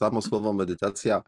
samo 0.00 0.22
słowo 0.22 0.52
medytacja 0.52 1.22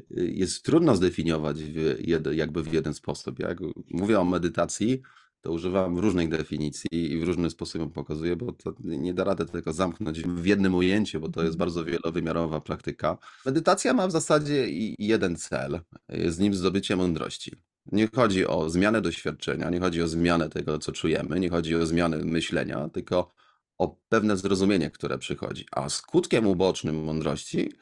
y, 0.00 0.30
jest 0.34 0.64
trudno 0.64 0.96
zdefiniować 0.96 1.62
w 1.64 1.74
jed, 2.08 2.26
jakby 2.32 2.62
w 2.62 2.72
jeden 2.72 2.94
sposób. 2.94 3.38
Jak 3.38 3.58
mówię 3.90 4.20
o 4.20 4.24
medytacji, 4.24 5.02
to 5.40 5.52
używam 5.52 5.98
różnych 5.98 6.28
definicji 6.28 7.12
i 7.12 7.18
w 7.18 7.22
różny 7.22 7.50
sposób 7.50 7.80
ją 7.80 7.90
pokazuję, 7.90 8.36
bo 8.36 8.52
to 8.52 8.74
nie 8.80 9.14
da 9.14 9.24
rady 9.24 9.46
tego 9.46 9.72
zamknąć 9.72 10.22
w 10.22 10.46
jednym 10.46 10.74
ujęciu, 10.74 11.20
bo 11.20 11.28
to 11.28 11.42
jest 11.42 11.56
bardzo 11.56 11.84
wielowymiarowa 11.84 12.60
praktyka. 12.60 13.18
Medytacja 13.46 13.94
ma 13.94 14.08
w 14.08 14.10
zasadzie 14.10 14.66
jeden 14.98 15.36
cel, 15.36 15.80
z 16.28 16.38
nim 16.38 16.54
zdobycie 16.54 16.96
mądrości. 16.96 17.52
Nie 17.92 18.08
chodzi 18.14 18.46
o 18.46 18.70
zmianę 18.70 19.00
doświadczenia, 19.00 19.70
nie 19.70 19.80
chodzi 19.80 20.02
o 20.02 20.08
zmianę 20.08 20.48
tego, 20.48 20.78
co 20.78 20.92
czujemy, 20.92 21.40
nie 21.40 21.50
chodzi 21.50 21.76
o 21.76 21.86
zmianę 21.86 22.16
myślenia, 22.16 22.88
tylko 22.88 23.32
o 23.78 23.96
pewne 24.08 24.36
zrozumienie, 24.36 24.90
które 24.90 25.18
przychodzi. 25.18 25.66
A 25.70 25.88
skutkiem 25.88 26.46
ubocznym 26.46 27.04
mądrości 27.04 27.72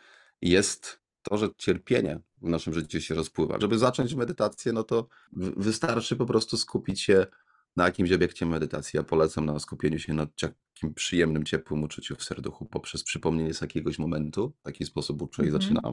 jest 0.42 1.00
to, 1.22 1.36
że 1.36 1.48
cierpienie 1.56 2.20
w 2.42 2.48
naszym 2.48 2.74
życiu 2.74 3.00
się 3.00 3.14
rozpływa. 3.14 3.60
Żeby 3.60 3.78
zacząć 3.78 4.14
medytację, 4.14 4.72
no 4.72 4.82
to 4.82 5.08
wystarczy 5.56 6.16
po 6.16 6.26
prostu 6.26 6.56
skupić 6.56 7.00
się 7.00 7.26
na 7.76 7.84
jakimś 7.84 8.12
obiekcie 8.12 8.46
medytacji. 8.46 8.96
Ja 8.96 9.02
polecam 9.02 9.46
na 9.46 9.58
skupieniu 9.58 9.98
się 9.98 10.14
na 10.14 10.26
takim 10.26 10.94
przyjemnym, 10.94 11.44
ciepłym 11.44 11.82
uczuciu 11.82 12.16
w 12.16 12.24
serduchu 12.24 12.66
poprzez 12.66 13.04
przypomnienie 13.04 13.54
z 13.54 13.60
jakiegoś 13.60 13.98
momentu. 13.98 14.52
W 14.60 14.62
taki 14.62 14.84
sposób 14.84 15.22
uczę 15.22 15.42
i 15.42 15.46
Mhm. 15.46 15.62
zaczynam. 15.62 15.92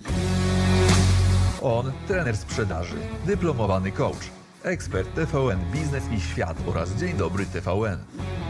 On, 1.61 1.91
trener 2.07 2.37
sprzedaży, 2.37 2.95
dyplomowany 3.25 3.91
coach, 3.91 4.29
ekspert 4.63 5.15
TVN 5.15 5.59
Biznes 5.73 6.03
i 6.17 6.21
Świat 6.21 6.57
oraz 6.67 6.95
Dzień 6.95 7.17
Dobry 7.17 7.45
TVN. 7.45 7.99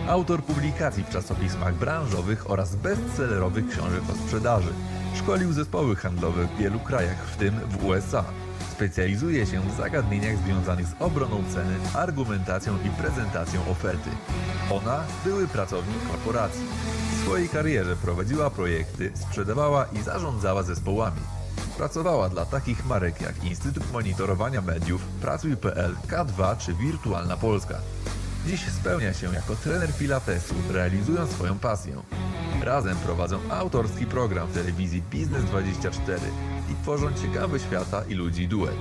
Autor 0.07 0.43
publikacji 0.43 1.03
w 1.03 1.09
czasopismach 1.09 1.75
branżowych 1.75 2.49
oraz 2.51 2.75
bestsellerowych 2.75 3.69
książek 3.69 4.01
o 4.13 4.15
sprzedaży. 4.15 4.73
Szkolił 5.15 5.53
zespoły 5.53 5.95
handlowe 5.95 6.45
w 6.45 6.57
wielu 6.57 6.79
krajach, 6.79 7.25
w 7.25 7.37
tym 7.37 7.59
w 7.69 7.85
USA. 7.85 8.23
Specjalizuje 8.71 9.45
się 9.45 9.61
w 9.61 9.77
zagadnieniach 9.77 10.37
związanych 10.37 10.87
z 10.87 10.93
obroną 10.99 11.43
ceny, 11.53 11.75
argumentacją 11.93 12.77
i 12.85 12.89
prezentacją 12.89 13.61
oferty. 13.71 14.09
Ona 14.71 15.03
były 15.25 15.47
pracownik 15.47 16.07
korporacji. 16.11 16.65
W 17.11 17.21
swojej 17.23 17.49
karierze 17.49 17.95
prowadziła 17.95 18.49
projekty, 18.49 19.11
sprzedawała 19.15 19.85
i 19.85 20.01
zarządzała 20.01 20.63
zespołami. 20.63 21.21
Pracowała 21.77 22.29
dla 22.29 22.45
takich 22.45 22.85
marek 22.85 23.21
jak 23.21 23.43
Instytut 23.43 23.91
Monitorowania 23.93 24.61
Mediów, 24.61 25.01
Pracuj.pl, 25.21 25.95
K2 26.07 26.57
czy 26.57 26.73
Wirtualna 26.73 27.37
Polska. 27.37 27.77
Dziś 28.47 28.65
spełnia 28.81 29.13
się 29.13 29.33
jako 29.33 29.55
trener 29.55 29.93
pilatesu, 29.93 30.55
realizując 30.71 31.31
swoją 31.31 31.59
pasję. 31.59 31.95
Razem 32.63 32.97
prowadzą 32.97 33.39
autorski 33.49 34.05
program 34.05 34.47
w 34.47 34.53
telewizji 34.53 35.03
Biznes24 35.11 36.19
i 36.71 36.83
tworzą 36.83 37.07
ciekawy 37.13 37.59
świata 37.59 38.03
i 38.09 38.13
ludzi 38.13 38.47
duet. 38.47 38.77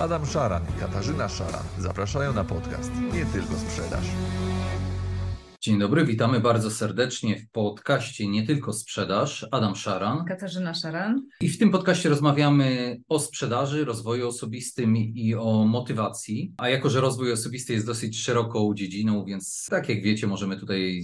Adam 0.00 0.26
Szaran 0.26 0.62
i 0.76 0.80
Katarzyna 0.80 1.28
Szaran 1.28 1.62
zapraszają 1.78 2.32
na 2.32 2.44
podcast 2.44 2.90
Nie 3.12 3.26
tylko 3.26 3.54
sprzedaż. 3.54 4.04
Dzień 5.62 5.78
dobry, 5.78 6.04
witamy 6.04 6.40
bardzo 6.40 6.70
serdecznie 6.70 7.36
w 7.38 7.50
podcaście 7.50 8.28
Nie 8.28 8.46
tylko 8.46 8.72
sprzedaż. 8.72 9.46
Adam 9.50 9.76
Szaran. 9.76 10.24
Katarzyna 10.24 10.74
Szaran. 10.74 11.26
I 11.40 11.48
w 11.48 11.58
tym 11.58 11.70
podcaście 11.70 12.08
rozmawiamy 12.08 12.96
o 13.08 13.18
sprzedaży, 13.18 13.84
rozwoju 13.84 14.28
osobistym 14.28 14.96
i 14.96 15.34
o 15.34 15.64
motywacji. 15.64 16.54
A 16.58 16.68
jako, 16.68 16.90
że 16.90 17.00
rozwój 17.00 17.32
osobisty 17.32 17.72
jest 17.72 17.86
dosyć 17.86 18.20
szeroką 18.20 18.74
dziedziną, 18.74 19.24
więc 19.24 19.66
tak 19.70 19.88
jak 19.88 20.02
wiecie, 20.02 20.26
możemy 20.26 20.56
tutaj 20.56 21.02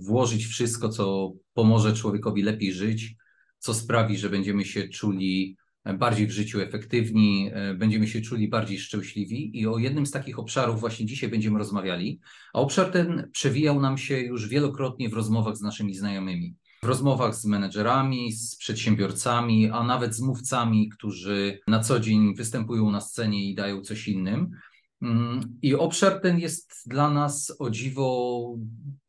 włożyć 0.00 0.46
wszystko, 0.46 0.88
co 0.88 1.32
pomoże 1.54 1.92
człowiekowi 1.92 2.42
lepiej 2.42 2.72
żyć, 2.72 3.14
co 3.58 3.74
sprawi, 3.74 4.18
że 4.18 4.30
będziemy 4.30 4.64
się 4.64 4.88
czuli 4.88 5.56
bardziej 5.94 6.26
w 6.26 6.30
życiu 6.30 6.60
efektywni, 6.60 7.50
e, 7.52 7.74
będziemy 7.74 8.08
się 8.08 8.20
czuli 8.20 8.48
bardziej 8.48 8.78
szczęśliwi. 8.78 9.60
I 9.60 9.66
o 9.66 9.78
jednym 9.78 10.06
z 10.06 10.10
takich 10.10 10.38
obszarów 10.38 10.80
właśnie 10.80 11.06
dzisiaj 11.06 11.30
będziemy 11.30 11.58
rozmawiali. 11.58 12.20
A 12.54 12.58
obszar 12.58 12.90
ten 12.90 13.30
przewijał 13.32 13.80
nam 13.80 13.98
się 13.98 14.20
już 14.20 14.48
wielokrotnie 14.48 15.08
w 15.08 15.12
rozmowach 15.12 15.56
z 15.56 15.60
naszymi 15.60 15.94
znajomymi. 15.94 16.56
W 16.82 16.86
rozmowach 16.86 17.34
z 17.34 17.44
menedżerami, 17.44 18.32
z 18.32 18.56
przedsiębiorcami, 18.56 19.70
a 19.70 19.84
nawet 19.84 20.14
z 20.14 20.20
mówcami, 20.20 20.88
którzy 20.88 21.60
na 21.66 21.80
co 21.80 22.00
dzień 22.00 22.34
występują 22.34 22.90
na 22.90 23.00
scenie 23.00 23.50
i 23.50 23.54
dają 23.54 23.80
coś 23.80 24.08
innym. 24.08 24.50
Mm, 25.02 25.40
I 25.62 25.74
obszar 25.74 26.20
ten 26.20 26.38
jest 26.38 26.82
dla 26.86 27.10
nas 27.10 27.56
o 27.58 27.70
dziwo 27.70 28.56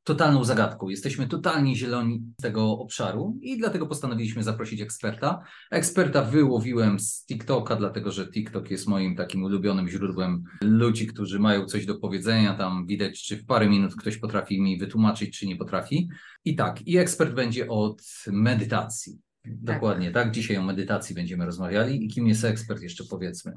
totalną 0.04 0.44
zagadką. 0.44 0.90
Jesteśmy 0.90 1.28
totalnie 1.28 1.76
zieloni 1.76 2.24
z 2.40 2.42
tego 2.42 2.72
obszaru 2.72 3.38
i 3.42 3.58
dlatego 3.58 3.88
postanowiliśmy 3.88 4.44
zaprosić 4.44 4.82
eksperta. 4.82 5.44
Eksperta 5.72 6.24
wyłowiłem 6.24 7.00
z 7.00 7.26
TikToka, 7.26 7.76
dlatego 7.76 8.12
że 8.12 8.28
TikTok 8.28 8.72
jest 8.72 8.88
moim 8.88 9.16
takim 9.16 9.44
ulubionym 9.44 9.90
źródłem 9.90 10.44
ludzi, 10.62 11.08
którzy 11.08 11.40
mają 11.40 11.66
coś 11.66 11.86
do 11.86 11.96
powiedzenia. 11.96 12.54
Tam 12.54 12.86
widać, 12.86 13.24
czy 13.24 13.38
w 13.38 13.46
parę 13.46 13.70
minut 13.70 13.96
ktoś 13.96 14.18
potrafi 14.18 14.62
mi 14.62 14.80
wytłumaczyć, 14.80 15.40
czy 15.40 15.48
nie 15.48 15.56
potrafi. 15.56 16.10
I 16.46 16.56
tak, 16.56 16.88
i 16.88 16.98
ekspert 16.98 17.34
będzie 17.34 17.68
od 17.68 18.02
medytacji. 18.28 19.20
Dokładnie, 19.46 20.12
tak. 20.12 20.32
Dzisiaj 20.32 20.58
o 20.58 20.64
medytacji 20.64 21.16
będziemy 21.16 21.46
rozmawiali. 21.46 22.06
I 22.06 22.08
kim 22.08 22.28
jest 22.28 22.46
ekspert, 22.46 22.82
jeszcze 22.82 23.04
powiedzmy. 23.10 23.54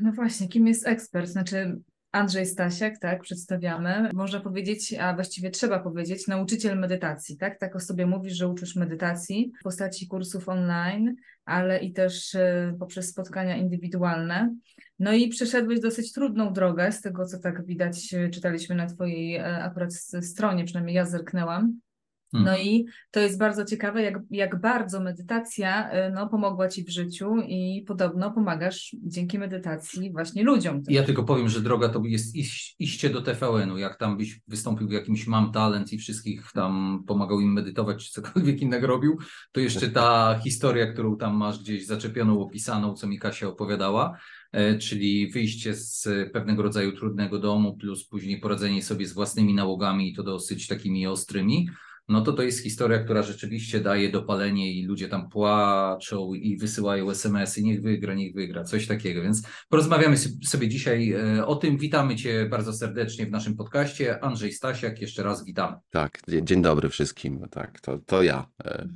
No 0.00 0.12
właśnie, 0.12 0.48
kim 0.48 0.66
jest 0.66 0.86
ekspert? 0.86 1.28
Znaczy 1.28 1.76
Andrzej 2.12 2.46
Stasiak, 2.46 2.98
tak, 2.98 3.22
przedstawiamy. 3.22 4.10
Można 4.14 4.40
powiedzieć, 4.40 4.94
a 4.94 5.14
właściwie 5.14 5.50
trzeba 5.50 5.78
powiedzieć, 5.78 6.26
nauczyciel 6.26 6.78
medytacji, 6.78 7.36
tak? 7.36 7.58
Tak 7.58 7.76
o 7.76 7.80
sobie 7.80 8.06
mówisz, 8.06 8.32
że 8.32 8.48
uczysz 8.48 8.76
medytacji 8.76 9.52
w 9.60 9.62
postaci 9.62 10.08
kursów 10.08 10.48
online, 10.48 11.14
ale 11.44 11.78
i 11.78 11.92
też 11.92 12.34
e, 12.34 12.76
poprzez 12.78 13.08
spotkania 13.08 13.56
indywidualne. 13.56 14.56
No 14.98 15.12
i 15.12 15.28
przeszedłeś 15.28 15.80
dosyć 15.80 16.12
trudną 16.12 16.52
drogę, 16.52 16.92
z 16.92 17.00
tego 17.00 17.26
co 17.26 17.38
tak 17.38 17.66
widać, 17.66 18.14
e, 18.14 18.30
czytaliśmy 18.30 18.74
na 18.74 18.86
Twojej 18.86 19.36
e, 19.36 19.64
akurat 19.64 19.94
stronie, 20.20 20.64
przynajmniej 20.64 20.96
ja 20.96 21.04
zerknęłam. 21.04 21.80
Hmm. 22.36 22.44
No 22.44 22.58
i 22.58 22.86
to 23.10 23.20
jest 23.20 23.38
bardzo 23.38 23.64
ciekawe, 23.64 24.02
jak, 24.02 24.14
jak 24.30 24.60
bardzo 24.60 25.00
medytacja 25.00 25.90
y, 26.08 26.12
no, 26.12 26.28
pomogła 26.28 26.68
Ci 26.68 26.84
w 26.84 26.88
życiu 26.88 27.36
i 27.48 27.84
podobno 27.86 28.30
pomagasz 28.30 28.96
dzięki 29.02 29.38
medytacji 29.38 30.12
właśnie 30.12 30.44
ludziom. 30.44 30.82
Ja 30.88 31.02
tylko 31.02 31.24
powiem, 31.24 31.48
że 31.48 31.60
droga 31.60 31.88
to 31.88 32.02
jest 32.04 32.36
iść, 32.36 32.76
iście 32.78 33.10
do 33.10 33.22
TVN-u. 33.22 33.78
Jak 33.78 33.96
tam 33.98 34.16
byś 34.16 34.40
wystąpił 34.48 34.88
w 34.88 34.92
jakimś 34.92 35.26
Mam 35.26 35.52
Talent 35.52 35.92
i 35.92 35.98
wszystkich 35.98 36.50
tam 36.54 37.02
pomagał 37.06 37.40
im 37.40 37.52
medytować, 37.52 38.04
czy 38.04 38.12
cokolwiek 38.12 38.62
innego 38.62 38.86
robił, 38.86 39.18
to 39.52 39.60
jeszcze 39.60 39.88
ta 39.88 40.38
historia, 40.44 40.92
którą 40.92 41.16
tam 41.16 41.36
masz 41.36 41.58
gdzieś 41.58 41.86
zaczepioną, 41.86 42.40
opisaną, 42.40 42.94
co 42.94 43.06
mi 43.06 43.18
Kasia 43.18 43.48
opowiadała, 43.48 44.18
e, 44.52 44.78
czyli 44.78 45.30
wyjście 45.30 45.74
z 45.74 46.08
pewnego 46.32 46.62
rodzaju 46.62 46.92
trudnego 46.92 47.38
domu, 47.38 47.76
plus 47.76 48.08
później 48.08 48.40
poradzenie 48.40 48.82
sobie 48.82 49.06
z 49.06 49.12
własnymi 49.12 49.54
nałogami 49.54 50.10
i 50.10 50.14
to 50.14 50.22
dosyć 50.22 50.66
takimi 50.66 51.06
ostrymi. 51.06 51.68
No 52.08 52.20
to 52.20 52.32
to 52.32 52.42
jest 52.42 52.62
historia, 52.62 52.98
która 53.04 53.22
rzeczywiście 53.22 53.80
daje 53.80 54.12
dopalenie 54.12 54.72
i 54.72 54.84
ludzie 54.86 55.08
tam 55.08 55.28
płaczą 55.30 56.34
i 56.34 56.56
wysyłają 56.58 57.10
SMS-y, 57.10 57.62
niech 57.62 57.82
wygra, 57.82 58.14
niech 58.14 58.34
wygra, 58.34 58.64
coś 58.64 58.86
takiego. 58.86 59.22
Więc 59.22 59.42
porozmawiamy 59.68 60.16
sobie 60.46 60.68
dzisiaj 60.68 61.12
e, 61.12 61.46
o 61.46 61.56
tym. 61.56 61.76
Witamy 61.78 62.16
Cię 62.16 62.46
bardzo 62.50 62.72
serdecznie 62.72 63.26
w 63.26 63.30
naszym 63.30 63.56
podcaście. 63.56 64.24
Andrzej 64.24 64.52
Stasiak, 64.52 65.00
jeszcze 65.00 65.22
raz 65.22 65.44
witamy. 65.44 65.76
Tak, 65.90 66.20
dzie- 66.28 66.44
dzień 66.44 66.62
dobry 66.62 66.88
wszystkim. 66.88 67.46
Tak, 67.50 67.80
to, 67.80 67.98
to 67.98 68.22
ja. 68.22 68.46
E, 68.64 68.86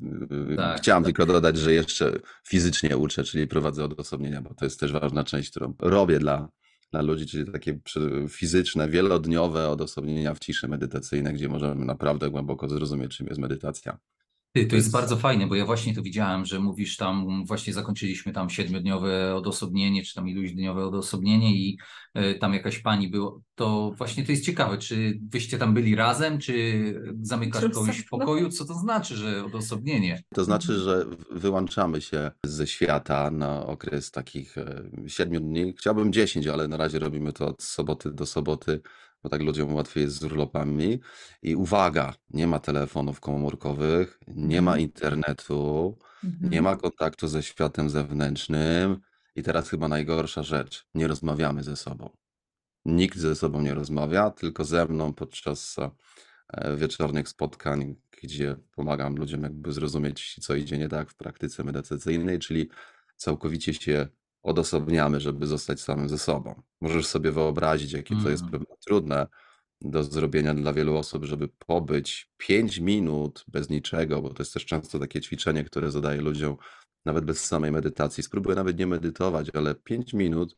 Tak, 0.56 0.78
Chciałem 0.80 1.02
tak. 1.02 1.06
tylko 1.08 1.26
dodać, 1.32 1.56
że 1.56 1.72
jeszcze 1.72 2.12
fizycznie 2.48 2.96
uczę, 2.96 3.24
czyli 3.24 3.46
prowadzę 3.46 3.84
odosobnienia, 3.84 4.42
bo 4.42 4.54
to 4.54 4.64
jest 4.64 4.80
też 4.80 4.92
ważna 4.92 5.24
część, 5.24 5.50
którą 5.50 5.74
robię 5.78 6.18
dla, 6.18 6.48
dla 6.92 7.02
ludzi, 7.02 7.26
czyli 7.26 7.52
takie 7.52 7.80
fizyczne, 8.28 8.88
wielodniowe 8.88 9.68
odosobnienia 9.68 10.34
w 10.34 10.38
ciszy 10.38 10.68
medytacyjne, 10.68 11.32
gdzie 11.32 11.48
możemy 11.48 11.84
naprawdę 11.84 12.30
głęboko 12.30 12.68
zrozumieć, 12.68 13.16
czym 13.16 13.26
jest 13.26 13.40
medytacja. 13.40 13.98
Ty, 14.52 14.66
to 14.66 14.76
jest 14.76 14.90
bardzo 14.90 15.16
fajne, 15.16 15.46
bo 15.46 15.54
ja 15.54 15.66
właśnie 15.66 15.94
to 15.94 16.02
widziałem, 16.02 16.44
że 16.44 16.60
mówisz 16.60 16.96
tam, 16.96 17.44
właśnie 17.46 17.72
zakończyliśmy 17.72 18.32
tam 18.32 18.50
siedmiodniowe 18.50 19.34
odosobnienie, 19.34 20.02
czy 20.02 20.14
tam 20.14 20.28
iluśdniowe 20.28 20.86
odosobnienie 20.86 21.56
i 21.56 21.78
e, 22.14 22.34
tam 22.34 22.54
jakaś 22.54 22.78
pani 22.78 23.08
było. 23.08 23.42
To 23.54 23.92
właśnie 23.98 24.24
to 24.24 24.32
jest 24.32 24.44
ciekawe, 24.44 24.78
czy 24.78 25.20
wyście 25.30 25.58
tam 25.58 25.74
byli 25.74 25.96
razem, 25.96 26.38
czy 26.38 26.54
zamykasz 27.22 27.62
Czy 27.62 27.70
kogoś 27.70 27.98
w 27.98 28.08
pokoju? 28.08 28.50
Co 28.50 28.64
to 28.64 28.74
znaczy, 28.74 29.16
że 29.16 29.44
odosobnienie? 29.44 30.22
To 30.34 30.44
znaczy, 30.44 30.78
że 30.78 31.06
wyłączamy 31.30 32.00
się 32.00 32.30
ze 32.46 32.66
świata 32.66 33.30
na 33.30 33.66
okres 33.66 34.10
takich 34.10 34.58
e, 34.58 34.82
siedmiu 35.06 35.40
dni. 35.40 35.74
Chciałbym 35.78 36.12
10, 36.12 36.46
ale 36.46 36.68
na 36.68 36.76
razie 36.76 36.98
robimy 36.98 37.32
to 37.32 37.46
od 37.46 37.62
soboty 37.62 38.12
do 38.12 38.26
soboty, 38.26 38.80
bo 39.22 39.28
tak 39.28 39.42
ludziom 39.42 39.74
łatwiej 39.74 40.02
jest 40.04 40.16
z 40.16 40.24
urlopami. 40.24 41.00
I 41.42 41.56
uwaga, 41.56 42.14
nie 42.30 42.46
ma 42.46 42.58
telefonów 42.58 43.20
komórkowych, 43.20 44.18
nie 44.28 44.62
ma 44.62 44.70
Mhm. 44.70 44.80
internetu, 44.82 45.98
Mhm. 46.24 46.50
nie 46.52 46.62
ma 46.62 46.76
kontaktu 46.76 47.28
ze 47.28 47.42
światem 47.42 47.90
zewnętrznym. 47.90 49.00
I 49.36 49.42
teraz 49.42 49.68
chyba 49.70 49.88
najgorsza 49.88 50.42
rzecz, 50.42 50.86
nie 50.94 51.06
rozmawiamy 51.08 51.62
ze 51.62 51.76
sobą. 51.76 52.10
Nikt 52.84 53.18
ze 53.18 53.34
sobą 53.36 53.60
nie 53.62 53.74
rozmawia, 53.74 54.30
tylko 54.30 54.64
ze 54.64 54.86
mną 54.86 55.12
podczas 55.12 55.76
e, 56.48 56.76
wieczornych 56.76 57.28
spotkań, 57.28 57.96
gdzie 58.22 58.56
pomagam 58.72 59.16
ludziom 59.16 59.42
jakby 59.42 59.72
zrozumieć, 59.72 60.36
co 60.42 60.54
idzie 60.54 60.78
nie 60.78 60.88
tak 60.88 61.10
w 61.10 61.14
praktyce 61.16 61.64
medytacyjnej, 61.64 62.38
czyli 62.38 62.68
całkowicie 63.16 63.74
się 63.74 64.08
odosobniamy, 64.42 65.20
żeby 65.20 65.46
zostać 65.46 65.80
samym 65.80 66.08
ze 66.08 66.18
sobą. 66.18 66.62
Możesz 66.80 67.06
sobie 67.06 67.32
wyobrazić, 67.32 67.92
jakie 67.92 68.16
to 68.16 68.30
jest 68.30 68.42
Mhm. 68.42 68.50
pewnie 68.62 68.76
trudne 68.86 69.26
do 69.80 70.04
zrobienia 70.04 70.54
dla 70.54 70.72
wielu 70.72 70.96
osób, 70.96 71.24
żeby 71.24 71.48
pobyć 71.48 72.30
5 72.36 72.78
minut 72.78 73.44
bez 73.48 73.70
niczego, 73.70 74.22
bo 74.22 74.28
to 74.34 74.42
jest 74.42 74.54
też 74.54 74.64
często 74.66 74.98
takie 74.98 75.20
ćwiczenie, 75.20 75.64
które 75.64 75.90
zadaję 75.90 76.20
ludziom, 76.20 76.56
nawet 77.04 77.24
bez 77.24 77.44
samej 77.44 77.72
medytacji. 77.72 78.22
Spróbuję 78.22 78.56
nawet 78.56 78.78
nie 78.78 78.86
medytować, 78.86 79.50
ale 79.54 79.74
5 79.74 80.12
minut 80.12 80.56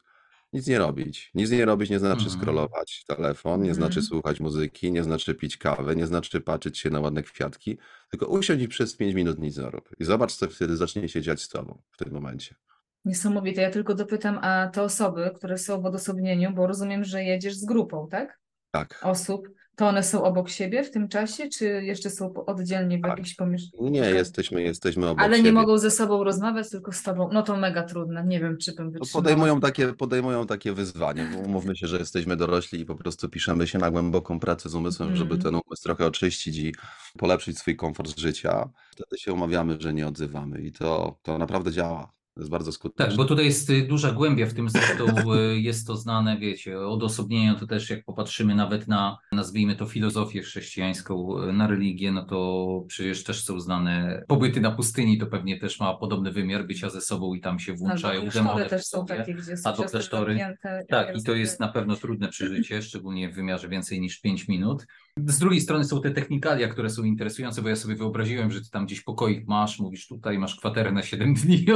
nic 0.52 0.66
nie 0.66 0.78
robić. 0.78 1.30
Nic 1.34 1.50
nie 1.50 1.64
robić 1.64 1.90
nie 1.90 1.98
znaczy 1.98 2.24
Mhm. 2.24 2.40
scrollować 2.40 3.04
telefon, 3.08 3.62
nie 3.62 3.74
znaczy 3.74 4.00
Mhm. 4.00 4.06
słuchać 4.06 4.40
muzyki, 4.40 4.92
nie 4.92 5.04
znaczy 5.04 5.34
pić 5.34 5.56
kawę, 5.56 5.96
nie 5.96 6.06
znaczy 6.06 6.40
patrzeć 6.40 6.78
się 6.78 6.90
na 6.90 7.00
ładne 7.00 7.22
kwiatki, 7.22 7.78
tylko 8.10 8.26
usiądź 8.26 8.62
i 8.62 8.68
przez 8.68 8.96
5 8.96 9.14
minut 9.14 9.38
nic 9.38 9.56
nie 9.58 9.70
rób. 9.70 9.88
I 10.00 10.04
zobacz, 10.04 10.32
co 10.34 10.48
wtedy 10.48 10.76
zacznie 10.76 11.08
się 11.08 11.22
dziać 11.22 11.42
z 11.42 11.48
tobą 11.48 11.82
w 11.90 11.96
tym 11.96 12.12
momencie. 12.12 12.54
Niesamowite. 13.04 13.62
Ja 13.62 13.70
tylko 13.70 13.94
dopytam, 13.94 14.38
a 14.42 14.68
te 14.72 14.82
osoby, 14.82 15.30
które 15.36 15.58
są 15.58 15.80
w 15.82 15.86
odosobnieniu, 15.86 16.52
bo 16.54 16.66
rozumiem, 16.66 17.04
że 17.04 17.24
jedziesz 17.24 17.54
z 17.56 17.64
grupą, 17.64 18.08
tak? 18.10 18.40
Tak. 18.70 19.00
Osób, 19.02 19.48
to 19.76 19.88
one 19.88 20.02
są 20.02 20.22
obok 20.24 20.48
siebie 20.50 20.84
w 20.84 20.90
tym 20.90 21.08
czasie, 21.08 21.48
czy 21.48 21.64
jeszcze 21.64 22.10
są 22.10 22.34
oddzielnie 22.46 22.98
w 22.98 23.02
Tak. 23.02 23.10
jakimś 23.10 23.34
pomieszczeniu? 23.34 23.88
Nie, 23.90 23.98
jesteśmy, 24.00 24.62
jesteśmy 24.62 25.08
obok 25.08 25.24
Ale 25.24 25.36
siebie. 25.36 25.48
nie 25.48 25.52
mogą 25.52 25.78
ze 25.78 25.90
sobą 25.90 26.24
rozmawiać, 26.24 26.70
tylko 26.70 26.92
z 26.92 27.02
tobą. 27.02 27.28
No 27.32 27.42
to 27.42 27.56
mega 27.56 27.82
trudne. 27.82 28.24
Nie 28.26 28.40
wiem, 28.40 28.58
czy 28.58 28.72
bym 28.72 28.90
wytrzymała. 28.90 29.22
podejmują 29.22 29.60
takie, 29.60 29.92
podejmują 29.92 30.46
takie 30.46 30.72
wyzwanie, 30.72 31.28
bo 31.34 31.38
umówmy 31.38 31.76
się, 31.76 31.86
że 31.86 31.98
jesteśmy 31.98 32.36
dorośli 32.36 32.80
i 32.80 32.84
po 32.86 32.94
prostu 32.94 33.28
piszemy 33.28 33.66
się 33.66 33.78
na 33.78 33.90
głęboką 33.90 34.40
pracę 34.40 34.68
z 34.68 34.74
umysłem, 34.74 35.16
żeby 35.16 35.34
Mhm. 35.34 35.42
ten 35.42 35.60
umysł 35.66 35.82
trochę 35.82 36.06
oczyścić 36.06 36.56
i 36.58 36.74
polepszyć 37.18 37.58
swój 37.58 37.76
komfort 37.76 38.18
życia. 38.18 38.68
Wtedy 38.90 39.18
się 39.18 39.32
umawiamy, 39.32 39.76
że 39.80 39.94
nie 39.94 40.06
odzywamy 40.08 40.60
i 40.60 40.72
to, 40.72 41.18
to 41.22 41.38
naprawdę 41.38 41.72
działa. 41.72 42.12
To 42.34 42.40
jest 42.40 42.50
bardzo 42.50 42.70
Tak, 42.70 42.74
skuteczne. 42.74 43.16
bo 43.16 43.24
tutaj 43.24 43.44
jest 43.44 43.70
y, 43.70 43.82
duża 43.82 44.12
głębia 44.12 44.46
w 44.46 44.54
tym, 44.54 44.68
zresztą 44.70 45.06
y, 45.34 45.60
jest 45.60 45.86
to 45.86 45.96
znane, 45.96 46.38
wiecie, 46.38 46.80
odosobnienie 46.80 47.54
to 47.60 47.66
też 47.66 47.90
jak 47.90 48.04
popatrzymy 48.04 48.54
nawet 48.54 48.88
na, 48.88 49.18
nazwijmy 49.32 49.76
to 49.76 49.86
filozofię 49.86 50.42
chrześcijańską, 50.42 51.42
y, 51.42 51.52
na 51.52 51.66
religię, 51.66 52.12
no 52.12 52.24
to 52.24 52.84
przecież 52.88 53.24
też 53.24 53.44
są 53.44 53.60
znane 53.60 54.24
pobyty 54.28 54.60
na 54.60 54.70
pustyni, 54.70 55.18
to 55.18 55.26
pewnie 55.26 55.58
też 55.58 55.80
ma 55.80 55.94
podobny 55.94 56.32
wymiar 56.32 56.66
bycia 56.66 56.90
ze 56.90 57.00
sobą 57.00 57.34
i 57.34 57.40
tam 57.40 57.58
się 57.58 57.74
włączają 57.74 58.28
demony 58.28 58.66
też 58.66 58.84
są 58.84 59.06
takie, 59.06 59.34
gdzie 59.34 59.56
są 59.56 59.70
albo 59.70 59.84
klasztory. 59.84 60.56
Tak, 60.88 61.16
i 61.16 61.22
to 61.22 61.34
jest 61.34 61.60
na 61.60 61.68
pewno 61.68 61.96
trudne 61.96 62.28
przeżycie, 62.28 62.82
szczególnie 62.82 63.30
w 63.30 63.34
wymiarze 63.34 63.68
więcej 63.68 64.00
niż 64.00 64.20
5 64.20 64.48
minut. 64.48 64.86
Z 65.26 65.38
drugiej 65.38 65.60
strony 65.60 65.84
są 65.84 66.00
te 66.00 66.10
technikalia, 66.10 66.68
które 66.68 66.90
są 66.90 67.04
interesujące, 67.04 67.62
bo 67.62 67.68
ja 67.68 67.76
sobie 67.76 67.96
wyobraziłem, 67.96 68.50
że 68.50 68.60
ty 68.60 68.70
tam 68.70 68.86
gdzieś 68.86 69.00
pokoik 69.00 69.48
masz, 69.48 69.78
mówisz 69.78 70.06
tutaj 70.06 70.38
masz 70.38 70.56
kwaterę 70.56 70.92
na 70.92 71.02
7 71.02 71.34
dni 71.34 71.64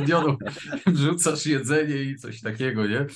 odosobnioną, 0.00 0.36
wrzucasz 0.86 1.46
jedzenie 1.46 2.02
i 2.02 2.16
coś 2.16 2.40
takiego, 2.40 2.86
nie? 2.86 3.06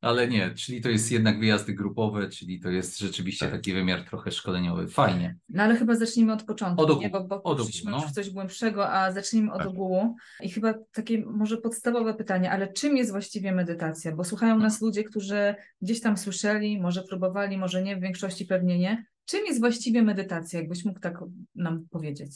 Ale 0.00 0.28
nie, 0.28 0.54
czyli 0.54 0.80
to 0.80 0.88
jest 0.88 1.12
jednak 1.12 1.40
wyjazdy 1.40 1.74
grupowe, 1.74 2.28
czyli 2.28 2.60
to 2.60 2.70
jest 2.70 2.98
rzeczywiście 2.98 3.46
Tak. 3.46 3.54
taki 3.54 3.72
wymiar 3.72 4.04
trochę 4.04 4.30
szkoleniowy. 4.30 4.88
Fajnie. 4.88 5.36
No 5.48 5.62
ale 5.62 5.76
chyba 5.76 5.94
zacznijmy 5.94 6.32
od 6.32 6.42
początku, 6.42 6.82
Od 6.82 6.90
ogółu, 6.90 7.02
nie? 7.02 7.10
bo, 7.10 7.24
bo 7.24 7.42
od 7.42 7.60
ogółu, 7.60 7.72
no. 7.84 7.96
już 8.02 8.06
w 8.10 8.12
coś 8.14 8.30
głębszego, 8.30 8.90
a 8.92 9.12
zacznijmy 9.12 9.52
od 9.52 9.58
Tak. 9.58 9.66
ogółu. 9.68 10.16
I 10.42 10.50
chyba 10.50 10.74
takie 10.92 11.24
może 11.26 11.56
podstawowe 11.56 12.14
pytanie, 12.14 12.50
ale 12.50 12.72
czym 12.72 12.96
jest 12.96 13.10
właściwie 13.10 13.52
medytacja? 13.52 14.16
Bo 14.16 14.24
słuchają 14.24 14.58
nas 14.58 14.80
ludzie, 14.80 15.04
którzy 15.04 15.54
gdzieś 15.82 16.00
tam 16.00 16.16
słyszeli, 16.16 16.80
może 16.80 17.02
próbowali, 17.02 17.58
może 17.58 17.82
nie, 17.82 17.96
w 17.96 18.00
większości 18.00 18.46
pewnie 18.46 18.78
nie. 18.78 19.04
Czym 19.24 19.46
jest 19.46 19.60
właściwie 19.60 20.02
medytacja? 20.02 20.60
Jakbyś 20.60 20.84
mógł 20.84 21.00
tak 21.00 21.18
nam 21.54 21.86
powiedzieć? 21.90 22.30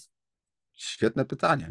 Świetne 0.73 1.25
pytanie. 1.25 1.71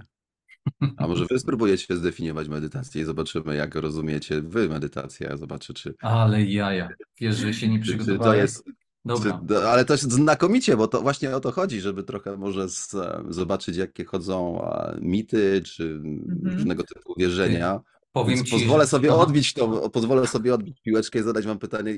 A 0.98 1.08
może 1.08 1.26
wy 1.26 1.40
spróbujecie 1.46 1.96
zdefiniować 1.96 2.48
medytację 2.50 3.02
i 3.02 3.06
zobaczymy, 3.06 3.56
jak 3.56 3.76
rozumiecie 3.76 4.42
wy 4.42 4.70
medytację. 4.70 5.28
Ja 5.30 5.38
zobaczę, 5.38 5.74
czy, 5.74 5.96
Ale 6.02 6.44
jaja, 6.44 6.90
wiesz, 7.22 7.36
że 7.38 7.54
się 7.54 7.68
nie 7.68 7.80
czy 7.84 7.92
to 7.92 7.98
przygotowałem. 7.98 8.40
jest 8.40 8.64
Dobra. 9.06 9.40
Czy, 9.42 9.46
do- 9.48 9.72
ale 9.72 9.86
to 9.86 9.94
jest 9.94 10.12
znakomicie, 10.12 10.78
bo 10.78 10.88
to 10.88 11.02
właśnie 11.02 11.36
o 11.36 11.40
to 11.40 11.52
chodzi, 11.52 11.82
żeby 11.82 12.04
trochę 12.04 12.38
może 12.38 12.70
z, 12.70 12.96
zobaczyć, 13.30 13.78
jakie 13.78 14.06
chodzą 14.06 14.62
a, 14.62 14.96
mity, 15.02 15.62
czy 15.66 15.84
Mhm. 15.84 16.54
różnego 16.54 16.84
typu 16.84 17.14
wierzenia. 17.18 17.80
Powiem 18.12 18.46
ci, 18.46 18.52
pozwolę 18.52 18.84
że... 18.84 18.88
sobie 18.90 19.14
odbić 19.14 19.54
to, 19.54 19.90
pozwolę 19.90 20.28
sobie 20.28 20.54
odbić 20.54 20.82
piłeczkę 20.82 21.20
i 21.20 21.24
zadać 21.24 21.46
wam 21.46 21.60
pytanie, 21.60 21.98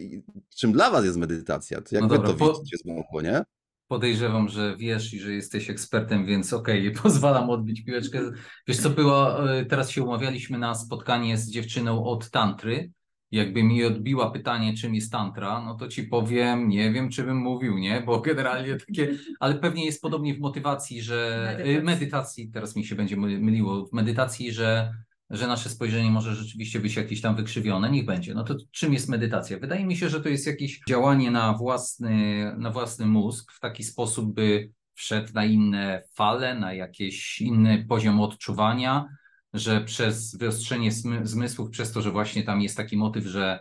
czym 0.56 0.72
dla 0.72 0.92
was 0.92 1.06
jest 1.06 1.18
medytacja? 1.18 1.78
Jak 1.92 2.02
No 2.02 2.08
wy 2.10 2.16
dobra, 2.16 2.30
to 2.30 2.36
po- 2.36 2.54
widzicie 2.60 2.78
z 2.78 2.84
boku, 2.84 3.22
nie? 3.22 3.44
Podejrzewam, 3.88 4.50
że 4.50 4.76
wiesz 4.78 5.14
i 5.14 5.20
że 5.20 5.34
jesteś 5.34 5.70
ekspertem, 5.70 6.26
więc 6.26 6.54
okej, 6.54 6.92
pozwalam 7.04 7.50
odbić 7.50 7.84
piłeczkę. 7.84 8.20
Wiesz 8.68 8.78
co 8.78 8.90
było, 8.90 9.52
e, 9.60 9.66
teraz 9.66 9.92
się 9.92 10.04
umawialiśmy 10.04 10.58
na 10.58 10.76
spotkanie 10.76 11.38
z 11.38 11.52
dziewczyną 11.52 12.04
od 12.06 12.30
tantry. 12.30 12.92
Jakby 13.32 13.64
mi 13.64 13.84
odbiła 13.84 14.32
pytanie, 14.32 14.74
czym 14.74 14.96
jest 14.96 15.12
tantra, 15.12 15.62
no 15.66 15.76
to 15.76 15.88
ci 15.88 16.04
powiem, 16.04 16.70
nie 16.70 16.92
wiem, 16.92 17.10
czy 17.10 17.24
bym 17.24 17.38
mówił, 17.38 17.78
nie? 17.78 18.02
Bo 18.06 18.20
generalnie 18.22 18.76
takie, 18.88 19.18
ale 19.40 19.56
pewnie 19.56 19.86
jest 19.86 20.02
podobnie 20.02 20.34
w 20.36 20.40
motywacji, 20.40 21.02
że 21.02 21.42
Medytacji. 21.46 21.74
medytacji, 21.74 21.84
medytacji 21.86 22.52
teraz 22.52 22.76
mi 22.76 22.86
się 22.86 22.96
będzie 22.96 23.18
my- 23.18 23.40
myliło, 23.40 23.86
w 23.86 23.94
medytacji, 23.94 24.52
że, 24.52 24.94
że 25.30 25.48
nasze 25.48 25.70
spojrzenie 25.70 26.12
może 26.12 26.36
rzeczywiście 26.36 26.80
być 26.80 26.96
jakieś 26.96 27.22
tam 27.22 27.36
wykrzywione, 27.36 27.92
niech 27.92 28.06
będzie. 28.06 28.34
No 28.34 28.44
to 28.44 28.56
czym 28.72 28.94
jest 28.94 29.10
medytacja? 29.10 29.60
Wydaje 29.60 29.86
mi 29.86 29.98
się, 29.98 30.10
że 30.10 30.22
to 30.22 30.30
jest 30.30 30.48
jakieś 30.48 30.82
działanie 30.90 31.32
na 31.32 31.54
własny, 31.54 32.56
na 32.58 32.72
własny 32.72 33.06
mózg 33.06 33.52
w 33.52 33.60
taki 33.60 33.84
sposób, 33.84 34.34
by 34.34 34.72
wszedł 34.94 35.34
na 35.34 35.46
inne 35.46 36.04
fale, 36.14 36.60
na 36.60 36.74
jakiś 36.74 37.42
inny 37.42 37.86
poziom 37.90 38.22
odczuwania, 38.22 39.06
że 39.54 39.82
przez 39.82 40.36
wyostrzenie 40.36 40.92
zmysłów, 41.24 41.70
przez 41.70 41.92
to, 41.92 42.02
że 42.02 42.12
właśnie 42.12 42.44
tam 42.44 42.62
jest 42.62 42.78
taki 42.78 42.98
motyw, 42.98 43.26
że 43.26 43.60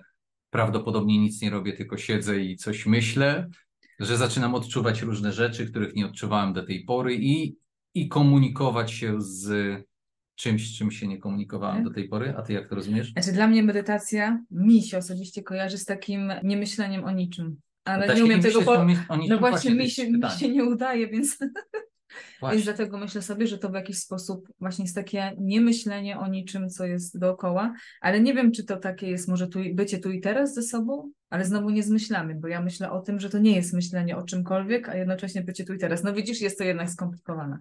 prawdopodobnie 0.50 1.18
nic 1.18 1.42
nie 1.42 1.50
robię, 1.50 1.72
tylko 1.72 1.96
siedzę 1.96 2.40
i 2.40 2.56
coś 2.56 2.86
myślę, 2.86 3.50
że 4.00 4.16
zaczynam 4.16 4.54
odczuwać 4.54 5.02
różne 5.02 5.32
rzeczy, 5.32 5.66
których 5.66 5.94
nie 5.94 6.06
odczuwałem 6.06 6.52
do 6.52 6.66
tej 6.66 6.84
pory 6.84 7.16
i, 7.16 7.56
i 7.94 8.08
komunikować 8.08 8.92
się 8.92 9.22
z 9.22 9.48
czymś, 10.34 10.78
czym 10.78 10.90
się 10.90 11.08
nie 11.08 11.18
komunikowałem 11.18 11.76
Tak. 11.76 11.84
do 11.84 11.94
tej 11.94 12.08
pory. 12.08 12.34
A 12.36 12.42
ty 12.42 12.52
jak 12.52 12.68
to 12.68 12.74
rozumiesz? 12.74 13.12
Znaczy 13.12 13.32
dla 13.32 13.46
mnie 13.46 13.62
medytacja 13.62 14.40
mi 14.50 14.82
się 14.82 14.98
osobiście 14.98 15.42
kojarzy 15.42 15.78
z 15.78 15.84
takim 15.84 16.32
niemyśleniem 16.42 17.04
o 17.04 17.10
niczym. 17.10 17.56
Ale 17.84 18.06
Też 18.06 18.18
nie 18.18 18.24
umiem 18.24 18.38
myślę, 18.38 18.52
tego 18.52 18.64
po... 18.64 18.86
No 19.28 19.38
właśnie 19.38 19.74
mi 19.74 19.90
się, 19.90 20.10
mi 20.10 20.30
się 20.38 20.48
nie 20.48 20.64
udaje, 20.64 21.08
więc... 21.08 21.38
Więc 22.52 22.64
dlatego 22.64 22.98
myślę 22.98 23.22
sobie, 23.22 23.46
że 23.46 23.58
to 23.58 23.68
w 23.70 23.74
jakiś 23.74 23.98
sposób 23.98 24.48
właśnie 24.60 24.84
jest 24.84 24.94
takie 24.94 25.36
niemyślenie 25.38 26.18
o 26.18 26.28
niczym, 26.28 26.68
co 26.68 26.86
jest 26.86 27.18
dookoła, 27.18 27.74
ale 28.00 28.20
nie 28.20 28.34
wiem, 28.34 28.52
czy 28.52 28.64
to 28.64 28.76
takie 28.76 29.10
jest 29.10 29.28
może 29.28 29.48
tu, 29.48 29.58
bycie 29.74 29.98
tu 29.98 30.10
i 30.10 30.20
teraz 30.20 30.54
ze 30.54 30.62
sobą, 30.62 31.10
ale 31.30 31.44
znowu 31.44 31.70
nie 31.70 31.82
zmyślamy, 31.82 32.34
bo 32.34 32.48
ja 32.48 32.62
myślę 32.62 32.90
o 32.90 33.00
tym, 33.00 33.20
że 33.20 33.30
to 33.30 33.38
nie 33.38 33.56
jest 33.56 33.72
myślenie 33.72 34.16
o 34.16 34.22
czymkolwiek, 34.22 34.88
a 34.88 34.96
jednocześnie 34.96 35.42
bycie 35.42 35.64
tu 35.64 35.74
i 35.74 35.78
teraz. 35.78 36.02
No 36.02 36.12
widzisz, 36.12 36.40
jest 36.40 36.58
to 36.58 36.64
jednak 36.64 36.90
skomplikowane. 36.90 37.58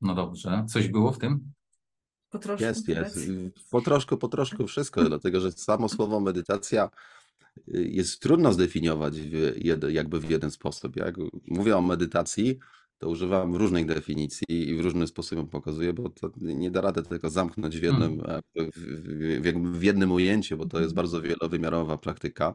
No 0.00 0.14
dobrze. 0.14 0.64
Coś 0.68 0.88
było 0.88 1.12
w 1.12 1.18
tym? 1.18 1.52
Po 2.36 2.42
troszkę. 2.42 2.66
Jest, 2.66 2.88
jest. 2.88 3.18
Po 3.70 3.80
troszku, 3.80 4.16
po 4.16 4.28
troszku 4.28 4.66
wszystko, 4.66 5.04
dlatego 5.04 5.40
że 5.40 5.52
samo 5.52 5.88
słowo 5.88 6.20
medytacja 6.20 6.90
y, 7.74 7.88
jest 7.88 8.20
trudno 8.20 8.52
zdefiniować 8.52 9.20
w 9.20 9.64
jed, 9.64 9.82
jakby 9.90 10.20
w 10.20 10.30
jeden 10.30 10.50
sposób. 10.50 10.96
Jak 10.96 11.14
mówię 11.46 11.76
o 11.76 11.82
medytacji, 11.82 12.58
to 12.98 13.08
używam 13.08 13.56
różnych 13.56 13.86
definicji 13.86 14.46
i 14.48 14.74
w 14.76 14.80
różny 14.80 15.06
sposób 15.06 15.38
ją 15.38 15.46
pokazuję, 15.46 15.92
bo 15.92 16.08
to 16.08 16.30
nie 16.36 16.70
da 16.70 16.80
rady 16.80 17.02
tego 17.02 17.30
zamknąć 17.30 17.78
w 17.78 17.82
jednym, 17.82 18.20
e, 18.20 18.40
w, 18.76 19.78
w, 19.78 19.82
jednym 19.82 20.12
ujęciu, 20.12 20.56
bo 20.56 20.66
to 20.66 20.80
jest 20.80 20.92
Mhm. 20.92 20.94
bardzo 20.94 21.22
wielowymiarowa 21.22 21.98
praktyka 21.98 22.54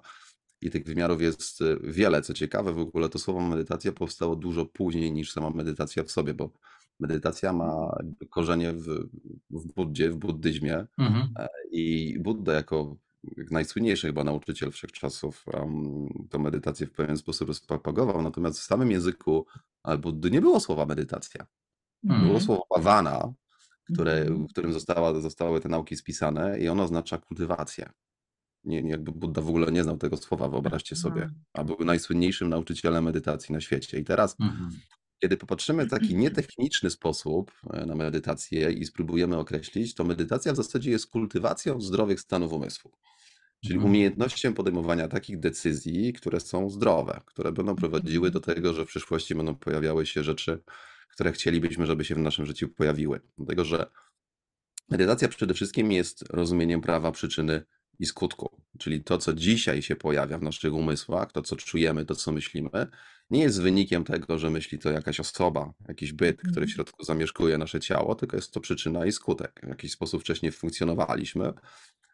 i 0.61 0.69
tych 0.69 0.85
wymiarów 0.85 1.21
jest 1.21 1.61
e, 1.61 1.77
wiele. 1.83 2.21
Co 2.21 2.33
ciekawe, 2.33 2.73
w 2.73 2.79
ogóle 2.79 3.09
to 3.09 3.19
słowo 3.19 3.41
medytacja 3.41 3.91
powstało 3.91 4.35
dużo 4.35 4.65
później 4.65 5.11
niż 5.11 5.31
sama 5.31 5.49
medytacja 5.49 6.03
w 6.03 6.11
sobie, 6.11 6.33
bo 6.33 6.51
medytacja 7.01 7.53
ma 7.53 7.97
korzenie 8.29 8.73
w, 8.73 8.85
w 9.49 9.73
Buddzie, 9.75 10.11
w 10.11 10.15
buddyzmie 10.17 10.85
Mhm. 10.97 11.33
i 11.71 12.17
Buddha 12.19 12.53
jako 12.53 12.97
jak 13.37 13.51
najsłynniejszy 13.51 14.07
chyba 14.07 14.23
nauczyciel 14.23 14.71
wszechczasów 14.71 15.45
um, 15.53 16.07
tą 16.29 16.39
medytację 16.39 16.87
w 16.87 16.91
pewien 16.91 17.17
sposób 17.17 17.47
rozpropagował, 17.47 18.21
natomiast 18.21 18.59
w 18.59 18.63
samym 18.63 18.91
języku 18.91 19.45
e, 19.87 19.97
Buddy 19.97 20.31
nie 20.31 20.41
było 20.41 20.59
słowa 20.59 20.85
medytacja. 20.85 21.47
Mhm. 22.03 22.27
Było 22.27 22.39
słowo 22.39 22.65
bhavana, 22.75 23.33
które, 23.93 24.13
Mhm. 24.21 24.47
w 24.47 24.51
którym 24.51 24.73
została, 24.73 25.19
zostały 25.21 25.59
te 25.61 25.69
nauki 25.69 25.95
spisane 25.95 26.59
i 26.59 26.67
ono 26.69 26.83
oznacza 26.83 27.17
kultywację. 27.17 27.89
Nie, 28.63 28.79
jakby 28.81 29.11
Buddha 29.11 29.41
w 29.41 29.47
ogóle 29.49 29.71
nie 29.71 29.83
znał 29.83 29.97
tego 29.97 30.17
słowa, 30.17 30.49
wyobraźcie 30.49 30.95
sobie. 30.95 31.29
A 31.53 31.63
był 31.63 31.77
najsłynniejszym 31.85 32.49
nauczycielem 32.49 33.03
medytacji 33.03 33.53
na 33.53 33.61
świecie. 33.61 33.99
I 33.99 34.03
teraz 34.03 34.35
Mhm. 34.39 34.71
Kiedy 35.21 35.37
popatrzymy 35.37 35.85
w 35.85 35.89
taki 35.89 36.15
nietechniczny 36.23 36.89
sposób 36.89 37.51
e, 37.73 37.85
na 37.85 37.95
medytację 37.95 38.71
i 38.71 38.85
spróbujemy 38.85 39.37
określić, 39.37 39.95
to 39.95 40.03
medytacja 40.03 40.53
w 40.53 40.55
zasadzie 40.55 40.91
jest 40.91 41.07
kultywacją 41.07 41.81
zdrowych 41.81 42.19
stanów 42.19 42.53
umysłu. 42.53 42.91
Czyli 43.63 43.75
Mhm. 43.75 43.91
umiejętnością 43.91 44.53
podejmowania 44.53 45.07
takich 45.07 45.39
decyzji, 45.39 46.13
które 46.13 46.39
są 46.39 46.69
zdrowe, 46.69 47.21
które 47.25 47.51
będą 47.51 47.75
prowadziły 47.75 48.31
do 48.31 48.39
tego, 48.39 48.73
że 48.73 48.85
w 48.85 48.87
przyszłości 48.87 49.35
będą 49.35 49.55
pojawiały 49.55 50.05
się 50.05 50.23
rzeczy, 50.23 50.63
które 51.09 51.31
chcielibyśmy, 51.31 51.85
żeby 51.85 52.05
się 52.05 52.15
w 52.15 52.17
naszym 52.17 52.45
życiu 52.45 52.69
pojawiły. 52.69 53.21
Dlatego, 53.37 53.65
że 53.65 53.91
medytacja 54.89 55.27
przede 55.27 55.53
wszystkim 55.53 55.91
jest 55.91 56.23
rozumieniem 56.29 56.81
prawa 56.81 57.11
przyczyny 57.11 57.63
i 58.01 58.05
skutku. 58.05 58.49
Czyli 58.79 59.03
to, 59.03 59.17
co 59.17 59.33
dzisiaj 59.33 59.81
się 59.81 59.95
pojawia 59.95 60.37
w 60.37 60.43
naszych 60.43 60.73
umysłach, 60.73 61.31
to, 61.31 61.41
co 61.41 61.55
czujemy, 61.55 62.05
to, 62.05 62.15
co 62.15 62.31
myślimy, 62.31 62.87
nie 63.29 63.39
jest 63.41 63.61
wynikiem 63.61 64.03
tego, 64.03 64.39
że 64.39 64.49
myśli 64.49 64.79
to 64.79 64.91
jakaś 64.91 65.19
osoba, 65.19 65.73
jakiś 65.87 66.13
byt, 66.13 66.37
który 66.37 66.49
Mhm. 66.49 66.67
w 66.67 66.71
środku 66.71 67.03
zamieszkuje 67.05 67.57
nasze 67.57 67.79
ciało, 67.79 68.15
tylko 68.15 68.37
jest 68.37 68.53
to 68.53 68.59
przyczyna 68.59 69.05
i 69.05 69.11
skutek. 69.11 69.61
W 69.63 69.67
jakiś 69.69 69.91
sposób 69.91 70.21
wcześniej 70.21 70.51
funkcjonowaliśmy, 70.51 71.53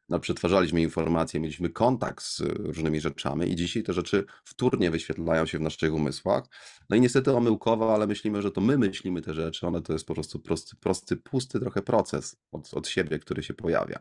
no, 0.10 0.20
przetwarzaliśmy 0.20 0.82
informacje, 0.82 1.40
mieliśmy 1.40 1.70
kontakt 1.70 2.24
z 2.24 2.40
różnymi 2.40 3.02
rzeczami 3.02 3.52
i 3.52 3.56
dzisiaj 3.56 3.84
te 3.84 3.94
rzeczy 3.94 4.26
wtórnie 4.44 4.92
wyświetlają 4.92 5.46
się 5.46 5.58
w 5.58 5.62
naszych 5.62 5.94
umysłach. 5.94 6.44
No 6.90 6.96
i 6.96 7.02
niestety 7.02 7.32
omyłkowo, 7.34 7.94
ale 7.94 8.08
myślimy, 8.08 8.42
że 8.42 8.52
to 8.52 8.62
my 8.62 8.78
myślimy 8.78 9.22
te 9.22 9.34
rzeczy, 9.34 9.68
one 9.68 9.82
to 9.82 9.94
jest 9.94 10.06
po 10.06 10.14
prostu 10.14 10.40
prosty, 10.40 10.76
prosty 10.76 11.18
pusty 11.18 11.60
trochę 11.60 11.82
proces 11.82 12.36
od, 12.52 12.74
od 12.74 12.88
siebie, 12.88 13.20
który 13.20 13.44
się 13.44 13.54
pojawia. 13.54 14.00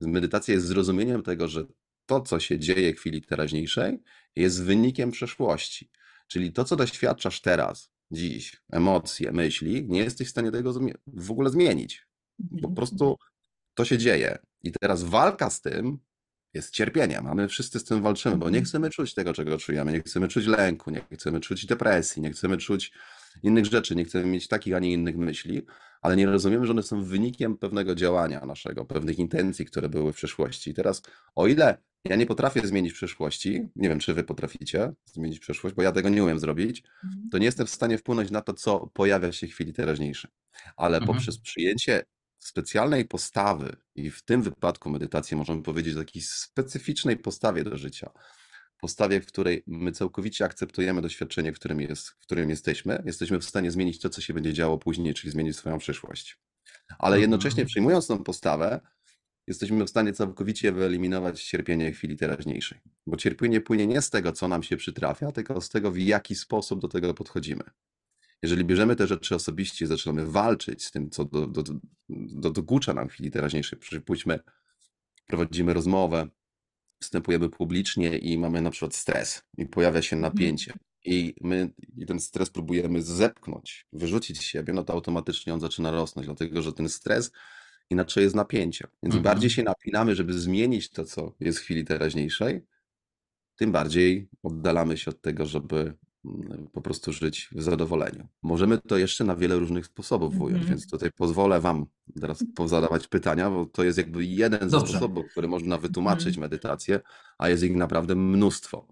Medytacja 0.00 0.54
jest 0.54 0.66
zrozumieniem 0.66 1.22
tego, 1.22 1.48
że 1.48 1.64
to, 2.06 2.20
co 2.20 2.40
się 2.40 2.58
dzieje 2.58 2.94
w 2.94 2.98
chwili 2.98 3.22
teraźniejszej, 3.22 3.98
jest 4.36 4.64
wynikiem 4.64 5.10
przeszłości. 5.10 5.90
Czyli 6.28 6.52
to, 6.52 6.64
co 6.64 6.76
doświadczasz 6.76 7.40
teraz, 7.40 7.92
dziś, 8.10 8.62
emocje, 8.72 9.32
myśli, 9.32 9.86
nie 9.88 9.98
jesteś 10.00 10.28
w 10.28 10.30
stanie 10.30 10.50
tego 10.50 10.74
w 11.06 11.30
ogóle 11.30 11.50
zmienić. 11.50 12.06
Po 12.50 12.56
Mhm. 12.56 12.74
prostu 12.74 13.16
to 13.74 13.84
się 13.84 13.98
dzieje. 13.98 14.38
I 14.62 14.72
teraz 14.80 15.02
walka 15.02 15.50
z 15.50 15.60
tym 15.60 15.98
jest 16.54 16.70
cierpieniem, 16.74 17.26
a 17.26 17.34
my 17.34 17.48
wszyscy 17.48 17.78
z 17.78 17.84
tym 17.84 18.02
walczymy, 18.02 18.36
bo 18.36 18.44
nie 18.46 18.48
Mhm. 18.58 18.64
chcemy 18.64 18.90
czuć 18.90 19.14
tego, 19.14 19.32
czego 19.32 19.58
czujemy, 19.58 19.92
nie 19.92 20.00
chcemy 20.00 20.28
czuć 20.28 20.46
lęku, 20.46 20.90
nie 20.90 21.00
chcemy 21.12 21.40
czuć 21.40 21.66
depresji, 21.66 22.22
nie 22.22 22.30
chcemy 22.30 22.56
czuć 22.58 22.92
innych 23.42 23.66
rzeczy, 23.66 23.96
nie 23.96 24.04
chcemy 24.04 24.24
mieć 24.26 24.48
takich, 24.48 24.74
a 24.74 24.78
nie 24.78 24.92
innych 24.92 25.16
myśli, 25.16 25.62
ale 26.02 26.16
nie 26.16 26.26
rozumiemy, 26.26 26.66
że 26.66 26.72
one 26.72 26.82
są 26.82 27.04
wynikiem 27.04 27.56
pewnego 27.56 27.94
działania 27.94 28.46
naszego, 28.46 28.84
pewnych 28.84 29.18
intencji, 29.18 29.64
które 29.64 29.88
były 29.88 30.12
w 30.12 30.16
przeszłości. 30.16 30.70
I 30.70 30.74
teraz, 30.74 31.02
o 31.34 31.46
ile 31.46 31.78
ja 32.04 32.16
nie 32.16 32.26
potrafię 32.26 32.66
zmienić 32.66 32.92
przyszłości, 32.92 33.68
nie 33.76 33.88
wiem, 33.88 33.98
czy 33.98 34.14
wy 34.14 34.24
potraficie 34.24 34.92
zmienić 35.04 35.38
przyszłość, 35.38 35.76
bo 35.76 35.82
ja 35.82 35.92
tego 35.92 36.08
nie 36.08 36.24
umiem 36.24 36.38
zrobić, 36.38 36.82
Mhm. 37.04 37.28
to 37.30 37.38
nie 37.38 37.46
jestem 37.46 37.66
w 37.66 37.70
stanie 37.70 37.98
wpłynąć 37.98 38.30
na 38.30 38.40
to, 38.40 38.52
co 38.54 38.86
pojawia 38.94 39.32
się 39.32 39.46
w 39.46 39.50
chwili 39.50 39.72
teraźniejszej. 39.72 40.30
Ale 40.76 40.98
Mhm. 40.98 41.16
poprzez 41.16 41.38
przyjęcie 41.38 42.02
specjalnej 42.40 43.04
postawy, 43.04 43.76
i 43.94 44.10
w 44.10 44.22
tym 44.22 44.42
wypadku 44.42 44.90
medytacji 44.90 45.36
możemy 45.36 45.62
powiedzieć 45.62 45.94
o 45.96 45.98
takiej 45.98 46.22
specyficznej 46.22 47.16
postawie 47.16 47.64
do 47.64 47.76
życia, 47.76 48.10
postawie, 48.80 49.20
w 49.20 49.26
której 49.26 49.62
my 49.66 49.92
całkowicie 49.92 50.44
akceptujemy 50.44 51.02
doświadczenie, 51.02 51.52
w 51.52 51.56
którym, 51.56 51.80
jest, 51.80 52.08
w 52.08 52.18
którym 52.18 52.50
jesteśmy, 52.50 53.02
jesteśmy 53.06 53.38
w 53.38 53.44
stanie 53.44 53.70
zmienić 53.70 54.00
to, 54.00 54.10
co 54.10 54.20
się 54.20 54.34
będzie 54.34 54.52
działo 54.52 54.78
później, 54.78 55.14
czyli 55.14 55.30
zmienić 55.30 55.56
swoją 55.56 55.78
przyszłość. 55.78 56.38
Ale 56.98 57.16
Mhm. 57.16 57.20
jednocześnie 57.20 57.66
przyjmując 57.66 58.06
tą 58.06 58.24
postawę, 58.24 58.80
jesteśmy 59.46 59.84
w 59.84 59.90
stanie 59.90 60.12
całkowicie 60.12 60.72
wyeliminować 60.72 61.44
cierpienie 61.44 61.92
chwili 61.92 62.16
teraźniejszej. 62.16 62.80
Bo 63.06 63.16
cierpienie 63.16 63.60
płynie 63.60 63.86
nie 63.86 64.02
z 64.02 64.10
tego, 64.10 64.32
co 64.32 64.48
nam 64.48 64.62
się 64.62 64.76
przytrafia, 64.76 65.32
tylko 65.32 65.60
z 65.60 65.68
tego, 65.68 65.90
w 65.90 65.98
jaki 65.98 66.34
sposób 66.34 66.80
do 66.80 66.88
tego 66.88 67.14
podchodzimy. 67.14 67.62
Jeżeli 68.42 68.64
bierzemy 68.64 68.96
te 68.96 69.06
rzeczy 69.06 69.34
osobiście 69.34 69.84
i 69.84 69.88
zaczynamy 69.88 70.26
walczyć 70.26 70.84
z 70.84 70.90
tym, 70.90 71.10
co 71.10 71.24
do, 71.24 71.46
do, 71.46 71.62
do, 72.08 72.50
dokucza 72.50 72.94
nam 72.94 73.08
w 73.08 73.12
chwili 73.12 73.30
teraźniejszej, 73.30 73.78
przypuśćmy, 73.78 74.40
prowadzimy 75.26 75.74
rozmowę, 75.74 76.28
występujemy 77.00 77.48
publicznie 77.48 78.18
i 78.18 78.38
mamy 78.38 78.62
na 78.62 78.70
przykład 78.70 78.94
stres 78.94 79.42
i 79.58 79.66
pojawia 79.66 80.02
się 80.02 80.16
Mhm. 80.16 80.32
napięcie 80.32 80.72
i 81.04 81.34
my 81.40 81.70
i 81.96 82.06
ten 82.06 82.20
stres 82.20 82.50
próbujemy 82.50 83.02
zepchnąć, 83.02 83.86
wyrzucić 83.92 84.38
z 84.38 84.42
siebie, 84.42 84.72
no 84.72 84.84
to 84.84 84.92
automatycznie 84.92 85.54
on 85.54 85.60
zaczyna 85.60 85.90
rosnąć, 85.90 86.26
dlatego 86.26 86.62
że 86.62 86.72
ten 86.72 86.88
stres 86.88 87.32
inaczej 87.90 88.24
jest 88.24 88.36
napięcie. 88.36 88.84
Więc 89.02 89.14
im 89.14 89.18
Mhm. 89.18 89.22
bardziej 89.22 89.50
się 89.50 89.62
napinamy, 89.62 90.14
żeby 90.14 90.32
zmienić 90.32 90.90
to, 90.90 91.04
co 91.04 91.34
jest 91.40 91.58
w 91.58 91.62
chwili 91.62 91.84
teraźniejszej, 91.84 92.66
tym 93.56 93.72
bardziej 93.72 94.28
oddalamy 94.42 94.96
się 94.96 95.10
od 95.10 95.20
tego, 95.20 95.46
żeby 95.46 95.94
po 96.72 96.80
prostu 96.80 97.12
żyć 97.12 97.48
w 97.52 97.62
zadowoleniu. 97.62 98.28
Możemy 98.42 98.78
to 98.78 98.96
jeszcze 98.98 99.24
na 99.24 99.36
wiele 99.36 99.56
różnych 99.58 99.86
sposobów 99.86 100.34
ująć, 100.40 100.52
Mhm. 100.62 100.68
więc 100.68 100.90
tutaj 100.90 101.12
pozwolę 101.12 101.60
Wam 101.60 101.86
teraz 102.20 102.44
pozadawać 102.56 103.08
pytania, 103.08 103.50
bo 103.50 103.66
to 103.66 103.84
jest 103.84 103.98
jakby 103.98 104.24
jeden 104.24 104.68
Dobrze. 104.68 104.92
sposobów, 104.92 105.24
który 105.30 105.48
można 105.48 105.78
wytłumaczyć 105.78 106.26
Mhm. 106.28 106.40
medytację, 106.40 107.00
a 107.38 107.48
jest 107.48 107.62
ich 107.62 107.76
naprawdę 107.76 108.14
mnóstwo. 108.14 108.86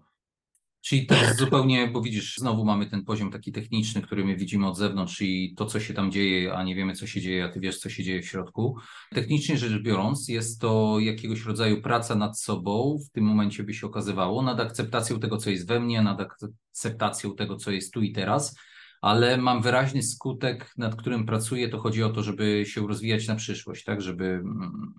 Czyli 0.81 1.05
to 1.05 1.15
jest 1.15 1.39
zupełnie, 1.39 1.87
bo 1.87 2.01
widzisz, 2.01 2.37
znowu 2.37 2.65
mamy 2.65 2.85
ten 2.85 3.05
poziom 3.05 3.31
taki 3.31 3.51
techniczny, 3.51 4.01
który 4.01 4.25
my 4.25 4.35
widzimy 4.35 4.67
od 4.67 4.77
zewnątrz 4.77 5.21
i 5.21 5.53
to, 5.57 5.65
co 5.65 5.79
się 5.79 5.93
tam 5.93 6.11
dzieje, 6.11 6.53
a 6.53 6.63
nie 6.63 6.75
wiemy, 6.75 6.93
co 6.93 7.07
się 7.07 7.21
dzieje, 7.21 7.45
a 7.45 7.49
ty 7.49 7.59
wiesz, 7.59 7.79
co 7.79 7.89
się 7.89 8.03
dzieje 8.03 8.21
w 8.21 8.27
środku. 8.27 8.77
Technicznie 9.11 9.57
rzecz 9.57 9.81
biorąc, 9.81 10.27
jest 10.27 10.61
to 10.61 10.97
jakiegoś 10.99 11.45
rodzaju 11.45 11.81
praca 11.81 12.15
nad 12.15 12.39
sobą, 12.39 12.97
w 13.07 13.11
tym 13.11 13.23
momencie 13.23 13.63
by 13.63 13.73
się 13.73 13.87
okazywało, 13.87 14.41
nad 14.41 14.59
akceptacją 14.59 15.19
tego, 15.19 15.37
co 15.37 15.49
jest 15.49 15.67
we 15.67 15.79
mnie, 15.79 16.01
nad 16.01 16.21
akceptacją 16.21 17.35
tego, 17.35 17.55
co 17.55 17.71
jest 17.71 17.93
tu 17.93 18.01
i 18.01 18.11
teraz, 18.11 18.55
ale 19.01 19.37
mam 19.37 19.61
wyraźny 19.61 20.03
skutek, 20.03 20.73
nad 20.77 20.95
którym 20.95 21.25
pracuję, 21.25 21.69
to 21.69 21.79
chodzi 21.79 22.03
o 22.03 22.09
to, 22.09 22.23
żeby 22.23 22.63
się 22.67 22.87
rozwijać 22.87 23.27
na 23.27 23.35
przyszłość, 23.35 23.83
tak, 23.83 24.01
żeby 24.01 24.25
mm, 24.25 24.93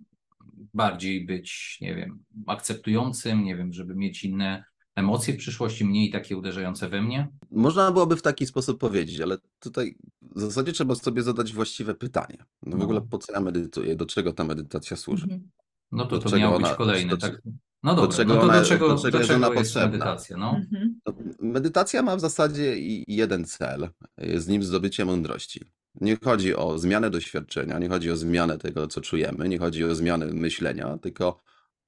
bardziej 0.74 1.26
być, 1.26 1.78
nie 1.80 1.94
wiem, 1.94 2.24
akceptującym, 2.46 3.44
nie 3.44 3.56
wiem, 3.56 3.72
żeby 3.72 3.94
mieć 3.94 4.24
inne 4.24 4.64
emocje 5.00 5.34
w 5.34 5.36
przyszłości, 5.36 5.84
mniej 5.84 6.10
takie 6.10 6.36
uderzające 6.36 6.88
we 6.88 7.02
mnie? 7.02 7.28
Można 7.50 7.92
byłoby 7.92 8.16
w 8.16 8.22
taki 8.22 8.46
sposób 8.46 8.80
powiedzieć, 8.80 9.20
ale 9.20 9.38
tutaj 9.60 9.94
w 10.22 10.40
zasadzie 10.40 10.72
trzeba 10.72 10.94
sobie 10.94 11.22
zadać 11.22 11.52
właściwe 11.52 11.94
pytanie. 11.94 12.36
No 12.66 12.76
w 12.76 12.78
No. 12.78 12.84
ogóle 12.84 13.00
po 13.00 13.18
co 13.18 13.32
ja 13.32 13.40
medytuję, 13.40 13.96
do 13.96 14.06
czego 14.06 14.32
ta 14.32 14.44
medytacja 14.44 14.96
służy? 14.96 15.24
Mhm. 15.24 15.50
No 15.92 16.04
to 16.04 16.10
Do 16.16 16.22
to 16.22 16.28
czego 16.30 16.40
miało 16.40 16.58
być 16.58 16.66
ona- 16.66 16.74
kolejne, 16.76 17.10
do- 17.10 17.16
tak? 17.16 17.42
No 17.82 17.94
do 17.94 18.02
dobra, 18.02 18.16
czego 18.16 18.34
no 18.34 18.40
to 18.40 18.46
ona- 18.46 18.60
do 18.60 18.66
czego, 18.66 18.88
do 18.88 18.94
do 18.94 19.00
czego 19.02 19.18
czego, 19.24 19.52
jest 19.52 19.54
potrzebna? 19.54 19.86
medytacja? 19.90 20.36
No? 20.36 20.50
Mhm. 20.56 21.00
No, 21.06 21.12
Medytacja 21.40 22.02
ma 22.02 22.16
w 22.16 22.20
zasadzie 22.20 22.74
jeden 23.08 23.44
cel, 23.44 23.88
z 24.36 24.48
nim 24.48 24.62
zdobycie 24.62 25.04
mądrości. 25.04 25.60
Nie 26.00 26.16
chodzi 26.24 26.54
o 26.56 26.78
zmianę 26.78 27.10
doświadczenia, 27.10 27.78
nie 27.78 27.88
chodzi 27.88 28.10
o 28.10 28.16
zmianę 28.16 28.58
tego, 28.58 28.86
co 28.86 29.00
czujemy, 29.00 29.48
nie 29.48 29.58
chodzi 29.58 29.84
o 29.84 29.94
zmianę 29.94 30.26
myślenia, 30.26 30.98
tylko 30.98 31.40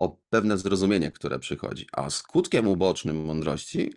o 0.03 0.17
pewne 0.31 0.59
zrozumienie, 0.59 1.11
które 1.11 1.39
przychodzi. 1.39 1.87
A 1.93 2.11
skutkiem 2.11 2.69
ubocznym 2.69 3.25
mądrości 3.25 3.95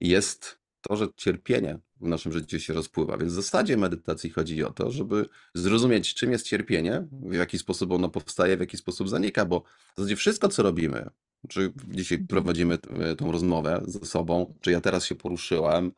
jest 0.00 0.58
to, 0.80 0.96
że 0.96 1.08
cierpienie 1.16 1.78
w 2.00 2.08
naszym 2.08 2.32
życiu 2.32 2.60
się 2.60 2.72
rozpływa. 2.72 3.16
Więc 3.16 3.32
w 3.32 3.36
zasadzie 3.36 3.76
medytacji 3.76 4.30
chodzi 4.30 4.64
o 4.64 4.72
to, 4.72 4.90
żeby 4.90 5.26
zrozumieć, 5.54 6.14
czym 6.14 6.32
jest 6.32 6.46
cierpienie, 6.46 7.06
w 7.12 7.34
jaki 7.34 7.58
sposób 7.58 7.92
ono 7.92 8.08
powstaje, 8.08 8.56
w 8.56 8.60
jaki 8.60 8.76
sposób 8.76 9.08
zanika, 9.08 9.44
bo 9.44 9.62
w 9.94 9.96
zasadzie 9.96 10.16
wszystko, 10.16 10.48
co 10.48 10.62
robimy, 10.62 11.10
czy 11.48 11.72
dzisiaj 11.88 12.18
prowadzimy 12.18 12.78
t- 12.78 13.16
tą 13.16 13.32
rozmowę 13.32 13.82
ze 13.86 14.00
sobą, 14.00 14.54
czy 14.60 14.70
ja 14.70 14.80
teraz 14.80 15.04
się 15.04 15.14
poruszyłem, 15.14 15.92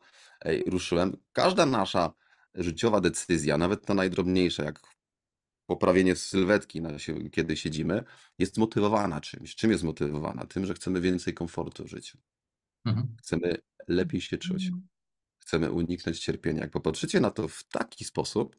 ruszyłem, 0.67 1.17
każda 1.33 1.65
nasza 1.65 2.13
życiowa 2.55 3.01
decyzja, 3.01 3.57
nawet 3.57 3.85
ta 3.85 3.93
najdrobniejsza, 3.93 4.63
jak 4.63 4.79
poprawienie 5.71 6.15
sylwetki, 6.15 6.81
na 6.81 6.99
się, 6.99 7.29
kiedy 7.29 7.57
siedzimy, 7.57 8.03
jest 8.39 8.57
motywowana 8.57 9.21
czymś. 9.21 9.55
Czym 9.55 9.71
jest 9.71 9.83
motywowana? 9.83 10.45
Tym, 10.45 10.65
że 10.65 10.73
chcemy 10.73 11.01
więcej 11.01 11.33
komfortu 11.33 11.83
w 11.83 11.87
życiu. 11.87 12.17
Mhm. 12.85 13.15
Chcemy 13.19 13.57
lepiej 13.87 14.21
się 14.21 14.37
czuć. 14.37 14.71
Chcemy 15.37 15.71
uniknąć 15.71 16.19
cierpienia. 16.19 16.61
Jak 16.61 16.71
popatrzycie 16.71 17.19
na 17.19 17.31
to 17.31 17.47
w 17.47 17.63
taki 17.63 18.05
sposób, 18.05 18.57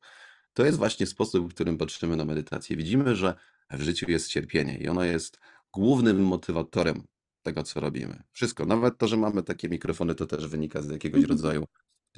to 0.53 0.65
jest 0.65 0.79
właśnie 0.79 1.07
sposób, 1.07 1.51
w 1.51 1.55
którym 1.55 1.79
patrzymy 1.79 2.17
na 2.17 2.25
medytację. 2.25 2.77
Widzimy, 2.77 3.17
że 3.17 3.35
w 3.71 3.83
życiu 3.83 4.11
jest 4.11 4.29
cierpienie 4.29 4.79
i 4.79 4.89
ono 4.89 5.05
jest 5.05 5.39
głównym 5.73 6.25
motywatorem 6.25 7.03
tego, 7.43 7.63
co 7.63 7.81
robimy. 7.81 8.23
Wszystko, 8.33 8.67
nawet 8.67 8.99
to, 8.99 9.09
że 9.09 9.17
mamy 9.17 9.43
takie 9.43 9.69
mikrofony, 9.69 10.15
to 10.15 10.27
też 10.27 10.47
wynika 10.47 10.83
z 10.83 10.91
jakiegoś 10.91 11.25
rodzaju 11.25 11.65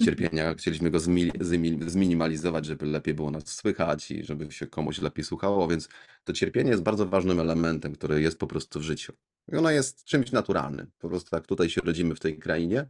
cierpienia. 0.01 0.55
Chcieliśmy 0.55 0.91
go 0.91 0.99
zmi- 0.99 1.33
zmi- 1.33 1.89
zminimalizować, 1.91 2.67
żeby 2.67 2.87
lepiej 2.87 3.15
było 3.15 3.31
nas 3.31 3.47
słychać 3.47 4.11
i 4.11 4.25
żeby 4.25 4.53
się 4.53 4.67
komuś 4.67 4.99
lepiej 4.99 5.25
słuchało, 5.25 5.69
więc 5.69 5.89
to 6.25 6.33
cierpienie 6.33 6.71
jest 6.71 6.83
bardzo 6.83 7.07
ważnym 7.07 7.41
elementem, 7.41 7.93
który 7.93 8.23
jest 8.23 8.39
po 8.39 8.47
prostu 8.47 8.81
w 8.81 8.83
życiu. 8.83 9.13
I 9.53 9.57
ono 9.57 9.71
jest 9.71 10.05
czymś 10.05 10.33
naturalnym. 10.33 10.91
Po 10.99 11.09
prostu 11.09 11.37
jak 11.37 11.47
tutaj 11.47 11.71
się 11.71 11.81
rodzimy 11.81 12.15
w 12.15 12.21
tej 12.21 12.39
krainie, 12.39 12.87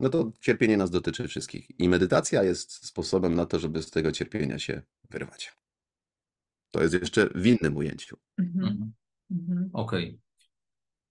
no 0.00 0.08
to 0.08 0.32
cierpienie 0.40 0.76
nas 0.76 0.90
dotyczy 0.90 1.28
wszystkich. 1.28 1.80
I 1.80 1.88
medytacja 1.88 2.42
jest 2.42 2.86
sposobem 2.86 3.34
na 3.34 3.46
to, 3.46 3.58
żeby 3.58 3.82
z 3.82 3.90
tego 3.90 4.12
cierpienia 4.12 4.58
się 4.58 4.82
wyrwać. 5.10 5.52
To 6.70 6.82
jest 6.82 6.94
jeszcze 6.94 7.28
w 7.34 7.46
innym 7.46 7.76
ujęciu. 7.76 8.16
Mhm. 8.38 8.68
Mhm. 8.68 8.92
Mhm. 9.30 9.70
Okej. 9.72 10.20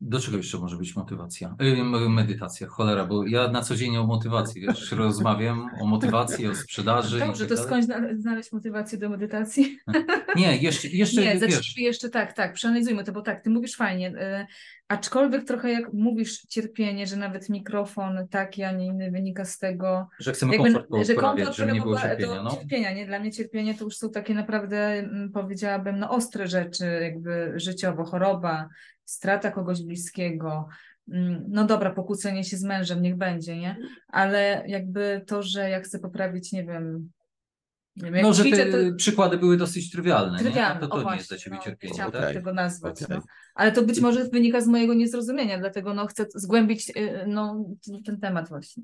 Do 0.02 0.20
czego 0.20 0.38
jeszcze 0.38 0.58
może 0.58 0.78
być 0.78 0.96
motywacja? 0.96 1.56
Y, 1.62 1.66
m- 1.66 2.14
medytacja, 2.14 2.68
cholera, 2.68 3.06
bo 3.06 3.28
ja 3.28 3.48
na 3.48 3.62
co 3.62 3.76
dzień 3.76 3.98
o 3.98 4.08
motywacji, 4.08 4.62
wiesz, 4.62 4.92
rozmawiam 4.98 5.70
o 5.82 5.86
motywacji, 5.86 6.48
o 6.48 6.56
sprzedaży 6.56 7.20
Dobrze, 7.20 7.46
i 7.46 7.48
to 7.48 7.56
tak 7.56 7.66
dalej. 7.68 7.84
skądś 7.84 7.86
zna- 7.86 8.22
znaleźć 8.22 8.52
motywację 8.52 8.98
do 8.98 9.10
medytacji? 9.10 9.78
Nie, 10.36 10.58
jeszcze, 10.58 10.88
jeszcze 10.88 11.22
Nie, 11.22 11.40
wiesz, 11.40 11.40
zacznijmy 11.40 11.88
jeszcze 11.88 12.10
tak, 12.10 12.34
tak, 12.34 12.54
przeanalizujmy 12.54 13.04
to, 13.04 13.12
bo 13.12 13.22
tak, 13.22 13.44
ty 13.44 13.50
mówisz 13.50 13.76
fajnie, 13.76 14.10
y, 14.10 14.46
aczkolwiek 14.88 15.44
trochę 15.44 15.72
jak 15.72 15.94
mówisz 15.94 16.42
cierpienie, 16.42 17.08
że 17.08 17.16
nawet 17.16 17.50
mikrofon 17.50 18.28
taki, 18.28 18.64
a 18.64 18.72
nie 18.72 18.86
inny 18.86 19.12
wynika 19.12 19.46
z 19.46 19.58
tego, 19.58 20.08
że 20.20 20.32
chcemy 20.32 20.54
jakby, 20.54 20.74
komfort 20.74 21.06
że 21.08 21.16
komfort 21.16 21.56
żeby 21.56 21.72
nie 21.72 21.82
było 21.82 22.00
cierpienia, 22.00 22.36
do 22.36 22.44
no. 22.44 22.52
cierpienia, 22.56 22.94
nie? 22.94 23.06
Dla 23.06 23.20
mnie 23.20 23.32
cierpienie 23.32 23.76
to 23.76 23.84
już 23.84 23.98
są 23.98 24.10
takie 24.10 24.34
naprawdę, 24.34 24.78
mm, 24.78 25.32
powiedziałabym, 25.32 26.00
no 26.00 26.10
ostre 26.10 26.48
rzeczy, 26.48 26.86
jakby 27.02 27.54
życiowo, 27.56 28.06
choroba, 28.06 28.70
strata 29.10 29.52
kogoś 29.52 29.84
bliskiego, 29.84 30.68
mm, 31.12 31.46
no 31.48 31.66
dobra, 31.66 31.94
pokłócenie 31.94 32.44
się 32.44 32.58
z 32.58 32.64
mężem, 32.64 33.02
niech 33.02 33.18
będzie, 33.18 33.58
nie? 33.58 33.78
Ale 34.08 34.64
jakby 34.68 35.24
to, 35.28 35.44
że 35.44 35.70
ja 35.70 35.80
chcę 35.80 36.00
poprawić, 36.00 36.52
nie 36.52 36.66
wiem, 36.66 37.12
nie 37.96 38.04
wiem 38.04 38.16
jak 38.16 38.24
No, 38.24 38.34
że 38.34 38.44
ćwiczę, 38.44 38.66
te 38.66 38.72
to... 38.72 38.96
przykłady 38.96 39.38
były 39.38 39.58
dosyć 39.58 39.92
trywialne, 39.92 40.38
nie? 40.38 40.44
Trywialne, 40.44 40.78
A 40.78 40.80
to, 40.80 40.86
o 40.86 40.90
to 40.90 40.98
nie 40.98 41.04
właśnie, 41.04 41.18
jest 41.18 41.30
dla 41.30 41.38
ciebie 41.38 41.56
no, 41.56 41.64
cierpienie, 41.64 41.94
chciałam 41.94 42.12
tak? 42.12 42.22
tak 42.22 42.34
tego 42.34 42.54
nazwać, 42.54 43.04
okej. 43.04 43.18
no. 43.18 43.24
Ale 43.56 43.72
to 43.72 43.84
być 43.84 44.00
może 44.00 44.30
wynika 44.30 44.62
z 44.62 44.68
mojego 44.68 44.94
niezrozumienia, 44.94 45.60
dlatego 45.60 45.94
no 45.94 46.08
chcę 46.08 46.26
zgłębić 46.36 46.90
y, 46.90 47.26
no, 47.28 47.66
ten 48.06 48.20
temat 48.20 48.50
właśnie. 48.50 48.84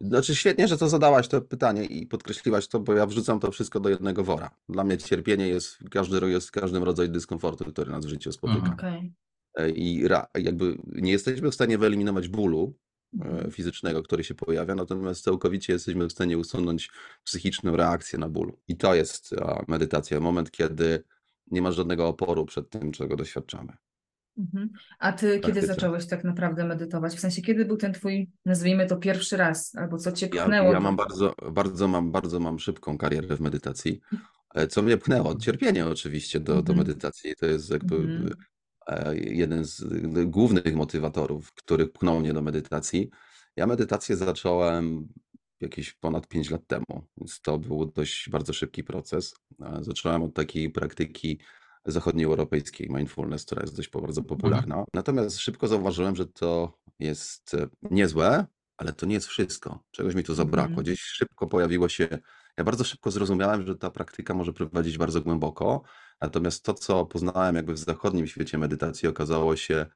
Znaczy 0.00 0.34
świetnie, 0.34 0.68
że 0.68 0.78
to 0.78 0.88
zadałaś 0.88 1.28
to 1.28 1.40
pytanie 1.40 1.84
i 1.84 2.06
podkreśliłaś 2.06 2.68
to, 2.68 2.80
bo 2.80 2.94
ja 2.94 3.06
wrzucam 3.06 3.40
to 3.40 3.50
wszystko 3.50 3.80
do 3.80 3.88
jednego 3.88 4.24
wora. 4.24 4.50
Dla 4.68 4.84
mnie 4.84 4.98
cierpienie 4.98 5.48
jest, 5.48 5.78
każdy, 5.90 6.30
jest 6.30 6.50
każdym 6.50 6.82
rodzajem 6.82 7.12
dyskomfortu, 7.12 7.64
który 7.64 7.90
nas 7.90 8.06
w 8.06 8.08
życiu 8.08 8.32
spotyka. 8.32 8.72
Mhm. 8.72 9.12
E, 9.54 9.70
I 9.70 10.04
jakby 10.38 10.78
nie 10.86 11.12
jesteśmy 11.12 11.50
w 11.50 11.54
stanie 11.54 11.78
wyeliminować 11.78 12.28
bólu 12.28 12.74
e, 13.20 13.24
Mhm. 13.24 13.50
fizycznego, 13.50 14.02
który 14.02 14.24
się 14.24 14.34
pojawia, 14.34 14.74
natomiast 14.74 15.24
całkowicie 15.24 15.72
jesteśmy 15.72 16.06
w 16.06 16.12
stanie 16.12 16.38
usunąć 16.38 16.90
psychiczną 17.24 17.76
reakcję 17.76 18.18
na 18.18 18.28
ból. 18.28 18.52
I 18.68 18.76
to 18.76 18.94
jest 18.94 19.32
a, 19.32 19.64
medytacja, 19.68 20.20
moment, 20.20 20.50
kiedy 20.50 21.04
nie 21.50 21.62
masz 21.62 21.76
żadnego 21.76 22.08
oporu 22.08 22.46
przed 22.46 22.70
tym, 22.70 22.92
czego 22.92 23.16
doświadczamy. 23.16 23.72
Mhm. 24.38 24.70
A 24.98 25.12
ty 25.12 25.40
kiedy 25.40 25.66
zacząłeś 25.66 26.06
tak 26.06 26.24
naprawdę 26.24 26.64
medytować? 26.64 27.14
W 27.16 27.20
sensie, 27.20 27.42
kiedy 27.42 27.64
był 27.64 27.76
ten 27.76 27.92
twój, 27.92 28.30
nazwijmy 28.46 28.86
to 28.86 28.96
pierwszy 28.96 29.36
raz, 29.36 29.74
albo 29.74 29.98
co 29.98 30.12
cię 30.12 30.28
Ja, 30.34 30.44
pchnęło? 30.44 30.72
ja 30.72 30.80
mam 30.80 30.96
bardzo, 30.96 31.34
bardzo 31.52 31.88
mam, 31.88 32.12
bardzo 32.12 32.40
mam 32.40 32.58
szybką 32.58 32.98
karierę 32.98 33.36
w 33.36 33.40
medytacji. 33.40 34.00
E, 34.54 34.66
Co 34.66 34.82
mnie 34.82 34.96
pchnęło? 34.96 35.34
Cierpienie 35.38 35.86
oczywiście 35.86 36.40
do, 36.40 36.52
do 36.52 36.58
Mhm. 36.58 36.78
medytacji. 36.78 37.34
To 37.36 37.46
jest 37.46 37.70
jakby 37.70 37.96
Mhm. 37.96 38.30
E, 38.86 39.16
jeden 39.16 39.64
z 39.64 39.82
e, 39.82 40.26
głównych 40.26 40.74
motywatorów, 40.74 41.52
który 41.52 41.86
pchnął 41.86 42.20
mnie 42.20 42.32
do 42.32 42.42
medytacji. 42.42 43.10
Ja 43.56 43.66
medytację 43.66 44.16
zacząłem 44.16 45.08
jakieś 45.60 45.92
ponad 45.92 46.28
5 46.28 46.50
lat 46.50 46.66
temu, 46.66 47.06
więc 47.18 47.40
to 47.40 47.58
był 47.58 47.86
dość 47.86 48.30
bardzo 48.30 48.52
szybki 48.52 48.84
proces. 48.84 49.34
E, 49.60 49.78
Zacząłem 49.80 50.22
od 50.22 50.34
takiej 50.34 50.70
praktyki 50.70 51.38
zachodnioeuropejskiej 51.84 52.88
mindfulness, 52.90 53.44
która 53.44 53.62
jest 53.62 53.76
dość 53.76 53.90
bardzo 53.90 54.22
popularna. 54.22 54.84
Natomiast 54.94 55.38
szybko 55.38 55.68
zauważyłem, 55.68 56.16
że 56.16 56.26
to 56.26 56.78
jest 56.98 57.54
e, 57.54 57.68
niezłe, 57.90 58.46
ale 58.76 58.92
to 58.92 59.06
nie 59.06 59.14
jest 59.14 59.26
wszystko. 59.26 59.84
Czegoś 59.90 60.14
mi 60.14 60.24
tu 60.24 60.34
zabrakło. 60.34 60.68
Mhm. 60.68 60.84
Gdzieś 60.84 61.00
szybko 61.00 61.46
pojawiło 61.46 61.88
się. 61.88 62.08
Ja 62.56 62.64
bardzo 62.64 62.84
szybko 62.84 63.10
zrozumiałem, 63.10 63.66
że 63.66 63.76
ta 63.76 63.90
praktyka 63.90 64.34
może 64.34 64.52
prowadzić 64.52 64.98
bardzo 64.98 65.20
głęboko. 65.20 65.82
Natomiast 66.20 66.64
to, 66.64 66.74
co 66.74 67.06
poznałem 67.06 67.56
jakby 67.56 67.72
w 67.72 67.78
zachodnim 67.78 68.26
świecie 68.26 68.58
medytacji, 68.58 69.08
okazało 69.08 69.56
się 69.56 69.86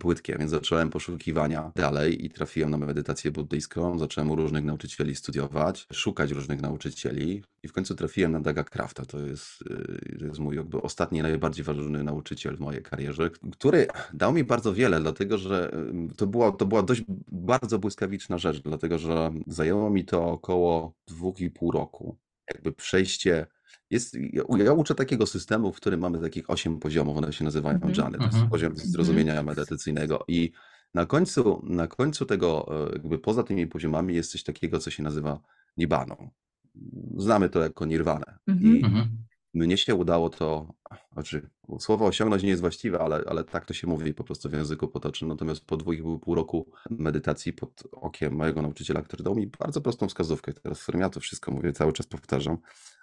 płytkie, 0.00 0.36
więc 0.38 0.50
zacząłem 0.50 0.90
poszukiwania 0.90 1.72
dalej 1.76 2.24
i 2.24 2.30
trafiłem 2.30 2.70
na 2.70 2.78
medytację 2.78 3.30
buddyjską. 3.30 3.98
Zacząłem 3.98 4.30
u 4.30 4.36
różnych 4.36 4.64
nauczycieli 4.64 5.16
studiować, 5.16 5.86
szukać 5.92 6.30
różnych 6.30 6.60
nauczycieli 6.60 7.44
i 7.62 7.68
w 7.68 7.72
końcu 7.72 7.94
trafiłem 7.94 8.32
na 8.32 8.40
Daga 8.40 8.64
Crafta. 8.64 9.04
To 9.04 9.18
jest, 9.18 9.64
yy, 9.70 10.18
to 10.18 10.24
jest 10.24 10.38
mój 10.38 10.56
jakby 10.56 10.82
ostatni, 10.82 11.22
najbardziej 11.22 11.64
ważny 11.64 12.04
nauczyciel 12.04 12.56
w 12.56 12.60
mojej 12.60 12.82
karierze, 12.82 13.30
który 13.30 13.86
dał 14.14 14.32
mi 14.32 14.44
bardzo 14.44 14.74
wiele, 14.74 15.00
dlatego 15.00 15.38
że 15.38 15.70
yy, 15.92 16.14
to 16.16 16.26
była, 16.26 16.52
to 16.52 16.66
była 16.66 16.82
dość 16.82 17.02
bardzo 17.32 17.78
błyskawiczna 17.78 18.38
rzecz, 18.38 18.62
dlatego 18.62 18.98
że 18.98 19.30
zajęło 19.46 19.90
mi 19.90 20.04
to 20.04 20.26
około 20.26 20.94
dwóch 21.06 21.40
i 21.40 21.50
pół 21.50 21.70
roku. 21.70 22.18
Jakby 22.54 22.72
przejście 22.72 23.46
jest, 23.90 24.16
ja, 24.32 24.72
uczę 24.72 24.94
takiego 24.94 25.26
systemu, 25.26 25.72
w 25.72 25.76
którym 25.76 26.00
mamy 26.00 26.18
takich 26.18 26.50
osiem 26.50 26.78
poziomów, 26.78 27.16
one 27.16 27.32
się 27.32 27.44
nazywają 27.44 27.74
Mhm. 27.74 27.94
dżany, 27.94 28.18
to 28.18 28.24
jest 28.24 28.34
Mhm. 28.34 28.50
poziom 28.50 28.76
zrozumienia 28.76 29.42
medytacyjnego 29.42 30.24
i 30.28 30.52
na 30.94 31.06
końcu, 31.06 31.62
na 31.66 31.86
końcu 31.86 32.26
tego, 32.26 32.68
e, 32.88 32.92
jakby 32.92 33.18
poza 33.18 33.42
tymi 33.42 33.66
poziomami 33.66 34.14
jest 34.14 34.32
coś 34.32 34.42
takiego, 34.42 34.78
co 34.78 34.90
się 34.90 35.02
nazywa 35.02 35.40
nibaną. 35.76 36.30
Znamy 37.16 37.48
to 37.48 37.60
jako 37.60 37.86
nirwanę. 37.86 38.38
Mhm. 38.46 38.76
I 38.76 38.84
Mhm. 38.84 39.18
mnie 39.54 39.76
się 39.76 39.94
udało 39.94 40.30
to, 40.30 40.74
znaczy 41.12 41.50
słowo 41.78 42.06
osiągnąć 42.06 42.42
nie 42.42 42.48
jest 42.48 42.60
właściwe, 42.60 42.98
ale, 42.98 43.24
ale 43.26 43.44
tak 43.44 43.66
to 43.66 43.74
się 43.74 43.86
mówi 43.86 44.14
po 44.14 44.24
prostu 44.24 44.48
w 44.48 44.52
języku 44.52 44.88
potocznym. 44.88 45.28
Natomiast 45.28 45.64
po 45.64 45.76
dwóch 45.76 45.94
i 45.98 46.02
pół 46.22 46.34
roku 46.34 46.70
medytacji 46.90 47.52
pod 47.52 47.82
okiem 47.92 48.34
mojego 48.34 48.62
nauczyciela, 48.62 49.02
który 49.02 49.24
dał 49.24 49.34
mi 49.34 49.46
bardzo 49.46 49.80
prostą 49.80 50.08
wskazówkę, 50.08 50.52
teraz 50.52 50.80
w 50.80 50.82
którym 50.82 51.00
ja 51.00 51.10
to 51.10 51.20
wszystko 51.20 51.50
mówię, 51.52 51.72
cały 51.72 51.92
czas 51.92 52.06
powtarzam, 52.06 52.58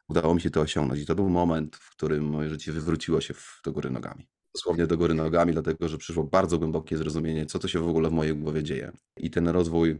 udało 0.10 0.36
mi 0.36 0.42
się 0.42 0.50
to 0.50 0.62
osiągnąć. 0.62 1.02
I 1.02 1.06
to 1.06 1.16
był 1.16 1.30
moment, 1.30 1.76
w 1.76 1.92
którym 1.92 2.26
moje 2.26 2.50
życie 2.50 2.72
wywróciło 2.72 3.22
się 3.22 3.34
w, 3.34 3.62
do 3.66 3.72
góry 3.72 3.90
nogami. 3.90 4.28
Dosłownie 4.56 4.88
do 4.88 4.98
góry 4.98 5.14
nogami, 5.14 5.54
dlatego 5.54 5.90
że 5.90 5.98
przyszło 5.98 6.24
bardzo 6.24 6.58
głębokie 6.60 6.98
zrozumienie, 6.98 7.46
co 7.46 7.60
to 7.60 7.68
się 7.68 7.80
w 7.80 7.88
ogóle 7.88 8.10
w 8.10 8.14
mojej 8.14 8.36
głowie 8.36 8.64
dzieje. 8.64 8.92
I 9.18 9.30
ten 9.32 9.48
rozwój 9.48 10.00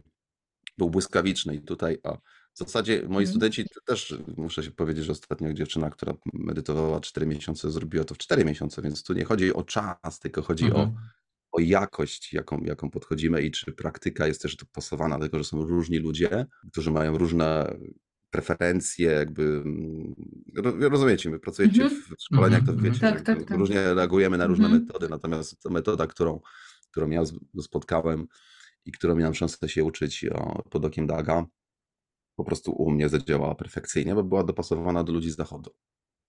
był 0.78 0.90
błyskawiczny. 0.90 1.54
I 1.54 1.60
tutaj 1.62 1.98
a 2.04 2.12
w 2.54 2.58
zasadzie 2.58 2.96
moi 2.96 3.08
Mhm. 3.08 3.26
studenci 3.26 3.64
też, 3.86 4.14
muszę 4.36 4.62
się 4.62 4.70
powiedzieć, 4.70 5.04
że 5.04 5.12
ostatnio 5.12 5.52
dziewczyna, 5.54 5.90
która 5.90 6.14
medytowała 6.34 7.00
4 7.00 7.26
miesiące, 7.26 7.70
zrobiła 7.70 8.04
to 8.04 8.14
w 8.14 8.18
4 8.18 8.44
miesiące, 8.44 8.82
więc 8.82 9.02
tu 9.02 9.12
nie 9.14 9.24
chodzi 9.24 9.54
o 9.54 9.62
czas, 9.62 10.18
tylko 10.20 10.42
chodzi 10.42 10.72
o, 10.72 10.82
Mhm. 10.82 10.96
o 11.52 11.60
jakość, 11.60 12.32
jaką, 12.32 12.60
jaką 12.64 12.90
podchodzimy 12.90 13.42
i 13.42 13.50
czy 13.50 13.72
praktyka 13.72 14.26
jest 14.26 14.42
też 14.42 14.56
dopasowana, 14.56 15.18
dlatego 15.18 15.38
że 15.38 15.44
są 15.44 15.64
różni 15.64 15.98
ludzie, 15.98 16.46
którzy 16.72 16.90
mają 16.90 17.18
różne 17.18 17.76
preferencje, 18.30 19.10
jakby, 19.10 19.42
mm, 19.42 20.14
ro- 20.56 20.88
rozumiecie, 20.88 21.30
my 21.30 21.38
pracujecie 21.38 21.82
Mhm. 21.84 22.02
w 22.02 22.22
szkoleniach, 22.22 22.64
to 22.64 22.72
Mhm, 22.72 22.84
wiecie, 22.92 23.00
tak, 23.00 23.20
tak, 23.20 23.44
tak. 23.44 23.58
różnie 23.58 23.94
reagujemy 23.94 24.38
na 24.38 24.46
różne 24.46 24.64
Mhm. 24.66 24.82
metody, 24.82 25.08
natomiast 25.08 25.62
ta 25.62 25.70
metoda, 25.70 26.06
którą, 26.06 26.40
którą 26.90 27.10
ja 27.10 27.22
spotkałem 27.62 28.26
i 28.84 28.92
którą 28.92 29.14
miałem 29.14 29.34
szansę 29.34 29.68
się 29.68 29.84
uczyć 29.84 30.26
pod 30.70 30.84
okiem 30.84 31.06
Daga, 31.06 31.46
po 32.36 32.44
prostu 32.44 32.72
u 32.72 32.90
mnie 32.90 33.08
zadziałała 33.08 33.54
perfekcyjnie, 33.54 34.14
bo 34.14 34.24
była 34.24 34.44
dopasowana 34.44 35.04
do 35.04 35.12
ludzi 35.12 35.30
z 35.30 35.36
zachodu. 35.36 35.70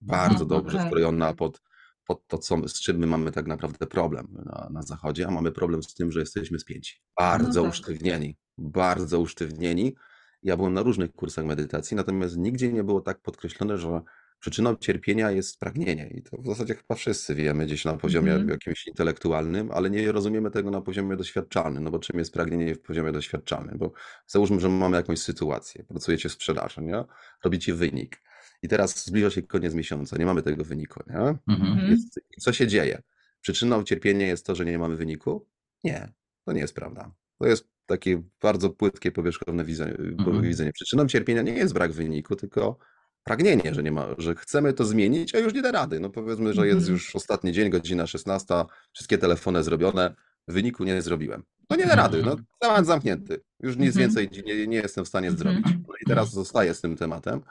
Bardzo 0.02 0.44
Mhm, 0.44 0.48
dobrze 0.48 0.78
okej. 0.78 0.90
skrojona 0.90 1.34
pod, 1.34 1.62
pod 2.08 2.28
to, 2.28 2.38
co, 2.38 2.68
z 2.68 2.74
czym 2.82 2.98
my 2.98 3.08
mamy 3.08 3.32
tak 3.32 3.48
naprawdę 3.48 3.88
problem 3.88 4.28
na, 4.46 4.70
na 4.74 4.82
zachodzie, 4.82 5.28
a 5.28 5.32
mamy 5.32 5.52
problem 5.52 5.84
z 5.84 5.94
tym, 5.94 6.12
że 6.12 6.20
jesteśmy 6.20 6.60
spięci. 6.60 7.02
Bardzo 7.18 7.62
tak. 7.62 7.72
usztywnieni, 7.72 8.38
bardzo 8.58 9.20
usztywnieni. 9.20 9.96
Ja 10.44 10.58
byłem 10.58 10.74
na 10.74 10.84
różnych 10.84 11.12
kursach 11.14 11.46
medytacji, 11.46 11.98
natomiast 11.98 12.38
nigdzie 12.38 12.74
nie 12.74 12.84
było 12.84 13.02
tak 13.02 13.20
podkreślone, 13.22 13.78
że 13.78 14.02
przyczyną 14.40 14.76
cierpienia 14.76 15.32
jest 15.32 15.60
pragnienie. 15.60 16.08
I 16.08 16.22
to 16.22 16.38
w 16.38 16.46
zasadzie 16.48 16.76
chyba 16.76 16.96
wszyscy 16.96 17.36
wiemy 17.36 17.66
gdzieś 17.66 17.86
na 17.86 17.94
poziomie 17.98 18.32
Mhm. 18.32 18.50
jakimś 18.50 18.88
intelektualnym, 18.88 19.72
ale 19.72 19.90
nie 19.90 20.12
rozumiemy 20.12 20.52
tego 20.52 20.72
na 20.72 20.82
poziomie 20.82 21.18
doświadczalnym. 21.18 21.84
No 21.84 21.92
bo 21.92 22.00
czym 22.00 22.20
jest 22.20 22.34
pragnienie 22.34 22.76
w 22.76 22.82
poziomie 22.82 23.12
doświadczalnym? 23.12 23.78
Bo 23.78 23.92
załóżmy, 24.28 24.60
że 24.60 24.70
mamy 24.70 24.98
jakąś 24.98 25.20
sytuację, 25.20 25.84
pracujecie 25.84 26.30
w 26.30 26.32
sprzedaży, 26.32 26.82
nie? 26.82 27.04
robicie 27.44 27.74
wynik. 27.74 28.22
I 28.64 28.68
teraz 28.68 29.06
zbliża 29.06 29.30
się 29.30 29.42
koniec 29.42 29.74
miesiąca, 29.74 30.18
nie 30.18 30.26
mamy 30.26 30.42
tego 30.42 30.64
wyniku. 30.64 31.04
Nie? 31.08 31.16
Mhm. 31.18 31.38
Mhm. 31.48 31.92
Jest, 31.92 32.20
i 32.38 32.42
co 32.42 32.54
się 32.54 32.68
dzieje? 32.68 33.02
Przyczyną 33.42 33.84
cierpienia 33.84 34.28
jest 34.28 34.46
to, 34.46 34.56
że 34.56 34.66
nie 34.66 34.80
mamy 34.80 34.96
wyniku? 34.96 35.48
Nie, 35.84 36.14
to 36.46 36.52
nie 36.54 36.62
jest 36.62 36.76
prawda. 36.76 37.12
To 37.40 37.48
jest 37.48 37.68
takie 37.86 38.24
bardzo 38.42 38.70
płytkie, 38.70 39.12
powierzchowne 39.12 39.66
widzenie. 39.66 39.92
Mhm. 39.98 40.42
widzenie. 40.42 40.72
Przyczyną 40.74 41.08
cierpienia 41.08 41.42
nie 41.42 41.54
jest 41.54 41.74
brak 41.74 41.92
wyniku, 41.92 42.36
tylko 42.36 42.78
pragnienie, 43.24 43.74
że 43.74 43.84
nie 43.84 43.92
ma, 43.92 44.08
że 44.18 44.36
chcemy 44.36 44.74
to 44.74 44.86
zmienić, 44.86 45.36
a 45.36 45.40
już 45.40 45.54
nie 45.54 45.62
da 45.62 45.72
rady. 45.72 46.00
No 46.00 46.10
powiedzmy, 46.10 46.54
że 46.54 46.68
jest 46.68 46.78
Mhm. 46.80 46.94
już 46.94 47.16
ostatni 47.16 47.52
dzień, 47.52 47.70
godzina 47.70 48.08
16, 48.08 48.66
wszystkie 48.94 49.18
telefony 49.18 49.64
zrobione, 49.64 50.16
wyniku 50.48 50.84
nie 50.84 51.02
zrobiłem. 51.02 51.44
No 51.70 51.76
nie 51.76 51.86
da 51.86 51.92
Mhm. 51.94 52.00
rady, 52.00 52.24
no 52.24 52.36
temat 52.60 52.86
zamknięty. 52.86 53.42
Już 53.60 53.78
nic 53.78 53.98
Mhm. 53.98 54.00
więcej 54.14 54.44
nie, 54.46 54.68
nie 54.68 54.78
jestem 54.78 55.06
w 55.06 55.08
stanie 55.08 55.28
Mhm. 55.28 55.54
zrobić. 55.54 55.78
No 55.88 55.94
i 56.02 56.06
teraz 56.06 56.32
zostaję 56.32 56.74
z 56.74 56.82
tym 56.82 56.96
tematem. 56.98 57.42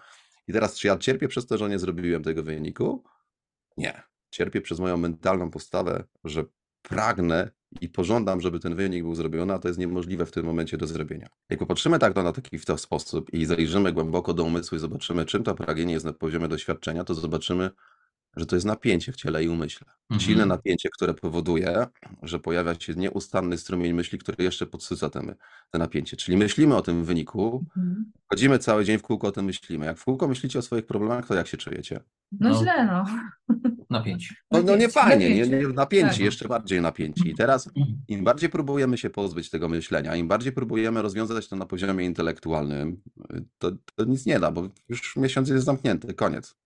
I 0.48 0.52
teraz, 0.52 0.78
czy 0.78 0.86
ja 0.88 0.96
cierpię 0.98 1.28
przez 1.28 1.46
to, 1.46 1.58
że 1.58 1.68
nie 1.68 1.78
zrobiłem 1.78 2.22
tego 2.22 2.42
wyniku? 2.42 3.04
Nie. 3.76 4.02
Cierpię 4.30 4.60
przez 4.60 4.80
moją 4.80 4.96
mentalną 4.96 5.50
postawę, 5.50 6.04
że 6.24 6.44
pragnę 6.82 7.50
i 7.80 7.88
pożądam, 7.88 8.40
żeby 8.40 8.60
ten 8.60 8.74
wynik 8.74 9.02
był 9.02 9.14
zrobiony, 9.14 9.52
a 9.54 9.58
to 9.58 9.68
jest 9.68 9.80
niemożliwe 9.80 10.26
w 10.26 10.30
tym 10.30 10.46
momencie 10.46 10.76
do 10.76 10.86
zrobienia. 10.86 11.28
Jak 11.50 11.58
popatrzymy 11.58 11.98
tak 11.98 12.16
na 12.16 12.32
taki 12.32 12.58
w 12.58 12.64
ten 12.64 12.78
sposób 12.78 13.34
i 13.34 13.44
zajrzymy 13.44 13.92
głęboko 13.92 14.34
do 14.34 14.44
umysłu 14.44 14.76
i 14.76 14.78
zobaczymy, 14.78 15.24
czym 15.24 15.42
to 15.42 15.54
pragnienie 15.54 15.92
jest 15.92 16.04
na 16.04 16.12
poziomie 16.12 16.48
doświadczenia, 16.48 17.04
to 17.04 17.14
zobaczymy, 17.14 17.70
że 18.36 18.46
to 18.46 18.56
jest 18.56 18.66
napięcie 18.66 19.12
w 19.12 19.16
ciele 19.16 19.44
i 19.44 19.48
umyśle. 19.48 19.86
Mhm. 20.10 20.20
Silne 20.20 20.46
napięcie, 20.46 20.88
które 20.92 21.14
powoduje, 21.14 21.86
że 22.22 22.38
pojawia 22.38 22.74
się 22.74 22.94
nieustanny 22.94 23.58
strumień 23.58 23.92
myśli, 23.92 24.18
który 24.18 24.44
jeszcze 24.44 24.66
podsyca 24.66 25.10
te, 25.10 25.34
te 25.70 25.78
napięcie. 25.78 26.16
Czyli 26.16 26.36
myślimy 26.36 26.76
o 26.76 26.82
tym 26.82 27.04
wyniku, 27.04 27.64
Mhm. 27.76 28.12
chodzimy 28.28 28.58
cały 28.58 28.84
dzień 28.84 28.98
w 28.98 29.02
kółko 29.02 29.26
o 29.28 29.32
tym 29.32 29.44
myślimy. 29.44 29.86
Jak 29.86 29.98
w 29.98 30.04
kółko 30.04 30.28
myślicie 30.28 30.58
o 30.58 30.62
swoich 30.62 30.86
problemach, 30.86 31.26
to 31.26 31.34
jak 31.34 31.46
się 31.46 31.56
czujecie? 31.56 32.00
No, 32.40 32.48
No. 32.50 32.58
źle, 32.60 32.86
no. 32.86 33.04
Napięcie. 33.90 34.34
No, 34.50 34.58
no 34.58 34.64
nie 34.64 34.70
Napięcie, 34.72 34.92
fajnie, 34.92 35.30
nie, 35.34 35.46
nie, 35.48 35.68
napięci, 35.68 36.10
Tak. 36.10 36.20
jeszcze 36.20 36.48
bardziej 36.48 36.80
napięci. 36.80 37.28
I 37.28 37.34
teraz 37.34 37.70
im 38.08 38.24
bardziej 38.24 38.50
próbujemy 38.50 38.98
się 38.98 39.10
pozbyć 39.10 39.50
tego 39.50 39.68
myślenia, 39.68 40.16
im 40.16 40.28
bardziej 40.28 40.52
próbujemy 40.52 41.02
rozwiązać 41.02 41.48
to 41.48 41.56
na 41.56 41.66
poziomie 41.66 42.04
intelektualnym, 42.04 43.02
to, 43.58 43.72
to 43.94 44.04
nic 44.04 44.26
nie 44.26 44.40
da, 44.40 44.50
bo 44.50 44.68
już 44.88 45.16
miesiąc 45.16 45.48
jest 45.48 45.64
zamknięty, 45.64 46.14
koniec. 46.14 46.56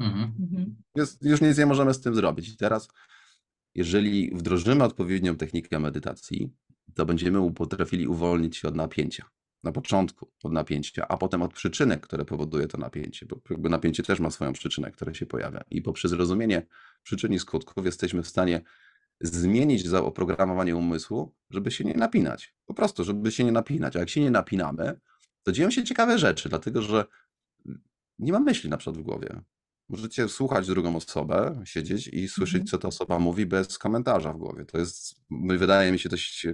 Mhm. 0.00 0.32
Mhm. 0.40 0.76
Jest, 0.94 1.24
już 1.24 1.40
nic 1.40 1.58
nie 1.58 1.66
możemy 1.66 1.94
z 1.94 2.00
tym 2.00 2.14
zrobić. 2.14 2.48
I 2.48 2.56
teraz, 2.56 2.88
jeżeli 3.74 4.30
wdrożymy 4.34 4.84
odpowiednią 4.84 5.36
technikę 5.36 5.78
medytacji, 5.78 6.52
to 6.94 7.06
będziemy 7.06 7.52
potrafili 7.52 8.06
uwolnić 8.06 8.56
się 8.56 8.68
od 8.68 8.76
napięcia. 8.76 9.24
Na 9.62 9.72
początku 9.72 10.32
od 10.42 10.52
napięcia, 10.52 11.08
a 11.08 11.16
potem 11.16 11.42
od 11.42 11.52
przyczynek, 11.52 12.00
które 12.00 12.24
powoduje 12.24 12.66
to 12.66 12.78
napięcie, 12.78 13.26
bo 13.26 13.40
jakby 13.50 13.68
napięcie 13.68 14.02
też 14.02 14.20
ma 14.20 14.30
swoją 14.30 14.52
przyczynę, 14.52 14.90
która 14.90 15.14
się 15.14 15.26
pojawia. 15.26 15.64
I 15.70 15.82
poprzez 15.82 16.12
rozumienie 16.12 16.66
przyczyn 17.02 17.32
i 17.32 17.38
skutków 17.38 17.86
jesteśmy 17.86 18.22
w 18.22 18.28
stanie 18.28 18.60
zmienić 19.20 19.86
zaoprogramowanie 19.86 20.76
umysłu, 20.76 21.34
żeby 21.50 21.70
się 21.70 21.84
nie 21.84 21.94
napinać. 21.94 22.54
Po 22.66 22.74
prostu, 22.74 23.04
żeby 23.04 23.32
się 23.32 23.44
nie 23.44 23.52
napinać. 23.52 23.96
A 23.96 23.98
jak 23.98 24.08
się 24.08 24.20
nie 24.20 24.30
napinamy, 24.30 25.00
to 25.42 25.52
dzieją 25.52 25.70
się 25.70 25.84
ciekawe 25.84 26.18
rzeczy, 26.18 26.48
dlatego 26.48 26.82
że 26.82 27.04
nie 28.18 28.32
mam 28.32 28.44
myśli 28.44 28.70
na 28.70 28.76
przykład 28.76 28.98
w 28.98 29.02
głowie. 29.02 29.40
Możecie 29.90 30.28
słuchać 30.28 30.66
drugą 30.66 30.96
osobę, 30.96 31.62
siedzieć 31.64 32.08
i 32.08 32.28
słyszeć, 32.28 32.60
Mhm. 32.60 32.66
co 32.66 32.78
ta 32.78 32.88
osoba 32.88 33.18
mówi 33.18 33.46
bez 33.46 33.78
komentarza 33.78 34.32
w 34.32 34.38
głowie. 34.38 34.64
To 34.64 34.78
jest, 34.78 35.14
wydaje 35.48 35.92
mi 35.92 35.98
się, 35.98 36.08
dość 36.08 36.46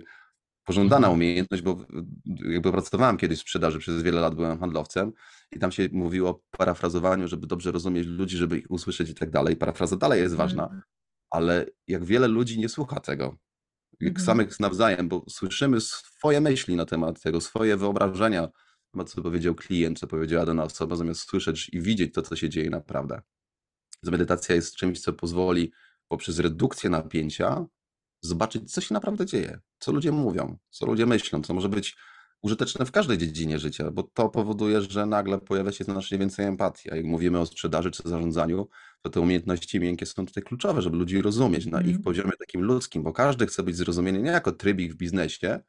pożądana 0.65 1.07
Mhm. 1.07 1.15
umiejętność, 1.15 1.63
bo 1.63 1.85
jakby 2.27 2.73
pracowałem 2.73 3.17
kiedyś 3.17 3.39
w 3.39 3.43
sprzedaży, 3.43 3.79
przez 3.79 4.03
wiele 4.03 4.21
lat 4.21 4.35
byłem 4.35 4.59
handlowcem 4.59 5.13
i 5.53 5.59
tam 5.59 5.73
się 5.73 5.89
mówiło 5.93 6.31
o 6.31 6.41
parafrazowaniu, 6.51 7.29
żeby 7.29 7.47
dobrze 7.47 7.73
rozumieć 7.73 8.07
ludzi, 8.07 8.37
żeby 8.37 8.59
ich 8.59 8.71
usłyszeć 8.71 9.11
i 9.11 9.15
tak 9.15 9.31
dalej. 9.31 9.57
Parafraza 9.57 9.97
dalej 9.97 10.21
jest 10.23 10.35
ważna, 10.35 10.63
Mhm. 10.63 10.83
ale 11.31 11.67
jak 11.89 12.05
wiele 12.05 12.29
ludzi 12.29 12.59
nie 12.59 12.69
słucha 12.69 13.01
tego, 13.01 13.37
jak 14.01 14.21
samych 14.21 14.61
nawzajem, 14.61 15.09
bo 15.09 15.25
słyszymy 15.29 15.81
swoje 15.81 16.41
myśli 16.41 16.77
na 16.77 16.85
temat 16.87 17.23
tego, 17.23 17.41
swoje 17.41 17.77
wyobrażenia, 17.77 18.49
co 19.05 19.23
powiedział 19.23 19.55
klient, 19.55 19.99
co 19.99 20.07
powiedziała 20.07 20.47
dana 20.47 20.65
osoba, 20.65 20.97
zamiast 20.97 21.21
słyszeć 21.21 21.69
i 21.73 21.81
widzieć 21.81 22.15
to, 22.15 22.23
co 22.23 22.37
się 22.37 22.49
dzieje 22.49 22.71
naprawdę. 22.71 23.23
Więc 24.03 24.13
medytacja 24.13 24.55
jest 24.55 24.77
czymś, 24.77 25.01
co 25.01 25.13
pozwoli 25.13 25.73
poprzez 26.09 26.39
redukcję 26.39 26.91
napięcia 26.91 27.67
zobaczyć, 28.21 28.73
co 28.73 28.81
się 28.81 28.95
naprawdę 28.95 29.27
dzieje, 29.27 29.61
co 29.79 29.93
ludzie 29.93 30.13
mówią, 30.13 30.59
co 30.71 30.87
ludzie 30.87 31.07
myślą, 31.07 31.43
co 31.43 31.55
może 31.55 31.69
być 31.69 31.97
użyteczne 32.43 32.87
w 32.87 32.91
każdej 32.93 33.19
dziedzinie 33.19 33.59
życia, 33.59 33.91
bo 33.91 34.03
to 34.03 34.29
powoduje, 34.29 34.83
że 34.83 35.07
nagle 35.07 35.39
pojawia 35.39 35.73
się 35.73 35.85
znacznie 35.85 36.19
więcej 36.19 36.47
empatii. 36.47 36.91
A 36.91 36.97
jak 36.97 37.05
mówimy 37.05 37.39
o 37.41 37.47
sprzedaży 37.47 37.91
czy 37.91 38.03
zarządzaniu, 38.09 38.69
to 39.03 39.11
te 39.11 39.21
umiejętności 39.21 39.81
miękkie 39.81 40.07
są 40.07 40.27
tutaj 40.27 40.43
kluczowe, 40.43 40.83
żeby 40.83 40.97
ludzi 40.97 41.23
rozumieć 41.23 41.67
na 41.67 41.81
ich 41.81 41.87
Mhm. 41.87 42.03
poziomie 42.03 42.33
takim 42.39 42.63
ludzkim, 42.63 43.03
bo 43.03 43.13
każdy 43.13 43.47
chce 43.47 43.63
być 43.63 43.77
zrozumiany 43.77 44.23
nie 44.23 44.31
jako 44.31 44.53
trybik 44.53 44.93
w 44.93 44.97
biznesie, 44.97 45.61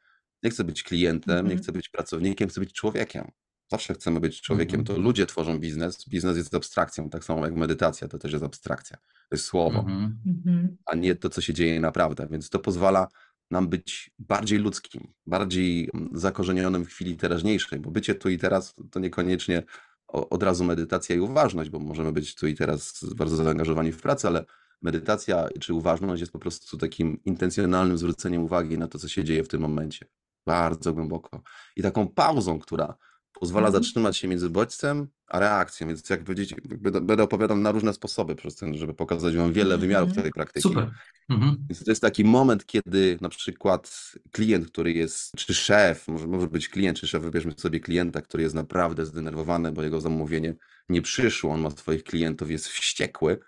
nie 0.44 0.50
chce 0.50 0.64
być 0.64 0.84
klientem, 0.84 1.36
nie 1.36 1.40
Mhm. 1.42 1.60
chce 1.60 1.72
być 1.72 1.90
pracownikiem, 1.90 2.50
chce 2.50 2.60
być 2.60 2.74
człowiekiem. 2.74 3.32
Zawsze 3.72 3.94
chcemy 3.94 4.20
być 4.20 4.42
człowiekiem, 4.42 4.80
Mhm. 4.80 4.98
to 4.98 5.04
ludzie 5.04 5.26
tworzą 5.26 5.60
biznes. 5.60 6.10
Biznes 6.10 6.38
jest 6.38 6.56
abstrakcją, 6.56 7.10
tak 7.10 7.24
samo 7.24 7.46
jak 7.46 7.56
medytacja 7.56 8.08
to 8.08 8.18
też 8.18 8.32
jest 8.32 8.44
abstrakcja. 8.46 8.98
To 8.98 9.36
jest 9.36 9.46
słowo 9.46 9.80
Mhm. 9.80 10.20
Mhm. 10.28 10.78
a 10.86 10.96
nie 10.96 11.16
to, 11.16 11.30
co 11.30 11.42
się 11.42 11.54
dzieje 11.54 11.80
naprawdę. 11.80 12.28
Więc 12.32 12.50
to 12.50 12.60
pozwala 12.60 13.08
nam 13.52 13.68
być 13.70 14.12
bardziej 14.20 14.60
ludzkim, 14.60 15.14
bardziej 15.26 15.90
mm, 15.94 16.10
zakorzenionym 16.14 16.86
w 16.86 16.88
chwili 16.88 17.18
teraźniejszej, 17.18 17.80
bo 17.80 17.92
bycie 17.92 18.16
tu 18.16 18.30
i 18.30 18.38
teraz 18.38 18.76
to 18.92 19.00
niekoniecznie 19.00 19.64
od 20.08 20.44
razu 20.44 20.64
medytacja 20.64 21.16
i 21.16 21.20
uważność, 21.20 21.70
bo 21.70 21.80
możemy 21.80 22.12
być 22.12 22.36
tu 22.36 22.48
i 22.48 22.56
teraz 22.56 23.06
bardzo 23.16 23.36
zaangażowani 23.36 23.92
w 23.92 24.02
pracę, 24.02 24.28
ale 24.28 24.46
medytacja 24.82 25.48
czy 25.60 25.74
uważność 25.74 26.20
jest 26.20 26.32
po 26.32 26.40
prostu 26.40 26.78
takim 26.78 27.20
intencjonalnym 27.26 27.98
zwróceniem 27.98 28.44
uwagi 28.44 28.78
na 28.78 28.88
to, 28.88 29.00
co 29.00 29.08
się 29.08 29.24
dzieje 29.24 29.44
w 29.44 29.48
tym 29.48 29.62
momencie. 29.62 30.06
Bardzo 30.48 30.94
głęboko. 30.94 31.42
I 31.76 31.82
taką 31.82 32.08
pauzą, 32.08 32.60
która 32.60 32.98
pozwala 33.40 33.68
Mhm. 33.68 33.84
zatrzymać 33.84 34.18
się 34.18 34.28
między 34.28 34.50
bodźcem 34.50 35.08
a 35.28 35.40
reakcją. 35.40 35.88
Więc 35.88 36.10
jak 36.10 36.24
powiedzieć, 36.24 36.56
będę 37.02 37.24
opowiadał 37.24 37.58
na 37.58 37.72
różne 37.72 37.94
sposoby 37.94 38.36
przez 38.36 38.56
ten, 38.56 38.78
żeby 38.78 38.94
pokazać 38.94 39.36
wam 39.36 39.54
wiele 39.54 39.78
wymiarów 39.78 40.10
Mhm. 40.10 40.24
tej 40.24 40.32
praktyki. 40.32 40.70
Super. 40.70 40.92
Mhm. 41.30 41.58
Więc 41.70 41.84
to 41.86 41.92
jest 41.92 42.02
taki 42.02 42.24
moment, 42.24 42.66
kiedy 42.66 43.18
na 43.22 43.30
przykład 43.30 44.12
klient, 44.32 44.68
który 44.68 44.94
jest, 44.94 45.32
czy 45.36 45.54
szef, 45.54 46.08
może, 46.08 46.28
może 46.28 46.48
być 46.48 46.70
klient, 46.70 47.00
czy 47.00 47.08
szef, 47.08 47.24
wybierzmy 47.24 47.54
sobie 47.58 47.80
klienta, 47.80 48.22
który 48.22 48.44
jest 48.44 48.56
naprawdę 48.56 49.06
zdenerwowany, 49.06 49.72
bo 49.72 49.84
jego 49.84 50.02
zamówienie 50.02 50.56
nie 50.90 51.02
przyszło, 51.02 51.54
on 51.54 51.62
ma 51.62 51.70
swoich 51.70 52.04
klientów, 52.04 52.52
jest 52.52 52.68
wściekły. 52.68 53.40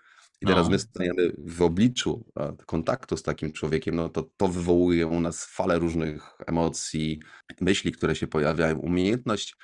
I 0.42 0.46
teraz 0.46 0.66
No. 0.66 0.70
my 0.70 0.78
stajemy 0.78 1.32
w 1.38 1.62
obliczu 1.62 2.24
kontaktu 2.66 3.16
z 3.16 3.22
takim 3.22 3.52
człowiekiem, 3.52 3.94
no 3.94 4.08
to 4.08 4.22
to 4.36 4.48
wywołuje 4.48 5.06
u 5.06 5.20
nas 5.20 5.44
falę 5.46 5.78
różnych 5.78 6.30
emocji, 6.46 7.20
myśli, 7.60 7.92
które 7.92 8.16
się 8.16 8.26
pojawiają. 8.26 8.78
Umiejętność 8.78 9.56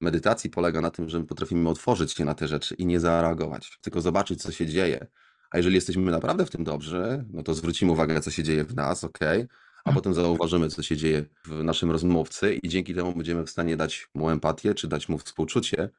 medytacji 0.00 0.50
polega 0.50 0.80
na 0.80 0.90
tym, 0.90 1.08
że 1.08 1.18
my 1.18 1.26
potrafimy 1.26 1.68
otworzyć 1.68 2.12
się 2.12 2.24
na 2.24 2.34
te 2.34 2.48
rzeczy 2.48 2.74
i 2.74 2.86
nie 2.86 3.00
zareagować, 3.00 3.78
tylko 3.80 4.00
zobaczyć, 4.00 4.42
co 4.42 4.52
się 4.52 4.66
dzieje. 4.66 5.06
A 5.50 5.56
jeżeli 5.56 5.74
jesteśmy 5.74 6.10
naprawdę 6.12 6.46
w 6.46 6.50
tym 6.50 6.64
dobrzy, 6.64 7.24
no 7.32 7.42
to 7.42 7.54
zwrócimy 7.54 7.92
uwagę, 7.92 8.20
co 8.20 8.30
się 8.30 8.42
dzieje 8.42 8.64
w 8.64 8.74
nas, 8.74 9.04
ok, 9.04 9.18
a 9.84 9.92
potem 9.92 10.14
zauważymy, 10.14 10.68
co 10.68 10.82
się 10.82 10.96
dzieje 10.96 11.24
w 11.44 11.64
naszym 11.64 11.90
rozmówcy 11.90 12.54
i 12.54 12.68
dzięki 12.68 12.94
temu 12.94 13.14
będziemy 13.14 13.44
w 13.46 13.50
stanie 13.50 13.76
dać 13.76 14.08
mu 14.14 14.30
empatię, 14.30 14.74
czy 14.74 14.88
dać 14.88 15.08
mu 15.08 15.18
współczucie. 15.18 15.90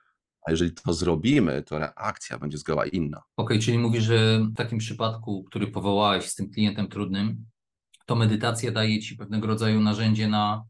A 0.45 0.51
jeżeli 0.51 0.71
to 0.71 0.93
zrobimy, 0.93 1.63
to 1.63 1.79
reakcja 1.79 2.39
będzie 2.39 2.58
zgoła 2.58 2.86
inna. 2.86 3.21
Okej, 3.38 3.60
czyli 3.60 3.77
mówisz, 3.77 4.03
że 4.03 4.39
w 4.39 4.55
takim 4.55 4.77
przypadku, 4.77 5.43
który 5.43 5.67
powołałeś 5.67 6.25
z 6.25 6.36
tym 6.36 6.49
klientem 6.49 6.88
trudnym, 6.88 7.45
to 8.05 8.15
medytacja 8.15 8.71
daje 8.71 8.99
ci 8.99 9.15
pewnego 9.15 9.47
rodzaju 9.47 9.81
narzędzie 9.81 10.27
na, 10.27 10.63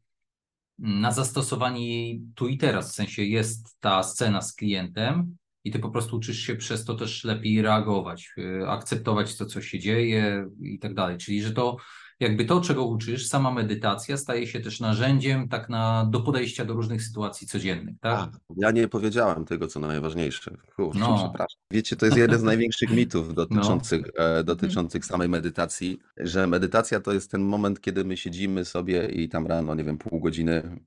na 0.79 1.11
zastosowanie 1.11 1.87
jej 1.87 2.21
tu 2.35 2.47
i 2.47 2.57
teraz. 2.57 2.91
W 2.91 2.95
sensie 2.95 3.23
jest 3.23 3.79
ta 3.79 4.03
scena 4.03 4.41
z 4.41 4.55
klientem 4.55 5.37
i 5.63 5.71
ty 5.71 5.79
po 5.79 5.89
prostu 5.89 6.17
uczysz 6.17 6.39
się 6.39 6.55
przez 6.55 6.85
to 6.85 6.95
też 6.95 7.23
lepiej 7.23 7.61
reagować, 7.61 8.33
y, 8.37 8.67
akceptować 8.67 9.37
to, 9.37 9.45
co 9.45 9.61
się 9.61 9.79
dzieje 9.79 10.49
i 10.59 10.79
tak 10.79 10.93
dalej. 10.93 11.17
Czyli, 11.17 11.41
że 11.41 11.51
to 11.51 11.77
jakby 12.19 12.45
to, 12.45 12.61
czego 12.61 12.85
uczysz, 12.85 13.27
sama 13.27 13.51
medytacja 13.51 14.17
staje 14.17 14.47
się 14.47 14.59
też 14.59 14.79
narzędziem 14.79 15.47
tak 15.47 15.69
na, 15.69 16.05
do 16.11 16.21
podejścia 16.21 16.65
do 16.65 16.73
różnych 16.73 17.03
sytuacji 17.03 17.47
codziennych, 17.47 17.95
tak? 18.01 18.29
Ja 18.57 18.71
nie 18.71 18.87
powiedziałem 18.87 19.45
tego, 19.45 19.67
co 19.67 19.79
najważniejsze. 19.79 20.51
Kurczę, 20.75 20.99
No. 20.99 21.15
przepraszam. 21.17 21.61
Wiecie, 21.71 21.95
to 21.95 22.05
jest 22.05 22.17
jeden 22.17 22.39
z 22.39 22.43
największych 22.43 22.91
mitów 22.91 23.33
dotyczących, 23.33 24.05
e, 24.17 24.43
dotyczących 24.43 25.05
samej 25.05 25.29
medytacji, 25.29 25.99
że 26.17 26.47
medytacja 26.47 26.99
to 26.99 27.13
jest 27.13 27.31
ten 27.31 27.41
moment, 27.41 27.81
kiedy 27.81 28.05
my 28.05 28.17
siedzimy 28.17 28.65
sobie 28.65 29.05
i 29.05 29.29
tam 29.29 29.47
rano, 29.47 29.75
nie 29.75 29.83
wiem, 29.83 29.97
pół 29.97 30.19
godziny 30.19 30.79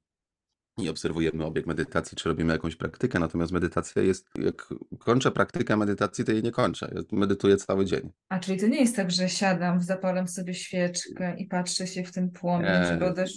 i 0.78 0.88
obserwujemy 0.88 1.44
obieg 1.44 1.66
medytacji, 1.66 2.16
czy 2.16 2.28
robimy 2.28 2.52
jakąś 2.52 2.76
praktykę, 2.76 3.18
natomiast 3.18 3.52
medytacja 3.52 4.02
jest, 4.02 4.26
jak 4.38 4.68
kończę 4.98 5.30
praktykę 5.30 5.76
medytacji, 5.76 6.24
to 6.24 6.32
jej 6.32 6.42
nie 6.42 6.52
kończę. 6.52 6.90
Ja 6.94 7.00
medytuję 7.12 7.56
cały 7.56 7.84
dzień. 7.84 8.10
A 8.28 8.38
czyli 8.38 8.60
to 8.60 8.66
nie 8.66 8.80
jest 8.80 8.96
tak, 8.96 9.10
że 9.10 9.28
siadam, 9.28 9.82
zapalam 9.82 10.28
sobie 10.28 10.54
świeczkę 10.54 11.36
i 11.38 11.46
patrzę 11.46 11.86
się 11.86 12.04
w 12.04 12.12
ten 12.12 12.30
płomień, 12.30 12.84
żeby 12.88 13.06
odesz... 13.06 13.32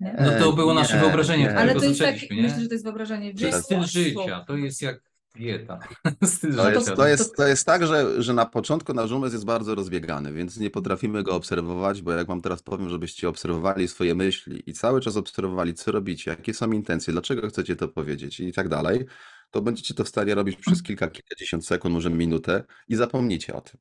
Nie? 0.00 0.16
No 0.20 0.30
to 0.38 0.52
było 0.52 0.74
nasze 0.74 0.94
nie, 0.94 1.00
wyobrażenie, 1.00 1.44
nie. 1.44 1.56
Ale 1.56 1.74
to 1.74 1.84
jest 1.84 2.00
tak, 2.00 2.14
myślę, 2.30 2.60
że 2.60 2.68
to 2.68 2.74
jest 2.74 2.84
wyobrażenie 2.84 3.32
styl 3.52 3.82
życia, 3.82 4.44
to 4.46 4.56
jest 4.56 4.82
jak 4.82 5.15
dieta. 5.36 5.78
To 6.56 6.70
jest, 6.70 6.94
to, 6.96 7.06
jest, 7.06 7.36
to 7.36 7.46
jest 7.46 7.66
tak, 7.66 7.86
że, 7.86 8.22
że 8.22 8.34
na 8.34 8.46
początku 8.46 8.94
nasz 8.94 9.12
umysł 9.12 9.34
jest 9.34 9.44
bardzo 9.44 9.74
rozbiegany, 9.74 10.32
więc 10.32 10.56
nie 10.56 10.70
potrafimy 10.70 11.22
go 11.22 11.34
obserwować, 11.34 12.02
bo 12.02 12.12
jak 12.12 12.26
wam 12.26 12.40
teraz 12.40 12.62
powiem, 12.62 12.88
żebyście 12.88 13.28
obserwowali 13.28 13.88
swoje 13.88 14.14
myśli 14.14 14.70
i 14.70 14.72
cały 14.72 15.00
czas 15.00 15.16
obserwowali, 15.16 15.74
co 15.74 15.92
robicie, 15.92 16.30
jakie 16.30 16.54
są 16.54 16.72
intencje, 16.72 17.12
dlaczego 17.12 17.48
chcecie 17.48 17.76
to 17.76 17.88
powiedzieć 17.88 18.40
i 18.40 18.52
tak 18.52 18.68
dalej, 18.68 19.06
to 19.50 19.62
będziecie 19.62 19.94
to 19.94 20.04
w 20.04 20.08
stanie 20.08 20.34
robić 20.34 20.56
przez 20.56 20.82
kilka, 20.82 21.08
kilkadziesiąt 21.08 21.66
sekund, 21.66 21.94
może 21.94 22.10
minutę 22.10 22.64
i 22.88 22.96
zapomnicie 22.96 23.54
o 23.54 23.60
tym. 23.60 23.80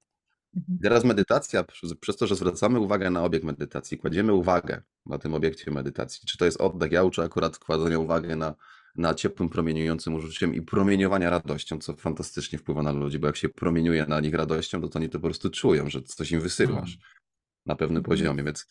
Mhm. 0.56 0.80
Teraz 0.82 1.04
medytacja, 1.04 1.64
przez, 1.64 1.94
przez 1.96 2.18
to, 2.18 2.28
że 2.28 2.36
zwracamy 2.36 2.80
uwagę 2.80 3.10
na 3.10 3.24
obiekt 3.24 3.46
medytacji, 3.46 3.98
kładziemy 3.98 4.34
uwagę 4.34 4.82
na 5.06 5.18
tym 5.18 5.34
obiekcie 5.34 5.72
medytacji, 5.72 6.28
czy 6.28 6.38
to 6.38 6.46
jest 6.46 6.62
oddech, 6.62 6.92
ja 6.92 7.04
uczę 7.04 7.24
akurat 7.24 7.58
kładzenia 7.58 8.00
uwagi 8.00 8.28
na, 8.28 8.56
na 8.98 9.14
ciepłym, 9.14 9.50
promieniującym 9.50 10.14
uczuciem 10.16 10.56
i 10.56 10.62
promieniowania 10.62 11.30
radością, 11.30 11.80
co 11.80 11.94
fantastycznie 11.94 12.60
wpływa 12.60 12.84
na 12.84 12.92
ludzi, 12.92 13.20
bo 13.20 13.28
jak 13.28 13.36
się 13.38 13.50
promieniuje 13.50 14.06
na 14.06 14.20
nich 14.22 14.34
radością, 14.34 14.82
to, 14.82 14.88
to 14.88 15.00
oni 15.00 15.10
to 15.10 15.20
po 15.20 15.28
prostu 15.28 15.50
czują, 15.50 15.90
że 15.90 16.02
coś 16.02 16.32
im 16.32 16.42
wysyłasz 16.42 16.98
na 17.66 17.76
pewnym 17.76 17.98
Mhm. 17.98 18.04
poziomie, 18.18 18.44
więc 18.44 18.66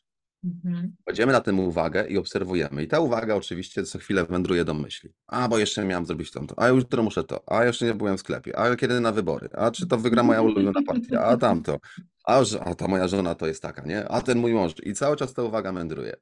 Mhm. 0.64 0.96
Kładziemy 1.04 1.32
na 1.32 1.40
tym 1.40 1.60
uwagę 1.60 2.06
i 2.08 2.18
obserwujemy. 2.18 2.82
I 2.82 2.88
ta 2.88 3.00
uwaga 3.00 3.34
oczywiście 3.34 3.82
co 3.84 3.98
chwilę 3.98 4.24
wędruje 4.24 4.64
do 4.64 4.74
myśli. 4.74 5.10
A, 5.26 5.48
bo 5.48 5.58
jeszcze 5.58 5.84
miałem 5.84 6.06
zrobić 6.06 6.30
tamto. 6.30 6.58
A 6.58 6.68
jutro 6.68 7.02
muszę 7.02 7.24
to. 7.24 7.42
A 7.52 7.64
jeszcze 7.64 7.86
nie 7.86 7.94
byłem 7.94 8.16
w 8.16 8.20
sklepie. 8.20 8.58
A 8.58 8.76
kiedy 8.76 9.00
na 9.00 9.12
wybory? 9.12 9.48
A 9.52 9.70
czy 9.70 9.86
to 9.86 9.98
wygra 9.98 10.22
moja 10.22 10.42
ulubiona 10.42 10.82
partia? 10.86 11.20
A 11.24 11.36
tamto. 11.36 11.78
A, 12.24 12.42
a 12.64 12.74
ta 12.74 12.88
moja 12.88 13.08
żona 13.08 13.34
to 13.34 13.46
jest 13.46 13.62
taka, 13.62 13.82
nie? 13.82 14.08
A 14.08 14.20
ten 14.22 14.38
mój 14.38 14.52
mąż. 14.52 14.72
I 14.82 14.94
cały 14.94 15.16
czas 15.16 15.34
ta 15.34 15.42
uwaga 15.42 15.72
mędruje. 15.72 16.16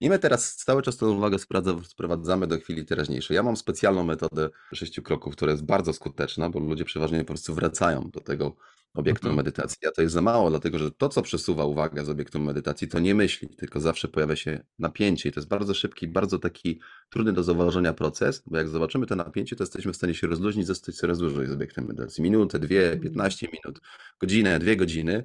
I 0.00 0.10
my 0.10 0.18
teraz 0.18 0.54
cały 0.54 0.82
czas 0.82 0.96
tę 0.96 1.06
uwagę 1.06 1.36
sprowadzamy 1.84 2.46
do 2.46 2.58
chwili 2.58 2.84
teraźniejszej. 2.84 3.34
Ja 3.34 3.42
mam 3.42 3.56
specjalną 3.56 4.04
metodę 4.04 4.50
sześciu 4.74 5.02
kroków, 5.02 5.36
która 5.36 5.52
jest 5.52 5.64
bardzo 5.64 5.92
skuteczna, 5.92 6.50
bo 6.50 6.58
ludzie 6.58 6.84
przeważnie 6.84 7.18
po 7.18 7.24
prostu 7.24 7.54
wracają 7.54 8.10
do 8.10 8.20
tego 8.20 8.56
obiektu 8.94 9.26
Mhm. 9.26 9.36
medytacji. 9.36 9.88
A 9.88 9.90
to 9.90 10.02
jest 10.02 10.14
za 10.14 10.20
mało, 10.22 10.50
dlatego 10.50 10.78
że 10.78 10.90
to, 10.90 11.08
co 11.08 11.22
przesuwa 11.22 11.64
uwagę 11.64 12.04
z 12.04 12.08
obiektu 12.08 12.40
medytacji, 12.40 12.88
to 12.88 12.98
nie 12.98 13.14
myśli, 13.14 13.48
tylko 13.48 13.80
zawsze 13.80 14.08
pojawia 14.08 14.36
się 14.36 14.64
napięcie. 14.78 15.28
I 15.28 15.32
to 15.32 15.40
jest 15.40 15.48
bardzo 15.48 15.74
szybki, 15.74 16.08
bardzo 16.08 16.38
taki 16.38 16.80
trudny 17.10 17.32
do 17.32 17.42
zauważenia 17.42 17.92
proces, 17.92 18.42
bo 18.46 18.58
jak 18.58 18.68
zobaczymy 18.68 19.06
to 19.06 19.16
napięcie, 19.16 19.56
to 19.56 19.62
jesteśmy 19.64 19.92
w 19.92 19.96
stanie 19.96 20.14
się 20.14 20.26
rozluźnić, 20.26 20.66
zostać 20.66 20.94
coraz 20.96 21.18
dłużej 21.18 21.46
z 21.46 21.50
obiektem 21.52 21.86
medytacji. 21.86 22.22
Minutę, 22.22 22.58
dwie, 22.58 22.98
15 23.02 23.48
minut, 23.52 23.80
godzinę, 24.20 24.58
dwie 24.58 24.76
godziny. 24.76 25.24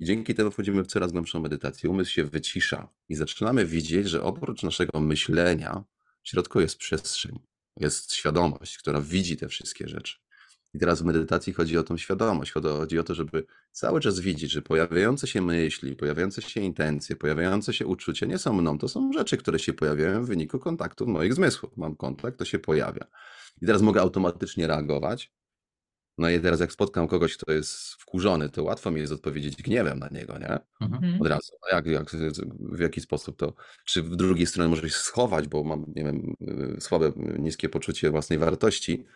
I 0.00 0.04
dzięki 0.04 0.34
temu 0.34 0.50
wchodzimy 0.50 0.82
w 0.84 0.86
coraz 0.86 1.12
głębszą 1.12 1.40
medytację. 1.40 1.90
Umysł 1.90 2.10
się 2.10 2.24
wycisza 2.24 2.88
i 3.08 3.14
zaczynamy 3.14 3.66
widzieć, 3.66 4.08
że 4.08 4.22
oprócz 4.22 4.62
naszego 4.62 5.00
myślenia, 5.00 5.84
w 6.22 6.28
środku 6.28 6.60
jest 6.60 6.78
przestrzeń, 6.78 7.38
jest 7.80 8.12
świadomość, 8.14 8.78
która 8.78 9.00
widzi 9.00 9.36
te 9.36 9.48
wszystkie 9.48 9.88
rzeczy. 9.88 10.16
I 10.76 10.78
teraz 10.78 11.02
w 11.02 11.04
medytacji 11.04 11.52
chodzi 11.52 11.78
o 11.78 11.82
tą 11.82 11.96
świadomość. 11.96 12.52
Chodzi- 12.52 12.98
o 12.98 13.04
to, 13.04 13.14
żeby 13.14 13.46
cały 13.72 14.00
czas 14.00 14.20
widzieć, 14.20 14.50
że 14.52 14.62
pojawiające 14.62 15.26
się 15.26 15.42
myśli, 15.42 15.96
pojawiające 15.96 16.42
się 16.42 16.60
intencje, 16.60 17.16
pojawiające 17.16 17.72
się 17.72 17.86
uczucia 17.86 18.26
nie 18.26 18.38
są 18.38 18.52
mną, 18.52 18.78
to 18.78 18.88
są 18.88 19.12
rzeczy, 19.12 19.36
które 19.36 19.58
się 19.58 19.72
pojawiają 19.72 20.24
w 20.24 20.28
wyniku 20.28 20.58
kontaktu 20.58 21.06
moich 21.06 21.34
zmysłów. 21.34 21.76
Mam 21.76 21.96
kontakt, 21.96 22.38
to 22.38 22.44
się 22.44 22.58
pojawia. 22.58 23.06
I 23.62 23.66
teraz 23.66 23.82
mogę 23.82 24.00
automatycznie 24.00 24.66
reagować. 24.66 25.32
No 26.18 26.30
i 26.30 26.40
teraz 26.40 26.60
jak 26.60 26.72
spotkam 26.72 27.08
kogoś, 27.08 27.36
kto 27.36 27.52
jest 27.52 27.74
wkurzony, 27.92 28.48
to 28.48 28.64
łatwo 28.64 28.90
mi 28.90 29.00
jest 29.00 29.12
odpowiedzieć 29.12 29.62
gniewem 29.62 29.98
na 29.98 30.08
niego, 30.08 30.38
nie? 30.38 30.58
Mhm. 30.80 31.04
Mhm. 31.04 31.20
Od 31.20 31.28
razu. 31.28 31.52
A 31.72 31.74
jak, 31.76 31.86
jak, 31.86 32.10
w 32.60 32.78
jaki 32.80 33.00
sposób 33.00 33.36
to? 33.36 33.54
Czy 33.84 34.02
w 34.02 34.16
drugiej 34.16 34.46
stronie 34.46 34.70
może 34.70 34.82
się 34.82 34.94
schować, 34.96 35.48
bo 35.48 35.64
mam, 35.64 35.84
nie 35.96 36.04
wiem, 36.04 36.36
y, 36.76 36.80
słabe, 36.80 37.06
y, 37.06 37.38
niskie 37.38 37.68
poczucie 37.68 38.10
własnej 38.10 38.38
wartości. 38.38 39.06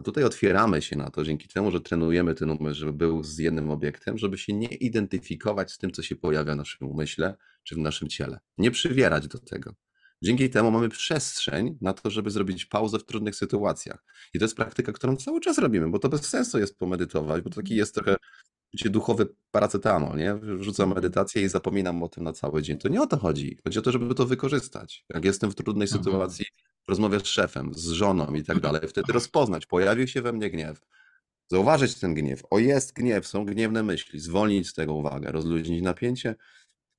A 0.00 0.02
tutaj 0.02 0.24
otwieramy 0.24 0.82
się 0.82 0.96
na 0.96 1.10
to, 1.10 1.24
dzięki 1.24 1.48
temu, 1.48 1.70
że 1.70 1.80
trenujemy 1.80 2.34
ten 2.34 2.50
umysł, 2.50 2.80
żeby 2.80 2.92
był 2.92 3.22
z 3.24 3.38
jednym 3.38 3.70
obiektem, 3.70 4.18
żeby 4.18 4.38
się 4.38 4.52
nie 4.52 4.68
identyfikować 4.68 5.72
z 5.72 5.78
tym, 5.78 5.90
co 5.90 6.02
się 6.02 6.16
pojawia 6.16 6.54
w 6.54 6.56
naszym 6.56 6.88
umyśle 6.88 7.36
czy 7.62 7.74
w 7.74 7.78
naszym 7.78 8.08
ciele. 8.08 8.40
Nie 8.58 8.70
przywierać 8.70 9.28
do 9.28 9.38
tego. 9.38 9.74
Dzięki 10.22 10.50
temu 10.50 10.70
mamy 10.70 10.88
przestrzeń 10.88 11.78
na 11.80 11.92
to, 11.92 12.10
żeby 12.10 12.30
zrobić 12.30 12.66
pauzę 12.66 12.98
w 12.98 13.04
trudnych 13.04 13.36
sytuacjach. 13.36 14.04
I 14.34 14.38
to 14.38 14.44
jest 14.44 14.56
praktyka, 14.56 14.92
którą 14.92 15.16
cały 15.16 15.40
czas 15.40 15.58
robimy, 15.58 15.90
bo 15.90 15.98
to 15.98 16.08
bez 16.08 16.28
sensu 16.28 16.58
jest 16.58 16.78
pomedytować, 16.78 17.42
bo 17.42 17.50
to 17.50 17.56
taki 17.56 17.76
jest 17.76 17.94
trochę 17.94 18.16
wiecie, 18.74 18.90
duchowy 18.90 19.26
paracetamol, 19.50 20.18
nie? 20.18 20.34
Wrzucam 20.34 20.94
medytację 20.94 21.42
i 21.42 21.48
zapominam 21.48 22.02
o 22.02 22.08
tym 22.08 22.24
na 22.24 22.32
cały 22.32 22.62
dzień. 22.62 22.78
To 22.78 22.88
nie 22.88 23.02
o 23.02 23.06
to 23.06 23.16
chodzi. 23.16 23.58
Chodzi 23.64 23.78
o 23.78 23.82
to, 23.82 23.92
żeby 23.92 24.14
to 24.14 24.26
wykorzystać. 24.26 25.04
Jak 25.08 25.24
jestem 25.24 25.50
w 25.50 25.54
trudnej 25.54 25.88
Mhm. 25.88 26.04
sytuacji, 26.04 26.46
rozmawiam 26.90 27.20
z 27.20 27.26
szefem, 27.26 27.74
z 27.74 27.86
żoną 27.88 28.34
i 28.34 28.44
tak 28.44 28.60
dalej, 28.60 28.80
wtedy 28.88 29.12
rozpoznać, 29.12 29.66
pojawił 29.66 30.06
się 30.06 30.22
we 30.22 30.32
mnie 30.32 30.50
gniew. 30.50 30.80
Zauważyć 31.50 31.94
ten 31.94 32.14
gniew. 32.14 32.42
O, 32.50 32.58
jest 32.58 32.92
gniew, 32.92 33.26
są 33.26 33.44
gniewne 33.44 33.82
myśli. 33.82 34.20
Zwolnić 34.20 34.68
z 34.68 34.74
tego 34.74 34.94
uwagę, 34.94 35.32
rozluźnić 35.32 35.82
napięcie, 35.82 36.34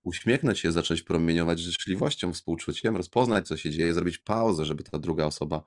uśmiechnąć 0.04 0.60
się, 0.60 0.72
zacząć 0.72 1.02
promieniować 1.02 1.60
życzliwością, 1.60 2.34
współczuciem, 2.34 2.98
rozpoznać, 2.98 3.48
co 3.48 3.58
się 3.58 3.70
dzieje, 3.70 3.94
zrobić 3.94 4.18
pauzę, 4.18 4.66
żeby 4.66 4.84
ta 4.84 5.00
druga 5.00 5.26
osoba 5.26 5.64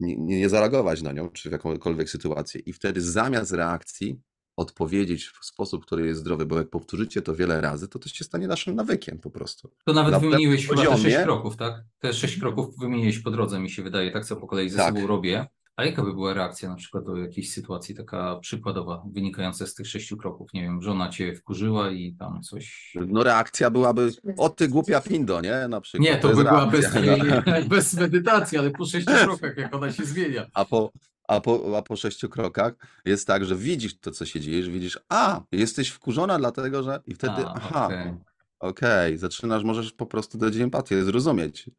nie, 0.00 0.16
nie, 0.16 0.38
nie 0.38 0.48
zareagować 0.48 1.02
na 1.02 1.12
nią, 1.12 1.28
czy 1.28 1.48
w 1.48 1.52
jakąkolwiek 1.52 2.10
sytuację. 2.10 2.60
I 2.60 2.72
wtedy 2.72 3.00
zamiast 3.00 3.52
reakcji 3.52 4.20
odpowiedzieć 4.58 5.26
w 5.26 5.44
sposób, 5.44 5.86
który 5.86 6.06
jest 6.06 6.20
zdrowy, 6.20 6.46
bo 6.46 6.58
jak 6.58 6.70
powtórzycie 6.70 7.22
to 7.22 7.34
wiele 7.34 7.60
razy, 7.60 7.88
to 7.88 7.98
to 7.98 8.08
się 8.08 8.24
stanie 8.24 8.46
naszym 8.48 8.74
nawykiem 8.74 9.18
po 9.18 9.30
prostu. 9.30 9.70
To 9.84 9.92
nawet 9.92 10.12
Na 10.12 10.18
wymieniłeś 10.18 10.66
pewnym 10.66 10.84
chyba 10.86 10.96
te 10.96 11.02
sześć 11.02 11.16
poziomie- 11.16 11.24
kroków, 11.24 11.56
tak? 11.56 11.74
Te 11.98 12.12
sześć 12.12 12.38
kroków 12.40 12.78
wymieniłeś 12.78 13.18
po 13.18 13.30
drodze, 13.30 13.60
mi 13.60 13.70
się 13.70 13.82
wydaje, 13.82 14.10
tak 14.10 14.24
co 14.24 14.36
po 14.36 14.46
kolei 14.46 14.70
ze 14.70 14.76
Tak. 14.76 14.94
sobą 14.94 15.06
robię. 15.06 15.46
A 15.76 15.84
jaka 15.84 16.02
by 16.02 16.12
była 16.12 16.34
reakcja 16.34 16.68
na 16.68 16.74
przykład 16.74 17.04
do 17.04 17.16
jakiejś 17.16 17.52
sytuacji 17.52 17.94
taka 17.94 18.36
przykładowa, 18.36 19.02
wynikająca 19.12 19.66
z 19.66 19.74
tych 19.74 19.86
sześciu 19.86 20.16
kroków? 20.16 20.52
Nie 20.54 20.62
wiem, 20.62 20.82
żona 20.82 21.08
cię 21.08 21.34
wkurzyła 21.34 21.90
i 21.90 22.14
tam 22.14 22.42
coś... 22.42 22.92
No 23.06 23.22
reakcja 23.22 23.70
byłaby, 23.70 24.12
o 24.36 24.48
ty 24.48 24.68
głupia 24.68 25.00
pindo, 25.00 25.40
nie? 25.40 25.68
Na 25.68 25.80
przykład. 25.80 26.10
Nie, 26.10 26.16
to 26.16 26.28
jest 26.28 26.40
by 26.42 26.48
była 26.48 26.66
bez, 26.66 26.94
reakcja. 26.94 27.42
bez 27.76 27.94
medytacji, 27.94 28.58
ale 28.58 28.70
po 28.70 28.86
sześciu 28.86 29.12
krokach, 29.24 29.56
jak 29.56 29.74
ona 29.74 29.92
się 29.92 30.04
zmienia. 30.04 30.46
A 30.54 30.64
po, 30.64 30.92
a, 31.28 31.40
po, 31.40 31.78
a 31.78 31.82
po 31.82 31.96
sześciu 31.96 32.28
krokach 32.28 32.74
jest 33.04 33.26
tak, 33.26 33.44
że 33.44 33.56
widzisz 33.56 33.98
to, 33.98 34.10
co 34.10 34.26
się 34.26 34.40
dzieje, 34.40 34.62
że 34.62 34.70
widzisz, 34.70 34.98
a, 35.08 35.40
jesteś 35.52 35.88
wkurzona 35.88 36.38
dlatego, 36.38 36.82
że... 36.82 37.00
I 37.06 37.14
wtedy, 37.14 37.46
A, 37.46 37.54
aha, 37.56 37.86
okej. 37.86 38.14
okej, 38.58 39.18
zaczynasz, 39.18 39.64
możesz 39.64 39.92
po 39.92 40.06
prostu 40.06 40.38
dać 40.38 40.56
empatię, 40.56 41.04
zrozumieć. 41.04 41.70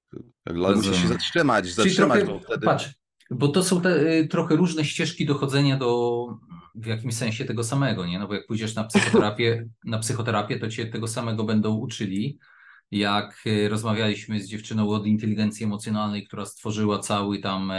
Ale 0.45 0.75
musisz 0.75 0.83
się 0.83 0.89
Rozumiem. 0.89 1.07
zatrzymać, 1.07 1.73
zatrzymać, 1.73 2.19
trochę, 2.19 2.39
bo 2.39 2.45
wtedy... 2.45 2.65
patrz, 2.65 2.89
bo 3.31 3.47
to 3.47 3.63
są 3.63 3.81
te 3.81 4.13
y, 4.13 4.27
trochę 4.27 4.55
różne 4.55 4.85
ścieżki 4.85 5.25
dochodzenia 5.25 5.77
do 5.77 6.27
w 6.75 6.85
jakimś 6.85 7.15
sensie 7.15 7.45
tego 7.45 7.63
samego, 7.63 8.05
nie? 8.05 8.19
No 8.19 8.27
bo 8.27 8.33
jak 8.33 8.47
pójdziesz 8.47 8.75
na 8.75 8.83
psychoterapię, 8.83 9.69
na 9.85 9.99
psychoterapię, 9.99 10.59
to 10.59 10.69
cię 10.69 10.85
tego 10.85 11.07
samego 11.07 11.43
będą 11.43 11.75
uczyli. 11.75 12.39
Jak 12.91 13.41
y, 13.47 13.69
rozmawialiśmy 13.69 14.39
z 14.39 14.47
dziewczyną 14.47 14.89
od 14.89 15.05
inteligencji 15.05 15.63
emocjonalnej, 15.63 16.27
która 16.27 16.45
stworzyła 16.45 16.99
cały 16.99 17.39
tam 17.39 17.71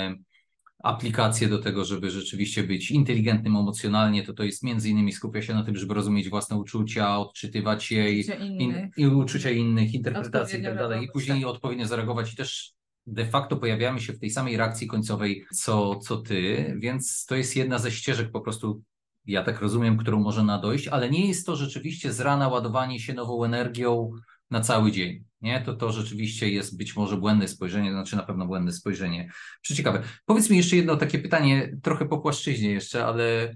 aplikację 0.83 1.49
do 1.49 1.59
tego, 1.59 1.85
żeby 1.85 2.11
rzeczywiście 2.11 2.63
być 2.63 2.91
inteligentnym 2.91 3.57
emocjonalnie, 3.57 4.23
to 4.23 4.33
to 4.33 4.43
jest 4.43 4.63
między 4.63 4.89
innymi 4.89 5.13
skupia 5.13 5.43
się 5.43 5.55
na 5.55 5.65
tym, 5.65 5.77
żeby 5.77 5.95
rozumieć 5.95 6.29
własne 6.29 6.57
uczucia, 6.57 7.19
odczytywać 7.19 7.91
je 7.91 8.13
i 8.13 8.21
Uczucia 8.21 8.45
in, 8.45 8.61
innych. 8.61 8.91
i 8.97 9.07
uczucia 9.07 9.51
innych, 9.51 9.95
interpretacji 9.95 10.61
i 10.61 10.63
tak 10.63 10.77
dalej, 10.77 11.05
i 11.05 11.09
później 11.13 11.41
tak. 11.41 11.51
odpowiednio 11.51 11.87
zareagować 11.87 12.33
i 12.33 12.37
też 12.37 12.73
de 13.07 13.27
facto 13.27 13.57
pojawiamy 13.57 14.01
się 14.01 14.13
w 14.13 14.19
tej 14.19 14.31
samej 14.31 14.57
reakcji 14.57 14.87
końcowej, 14.87 15.45
co, 15.55 15.97
co 15.97 16.17
ty, 16.17 16.75
więc 16.79 17.25
to 17.27 17.37
jest 17.37 17.57
jedna 17.57 17.79
ze 17.79 17.91
ścieżek 17.91 18.31
po 18.31 18.41
prostu, 18.41 18.83
ja 19.27 19.45
tak 19.45 19.61
rozumiem, 19.61 19.97
którą 19.97 20.21
może 20.21 20.45
nadojść, 20.45 20.89
ale 20.89 21.11
nie 21.11 21.29
jest 21.29 21.47
to 21.47 21.57
rzeczywiście 21.57 22.13
z 22.13 22.21
rana 22.21 22.49
ładowanie 22.49 23.01
się 23.01 23.15
nową 23.15 23.45
energią 23.45 24.11
na 24.51 24.61
cały 24.61 24.93
dzień. 24.93 25.30
Nie, 25.41 25.61
to 25.61 25.75
to 25.75 25.93
rzeczywiście 25.93 26.51
jest 26.51 26.77
być 26.77 26.97
może 26.97 27.17
błędne 27.17 27.49
spojrzenie, 27.49 27.93
znaczy 27.93 28.17
na 28.17 28.23
pewno 28.23 28.47
błędne 28.47 28.73
spojrzenie. 28.73 29.31
Przeciekawe. 29.63 30.03
Powiedz 30.27 30.51
mi 30.51 30.57
jeszcze 30.57 30.77
jedno 30.77 30.97
takie 30.97 31.19
pytanie, 31.19 31.77
trochę 31.83 32.07
po 32.09 32.19
płaszczyźnie 32.19 32.71
jeszcze, 32.71 33.07
ale 33.07 33.55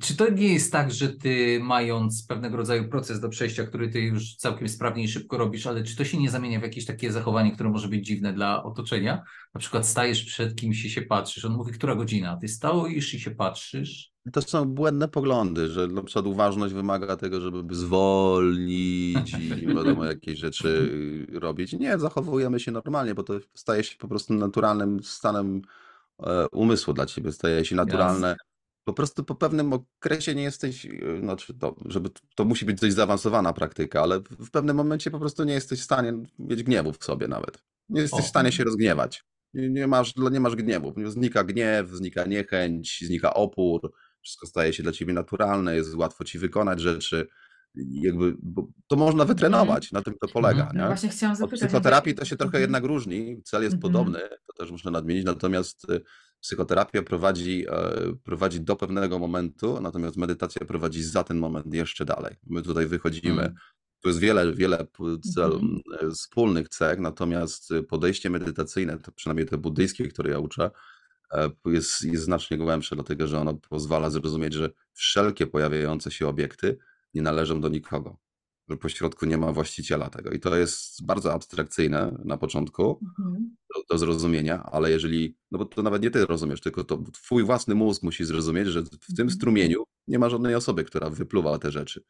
czy 0.00 0.16
to 0.16 0.30
nie 0.30 0.52
jest 0.52 0.72
tak, 0.72 0.92
że 0.92 1.08
ty 1.08 1.60
mając 1.62 2.26
pewnego 2.26 2.56
rodzaju 2.56 2.88
proces 2.88 3.20
do 3.20 3.28
przejścia, 3.28 3.64
który 3.64 3.88
ty 3.88 4.00
już 4.00 4.36
całkiem 4.36 4.68
sprawnie 4.68 5.04
i 5.04 5.08
szybko 5.08 5.38
robisz, 5.38 5.66
ale 5.66 5.84
czy 5.84 5.96
to 5.96 6.04
się 6.04 6.18
nie 6.18 6.30
zamienia 6.30 6.60
w 6.60 6.62
jakieś 6.62 6.84
takie 6.84 7.12
zachowanie, 7.12 7.52
które 7.52 7.70
może 7.70 7.88
być 7.88 8.06
dziwne 8.06 8.32
dla 8.32 8.62
otoczenia? 8.62 9.22
Na 9.54 9.60
przykład 9.60 9.86
stajesz 9.86 10.24
przed 10.24 10.54
kimś 10.56 10.84
i 10.84 10.90
się 10.90 11.02
patrzysz, 11.02 11.44
on 11.44 11.52
mówi, 11.52 11.72
która 11.72 11.94
godzina? 11.94 12.36
Ty 12.36 12.48
stoisz 12.48 13.14
i 13.14 13.20
się 13.20 13.30
patrzysz. 13.30 14.12
To 14.32 14.42
są 14.42 14.64
błędne 14.64 15.08
poglądy, 15.08 15.68
że 15.68 15.86
na 15.86 16.02
przykład 16.02 16.26
uważność 16.26 16.74
wymaga 16.74 17.16
tego, 17.16 17.40
żeby 17.40 17.74
zwolnić 17.74 19.34
i 19.34 19.66
nie 19.66 19.74
wiadomo 19.74 20.04
jakieś 20.04 20.38
rzeczy 20.38 20.90
robić. 21.32 21.72
Nie, 21.72 21.98
zachowujemy 21.98 22.60
się 22.60 22.72
normalnie, 22.72 23.14
bo 23.14 23.22
to 23.22 23.34
staje 23.54 23.84
się 23.84 23.96
po 23.96 24.08
prostu 24.08 24.34
naturalnym 24.34 25.02
stanem 25.02 25.62
e, 26.22 26.48
umysłu 26.48 26.94
dla 26.94 27.06
ciebie, 27.06 27.32
staje 27.32 27.64
się 27.64 27.76
naturalne. 27.76 28.36
Po 28.88 28.92
prostu 28.92 29.24
po 29.24 29.34
pewnym 29.34 29.72
okresie 29.72 30.34
nie 30.34 30.42
jesteś, 30.42 30.86
e, 30.86 31.20
znaczy 31.20 31.54
to, 31.54 31.76
żeby 31.86 32.10
to 32.34 32.44
musi 32.44 32.64
być 32.64 32.80
dość 32.80 32.94
zaawansowana 32.94 33.52
praktyka, 33.52 34.02
ale 34.02 34.20
w 34.20 34.50
pewnym 34.50 34.76
momencie 34.76 35.10
po 35.10 35.18
prostu 35.18 35.44
nie 35.44 35.52
jesteś 35.54 35.80
w 35.80 35.84
stanie 35.84 36.12
mieć 36.38 36.62
gniewu 36.62 36.92
w 36.92 37.04
sobie 37.04 37.28
nawet. 37.28 37.64
Nie 37.88 38.00
jesteś 38.00 38.20
O. 38.20 38.22
w 38.22 38.26
stanie 38.26 38.52
się 38.52 38.64
rozgniewać. 38.64 39.24
Nie, 39.54 39.70
nie 39.70 39.86
masz, 39.86 40.14
nie 40.30 40.40
masz 40.40 40.56
gniewu. 40.56 40.94
Znika 41.06 41.44
gniew, 41.44 41.88
znika 41.90 42.24
niechęć, 42.24 42.98
znika 43.06 43.34
opór 43.34 43.92
wszystko 44.22 44.46
staje 44.46 44.72
się 44.72 44.82
dla 44.82 44.92
ciebie 44.92 45.12
naturalne, 45.12 45.76
jest 45.76 45.94
łatwo 45.94 46.24
ci 46.24 46.38
wykonać 46.38 46.80
rzeczy. 46.80 47.26
Jakby, 47.90 48.34
bo 48.42 48.68
to 48.86 48.96
można 48.96 49.24
wytrenować, 49.24 49.92
na 49.92 50.02
tym 50.02 50.14
to 50.20 50.28
polega. 50.28 50.60
Mhm. 50.60 50.76
No 50.76 50.82
Nie? 50.82 50.88
właśnie 50.88 51.08
chciałam 51.08 51.32
Od 51.32 51.38
zapytać. 51.38 51.60
psychoterapii 51.68 52.10
jakby- 52.10 52.20
to 52.20 52.26
się 52.26 52.36
trochę 52.36 52.48
Mhm. 52.58 52.62
jednak 52.62 52.84
różni, 52.84 53.42
cel 53.44 53.62
jest 53.62 53.74
Mhm. 53.74 53.92
podobny, 53.92 54.18
to 54.46 54.52
też 54.52 54.70
muszę 54.70 54.90
nadmienić, 54.90 55.24
natomiast 55.24 55.90
y, 55.90 56.00
psychoterapia 56.40 57.02
prowadzi, 57.02 57.66
e, 57.70 58.14
prowadzi 58.24 58.60
do 58.60 58.76
pewnego 58.76 59.18
momentu, 59.18 59.80
natomiast 59.80 60.16
medytacja 60.16 60.66
prowadzi 60.66 61.02
za 61.02 61.24
ten 61.24 61.38
moment 61.38 61.74
jeszcze 61.74 62.04
dalej. 62.04 62.36
My 62.46 62.62
tutaj 62.62 62.86
wychodzimy, 62.86 63.42
Mm. 63.42 63.54
tu 64.02 64.08
jest 64.08 64.20
wiele, 64.20 64.52
wiele 64.54 64.86
cel, 65.34 65.52
Mhm. 65.52 65.80
e, 66.00 66.10
wspólnych 66.10 66.68
cech, 66.68 66.98
natomiast 66.98 67.70
y, 67.70 67.82
podejście 67.82 68.30
medytacyjne, 68.30 68.98
to 68.98 69.12
przynajmniej 69.12 69.46
te 69.46 69.58
buddyjskie, 69.58 70.08
które 70.08 70.30
ja 70.30 70.38
uczę, 70.38 70.70
e, 71.32 71.50
jest, 71.66 72.02
jest 72.02 72.24
znacznie 72.24 72.58
głębsze, 72.58 72.94
dlatego 72.96 73.26
że 73.26 73.38
ono 73.40 73.54
pozwala 73.54 74.10
zrozumieć, 74.10 74.54
że 74.54 74.70
wszelkie 74.92 75.46
pojawiające 75.46 76.10
się 76.10 76.28
obiekty 76.28 76.78
nie 77.14 77.22
należą 77.22 77.60
do 77.60 77.68
nikogo. 77.68 78.16
Że 78.70 78.76
po 78.76 78.88
środku 78.88 79.26
nie 79.26 79.38
ma 79.38 79.52
właściciela 79.52 80.10
tego. 80.10 80.30
I 80.30 80.40
to 80.40 80.56
jest 80.56 81.06
bardzo 81.06 81.32
abstrakcyjne 81.32 82.18
na 82.24 82.36
początku 82.36 83.00
Mhm. 83.18 83.56
do, 83.74 83.82
do 83.90 83.98
zrozumienia, 83.98 84.62
ale 84.62 84.90
jeżeli, 84.90 85.36
no 85.50 85.58
bo 85.58 85.64
to 85.64 85.82
nawet 85.82 86.02
nie 86.02 86.10
ty 86.10 86.26
rozumiesz, 86.26 86.60
tylko 86.60 86.84
to 86.84 87.02
twój 87.12 87.44
własny 87.44 87.74
mózg 87.74 88.02
musi 88.02 88.24
zrozumieć, 88.24 88.68
że 88.68 88.82
w 88.82 88.88
tym 88.88 88.98
Mhm. 89.10 89.30
strumieniu 89.30 89.84
nie 90.08 90.18
ma 90.18 90.30
żadnej 90.30 90.54
osoby, 90.54 90.84
która 90.84 91.10
wypluwa 91.10 91.58
te 91.58 91.70
rzeczy. 91.70 92.02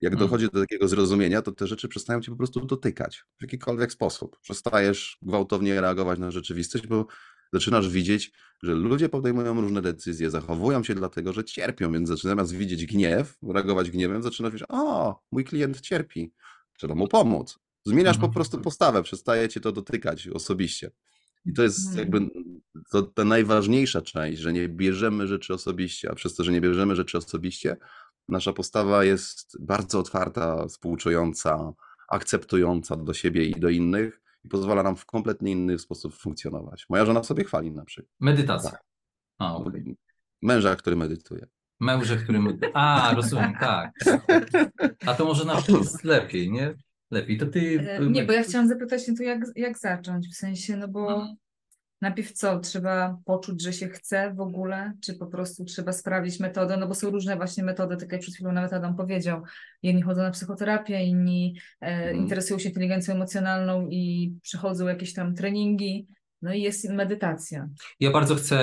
Jak 0.00 0.12
Mm. 0.12 0.24
dochodzi 0.24 0.48
do 0.52 0.60
takiego 0.60 0.88
zrozumienia, 0.88 1.42
to 1.42 1.52
te 1.52 1.66
rzeczy 1.66 1.88
przestają 1.88 2.20
cię 2.20 2.30
po 2.30 2.36
prostu 2.36 2.66
dotykać 2.66 3.24
w 3.38 3.42
jakikolwiek 3.42 3.92
sposób. 3.92 4.38
Przestajesz 4.40 5.18
gwałtownie 5.22 5.80
reagować 5.80 6.18
na 6.18 6.30
rzeczywistość, 6.30 6.86
bo 6.86 7.06
zaczynasz 7.52 7.88
widzieć, 7.88 8.32
że 8.62 8.74
ludzie 8.74 9.08
podejmują 9.08 9.60
różne 9.60 9.82
decyzje, 9.82 10.30
zachowują 10.30 10.84
się 10.84 10.94
dlatego, 10.94 11.32
że 11.32 11.44
cierpią, 11.44 11.92
więc 11.92 12.08
zaczynasz 12.08 12.30
zamiast 12.36 12.52
widzieć 12.52 12.86
gniew, 12.86 13.38
reagować 13.42 13.90
gniewem, 13.90 14.22
zaczynasz 14.22 14.52
widzieć, 14.52 14.68
o, 14.70 15.20
mój 15.32 15.44
klient 15.44 15.80
cierpi, 15.80 16.32
trzeba 16.78 16.94
mu 16.94 17.08
pomóc. 17.08 17.58
Zmieniasz 17.86 18.16
po 18.16 18.26
Mhm. 18.26 18.32
prostu 18.32 18.58
postawę, 18.60 19.02
przestaje 19.02 19.48
cię 19.48 19.60
to 19.60 19.72
dotykać 19.72 20.28
osobiście. 20.28 20.90
I 21.46 21.52
to 21.52 21.62
jest 21.62 21.78
Mhm. 21.86 21.98
jakby 21.98 22.30
to, 22.90 23.02
ta 23.02 23.24
najważniejsza 23.24 24.02
część, 24.02 24.40
że 24.40 24.52
nie 24.52 24.68
bierzemy 24.68 25.26
rzeczy 25.26 25.54
osobiście, 25.54 26.10
a 26.10 26.14
przez 26.14 26.34
to, 26.34 26.44
że 26.44 26.52
nie 26.52 26.60
bierzemy 26.60 26.96
rzeczy 26.96 27.18
osobiście, 27.18 27.76
nasza 28.28 28.52
postawa 28.52 29.04
jest 29.04 29.56
bardzo 29.60 29.98
otwarta, 29.98 30.66
współczująca, 30.68 31.72
akceptująca 32.08 32.96
do 32.96 33.14
siebie 33.14 33.44
i 33.44 33.60
do 33.60 33.68
innych 33.68 34.20
i 34.44 34.48
pozwala 34.48 34.82
nam 34.82 34.96
w 34.96 35.06
kompletnie 35.06 35.52
inny 35.52 35.78
sposób 35.78 36.14
funkcjonować. 36.14 36.86
Moja 36.88 37.04
żona 37.06 37.22
sobie 37.22 37.44
chwali 37.44 37.72
na 37.72 37.84
przykład. 37.84 38.12
Medytacja. 38.20 38.70
Tak. 38.70 38.82
A, 39.38 39.56
okej. 39.56 39.96
Męża, 40.42 40.76
który 40.76 40.96
medytuje. 40.96 41.46
Męże, 41.80 42.16
którym. 42.16 42.58
A, 42.74 43.12
rozumiem, 43.16 43.52
tak. 43.60 43.92
A 45.06 45.14
to 45.14 45.24
może 45.24 45.44
nasz 45.44 45.68
jest 45.68 46.04
lepiej, 46.04 46.50
nie? 46.52 46.74
Lepiej. 47.10 47.38
To 47.38 47.46
ty. 47.46 47.80
E, 47.90 48.06
Nie, 48.06 48.24
bo 48.24 48.32
ja 48.32 48.42
chciałam 48.42 48.68
zapytać 48.68 49.06
się 49.06 49.14
to, 49.14 49.22
jak, 49.22 49.40
jak 49.56 49.78
zacząć, 49.78 50.28
w 50.28 50.34
sensie, 50.34 50.76
no 50.76 50.88
bo 50.88 51.12
Mhm. 51.12 51.36
Najpierw 52.00 52.32
co, 52.32 52.58
trzeba 52.60 53.18
poczuć, 53.24 53.62
że 53.62 53.72
się 53.72 53.88
chce 53.88 54.34
w 54.34 54.40
ogóle, 54.40 54.92
czy 55.00 55.14
po 55.14 55.26
prostu 55.26 55.64
trzeba 55.64 55.92
sprawdzić 55.92 56.40
metodę, 56.40 56.76
no 56.76 56.86
bo 56.88 56.94
są 56.94 57.10
różne 57.10 57.36
właśnie 57.36 57.64
metody, 57.64 57.96
tak 57.96 58.12
jak 58.12 58.20
przed 58.20 58.34
chwilą 58.34 58.52
nawet 58.52 58.72
Adam 58.72 58.96
powiedział, 58.96 59.42
jedni 59.82 60.02
chodzą 60.02 60.22
na 60.22 60.30
psychoterapię, 60.30 61.04
inni 61.04 61.56
e, 61.80 61.86
Mhm. 61.86 62.16
interesują 62.16 62.58
się 62.58 62.68
inteligencją 62.68 63.14
emocjonalną 63.14 63.88
i 63.88 64.34
przechodzą 64.42 64.88
jakieś 64.88 65.14
tam 65.14 65.34
treningi, 65.34 66.06
no 66.42 66.54
i 66.54 66.62
jest 66.62 66.88
medytacja, 66.90 67.68
Ja 68.00 68.10
bardzo 68.10 68.34
chcę, 68.34 68.58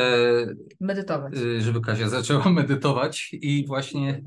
medytować. 0.80 1.34
y, 1.38 1.62
żeby 1.62 1.82
Kasia 1.82 2.10
zaczęła 2.10 2.50
medytować 2.62 3.30
i 3.34 3.66
właśnie 3.68 4.24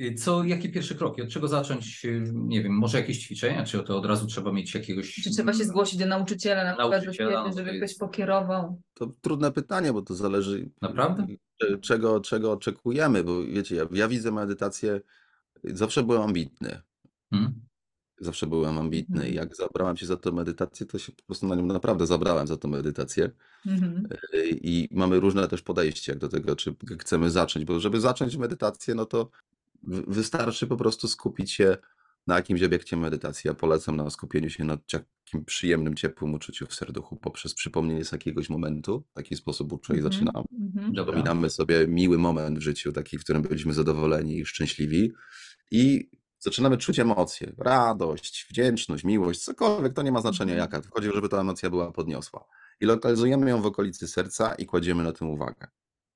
y, 0.00 0.14
co, 0.14 0.44
jakie 0.44 0.68
pierwsze 0.68 0.94
kroki? 0.94 1.22
Od 1.22 1.28
czego 1.28 1.48
zacząć? 1.48 2.04
Y, 2.04 2.30
Nie 2.34 2.62
wiem, 2.62 2.72
może 2.72 2.98
jakieś 3.00 3.18
ćwiczenia, 3.18 3.64
czy 3.64 3.82
to 3.82 3.98
od 3.98 4.06
razu 4.06 4.26
trzeba 4.26 4.52
mieć 4.52 4.74
jakiegoś. 4.74 5.14
Czy 5.14 5.30
trzeba 5.30 5.52
się 5.52 5.64
zgłosić 5.64 5.98
do 5.98 6.06
nauczyciela 6.06 6.64
na 6.64 6.72
przykład, 6.76 6.90
Nauczyciela, 7.04 7.44
no 7.48 7.52
żeby 7.56 7.74
jest- 7.74 7.84
ktoś 7.94 7.98
pokierował? 7.98 8.80
To 8.94 9.12
trudne 9.20 9.52
pytanie, 9.52 9.92
bo 9.92 10.02
to 10.02 10.14
zależy 10.14 10.70
Naprawdę? 10.82 11.26
czego, 11.80 12.20
czego 12.20 12.52
oczekujemy, 12.52 13.24
bo 13.24 13.42
wiecie, 13.44 13.76
ja, 13.76 13.84
ja 13.92 14.08
widzę 14.08 14.32
medytację, 14.32 15.00
zawsze 15.64 16.02
byłem 16.02 16.22
ambitny. 16.22 16.80
Hmm? 17.30 17.60
Zawsze 18.20 18.46
byłem 18.46 18.78
ambitny 18.78 19.14
Mhm. 19.16 19.32
i 19.32 19.36
jak 19.36 19.56
zabrałem 19.56 19.96
się 19.96 20.06
za 20.06 20.16
tę 20.16 20.32
medytację, 20.32 20.86
to 20.86 20.98
się 20.98 21.12
po 21.12 21.22
prostu 21.22 21.46
na 21.46 21.54
nią 21.54 21.66
naprawdę 21.66 22.06
zabrałem 22.06 22.46
za 22.46 22.56
tę 22.56 22.68
medytację. 22.68 23.30
Mhm. 23.66 24.08
Y, 24.34 24.48
I 24.62 24.88
mamy 24.90 25.20
różne 25.20 25.48
też 25.48 25.62
podejście 25.62 26.12
jak 26.12 26.18
do 26.18 26.28
tego, 26.28 26.56
czy 26.56 26.74
chcemy 26.98 27.30
zacząć, 27.30 27.64
bo 27.64 27.80
żeby 27.80 28.00
zacząć 28.00 28.36
medytację, 28.36 28.94
no 28.94 29.06
to 29.06 29.30
wy- 29.82 30.02
wystarczy 30.06 30.66
po 30.66 30.76
prostu 30.76 31.08
skupić 31.08 31.52
się 31.52 31.76
na 32.26 32.34
jakimś 32.36 32.62
obiekcie 32.62 32.96
medytacji. 32.96 33.48
Ja 33.48 33.54
polecam 33.54 33.96
na 33.96 34.10
skupieniu 34.10 34.50
się 34.50 34.64
na 34.64 34.76
takim 34.76 35.44
przyjemnym, 35.44 35.94
ciepłym 35.94 36.34
uczuciu 36.34 36.66
w 36.66 36.74
serduchu 36.74 37.16
poprzez 37.16 37.54
przypomnienie 37.54 38.04
z 38.04 38.12
jakiegoś 38.12 38.50
momentu. 38.50 39.04
W 39.10 39.14
taki 39.14 39.36
sposób 39.36 39.72
uczę 39.72 39.94
i 39.94 39.96
Mhm. 39.96 40.12
zaczynam. 40.12 40.44
Mhm. 40.60 40.92
Dobra. 40.92 41.12
Przypominamy 41.14 41.50
sobie 41.50 41.86
miły 41.86 42.18
moment 42.18 42.58
w 42.58 42.62
życiu, 42.62 42.92
taki, 42.92 43.18
w 43.18 43.24
którym 43.24 43.42
byliśmy 43.42 43.74
zadowoleni 43.74 44.38
i 44.38 44.46
szczęśliwi. 44.46 45.12
I 45.70 46.10
zaczynamy 46.48 46.76
czuć 46.76 46.98
emocje, 46.98 47.52
radość, 47.58 48.46
wdzięczność, 48.50 49.04
miłość, 49.04 49.44
cokolwiek, 49.44 49.92
to 49.92 50.02
nie 50.02 50.12
ma 50.12 50.20
znaczenia 50.20 50.52
Mhm. 50.54 50.72
jaka. 50.72 50.88
Chodzi, 50.94 51.10
żeby 51.14 51.28
ta 51.28 51.40
emocja 51.40 51.70
była 51.70 51.92
podniosła. 51.92 52.44
I 52.80 52.86
lokalizujemy 52.86 53.50
ją 53.50 53.62
w 53.62 53.66
okolicy 53.66 54.08
serca 54.08 54.54
i 54.54 54.66
kładziemy 54.66 55.02
na 55.04 55.12
tym 55.12 55.28
uwagę. 55.30 55.66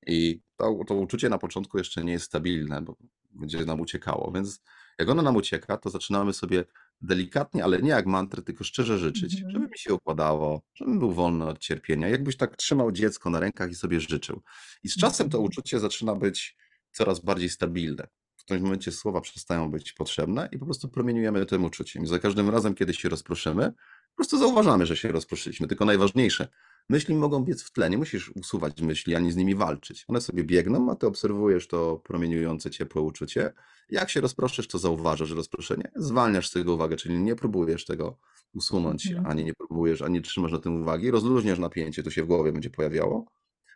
I 0.06 0.40
to, 0.56 0.78
to 0.86 0.94
uczucie 0.94 1.28
na 1.28 1.38
początku 1.38 1.78
jeszcze 1.78 2.04
nie 2.04 2.12
jest 2.12 2.24
stabilne, 2.24 2.80
bo 2.82 2.96
będzie 3.30 3.64
nam 3.64 3.80
uciekało. 3.80 4.32
Więc 4.34 4.62
jak 4.98 5.08
ono 5.08 5.22
nam 5.22 5.36
ucieka, 5.36 5.76
to 5.76 5.90
zaczynamy 5.90 6.32
sobie 6.32 6.64
delikatnie, 7.00 7.64
ale 7.64 7.82
nie 7.82 7.90
jak 7.90 8.06
mantry, 8.06 8.42
tylko 8.42 8.64
szczerze 8.64 8.98
życzyć, 8.98 9.34
Mhm. 9.34 9.50
żeby 9.52 9.64
mi 9.66 9.78
się 9.78 9.94
układało, 9.94 10.62
żebym 10.74 10.98
był 10.98 11.12
wolny 11.12 11.44
od 11.46 11.58
cierpienia. 11.58 12.08
Jakbyś 12.08 12.36
tak 12.36 12.56
trzymał 12.56 12.92
dziecko 12.92 13.30
na 13.30 13.40
rękach 13.40 13.70
i 13.70 13.74
sobie 13.74 14.00
życzył. 14.00 14.42
I 14.82 14.88
z 14.88 14.96
czasem 14.96 15.30
to 15.30 15.38
Mhm. 15.38 15.44
uczucie 15.50 15.80
zaczyna 15.80 16.14
być 16.14 16.56
coraz 16.92 17.20
bardziej 17.20 17.48
stabilne. 17.48 18.06
W 18.42 18.44
którymś 18.44 18.62
momencie 18.62 18.92
słowa 18.92 19.20
przestają 19.20 19.70
być 19.70 19.92
potrzebne 19.92 20.48
i 20.52 20.58
po 20.58 20.64
prostu 20.64 20.88
promieniujemy 20.88 21.46
tym 21.46 21.64
uczuciem. 21.64 22.04
I 22.04 22.06
za 22.06 22.18
każdym 22.18 22.50
razem, 22.50 22.74
kiedy 22.74 22.94
się 22.94 23.08
rozproszymy, 23.08 23.72
po 24.10 24.16
prostu 24.16 24.38
zauważamy, 24.38 24.86
że 24.86 24.96
się 24.96 25.12
rozproszyliśmy. 25.12 25.68
Tylko 25.68 25.84
najważniejsze, 25.84 26.48
myśli 26.88 27.14
mogą 27.14 27.44
biec 27.44 27.62
w 27.62 27.72
tle, 27.72 27.90
nie 27.90 27.98
musisz 27.98 28.30
usuwać 28.36 28.80
myśli 28.80 29.14
ani 29.14 29.32
z 29.32 29.36
nimi 29.36 29.54
walczyć. 29.54 30.04
One 30.08 30.20
sobie 30.20 30.44
biegną, 30.44 30.90
a 30.90 30.96
ty 30.96 31.06
obserwujesz 31.06 31.68
to 31.68 31.96
promieniujące 31.96 32.70
ciepłe 32.70 33.02
uczucie. 33.02 33.52
Jak 33.90 34.10
się 34.10 34.20
rozproszysz, 34.20 34.68
to 34.68 34.78
zauważasz 34.78 35.30
rozproszenie, 35.30 35.90
zwalniasz 35.96 36.48
z 36.48 36.52
tego 36.52 36.74
uwagę, 36.74 36.96
czyli 36.96 37.18
nie 37.18 37.36
próbujesz 37.36 37.84
tego 37.84 38.18
usunąć, 38.54 39.06
Mhm. 39.06 39.26
ani 39.26 39.44
nie 39.44 39.54
próbujesz, 39.54 40.02
ani 40.02 40.14
nie 40.14 40.20
trzymasz 40.20 40.52
na 40.52 40.58
tym 40.58 40.82
uwagi, 40.82 41.10
rozluźniasz 41.10 41.58
napięcie, 41.58 42.02
to 42.02 42.10
się 42.10 42.22
w 42.22 42.26
głowie 42.26 42.52
będzie 42.52 42.70
pojawiało, 42.70 43.26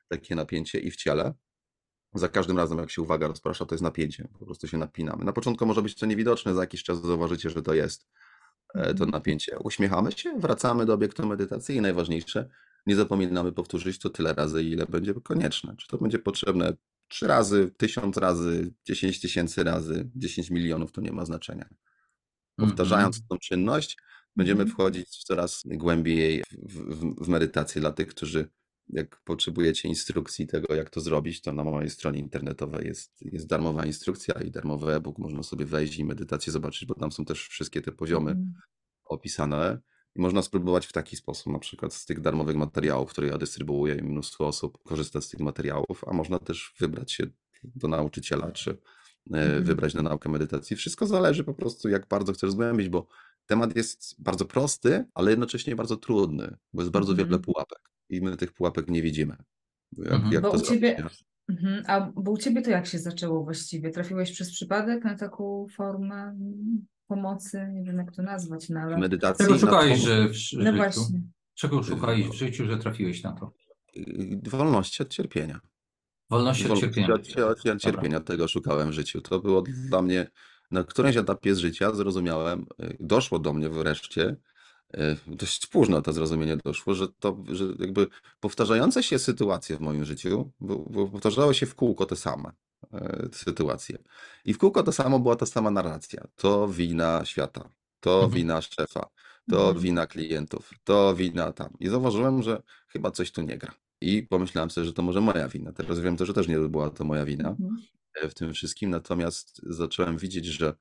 takie 0.08 0.34
napięcie 0.34 0.78
i 0.78 0.90
w 0.90 0.96
ciele. 0.96 1.34
Za 2.18 2.28
każdym 2.28 2.56
razem, 2.56 2.78
jak 2.78 2.90
się 2.90 3.02
uwaga 3.02 3.26
rozprasza, 3.28 3.66
to 3.66 3.74
jest 3.74 3.82
napięcie. 3.82 4.28
Po 4.38 4.46
prostu 4.46 4.68
się 4.68 4.78
napinamy. 4.78 5.24
Na 5.24 5.32
początku 5.32 5.66
może 5.66 5.82
być 5.82 5.94
to 5.94 6.06
niewidoczne, 6.06 6.54
za 6.54 6.60
jakiś 6.60 6.82
czas 6.82 7.02
zauważycie, 7.02 7.50
że 7.50 7.62
to 7.62 7.74
jest 7.74 8.06
e, 8.74 8.82
to 8.84 8.90
Mhm. 8.90 9.10
napięcie. 9.10 9.58
Uśmiechamy 9.58 10.12
się, 10.12 10.38
wracamy 10.40 10.86
do 10.86 10.94
obiektu 10.94 11.26
medytacji 11.26 11.76
i 11.76 11.80
najważniejsze, 11.80 12.48
nie 12.86 12.96
zapominamy 12.96 13.52
powtórzyć 13.52 13.98
to 13.98 14.10
tyle 14.10 14.34
razy, 14.34 14.62
ile 14.64 14.86
będzie 14.86 15.14
konieczne. 15.14 15.76
Czy 15.76 15.88
to 15.88 15.98
będzie 15.98 16.18
potrzebne 16.18 16.72
trzy 17.08 17.26
razy, 17.26 17.70
tysiąc 17.76 18.16
razy, 18.16 18.74
dziesięć 18.84 19.20
tysięcy 19.20 19.64
razy, 19.64 20.10
dziesięć 20.16 20.50
milionów, 20.50 20.92
to 20.92 21.00
nie 21.00 21.12
ma 21.12 21.24
znaczenia. 21.24 21.68
Powtarzając 22.56 23.16
Mhm. 23.16 23.28
tą 23.28 23.38
czynność, 23.38 23.96
będziemy 24.36 24.62
Mhm. 24.62 24.74
wchodzić 24.74 25.24
coraz 25.24 25.62
głębiej 25.66 26.42
w, 26.62 26.74
w, 26.78 27.24
w 27.24 27.28
medytację 27.28 27.80
dla 27.80 27.92
tych, 27.92 28.08
którzy 28.08 28.48
jak 28.88 29.20
potrzebujecie 29.24 29.88
instrukcji 29.88 30.46
tego, 30.46 30.74
jak 30.74 30.90
to 30.90 31.00
zrobić, 31.00 31.40
to 31.42 31.52
na 31.52 31.64
mojej 31.64 31.90
stronie 31.90 32.18
internetowej 32.18 32.86
jest, 32.86 33.22
jest 33.22 33.46
darmowa 33.46 33.86
instrukcja 33.86 34.34
i 34.34 34.50
darmowy 34.50 34.94
e-book. 34.94 35.18
Można 35.18 35.42
sobie 35.42 35.64
wejść 35.66 35.98
i 35.98 36.04
medytację 36.04 36.52
zobaczyć, 36.52 36.86
bo 36.86 36.94
tam 36.94 37.12
są 37.12 37.24
też 37.24 37.48
wszystkie 37.48 37.82
te 37.82 37.92
poziomy 37.92 38.30
Mhm. 38.30 38.54
opisane. 39.04 39.78
I 40.14 40.20
można 40.20 40.42
spróbować 40.42 40.86
w 40.86 40.92
taki 40.92 41.16
sposób, 41.16 41.52
na 41.52 41.58
przykład 41.58 41.94
z 41.94 42.04
tych 42.06 42.20
darmowych 42.20 42.56
materiałów, 42.56 43.10
które 43.10 43.26
ja 43.28 43.38
dystrybuuję 43.38 43.94
i 43.94 44.02
mnóstwo 44.02 44.46
osób 44.46 44.78
korzysta 44.82 45.20
z 45.20 45.28
tych 45.28 45.40
materiałów, 45.40 46.04
a 46.06 46.12
można 46.12 46.38
też 46.38 46.74
wybrać 46.80 47.12
się 47.12 47.26
do 47.64 47.88
nauczyciela, 47.88 48.52
czy 48.52 48.78
Mhm. 49.30 49.64
wybrać 49.64 49.94
na 49.94 50.02
naukę 50.02 50.28
medytacji. 50.28 50.76
Wszystko 50.76 51.06
zależy 51.06 51.44
po 51.44 51.54
prostu, 51.54 51.88
jak 51.88 52.08
bardzo 52.08 52.32
chcesz 52.32 52.50
zgłębić, 52.50 52.88
bo 52.88 53.06
temat 53.46 53.76
jest 53.76 54.22
bardzo 54.22 54.44
prosty, 54.44 55.04
ale 55.14 55.30
jednocześnie 55.30 55.76
bardzo 55.76 55.96
trudny, 55.96 56.56
bo 56.72 56.82
jest 56.82 56.92
bardzo 56.92 57.12
Mhm. 57.12 57.28
wiele 57.28 57.38
pułapek 57.38 57.78
i 58.08 58.20
my 58.20 58.36
tych 58.36 58.52
pułapek 58.52 58.88
nie 58.88 59.02
widzimy. 59.02 59.36
Jak, 59.98 60.12
Mhm. 60.12 60.32
jak 60.32 60.42
Bo 60.42 60.50
to 60.50 60.56
u 60.56 60.60
ciebie-? 60.60 61.08
Mhm. 61.48 61.84
A 61.86 62.00
bo 62.14 62.30
u 62.30 62.36
ciebie 62.38 62.62
to 62.62 62.70
jak 62.70 62.86
się 62.86 62.98
zaczęło 62.98 63.44
właściwie? 63.44 63.90
Trafiłeś 63.90 64.32
przez 64.32 64.50
przypadek 64.52 65.04
na 65.04 65.16
taką 65.16 65.66
formę 65.76 66.38
pomocy? 67.06 67.68
Nie 67.72 67.82
wiem, 67.82 67.96
jak 67.98 68.12
to 68.12 68.22
nazwać, 68.22 68.68
no 68.68 68.80
ale... 68.80 68.98
Medytacji 68.98 69.44
Czego 69.46 69.58
szukałeś, 69.58 70.00
że 70.00 70.28
w 70.28 70.32
No 70.52 70.62
życiu? 70.64 70.76
właśnie. 70.76 71.22
Czego 71.54 71.82
szukałeś 71.82 72.28
w 72.28 72.32
życiu, 72.34 72.66
że 72.66 72.76
trafiłeś 72.78 73.22
na 73.22 73.32
to? 73.32 73.52
y, 73.96 74.40
wolności 74.50 75.02
od 75.02 75.08
cierpienia. 75.08 75.60
Wolności 76.30 76.62
od 76.64 76.68
Wolności 76.68 76.86
cierpienia. 76.94 77.14
od, 77.14 77.56
od, 77.58 77.66
od 77.66 77.80
cierpienia 77.80 78.20
tego 78.20 78.48
szukałem 78.48 78.88
w 78.90 78.92
życiu. 78.92 79.20
To 79.20 79.40
było 79.40 79.62
dla 79.88 80.02
mnie 80.02 80.30
na 80.70 80.84
którymś 80.84 81.16
etapie 81.16 81.54
z 81.54 81.58
życia 81.58 81.94
zrozumiałem, 81.94 82.66
y, 82.82 82.96
doszło 83.00 83.38
do 83.38 83.52
mnie 83.52 83.68
wreszcie, 83.68 84.22
y, 84.22 84.36
dość 85.26 85.66
późno 85.66 86.02
to 86.02 86.12
zrozumienie 86.12 86.56
doszło, 86.56 86.94
że 86.94 87.08
to, 87.08 87.44
że 87.52 87.64
jakby 87.78 88.06
powtarzające 88.40 89.02
się 89.02 89.18
sytuacje 89.18 89.76
w 89.76 89.80
moim 89.80 90.04
życiu, 90.04 90.52
bo, 90.60 90.76
bo 90.78 91.08
powtarzały 91.08 91.54
się 91.54 91.66
w 91.66 91.74
kółko 91.74 92.06
te 92.06 92.16
same 92.16 92.50
y, 92.94 93.28
sytuacje. 93.32 93.98
I 94.44 94.54
w 94.54 94.58
kółko 94.58 94.82
to 94.82 94.92
samo 94.92 95.18
była 95.20 95.36
ta 95.36 95.46
sama 95.46 95.70
narracja. 95.70 96.26
To 96.36 96.68
wina 96.68 97.24
świata, 97.24 97.68
to 98.00 98.14
Mhm. 98.14 98.32
wina 98.32 98.62
szefa, 98.62 99.06
to 99.50 99.58
Mhm. 99.66 99.78
wina 99.78 100.06
klientów, 100.06 100.70
to 100.84 101.14
wina 101.14 101.52
tam. 101.52 101.68
I 101.80 101.88
zauważyłem, 101.88 102.42
że 102.42 102.62
chyba 102.88 103.10
coś 103.10 103.32
tu 103.32 103.42
nie 103.42 103.58
gra. 103.58 103.74
I 104.00 104.22
pomyślałem 104.22 104.70
sobie, 104.70 104.84
że 104.84 104.92
to 104.92 105.02
może 105.02 105.20
moja 105.20 105.48
wina. 105.48 105.72
Teraz 105.72 106.00
wiem 106.00 106.16
to, 106.16 106.26
że 106.26 106.32
też 106.34 106.48
nie 106.48 106.58
była 106.58 106.90
to 106.90 107.04
moja 107.04 107.24
wina 107.24 107.48
Mhm. 107.48 107.76
e, 108.22 108.28
w 108.28 108.34
tym 108.34 108.54
wszystkim, 108.54 108.90
natomiast 108.90 109.60
zacząłem 109.66 110.18
widzieć, 110.18 110.44
że 110.46 110.74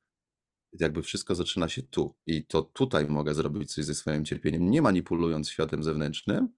jakby 0.80 1.02
wszystko 1.02 1.36
zaczyna 1.36 1.70
się 1.70 1.84
tu. 1.84 2.16
I 2.26 2.46
to 2.46 2.62
tutaj 2.62 3.08
mogę 3.08 3.34
zrobić 3.34 3.74
coś 3.74 3.86
ze 3.86 3.96
swoim 3.96 4.26
cierpieniem, 4.26 4.72
nie 4.72 4.82
manipulując 4.82 5.50
światem 5.50 5.84
zewnętrznym. 5.84 6.50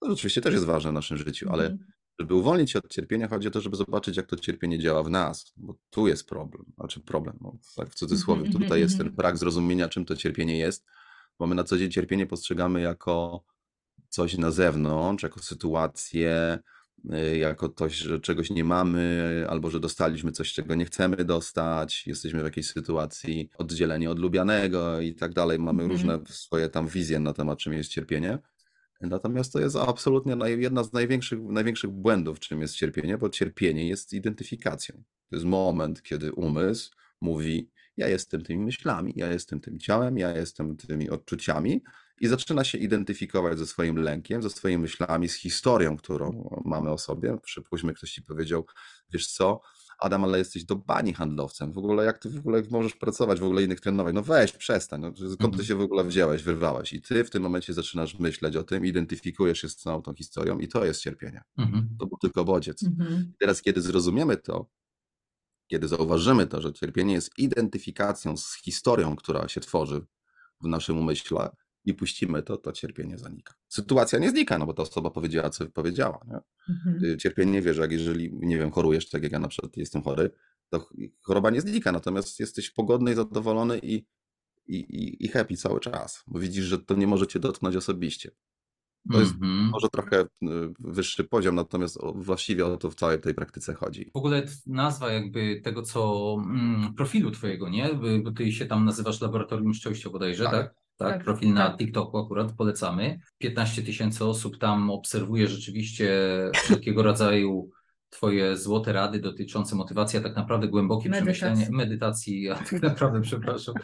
To 0.00 0.12
oczywiście 0.12 0.40
też 0.40 0.54
jest 0.54 0.66
ważne 0.66 0.90
w 0.90 0.94
naszym 0.94 1.16
życiu, 1.16 1.48
ale 1.52 1.62
Mhm. 1.64 1.92
żeby 2.20 2.34
uwolnić 2.34 2.70
się 2.70 2.78
od 2.78 2.92
cierpienia, 2.92 3.28
chodzi 3.28 3.48
o 3.48 3.50
to, 3.50 3.60
żeby 3.60 3.76
zobaczyć, 3.76 4.16
jak 4.16 4.26
to 4.26 4.36
cierpienie 4.36 4.78
działa 4.78 5.02
w 5.02 5.10
nas, 5.10 5.52
bo 5.56 5.78
tu 5.90 6.08
jest 6.08 6.28
problem, 6.28 6.64
znaczy 6.78 7.00
problem, 7.00 7.38
no, 7.40 7.58
tak 7.76 7.90
w 7.90 7.94
cudzysłowie, 7.94 8.42
Mhm, 8.42 8.62
tutaj 8.62 8.80
jest 8.80 8.96
ten 8.96 9.06
mhm. 9.06 9.16
brak 9.16 9.38
zrozumienia, 9.38 9.88
czym 9.88 10.04
to 10.04 10.16
cierpienie 10.16 10.58
jest, 10.58 10.86
bo 11.38 11.46
my 11.46 11.54
na 11.54 11.64
co 11.64 11.78
dzień 11.78 11.90
cierpienie 11.90 12.26
postrzegamy 12.26 12.80
jako 12.80 13.44
coś 14.08 14.38
na 14.38 14.50
zewnątrz, 14.50 15.22
jako 15.22 15.40
sytuację, 15.40 16.58
jako 17.38 17.68
coś, 17.68 17.94
że 17.94 18.20
czegoś 18.20 18.50
nie 18.50 18.64
mamy, 18.64 19.44
albo 19.48 19.70
że 19.70 19.80
dostaliśmy 19.80 20.32
coś, 20.32 20.52
czego 20.52 20.74
nie 20.74 20.84
chcemy 20.84 21.24
dostać, 21.24 22.06
jesteśmy 22.06 22.40
w 22.40 22.44
jakiejś 22.44 22.66
sytuacji 22.66 23.50
oddzieleni 23.58 24.06
od 24.06 24.18
lubianego 24.18 25.00
i 25.00 25.14
tak 25.14 25.32
dalej. 25.32 25.58
Mamy 25.58 25.82
Mhm. 25.82 25.90
różne 25.90 26.34
swoje 26.34 26.68
tam 26.68 26.88
wizje 26.88 27.20
na 27.20 27.32
temat, 27.32 27.58
czym 27.58 27.72
jest 27.72 27.90
cierpienie. 27.90 28.38
Natomiast 29.00 29.52
to 29.52 29.60
jest 29.60 29.76
absolutnie 29.76 30.36
jedna 30.48 30.84
z 30.84 30.92
największych, 30.92 31.38
największych 31.42 31.90
błędów, 31.90 32.40
czym 32.40 32.60
jest 32.60 32.74
cierpienie, 32.74 33.18
bo 33.18 33.28
cierpienie 33.28 33.88
jest 33.88 34.12
identyfikacją. 34.12 35.02
To 35.30 35.36
jest 35.36 35.46
moment, 35.46 36.02
kiedy 36.02 36.32
umysł 36.32 36.90
mówi: 37.20 37.70
Ja 37.96 38.08
jestem 38.08 38.42
tymi 38.42 38.64
myślami, 38.64 39.12
ja 39.16 39.32
jestem 39.32 39.60
tym 39.60 39.78
ciałem, 39.78 40.18
ja 40.18 40.36
jestem 40.36 40.76
tymi 40.76 41.10
odczuciami, 41.10 41.82
i 42.20 42.26
zaczyna 42.28 42.64
się 42.64 42.78
identyfikować 42.78 43.58
ze 43.58 43.66
swoim 43.66 43.96
lękiem, 43.96 44.42
ze 44.42 44.50
swoimi 44.50 44.78
myślami, 44.78 45.28
z 45.28 45.34
historią, 45.34 45.96
którą 45.96 46.60
mamy 46.64 46.90
o 46.90 46.98
sobie. 46.98 47.38
Przypuśćmy, 47.42 47.94
ktoś 47.94 48.10
ci 48.12 48.22
powiedział: 48.22 48.66
Wiesz 49.12 49.26
co, 49.26 49.60
Adam, 49.98 50.24
ale 50.24 50.38
jesteś 50.38 50.64
do 50.64 50.76
bani 50.76 51.12
handlowcem. 51.14 51.72
W 51.72 51.78
ogóle 51.78 52.04
jak 52.04 52.18
ty 52.18 52.30
w 52.30 52.38
ogóle 52.38 52.62
możesz 52.70 52.94
pracować, 52.94 53.40
w 53.40 53.44
ogóle 53.44 53.62
innych 53.62 53.80
trenować? 53.80 54.14
No 54.14 54.22
weź, 54.22 54.52
przestań. 54.52 55.00
No, 55.00 55.08
skąd 55.16 55.38
ty 55.38 55.46
Mhm. 55.46 55.64
się 55.64 55.74
w 55.74 55.80
ogóle 55.80 56.04
wziąłeś, 56.04 56.42
wyrwałeś? 56.42 56.92
I 56.92 57.02
ty 57.02 57.24
w 57.24 57.30
tym 57.30 57.42
momencie 57.42 57.74
zaczynasz 57.74 58.18
myśleć 58.18 58.56
o 58.56 58.62
tym, 58.62 58.86
identyfikujesz 58.86 59.60
się 59.60 59.68
z 59.68 59.76
całą 59.76 60.02
tą 60.02 60.14
historią 60.14 60.58
i 60.58 60.68
to 60.68 60.84
jest 60.84 61.00
cierpienie. 61.00 61.42
Mhm. 61.58 61.96
To 62.00 62.06
był 62.06 62.18
tylko 62.18 62.44
bodziec. 62.44 62.82
Mhm. 62.82 63.32
Teraz, 63.40 63.62
kiedy 63.62 63.80
zrozumiemy 63.80 64.36
to, 64.36 64.66
kiedy 65.70 65.88
zauważymy 65.88 66.46
to, 66.46 66.60
że 66.60 66.72
cierpienie 66.72 67.14
jest 67.14 67.38
identyfikacją 67.38 68.36
z 68.36 68.54
historią, 68.54 69.16
która 69.16 69.48
się 69.48 69.60
tworzy 69.60 70.06
w 70.60 70.66
naszym 70.66 70.98
umyśle 70.98 71.50
i 71.88 71.94
puścimy 71.94 72.42
to, 72.42 72.56
to 72.56 72.72
cierpienie 72.72 73.18
zanika. 73.18 73.54
Sytuacja 73.68 74.18
nie 74.18 74.30
znika, 74.30 74.58
no 74.58 74.66
bo 74.66 74.72
ta 74.74 74.82
osoba 74.82 75.10
powiedziała, 75.10 75.50
co 75.50 75.66
powiedziała. 75.66 76.20
Nie? 76.28 76.38
Mhm. 76.74 77.04
Y, 77.04 77.16
Cierpienie 77.16 77.62
wie, 77.62 77.74
że 77.74 77.82
jak 77.82 77.92
jeżeli, 77.92 78.30
nie 78.32 78.58
wiem, 78.58 78.70
chorujesz, 78.70 79.08
tak 79.10 79.22
jak 79.22 79.32
ja 79.32 79.38
na 79.38 79.48
przykład 79.48 79.76
jestem 79.76 80.02
chory, 80.02 80.30
to 80.70 80.78
ch- 80.80 80.92
choroba 81.22 81.50
nie 81.50 81.60
znika, 81.60 81.92
natomiast 81.92 82.40
jesteś 82.40 82.70
pogodny 82.70 83.12
i 83.12 83.14
zadowolony 83.14 83.78
i, 83.82 83.94
i, 84.66 85.16
i, 85.24 85.28
happy 85.28 85.56
cały 85.56 85.80
czas, 85.80 86.22
bo 86.26 86.38
widzisz, 86.38 86.64
że 86.64 86.78
to 86.78 86.94
nie 86.94 87.06
może 87.06 87.26
cię 87.26 87.38
dotknąć 87.40 87.76
osobiście. 87.76 88.30
To 89.12 89.20
jest 89.20 89.32
Mhm. 89.32 89.52
może 89.70 89.88
trochę 89.88 90.20
y, 90.22 90.26
wyższy 90.78 91.24
poziom, 91.24 91.54
natomiast 91.54 91.98
właściwie 92.14 92.66
o 92.66 92.76
to 92.76 92.90
w 92.90 92.94
całej 92.94 93.20
tej 93.20 93.34
praktyce 93.34 93.74
chodzi. 93.74 94.10
W 94.14 94.16
ogóle 94.16 94.46
nazwa 94.66 95.12
jakby 95.12 95.60
tego, 95.64 95.82
co 95.82 96.34
mm, 96.44 96.94
profilu 96.94 97.30
twojego, 97.30 97.68
nie? 97.68 97.94
Bo- 97.94 98.22
Bo 98.24 98.30
ty 98.32 98.52
się 98.52 98.66
tam 98.66 98.84
nazywasz 98.84 99.20
Laboratorium 99.20 99.74
Szczęścia 99.74 100.10
bodajże, 100.10 100.44
Tak. 100.44 100.52
tak? 100.52 100.74
Tak, 100.98 101.12
Tak, 101.14 101.24
profil 101.24 101.52
na 101.52 101.68
tak. 101.68 101.78
TikToku 101.78 102.18
akurat 102.18 102.52
polecamy. 102.52 103.18
15 103.38 103.82
tysięcy 103.82 104.24
osób 104.24 104.58
tam 104.58 104.90
obserwuje 104.90 105.48
rzeczywiście 105.48 106.10
wszelkiego 106.54 107.02
rodzaju 107.02 107.70
twoje 108.10 108.56
złote 108.56 108.92
rady 108.92 109.18
dotyczące 109.18 109.76
motywacji, 109.76 110.18
a 110.18 110.22
tak 110.22 110.36
naprawdę 110.36 110.68
głębokie 110.68 111.08
Medytacji. 111.08 111.32
przemyślenie 111.34 111.76
medytacji, 111.76 112.48
a 112.50 112.54
tak 112.54 112.82
naprawdę, 112.82 113.20
przepraszam. 113.20 113.74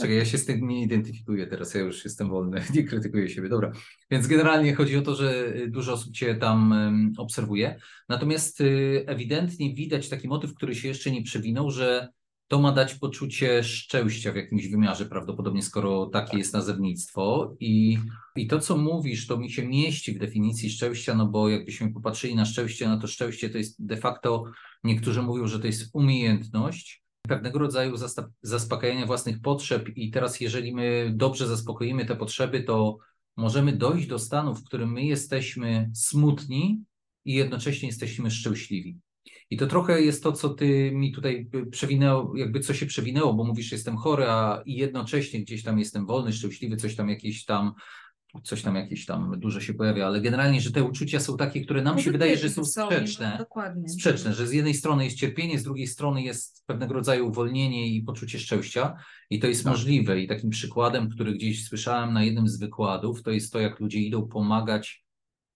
Czekaj, 0.00 0.16
ja 0.16 0.24
się 0.24 0.38
z 0.38 0.46
tym 0.46 0.68
nie 0.68 0.82
identyfikuję 0.82 1.46
teraz, 1.46 1.74
ja 1.74 1.80
już 1.80 2.04
jestem 2.04 2.28
wolny, 2.28 2.62
nie 2.74 2.84
krytykuję 2.84 3.28
siebie, 3.28 3.48
dobra. 3.48 3.72
Więc 4.10 4.26
generalnie 4.26 4.74
chodzi 4.74 4.96
o 4.96 5.02
to, 5.02 5.14
że 5.14 5.56
y, 5.56 5.68
dużo 5.68 5.92
osób 5.92 6.14
cię 6.14 6.34
tam 6.34 6.74
obserwuje, 7.18 7.80
natomiast 8.08 8.60
y, 8.60 9.04
ewidentnie 9.06 9.74
widać 9.74 10.08
taki 10.08 10.28
motyw, 10.28 10.54
który 10.54 10.74
się 10.74 10.88
jeszcze 10.88 11.10
nie 11.10 11.22
przewinął, 11.22 11.70
że 11.70 12.08
to 12.52 12.60
ma 12.60 12.72
dać 12.72 12.94
poczucie 12.94 13.64
szczęścia 13.64 14.32
w 14.32 14.36
jakimś 14.36 14.68
wymiarze, 14.68 15.06
prawdopodobnie, 15.06 15.62
skoro 15.62 16.06
takie 16.06 16.38
jest 16.38 16.52
nazewnictwo. 16.52 17.56
I, 17.60 17.98
I 18.36 18.46
to, 18.46 18.58
co 18.58 18.76
mówisz, 18.76 19.26
to 19.26 19.36
mi 19.36 19.50
się 19.50 19.66
mieści 19.66 20.12
w 20.12 20.18
definicji 20.18 20.70
szczęścia, 20.70 21.14
no 21.14 21.26
bo 21.26 21.48
jakbyśmy 21.48 21.92
popatrzyli 21.92 22.34
na 22.34 22.44
szczęście, 22.44 22.88
no 22.88 22.98
to 22.98 23.06
szczęście 23.06 23.50
to 23.50 23.58
jest 23.58 23.86
de 23.86 23.96
facto, 23.96 24.44
niektórzy 24.84 25.22
mówią, 25.22 25.46
że 25.46 25.60
to 25.60 25.66
jest 25.66 25.90
umiejętność 25.92 27.04
pewnego 27.28 27.58
rodzaju 27.58 27.94
zaspokajania 28.42 29.06
własnych 29.06 29.40
potrzeb. 29.40 29.88
I 29.96 30.10
teraz, 30.10 30.40
jeżeli 30.40 30.74
my 30.74 31.12
dobrze 31.14 31.46
zaspokoimy 31.46 32.06
te 32.06 32.16
potrzeby, 32.16 32.62
to 32.62 32.98
możemy 33.36 33.72
dojść 33.72 34.06
do 34.06 34.18
stanu, 34.18 34.54
w 34.54 34.64
którym 34.64 34.92
my 34.92 35.04
jesteśmy 35.04 35.90
smutni 35.94 36.84
i 37.24 37.34
jednocześnie 37.34 37.88
jesteśmy 37.88 38.30
szczęśliwi. 38.30 38.98
I 39.52 39.56
to 39.56 39.66
trochę 39.66 40.02
jest 40.02 40.22
to, 40.22 40.32
co 40.32 40.48
ty 40.48 40.92
mi 40.92 41.12
tutaj 41.12 41.48
y, 41.54 41.66
przewinęło, 41.66 42.36
jakby 42.36 42.60
co 42.60 42.74
się 42.74 42.86
przewinęło, 42.86 43.34
bo 43.34 43.44
mówisz, 43.44 43.72
jestem 43.72 43.96
chory, 43.96 44.24
a 44.28 44.62
i 44.66 44.74
jednocześnie 44.74 45.40
gdzieś 45.40 45.62
tam 45.62 45.78
jestem 45.78 46.06
wolny, 46.06 46.32
szczęśliwy, 46.32 46.76
coś 46.76 46.96
tam 46.96 47.08
jakieś 47.08 47.44
tam, 47.44 47.72
coś 48.42 48.62
tam 48.62 48.76
jakieś 48.76 49.06
tam 49.06 49.40
dużo 49.40 49.60
się 49.60 49.74
pojawia, 49.74 50.06
ale 50.06 50.20
generalnie, 50.20 50.60
że 50.60 50.72
te 50.72 50.84
uczucia 50.84 51.20
są 51.20 51.36
takie, 51.36 51.60
które 51.60 51.82
nam 51.82 51.98
się 51.98 52.12
wydaje, 52.12 52.36
że 52.36 52.50
są 52.50 52.64
sprzeczne. 52.64 53.30
no, 53.32 53.38
Dokładnie. 53.38 53.88
Sprzeczne, 53.88 54.34
że 54.34 54.46
z 54.46 54.52
jednej 54.52 54.74
strony 54.74 55.04
jest 55.04 55.16
cierpienie, 55.16 55.58
z 55.58 55.62
drugiej 55.62 55.86
strony 55.86 56.22
jest 56.22 56.66
pewnego 56.66 56.94
rodzaju 56.94 57.28
uwolnienie 57.28 57.88
i 57.88 58.02
poczucie 58.02 58.38
szczęścia. 58.38 58.96
I 59.30 59.40
to 59.40 59.46
jest 59.46 59.64
Tak. 59.64 59.72
możliwe. 59.72 60.20
I 60.20 60.28
takim 60.28 60.50
przykładem, 60.50 61.08
który 61.08 61.32
gdzieś 61.32 61.68
słyszałem 61.68 62.12
na 62.12 62.24
jednym 62.24 62.48
z 62.48 62.58
wykładów, 62.58 63.22
to 63.22 63.30
jest 63.30 63.52
to, 63.52 63.60
jak 63.60 63.80
ludzie 63.80 63.98
idą 63.98 64.28
pomagać 64.28 65.04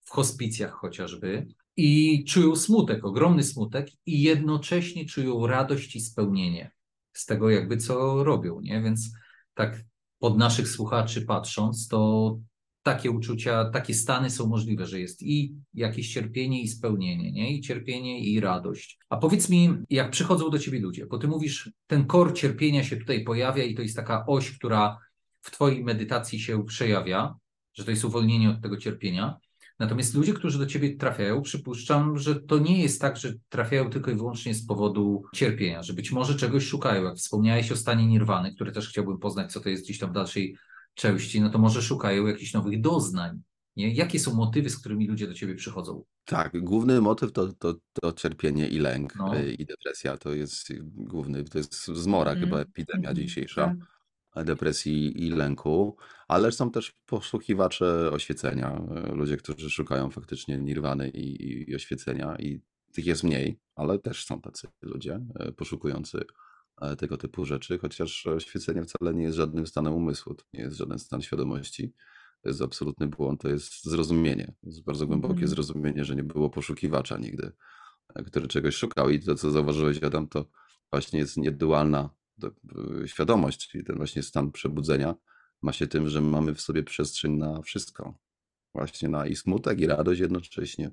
w 0.05 0.09
hospicjach 0.11 0.71
chociażby 0.71 1.47
i 1.77 2.23
czują 2.25 2.55
smutek, 2.55 3.05
ogromny 3.05 3.43
smutek 3.43 3.87
i 4.05 4.21
jednocześnie 4.21 5.05
czują 5.05 5.47
radość 5.47 5.95
i 5.95 6.01
spełnienie 6.01 6.71
z 7.13 7.25
tego 7.25 7.49
jakby 7.49 7.77
co 7.77 8.23
robią, 8.23 8.59
nie? 8.61 8.81
Więc 8.81 9.11
tak 9.53 9.83
pod 10.19 10.37
naszych 10.37 10.67
słuchaczy 10.67 11.21
patrząc, 11.21 11.87
to 11.87 12.39
takie 12.83 13.11
uczucia, 13.11 13.69
takie 13.69 13.93
stany 13.93 14.29
są 14.29 14.47
możliwe, 14.47 14.85
że 14.85 14.99
jest 14.99 15.23
i 15.23 15.55
jakieś 15.73 16.13
cierpienie 16.13 16.61
i 16.61 16.67
spełnienie, 16.67 17.31
nie? 17.31 17.51
I 17.51 17.61
cierpienie 17.61 18.19
i 18.19 18.39
radość. 18.39 18.99
A 19.09 19.17
powiedz 19.17 19.49
mi, 19.49 19.73
jak 19.89 20.11
przychodzą 20.11 20.49
do 20.49 20.59
ciebie 20.59 20.79
ludzie, 20.79 21.05
bo 21.05 21.17
ty 21.17 21.27
mówisz, 21.27 21.71
ten 21.87 22.05
kor 22.05 22.33
cierpienia 22.33 22.83
się 22.83 22.97
tutaj 22.97 23.23
pojawia 23.23 23.63
i 23.63 23.75
to 23.75 23.81
jest 23.81 23.95
taka 23.95 24.25
oś, 24.25 24.57
która 24.57 24.99
w 25.41 25.51
twojej 25.51 25.83
medytacji 25.83 26.39
się 26.39 26.65
przejawia, 26.65 27.35
że 27.73 27.85
to 27.85 27.91
jest 27.91 28.05
uwolnienie 28.05 28.49
od 28.49 28.61
tego 28.61 28.77
cierpienia. 28.77 29.39
Natomiast 29.79 30.15
ludzie, 30.15 30.33
którzy 30.33 30.59
do 30.59 30.65
ciebie 30.65 30.95
trafiają, 30.95 31.41
przypuszczam, 31.41 32.17
że 32.17 32.41
to 32.41 32.57
nie 32.57 32.81
jest 32.81 33.01
tak, 33.01 33.17
że 33.17 33.33
trafiają 33.49 33.89
tylko 33.89 34.11
i 34.11 34.15
wyłącznie 34.15 34.53
z 34.53 34.65
powodu 34.65 35.23
cierpienia, 35.35 35.83
że 35.83 35.93
być 35.93 36.11
może 36.11 36.35
czegoś 36.35 36.65
szukają. 36.65 37.03
Jak 37.03 37.15
wspomniałeś 37.15 37.71
o 37.71 37.75
stanie 37.75 38.07
nirwany, 38.07 38.55
które 38.55 38.71
też 38.71 38.89
chciałbym 38.89 39.17
poznać, 39.17 39.51
co 39.51 39.59
to 39.59 39.69
jest 39.69 39.83
gdzieś 39.83 39.99
tam 39.99 40.09
w 40.09 40.13
dalszej 40.13 40.57
części, 40.93 41.41
no 41.41 41.49
to 41.49 41.59
może 41.59 41.81
szukają 41.81 42.27
jakichś 42.27 42.53
nowych 42.53 42.81
doznań. 42.81 43.41
Nie? 43.75 43.93
Jakie 43.93 44.19
są 44.19 44.33
motywy, 44.33 44.69
z 44.69 44.77
którymi 44.79 45.07
ludzie 45.07 45.27
do 45.27 45.33
ciebie 45.33 45.55
przychodzą? 45.55 46.03
Tak, 46.25 46.63
główny 46.63 47.01
motyw 47.01 47.31
to, 47.31 47.53
to, 47.53 47.75
to 48.01 48.13
cierpienie 48.13 48.67
i 48.67 48.79
lęk 48.79 49.15
No. 49.15 49.39
y, 49.39 49.53
i 49.53 49.65
depresja. 49.65 50.17
To 50.17 50.33
jest 50.33 50.67
główny, 50.83 51.43
to 51.43 51.57
jest 51.57 51.87
zmora 51.87 52.31
Mhm, 52.31 52.49
chyba 52.49 52.61
epidemia 52.61 53.09
mhm, 53.09 53.27
dzisiejsza 53.27 53.65
tak. 53.65 53.96
Depresji 54.43 55.25
i 55.25 55.29
lęku, 55.29 55.97
ale 56.27 56.51
są 56.51 56.71
też 56.71 56.95
poszukiwacze 57.05 58.11
oświecenia, 58.11 58.81
y, 59.11 59.15
ludzie, 59.15 59.37
którzy 59.37 59.69
szukają 59.69 60.09
faktycznie 60.09 60.57
nirwany 60.57 61.09
i, 61.09 61.43
i, 61.43 61.71
i 61.71 61.75
oświecenia 61.75 62.35
i 62.39 62.61
tych 62.93 63.05
jest 63.05 63.23
mniej, 63.23 63.59
ale 63.75 63.99
też 63.99 64.25
są 64.25 64.41
tacy 64.41 64.67
ludzie 64.81 65.19
y, 65.49 65.51
poszukujący 65.51 66.25
e, 66.81 66.95
tego 66.95 67.17
typu 67.17 67.45
rzeczy, 67.45 67.77
chociaż 67.77 68.27
oświecenie 68.27 68.83
wcale 68.83 69.13
nie 69.13 69.23
jest 69.23 69.37
żadnym 69.37 69.67
stanem 69.67 69.93
umysłu, 69.93 70.33
to 70.33 70.43
nie 70.53 70.59
jest 70.59 70.77
żaden 70.77 70.99
stan 70.99 71.21
świadomości. 71.21 71.93
To 72.41 72.49
jest 72.49 72.61
absolutny 72.61 73.07
błąd, 73.07 73.41
to 73.41 73.49
jest 73.49 73.85
zrozumienie. 73.85 74.53
To 74.61 74.69
jest 74.69 74.83
bardzo 74.83 75.07
głębokie 75.07 75.33
Mhm. 75.33 75.47
zrozumienie, 75.49 76.05
że 76.05 76.15
nie 76.15 76.23
było 76.23 76.49
poszukiwacza 76.49 77.17
nigdy, 77.17 77.51
e, 78.15 78.23
który 78.23 78.47
czegoś 78.47 78.75
szukał. 78.75 79.09
I 79.09 79.19
to, 79.19 79.35
co 79.35 79.51
zauważyłeś, 79.51 80.03
Adam, 80.03 80.27
to 80.27 80.45
właśnie 80.91 81.19
jest 81.19 81.37
niedualna 81.37 82.09
świadomość, 83.05 83.67
czyli 83.69 83.83
ten 83.83 83.95
właśnie 83.97 84.23
stan 84.23 84.51
przebudzenia 84.51 85.15
ma 85.61 85.73
się 85.73 85.87
tym, 85.87 86.09
że 86.09 86.21
mamy 86.21 86.53
w 86.53 86.61
sobie 86.61 86.83
przestrzeń 86.83 87.37
na 87.37 87.61
wszystko. 87.61 88.17
Właśnie 88.73 89.09
na 89.09 89.27
i 89.27 89.35
smutek, 89.35 89.79
i 89.79 89.87
radość 89.87 90.21
jednocześnie, 90.21 90.91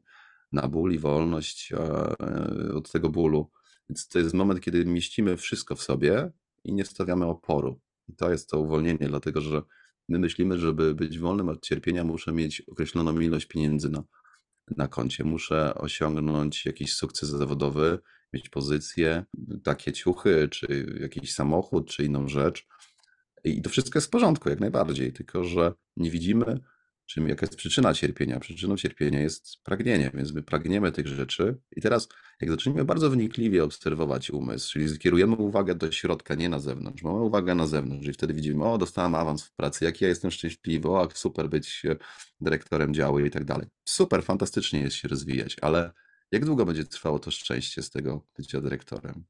na 0.52 0.68
ból 0.68 0.92
i 0.92 0.98
wolność 0.98 1.72
e, 1.72 1.78
e, 1.78 2.74
od 2.74 2.92
tego 2.92 3.08
bólu. 3.08 3.50
Więc 3.88 4.08
to 4.08 4.18
jest 4.18 4.34
moment, 4.34 4.60
kiedy 4.60 4.84
mieścimy 4.84 5.36
wszystko 5.36 5.76
w 5.76 5.82
sobie 5.82 6.30
i 6.64 6.72
nie 6.72 6.84
stawiamy 6.84 7.24
oporu. 7.26 7.80
I 8.08 8.16
to 8.16 8.30
jest 8.30 8.50
to 8.50 8.60
uwolnienie, 8.60 9.08
dlatego 9.08 9.40
że 9.40 9.62
my 10.08 10.18
myślimy, 10.18 10.58
żeby 10.58 10.94
być 10.94 11.18
wolnym 11.18 11.48
od 11.48 11.62
cierpienia, 11.62 12.04
muszę 12.04 12.32
mieć 12.32 12.60
określoną 12.60 13.20
ilość 13.20 13.46
pieniędzy 13.46 13.90
na, 13.90 14.04
na 14.76 14.88
koncie, 14.88 15.24
muszę 15.24 15.74
osiągnąć 15.74 16.66
jakiś 16.66 16.94
sukces 16.94 17.28
zawodowy, 17.28 17.98
mieć 18.34 18.48
pozycję, 18.48 19.24
takie 19.62 19.92
ciuchy, 19.92 20.48
czy 20.50 20.96
jakiś 21.00 21.34
samochód, 21.34 21.88
czy 21.88 22.04
inną 22.04 22.28
rzecz. 22.28 22.66
I 23.44 23.62
to 23.62 23.70
wszystko 23.70 23.98
jest 23.98 24.06
w 24.06 24.10
porządku, 24.10 24.48
jak 24.48 24.60
najbardziej, 24.60 25.12
tylko 25.12 25.44
że 25.44 25.72
nie 25.96 26.10
widzimy, 26.10 26.60
czym, 27.06 27.28
jaka 27.28 27.46
jest 27.46 27.56
przyczyna 27.56 27.94
cierpienia. 27.94 28.40
Przyczyną 28.40 28.76
cierpienia 28.76 29.20
jest 29.20 29.62
pragnienie, 29.62 30.10
więc 30.14 30.32
my 30.32 30.42
pragniemy 30.42 30.92
tych 30.92 31.06
rzeczy. 31.06 31.56
I 31.76 31.80
teraz, 31.80 32.08
jak 32.40 32.50
zaczniemy 32.50 32.84
bardzo 32.84 33.10
wnikliwie 33.10 33.64
obserwować 33.64 34.30
umysł, 34.30 34.72
czyli 34.72 34.88
skierujemy 34.88 35.36
uwagę 35.36 35.74
do 35.74 35.92
środka, 35.92 36.34
nie 36.34 36.48
na 36.48 36.58
zewnątrz, 36.58 37.02
mamy 37.02 37.20
uwagę 37.20 37.54
na 37.54 37.66
zewnątrz 37.66 38.06
i 38.08 38.12
wtedy 38.12 38.34
widzimy, 38.34 38.64
o, 38.64 38.78
dostałem 38.78 39.14
awans 39.14 39.44
w 39.44 39.52
pracy, 39.52 39.84
jak 39.84 40.00
ja 40.00 40.08
jestem 40.08 40.30
szczęśliwy, 40.30 40.88
o, 40.88 41.08
super 41.14 41.48
być 41.48 41.82
e, 41.84 41.96
dyrektorem 42.40 42.94
działu 42.94 43.20
i 43.20 43.30
tak 43.30 43.44
dalej. 43.44 43.66
Super, 43.84 44.22
fantastycznie 44.22 44.80
jest 44.80 44.96
się 44.96 45.08
rozwijać, 45.08 45.56
ale 45.60 45.92
jak 46.34 46.44
długo 46.44 46.66
będzie 46.66 46.84
trwało 46.84 47.18
to 47.18 47.30
szczęście 47.30 47.82
z 47.82 47.90
tego 47.90 48.20
bycia 48.36 48.60
dyrektorem? 48.60 49.24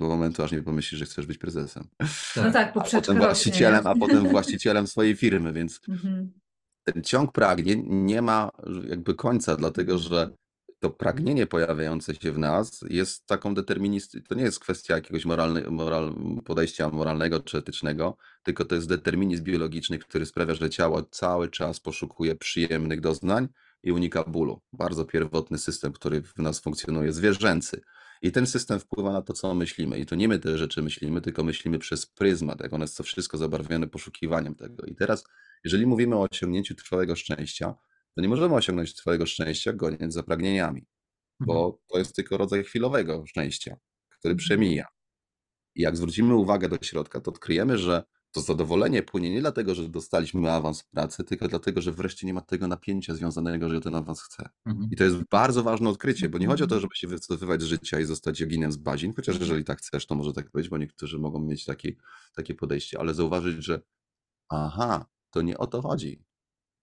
Do 0.00 0.06
momentu, 0.08 0.42
aż 0.42 0.52
nie 0.52 0.62
pomyślisz, 0.62 0.98
że 0.98 1.04
chcesz 1.04 1.26
być 1.26 1.38
prezesem. 1.38 1.88
No 2.36 2.52
tak, 2.52 2.68
A 2.68 2.72
poprzeczka 2.72 3.00
potem 3.00 3.16
rośnie, 3.16 3.26
właścicielem, 3.26 3.84
nie? 3.84 3.90
a 3.90 3.94
potem 3.94 4.28
właścicielem 4.36 4.86
swojej 4.86 5.16
firmy, 5.16 5.52
więc 5.52 5.80
Mhm. 5.88 6.32
ten 6.84 7.02
ciąg 7.02 7.32
pragnień 7.32 7.84
nie 7.88 8.22
ma 8.22 8.50
jakby 8.88 9.14
końca, 9.14 9.56
dlatego 9.56 9.98
że 9.98 10.30
to 10.80 10.90
pragnienie 10.90 11.46
pojawiające 11.46 12.14
się 12.14 12.32
w 12.32 12.38
nas 12.38 12.80
jest 12.90 13.26
taką 13.26 13.54
deterministyczną, 13.54 14.28
to 14.28 14.34
nie 14.34 14.42
jest 14.42 14.60
kwestia 14.60 14.94
jakiegoś 14.94 15.24
moralny, 15.24 15.70
moral, 15.70 16.14
podejścia 16.44 16.88
moralnego 16.88 17.40
czy 17.40 17.58
etycznego, 17.58 18.16
tylko 18.42 18.64
to 18.64 18.74
jest 18.74 18.88
determinizm 18.88 19.44
biologiczny, 19.44 19.98
który 19.98 20.26
sprawia, 20.26 20.54
że 20.54 20.70
ciało 20.70 21.02
cały 21.02 21.48
czas 21.48 21.80
poszukuje 21.80 22.34
przyjemnych 22.34 23.00
doznań 23.00 23.48
i 23.82 23.92
unika 23.92 24.24
bólu. 24.24 24.60
Bardzo 24.72 25.04
pierwotny 25.04 25.58
system, 25.58 25.92
który 25.92 26.22
w 26.22 26.38
nas 26.38 26.60
funkcjonuje, 26.60 27.12
zwierzęcy. 27.12 27.80
I 28.22 28.32
ten 28.32 28.46
system 28.46 28.80
wpływa 28.80 29.12
na 29.12 29.22
to, 29.22 29.32
co 29.32 29.54
myślimy. 29.54 29.98
I 29.98 30.06
to 30.06 30.16
nie 30.16 30.28
my 30.28 30.38
te 30.38 30.58
rzeczy 30.58 30.82
myślimy, 30.82 31.20
tylko 31.20 31.44
myślimy 31.44 31.78
przez 31.78 32.06
pryzmat, 32.06 32.60
jak 32.60 32.72
one 32.72 32.84
jest 32.84 32.96
to 32.96 33.02
wszystko 33.02 33.38
zabarwione 33.38 33.86
poszukiwaniem 33.86 34.54
tego. 34.54 34.86
I 34.86 34.94
teraz, 34.94 35.24
jeżeli 35.64 35.86
mówimy 35.86 36.16
o 36.16 36.28
osiągnięciu 36.30 36.74
trwałego 36.74 37.16
szczęścia, 37.16 37.74
to 38.14 38.22
nie 38.22 38.28
możemy 38.28 38.54
osiągnąć 38.54 38.94
trwałego 38.94 39.26
szczęścia 39.26 39.72
goniąc 39.72 40.14
za 40.14 40.22
pragnieniami, 40.22 40.86
bo 41.40 41.80
to 41.86 41.98
jest 41.98 42.16
tylko 42.16 42.36
rodzaj 42.36 42.64
chwilowego 42.64 43.26
szczęścia, 43.26 43.76
który 44.18 44.36
przemija. 44.36 44.86
I 45.74 45.82
jak 45.82 45.96
zwrócimy 45.96 46.34
uwagę 46.34 46.68
do 46.68 46.78
środka, 46.82 47.20
to 47.20 47.30
odkryjemy, 47.30 47.78
że 47.78 48.02
to 48.32 48.40
zadowolenie 48.40 49.02
płynie 49.02 49.30
nie 49.30 49.40
dlatego, 49.40 49.74
że 49.74 49.88
dostaliśmy 49.88 50.50
awans 50.50 50.82
w 50.82 50.86
pracy, 50.86 51.24
tylko 51.24 51.48
dlatego, 51.48 51.80
że 51.80 51.92
wreszcie 51.92 52.26
nie 52.26 52.34
ma 52.34 52.40
tego 52.40 52.68
napięcia 52.68 53.14
związanego, 53.14 53.68
że 53.68 53.74
ja 53.74 53.80
ten 53.80 53.94
awans 53.94 54.22
chcę. 54.22 54.48
Mhm. 54.66 54.88
I 54.92 54.96
to 54.96 55.04
jest 55.04 55.16
bardzo 55.30 55.62
ważne 55.62 55.88
odkrycie, 55.88 56.28
bo 56.28 56.38
nie 56.38 56.46
chodzi 56.46 56.64
o 56.64 56.66
to, 56.66 56.80
żeby 56.80 56.94
się 56.94 57.08
wycofywać 57.08 57.62
z 57.62 57.64
życia 57.64 58.00
i 58.00 58.04
zostać 58.04 58.40
joginem 58.40 58.72
z 58.72 58.76
bazin, 58.76 59.14
chociaż 59.14 59.40
jeżeli 59.40 59.64
tak 59.64 59.78
chcesz, 59.78 60.06
to 60.06 60.14
może 60.14 60.32
tak 60.32 60.50
być, 60.50 60.68
bo 60.68 60.78
niektórzy 60.78 61.18
mogą 61.18 61.40
mieć 61.40 61.64
takie, 61.64 61.92
takie 62.34 62.54
podejście, 62.54 63.00
ale 63.00 63.14
zauważyć, 63.14 63.64
że 63.64 63.80
aha, 64.48 65.06
to 65.30 65.42
nie 65.42 65.58
o 65.58 65.66
to 65.66 65.82
chodzi. 65.82 66.24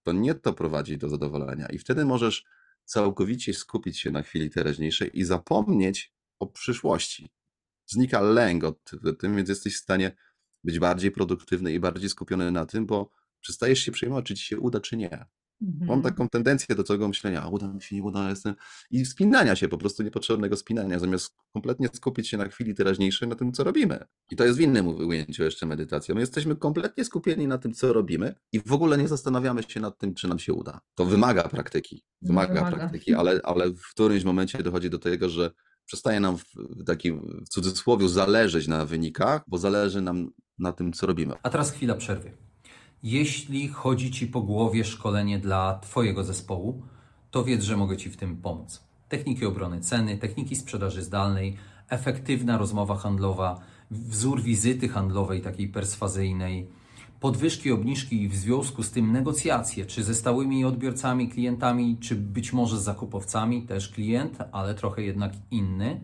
To 0.04 0.12
nie 0.12 0.36
to 0.36 0.54
prowadzi 0.54 0.98
do 0.98 1.10
zadowolenia. 1.10 1.68
I 1.68 1.78
wtedy 1.78 2.06
możesz 2.06 2.46
całkowicie 2.86 3.54
skupić 3.54 4.00
się 4.00 4.12
na 4.12 4.22
chwili 4.22 4.50
teraźniejszej 4.50 5.20
i 5.20 5.24
zapomnieć 5.24 6.14
o 6.40 6.48
przyszłości. 6.48 7.30
Znika 7.86 8.22
lęk 8.22 8.64
od 8.64 8.92
tym, 9.20 9.36
więc 9.36 9.50
jesteś 9.50 9.76
w 9.76 9.82
stanie 9.82 10.16
być 10.66 10.80
bardziej 10.80 11.12
produktywny 11.12 11.74
i 11.74 11.80
bardziej 11.80 12.10
skupiony 12.10 12.52
na 12.52 12.66
tym, 12.66 12.86
bo 12.86 13.10
przestajesz 13.42 13.80
się 13.80 13.92
przejmować, 13.92 14.26
czy 14.26 14.36
ci 14.36 14.44
się 14.44 14.60
uda, 14.60 14.80
czy 14.80 14.98
nie. 14.98 15.26
Mam 15.62 15.72
Mhm. 15.82 16.02
taką 16.02 16.30
tendencję 16.30 16.76
do 16.76 16.84
tego 16.84 17.08
myślenia, 17.08 17.42
a 17.42 17.48
uda 17.48 17.74
mi 17.74 17.82
się, 17.82 17.96
nie 17.96 18.04
uda, 18.04 18.30
jestem... 18.30 18.56
I 18.92 19.06
spinania 19.06 19.56
się, 19.56 19.68
po 19.68 19.78
prostu 19.78 20.04
niepotrzebnego 20.04 20.58
spinania, 20.58 21.00
zamiast 21.00 21.36
kompletnie 21.54 21.88
skupić 21.94 22.28
się 22.30 22.38
na 22.38 22.46
chwili 22.48 22.76
teraźniejszej, 22.76 23.28
na 23.28 23.36
tym, 23.36 23.52
co 23.54 23.64
robimy. 23.64 24.06
I 24.32 24.36
to 24.36 24.46
jest 24.46 24.58
w 24.58 24.62
innym 24.62 24.88
ujęciu 24.88 25.44
jeszcze 25.44 25.66
medytacja. 25.66 26.16
My 26.16 26.22
jesteśmy 26.22 26.56
kompletnie 26.56 27.06
skupieni 27.06 27.48
na 27.48 27.58
tym, 27.58 27.74
co 27.74 27.94
robimy 27.94 28.36
i 28.52 28.60
w 28.60 28.74
ogóle 28.74 28.98
nie 28.98 29.08
zastanawiamy 29.08 29.64
się 29.64 29.80
nad 29.80 29.98
tym, 29.98 30.14
czy 30.14 30.28
nam 30.28 30.40
się 30.40 30.54
uda. 30.54 30.82
To 30.96 31.06
wymaga 31.06 31.44
praktyki, 31.44 32.04
wymaga, 32.22 32.54
Wymaga. 32.54 32.78
praktyki, 32.78 33.14
ale, 33.14 33.40
ale 33.44 33.70
w 33.70 33.90
którymś 33.92 34.24
momencie 34.24 34.64
dochodzi 34.64 34.90
do 34.90 35.00
tego, 35.00 35.30
że 35.30 35.52
przestaje 35.86 36.20
nam 36.20 36.38
w, 36.38 36.44
takim 36.86 37.44
w 37.46 37.50
cudzysłowie 37.50 38.10
zależeć 38.10 38.68
na 38.68 38.86
wynikach, 38.86 39.44
bo 39.48 39.58
zależy 39.58 40.02
nam 40.02 40.32
na 40.60 40.72
tym, 40.72 40.94
co 40.94 41.08
robimy. 41.08 41.34
A 41.44 41.50
teraz 41.50 41.72
chwila 41.72 41.96
przerwy. 41.96 42.32
Jeśli 43.04 43.68
chodzi 43.68 44.12
Ci 44.12 44.28
po 44.28 44.42
głowie 44.42 44.84
szkolenie 44.84 45.40
dla 45.40 45.80
Twojego 45.80 46.24
zespołu, 46.24 46.84
to 47.32 47.44
wiedz, 47.44 47.64
że 47.64 47.78
mogę 47.78 47.98
Ci 47.98 48.10
w 48.10 48.18
tym 48.18 48.38
pomóc. 48.38 48.84
Techniki 49.10 49.46
obrony 49.46 49.82
ceny, 49.82 50.18
techniki 50.18 50.56
sprzedaży 50.56 51.04
zdalnej, 51.04 51.58
efektywna 51.90 52.58
rozmowa 52.58 52.96
handlowa, 52.96 53.60
wzór 53.92 54.42
wizyty 54.42 54.90
handlowej 54.90 55.42
takiej 55.42 55.68
perswazyjnej, 55.68 56.70
podwyżki, 57.20 57.72
obniżki 57.72 58.22
i 58.22 58.30
w 58.30 58.36
związku 58.36 58.84
z 58.84 58.92
tym 58.92 59.12
negocjacje, 59.12 59.86
czy 59.86 60.04
ze 60.04 60.16
stałymi 60.16 60.66
odbiorcami, 60.66 61.30
klientami, 61.30 61.98
czy 61.98 62.16
być 62.16 62.54
może 62.54 62.80
z 62.80 62.84
zakupowcami, 62.84 63.62
też 63.62 63.90
klient, 63.90 64.38
ale 64.52 64.76
trochę 64.76 65.02
jednak 65.02 65.34
inny. 65.52 66.02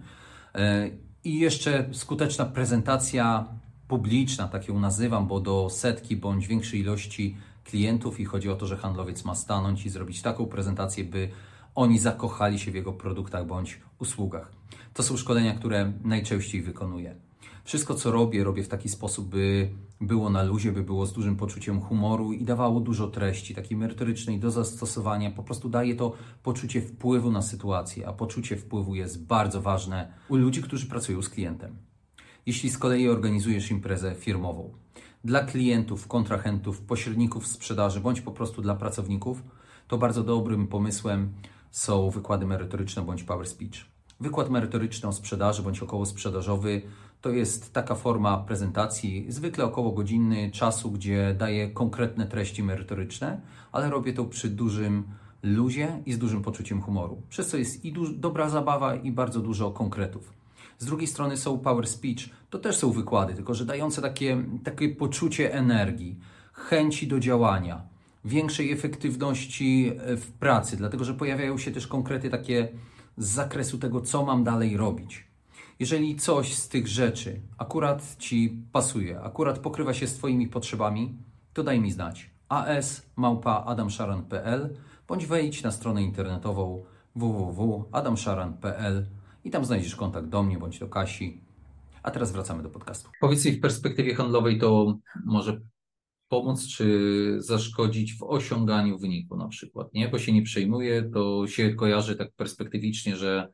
E, 0.55 0.89
I 1.23 1.39
jeszcze 1.39 1.89
skuteczna 1.91 2.45
prezentacja 2.45 3.47
publiczna, 3.87 4.47
tak 4.47 4.67
ją 4.67 4.79
nazywam, 4.79 5.27
bo 5.27 5.39
do 5.39 5.69
setki 5.69 6.17
bądź 6.17 6.47
większej 6.47 6.79
ilości 6.79 7.37
klientów 7.63 8.19
i 8.19 8.25
chodzi 8.25 8.49
o 8.49 8.55
to, 8.55 8.67
że 8.67 8.77
handlowiec 8.77 9.25
ma 9.25 9.35
stanąć 9.35 9.85
i 9.85 9.89
zrobić 9.89 10.21
taką 10.21 10.45
prezentację, 10.45 11.03
by 11.03 11.29
oni 11.75 11.99
zakochali 11.99 12.59
się 12.59 12.71
w 12.71 12.75
jego 12.75 12.93
produktach 12.93 13.47
bądź 13.47 13.79
usługach. 13.99 14.51
To 14.93 15.03
są 15.03 15.17
szkolenia, 15.17 15.53
które 15.53 15.93
najczęściej 16.03 16.61
wykonuję. 16.61 17.15
Wszystko, 17.63 17.95
co 17.95 18.11
robię, 18.11 18.43
robię 18.43 18.63
w 18.63 18.67
taki 18.67 18.89
sposób, 18.89 19.29
by 19.29 19.69
było 20.01 20.29
na 20.29 20.43
luzie, 20.43 20.71
by 20.71 20.83
było 20.83 21.05
z 21.05 21.13
dużym 21.13 21.35
poczuciem 21.35 21.81
humoru 21.81 22.33
i 22.33 22.45
dawało 22.45 22.79
dużo 22.79 23.07
treści, 23.07 23.55
takiej 23.55 23.77
merytorycznej 23.77 24.39
do 24.39 24.51
zastosowania. 24.51 25.31
Po 25.31 25.43
prostu 25.43 25.69
daje 25.69 25.95
to 25.95 26.13
poczucie 26.43 26.81
wpływu 26.81 27.31
na 27.31 27.41
sytuację, 27.41 28.07
a 28.07 28.13
poczucie 28.13 28.57
wpływu 28.57 28.95
jest 28.95 29.25
bardzo 29.25 29.61
ważne 29.61 30.13
u 30.29 30.35
ludzi, 30.35 30.61
którzy 30.61 30.85
pracują 30.85 31.21
z 31.21 31.29
klientem. 31.29 31.77
Jeśli 32.45 32.69
z 32.69 32.77
kolei 32.77 33.09
organizujesz 33.09 33.71
imprezę 33.71 34.15
firmową 34.15 34.73
dla 35.23 35.43
klientów, 35.43 36.07
kontrahentów, 36.07 36.81
pośredników 36.81 37.47
sprzedaży 37.47 37.99
bądź 37.99 38.21
po 38.21 38.31
prostu 38.31 38.61
dla 38.61 38.75
pracowników, 38.75 39.43
to 39.87 39.97
bardzo 39.97 40.23
dobrym 40.23 40.67
pomysłem 40.67 41.33
są 41.71 42.09
wykłady 42.09 42.45
merytoryczne 42.45 43.01
bądź 43.01 43.23
power 43.23 43.47
speech. 43.47 43.85
Wykład 44.19 44.49
merytoryczny 44.49 45.09
o 45.09 45.13
sprzedaży 45.13 45.63
bądź 45.63 45.79
około 45.79 46.05
sprzedażowy 46.05 46.81
to 47.21 47.29
jest 47.29 47.73
taka 47.73 47.95
forma 47.95 48.37
prezentacji, 48.37 49.25
zwykle 49.29 49.65
około 49.65 49.91
godzinny 49.91 50.51
czasu, 50.51 50.91
gdzie 50.91 51.35
daję 51.39 51.69
konkretne 51.69 52.27
treści 52.27 52.63
merytoryczne, 52.63 53.41
ale 53.71 53.89
robię 53.89 54.13
to 54.13 54.25
przy 54.25 54.49
dużym 54.49 55.03
luzie 55.43 56.01
i 56.05 56.13
z 56.13 56.17
dużym 56.17 56.41
poczuciem 56.41 56.81
humoru. 56.81 57.21
Przez 57.29 57.47
co 57.47 57.57
jest 57.57 57.85
i 57.85 57.93
dobra 58.15 58.49
zabawa 58.49 58.95
i 58.95 59.11
bardzo 59.11 59.39
dużo 59.39 59.71
konkretów. 59.71 60.33
Z 60.79 60.85
drugiej 60.85 61.07
strony 61.07 61.37
są 61.37 61.59
power 61.59 61.87
speech, 61.87 62.29
to 62.49 62.59
też 62.59 62.75
są 62.75 62.91
wykłady, 62.91 63.33
tylko 63.33 63.53
że 63.53 63.65
dające 63.65 64.01
takie, 64.01 64.43
takie 64.63 64.89
poczucie 64.89 65.53
energii, 65.53 66.19
chęci 66.53 67.07
do 67.07 67.19
działania, 67.19 67.81
większej 68.25 68.71
efektywności 68.71 69.91
e, 69.97 70.17
w 70.17 70.31
pracy, 70.31 70.77
dlatego 70.77 71.03
że 71.03 71.13
pojawiają 71.13 71.57
się 71.57 71.71
też 71.71 71.87
konkrety 71.87 72.29
takie 72.29 72.67
z 73.17 73.27
zakresu 73.27 73.77
tego, 73.77 74.01
co 74.01 74.25
mam 74.25 74.43
dalej 74.43 74.77
robić. 74.77 75.30
Jeżeli 75.81 76.15
coś 76.15 76.53
z 76.53 76.69
tych 76.69 76.87
rzeczy 76.87 77.41
akurat 77.57 78.15
Ci 78.19 78.63
pasuje, 78.71 79.21
akurat 79.21 79.59
pokrywa 79.59 79.93
się 79.93 80.07
z 80.07 80.13
Twoimi 80.13 80.47
potrzebami, 80.47 81.15
to 81.53 81.63
daj 81.63 81.79
mi 81.79 81.91
znać. 81.91 82.29
as.adamszaran.pl 82.49 84.75
bądź 85.07 85.25
wejdź 85.25 85.63
na 85.63 85.71
stronę 85.71 86.03
internetową 86.03 86.83
www.adamszaran.pl 87.15 89.05
i 89.43 89.51
tam 89.51 89.65
znajdziesz 89.65 89.95
kontakt 89.95 90.27
do 90.27 90.43
mnie 90.43 90.57
bądź 90.57 90.79
do 90.79 90.87
Kasi. 90.87 91.41
A 92.03 92.11
teraz 92.11 92.31
wracamy 92.31 92.63
do 92.63 92.69
podcastu. 92.69 93.09
Powiedz 93.21 93.45
mi 93.45 93.51
w 93.51 93.61
perspektywie 93.61 94.15
handlowej 94.15 94.59
to 94.59 94.97
może 95.25 95.61
pomóc 96.27 96.67
czy 96.67 97.35
zaszkodzić 97.39 98.17
w 98.17 98.23
osiąganiu 98.23 98.97
wyniku 98.97 99.37
na 99.37 99.47
przykład, 99.47 99.93
nie? 99.93 100.09
Bo 100.09 100.19
się 100.19 100.33
nie 100.33 100.41
przejmuje, 100.41 101.03
to 101.03 101.47
się 101.47 101.73
kojarzy 101.73 102.15
tak 102.15 102.35
perspektywicznie, 102.35 103.15
że, 103.15 103.51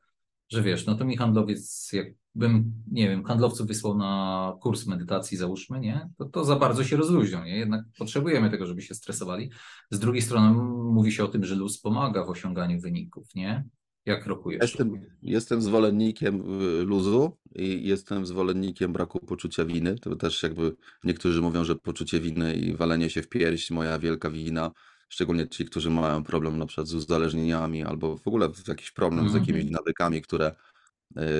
że 0.50 0.64
wiesz, 0.64 0.86
no 0.86 0.95
to 0.95 1.06
mi 1.06 1.18
handlowiec, 1.18 1.91
jakbym, 1.93 2.74
nie 2.91 3.10
wiem, 3.10 3.24
handlowców 3.24 3.68
wysłał 3.68 3.98
na 3.98 4.54
kurs 4.62 4.88
medytacji, 4.88 5.38
załóżmy, 5.38 5.80
nie? 5.80 6.10
To, 6.18 6.26
to 6.26 6.45
za 6.45 6.56
bardzo 6.56 6.84
się 6.84 6.98
rozluźnią, 6.98 7.43
nie? 7.43 7.58
Jednak 7.58 7.86
potrzebujemy 7.98 8.50
tego, 8.50 8.66
żeby 8.66 8.82
się 8.82 8.95
stresowali. 8.95 9.52
Z 9.91 10.00
drugiej 10.00 10.22
strony 10.22 10.54
mówi 10.93 11.12
się 11.12 11.24
o 11.24 11.28
tym, 11.28 11.45
że 11.45 11.56
luz 11.56 11.82
pomaga 11.82 12.26
w 12.26 12.30
osiąganiu 12.30 12.80
wyników, 12.80 13.36
nie? 13.36 13.66
Jak 14.06 14.26
rokujesz? 14.26 14.62
Jestem, 14.62 15.02
jestem 15.22 15.62
zwolennikiem 15.62 16.62
y, 16.62 16.84
luzu 16.84 17.38
i 17.56 17.88
jestem 17.88 18.26
zwolennikiem 18.26 18.93
braku 18.93 19.20
poczucia 19.20 19.66
winy. 19.66 19.95
To 19.95 20.16
też 20.16 20.43
jakby 20.43 20.76
niektórzy 21.04 21.41
mówią, 21.41 21.64
że 21.64 21.76
poczucie 21.76 22.20
winy 22.20 22.54
i 22.54 22.74
walenie 22.74 23.10
się 23.10 23.22
w 23.22 23.30
pierś, 23.30 23.72
moja 23.72 24.00
wielka 24.00 24.30
wina, 24.30 24.72
szczególnie 25.10 25.47
ci, 25.47 25.66
którzy 25.66 25.89
mają 25.89 26.24
problem 26.24 26.58
na 26.58 26.66
przykład 26.66 26.88
z 26.88 26.93
uzależnieniami 26.93 27.84
albo 27.84 28.18
w 28.18 28.28
ogóle 28.28 28.49
jakiś 28.68 28.91
problem 28.91 29.30
z 29.30 29.36
Mhm. 29.36 29.43
jakimiś 29.43 29.72
nawykami, 29.72 30.22
które 30.22 30.55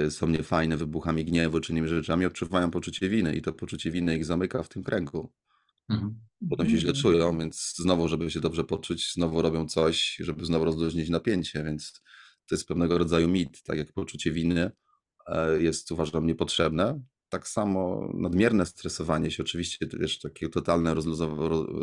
y, 0.06 0.12
są 0.12 0.28
niefajne, 0.28 0.78
wybuchami 0.78 1.26
gniewu 1.26 1.60
czy 1.60 1.72
innymi 1.72 1.88
rzeczami, 1.88 2.26
odczuwają 2.26 2.72
poczucie 2.72 3.10
winy 3.10 3.36
i 3.36 3.42
to 3.42 3.54
poczucie 3.54 3.92
winy 3.92 4.18
ich 4.18 4.26
zamyka 4.26 4.64
w 4.64 4.70
tym 4.70 4.84
kręgu. 4.84 5.32
Mhm. 5.90 6.20
Potem 6.50 6.70
się 6.70 6.78
źle 6.78 6.90
Mhm. 6.90 7.02
czują, 7.02 7.38
więc 7.40 7.74
znowu, 7.78 8.08
żeby 8.08 8.32
się 8.32 8.40
dobrze 8.40 8.64
poczuć, 8.64 9.14
znowu 9.14 9.42
robią 9.42 9.68
coś, 9.68 10.16
żeby 10.20 10.46
znowu 10.46 10.66
rozluźnić 10.66 11.10
napięcie, 11.10 11.64
więc 11.64 12.02
to 12.48 12.56
jest 12.56 12.68
pewnego 12.68 12.98
rodzaju 12.98 13.28
mit, 13.30 13.64
tak 13.64 13.78
jak 13.78 13.94
poczucie 13.94 14.32
winy 14.32 14.72
e, 15.28 15.62
jest 15.62 15.92
uważam 15.92 16.28
niepotrzebne. 16.28 17.02
Tak 17.30 17.48
samo 17.48 18.10
nadmierne 18.14 18.66
stresowanie 18.66 19.32
się, 19.32 19.44
oczywiście 19.44 19.88
też 19.88 20.20
takie 20.20 20.50
totalne 20.50 20.94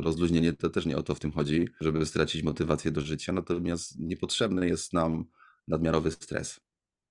rozluźnienie, 0.03 0.53
to 0.53 0.71
też 0.71 0.87
nie 0.87 0.97
o 0.97 1.03
to 1.03 1.15
w 1.15 1.21
tym 1.21 1.33
chodzi, 1.33 1.69
żeby 1.81 2.07
stracić 2.07 2.43
motywację 2.43 2.91
do 2.91 3.01
życia, 3.01 3.33
natomiast 3.33 3.99
niepotrzebny 3.99 4.69
jest 4.69 4.93
nam 4.93 5.25
nadmiarowy 5.69 6.11
stres 6.11 6.61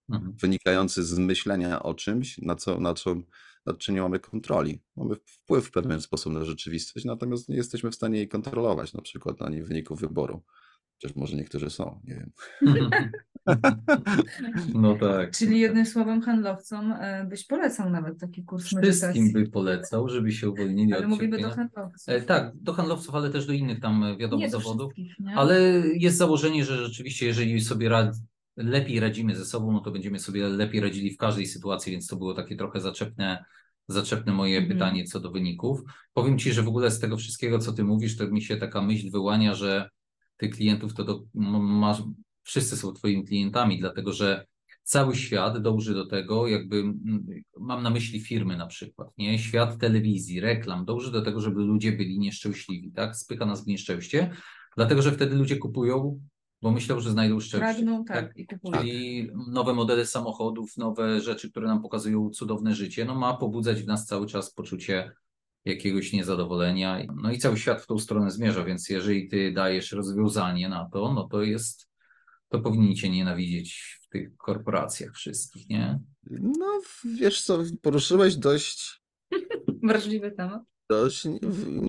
Mhm. 0.10 0.42
wynikający 0.42 1.04
z 1.04 1.18
myślenia 1.20 1.84
o 1.84 1.94
czymś, 1.94 2.38
na 2.38 2.56
co, 2.56 2.80
na 2.80 2.94
co, 2.94 3.16
nad 3.66 3.78
czym 3.78 3.96
nie 3.96 4.02
mamy 4.02 4.20
kontroli. 4.20 4.80
Mamy 4.96 5.16
wpływ 5.26 5.66
w 5.68 5.72
pewien 5.72 6.02
sposób 6.02 6.34
na 6.34 6.46
rzeczywistość, 6.46 7.06
natomiast 7.06 7.50
nie 7.50 7.56
jesteśmy 7.56 7.92
w 7.92 7.96
stanie 7.96 8.18
jej 8.18 8.28
kontrolować, 8.30 8.94
na 8.94 9.02
przykład 9.02 9.40
na 9.40 9.50
nie 9.50 9.64
wyniku 9.64 9.96
wyboru. 9.96 10.42
Chociaż 11.04 11.16
może 11.16 11.36
niektórzy 11.38 11.70
są, 11.70 12.00
nie 12.04 12.16
wiem. 12.16 12.32
No 14.74 14.96
tak. 14.96 15.32
Czyli 15.32 15.60
jednym 15.60 15.86
słowem 15.86 16.22
handlowcom 16.22 16.92
e, 16.92 17.26
byś 17.30 17.46
polecał 17.46 17.90
nawet 17.90 18.20
taki 18.20 18.44
kurs 18.44 18.64
Wszystkim 18.66 18.82
medytacji. 18.90 19.34
by 19.34 19.48
polecał, 19.52 20.10
żeby 20.10 20.32
się 20.32 20.50
uwolnili 20.50 20.94
Ale 20.94 21.04
od 21.04 21.10
mówimy 21.10 21.38
do 21.42 21.50
handlowców. 21.50 22.10
E, 22.10 22.22
Tak, 22.22 22.52
do 22.56 22.74
handlowców, 22.74 23.16
ale 23.16 23.30
też 23.30 23.46
do 23.46 23.54
innych 23.54 23.80
tam 23.80 24.04
e, 24.04 24.18
wiadomo 24.18 24.40
Nie 24.42 24.50
do 24.50 24.58
zawodów. 24.60 24.94
wszystkich, 24.94 25.20
nie? 25.20 25.36
Ale 25.36 25.62
jest 25.96 26.18
założenie, 26.18 26.66
że 26.66 26.78
rzeczywiście, 26.86 27.26
jeżeli 27.26 27.62
sobie 27.62 27.90
rad... 27.90 28.16
lepiej 28.58 29.00
radzimy 29.00 29.36
ze 29.36 29.46
sobą, 29.46 29.72
no 29.72 29.80
to 29.80 29.92
będziemy 29.92 30.20
sobie 30.20 30.48
lepiej 30.50 30.82
radzili 30.82 31.12
w 31.12 31.18
każdej 31.18 31.46
sytuacji, 31.46 31.92
więc 31.92 32.08
to 32.08 32.16
było 32.16 32.34
takie 32.34 32.56
trochę 32.56 32.82
zaczepne, 32.82 33.46
zaczepne 33.88 34.34
moje 34.34 34.58
Mhm. 34.58 34.74
pytanie 34.74 35.04
co 35.06 35.20
do 35.20 35.32
wyników. 35.32 35.82
Powiem 36.14 36.38
Ci, 36.40 36.52
że 36.54 36.62
w 36.64 36.68
ogóle 36.68 36.92
z 36.92 37.00
tego 37.00 37.18
wszystkiego, 37.18 37.60
co 37.60 37.74
Ty 37.74 37.84
mówisz, 37.84 38.18
to 38.18 38.28
mi 38.28 38.42
się 38.42 38.58
taka 38.58 38.82
myśl 38.82 39.12
wyłania, 39.12 39.56
że 39.56 39.90
tych 40.44 40.56
klientów 40.56 40.94
to 40.94 41.24
m- 41.36 41.80
masz... 41.80 42.04
wszyscy 42.44 42.78
są 42.78 42.94
Twoimi 42.94 43.24
klientami, 43.24 43.80
dlatego 43.80 44.14
że 44.14 44.46
cały 44.84 45.16
świat 45.16 45.62
dąży 45.62 45.94
do 45.94 46.06
tego, 46.06 46.48
jakby 46.48 46.94
mam 47.60 47.84
na 47.84 47.90
myśli 47.90 48.20
firmy 48.20 48.58
na 48.58 48.68
przykład, 48.68 49.08
nie? 49.18 49.40
Świat 49.40 49.78
telewizji, 49.78 50.40
reklam, 50.40 50.86
dąży 50.86 51.12
do 51.12 51.22
tego, 51.22 51.42
żeby 51.42 51.62
ludzie 51.62 51.92
byli 51.92 52.20
nieszczęśliwi, 52.20 52.92
tak? 52.92 53.16
Spycha 53.16 53.46
nas 53.46 53.64
w 53.64 53.68
nieszczęście, 53.68 54.32
dlatego 54.76 55.02
że 55.02 55.12
wtedy 55.12 55.36
ludzie 55.36 55.58
kupują, 55.58 56.20
bo 56.62 56.72
myślą, 56.72 57.00
że 57.00 57.12
znajdą 57.12 57.40
szczęście. 57.40 57.74
Pragną, 57.74 58.06
tak, 58.06 58.38
i 58.38 58.48
kupują. 58.48 58.78
Czyli 58.78 59.30
nowe 59.48 59.74
modele 59.74 60.06
samochodów, 60.06 60.78
nowe 60.78 61.22
rzeczy, 61.22 61.52
które 61.52 61.68
nam 61.68 61.82
pokazują 61.82 62.30
cudowne 62.30 62.76
życie, 62.76 63.06
no 63.06 63.16
ma 63.16 63.38
pobudzać 63.38 63.84
w 63.84 63.88
nas 63.88 64.06
cały 64.06 64.28
czas 64.28 64.54
poczucie 64.54 65.12
jakiegoś 65.66 66.14
niezadowolenia. 66.14 67.00
No 67.16 67.32
i 67.32 67.38
cały 67.38 67.58
świat 67.58 67.82
w 67.82 67.88
tą 67.88 68.00
stronę 68.00 68.32
zmierza, 68.32 68.64
więc 68.64 68.90
jeżeli 68.90 69.28
ty 69.30 69.52
dajesz 69.52 69.92
rozwiązanie 69.92 70.70
na 70.70 70.90
to, 70.94 71.14
no 71.14 71.24
to 71.24 71.42
jest, 71.44 71.88
to 72.50 72.60
powinni 72.60 72.96
cię 72.96 73.10
nienawidzieć 73.10 74.00
w 74.02 74.08
tych 74.10 74.38
korporacjach 74.38 75.14
wszystkich, 75.14 75.70
nie? 75.70 76.00
No, 76.42 76.82
wiesz 77.16 77.42
co, 77.42 77.60
poruszyłeś 77.82 78.36
dość, 78.36 79.04
Wrażliwy 79.84 80.32
temat. 80.32 80.62
dość 80.90 81.26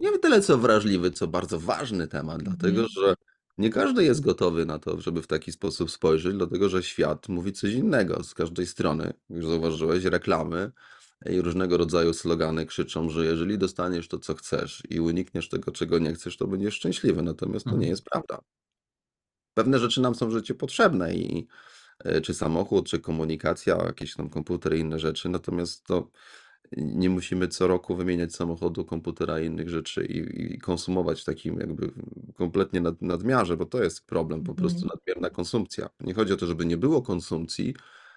nie 0.03 0.19
tyle 0.19 0.41
co 0.41 0.59
wrażliwy, 0.59 1.11
co 1.11 1.27
bardzo 1.27 1.61
ważny 1.61 2.09
temat, 2.09 2.43
dlatego 2.43 2.83
Mhm. 2.83 2.89
że 2.89 3.15
nie 3.59 3.71
każdy 3.71 4.05
jest 4.05 4.21
gotowy 4.21 4.67
na 4.67 4.79
to, 4.79 5.01
żeby 5.01 5.23
w 5.23 5.27
taki 5.27 5.53
sposób 5.53 5.91
spojrzeć, 5.91 6.35
dlatego 6.37 6.69
że 6.69 6.83
świat 6.83 7.29
mówi 7.29 7.53
coś 7.53 7.73
innego 7.73 8.25
z 8.25 8.35
każdej 8.35 8.67
strony. 8.67 9.13
Już 9.31 9.47
zauważyłeś, 9.47 10.05
reklamy 10.05 10.71
i 11.31 11.41
różnego 11.41 11.77
rodzaju 11.77 12.13
slogany 12.15 12.67
krzyczą, 12.67 13.11
że 13.11 13.25
jeżeli 13.25 13.59
dostaniesz 13.59 14.09
to, 14.09 14.19
co 14.19 14.35
chcesz 14.35 14.83
i 14.91 15.01
unikniesz 15.01 15.49
tego, 15.49 15.73
czego 15.73 15.99
nie 15.99 16.15
chcesz, 16.15 16.37
to 16.37 16.47
będziesz 16.47 16.75
szczęśliwy. 16.75 17.23
Natomiast 17.23 17.65
to 17.65 17.71
nie 17.71 17.75
Mhm. 17.77 17.91
jest 17.91 18.05
prawda. 18.05 18.39
Pewne 19.55 19.79
rzeczy 19.79 20.01
nam 20.01 20.15
są 20.15 20.29
w 20.29 20.33
życiu 20.33 20.55
potrzebne 20.55 21.15
i 21.15 21.47
e, 22.05 22.21
czy 22.21 22.35
samochód, 22.35 22.89
czy 22.91 23.01
komunikacja, 23.01 23.77
jakieś 23.87 24.15
tam 24.15 24.31
komputery, 24.31 24.79
inne 24.79 24.99
rzeczy. 24.99 25.29
Natomiast 25.29 25.85
to 25.87 26.11
nie 26.77 27.11
musimy 27.11 27.49
co 27.49 27.67
roku 27.69 27.97
wymieniać 27.97 28.35
samochodu, 28.35 28.85
komputera 28.85 29.41
i 29.41 29.47
innych 29.47 29.69
rzeczy 29.71 30.05
i, 30.07 30.55
i 30.55 30.59
konsumować 30.59 31.23
w 31.23 31.25
takim 31.25 31.61
jakby 31.61 31.93
kompletnie 32.35 32.81
nad, 32.81 33.03
nadmiarze, 33.03 33.57
bo 33.57 33.67
to 33.67 33.83
jest 33.85 34.07
problem, 34.07 34.45
po 34.45 34.55
prostu 34.55 34.83
Mhm. 34.85 34.91
nadmierna 34.99 35.31
konsumpcja. 35.31 35.89
Nie 36.01 36.15
chodzi 36.15 36.33
o 36.33 36.37
to, 36.37 36.47
żeby 36.47 36.67
nie 36.67 36.77
było 36.77 37.03
konsumpcji, 37.03 37.75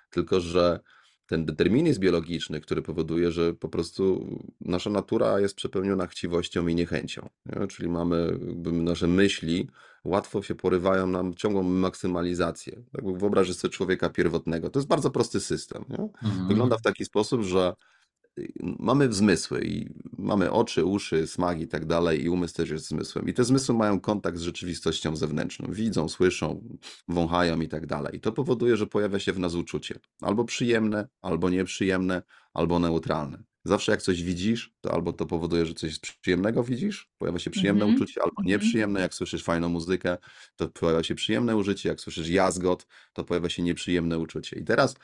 tylko 0.10 0.39
że 0.41 0.80
ten 1.28 1.45
determinizm 1.45 2.01
biologiczny, 2.01 2.61
który 2.61 2.82
powoduje, 2.82 3.32
że 3.32 3.53
po 3.53 3.69
prostu 3.69 4.28
nasza 4.61 4.89
natura 4.89 5.39
jest 5.39 5.55
przepełniona 5.55 6.07
chciwością 6.07 6.67
i 6.67 6.75
niechęcią. 6.75 7.30
Nie? 7.45 7.67
Czyli 7.67 7.89
mamy 7.89 8.39
jakby 8.47 8.71
nasze 8.71 9.07
myśli, 9.07 9.69
łatwo 10.03 10.41
się 10.41 10.55
porywają 10.55 11.07
nam 11.07 11.34
ciągłą 11.34 11.63
maksymalizację. 11.63 12.82
Wyobraź 12.93 13.53
sobie 13.53 13.73
człowieka 13.73 14.09
pierwotnego. 14.09 14.69
To 14.69 14.80
jest 14.80 14.89
bardzo 14.89 15.11
prosty 15.11 15.39
system. 15.39 15.86
Nie? 15.89 16.09
Mhm. 16.23 16.47
Wygląda 16.47 16.78
w 16.78 16.82
taki 16.82 17.05
sposób, 17.05 17.41
że 17.41 17.73
mamy 18.60 19.14
zmysły 19.14 19.62
i 19.66 19.90
mamy 20.18 20.52
oczy, 20.52 20.86
uszy, 20.86 21.28
smak 21.28 21.62
i 21.62 21.68
tak 21.68 21.86
dalej 21.86 22.24
i 22.24 22.30
umysł 22.30 22.54
też 22.56 22.70
jest 22.70 22.88
zmysłem. 22.88 23.28
I 23.30 23.34
te 23.34 23.44
zmysły 23.44 23.76
mają 23.76 24.00
kontakt 24.00 24.38
z 24.38 24.42
rzeczywistością 24.42 25.16
zewnętrzną. 25.16 25.68
Widzą, 25.72 26.10
słyszą, 26.10 26.78
wąchają 27.08 27.62
i 27.62 27.68
tak 27.68 27.86
dalej. 27.86 28.16
I 28.16 28.20
to 28.20 28.32
powoduje, 28.32 28.78
że 28.78 28.88
pojawia 28.88 29.20
się 29.20 29.34
w 29.34 29.40
nas 29.40 29.54
uczucie. 29.56 29.96
Albo 30.22 30.46
przyjemne, 30.46 31.08
albo 31.22 31.50
nieprzyjemne, 31.50 32.22
albo 32.54 32.80
neutralne. 32.80 33.44
Zawsze 33.66 33.92
jak 33.92 34.02
coś 34.02 34.24
widzisz, 34.24 34.74
to 34.82 34.94
albo 34.94 35.14
to 35.14 35.26
powoduje, 35.26 35.66
że 35.66 35.74
coś 35.74 36.00
przyjemnego 36.00 36.64
widzisz, 36.64 37.10
pojawia 37.18 37.40
się 37.40 37.50
przyjemne 37.52 37.86
Mhm. 37.86 37.96
uczucie, 37.96 38.22
albo 38.22 38.32
Mhm. 38.42 38.48
nieprzyjemne. 38.48 39.02
Jak 39.02 39.14
słyszysz 39.14 39.44
fajną 39.44 39.70
muzykę, 39.70 40.18
to 40.56 40.68
pojawia 40.68 41.04
się 41.04 41.16
przyjemne 41.16 41.56
uczucie. 41.58 41.90
Jak 41.90 42.02
słyszysz 42.02 42.30
jazgot, 42.30 42.88
to 43.14 43.24
pojawia 43.24 43.50
się 43.50 43.64
nieprzyjemne 43.64 44.20
uczucie. 44.20 44.60
I 44.60 44.64
teraz 44.64 44.96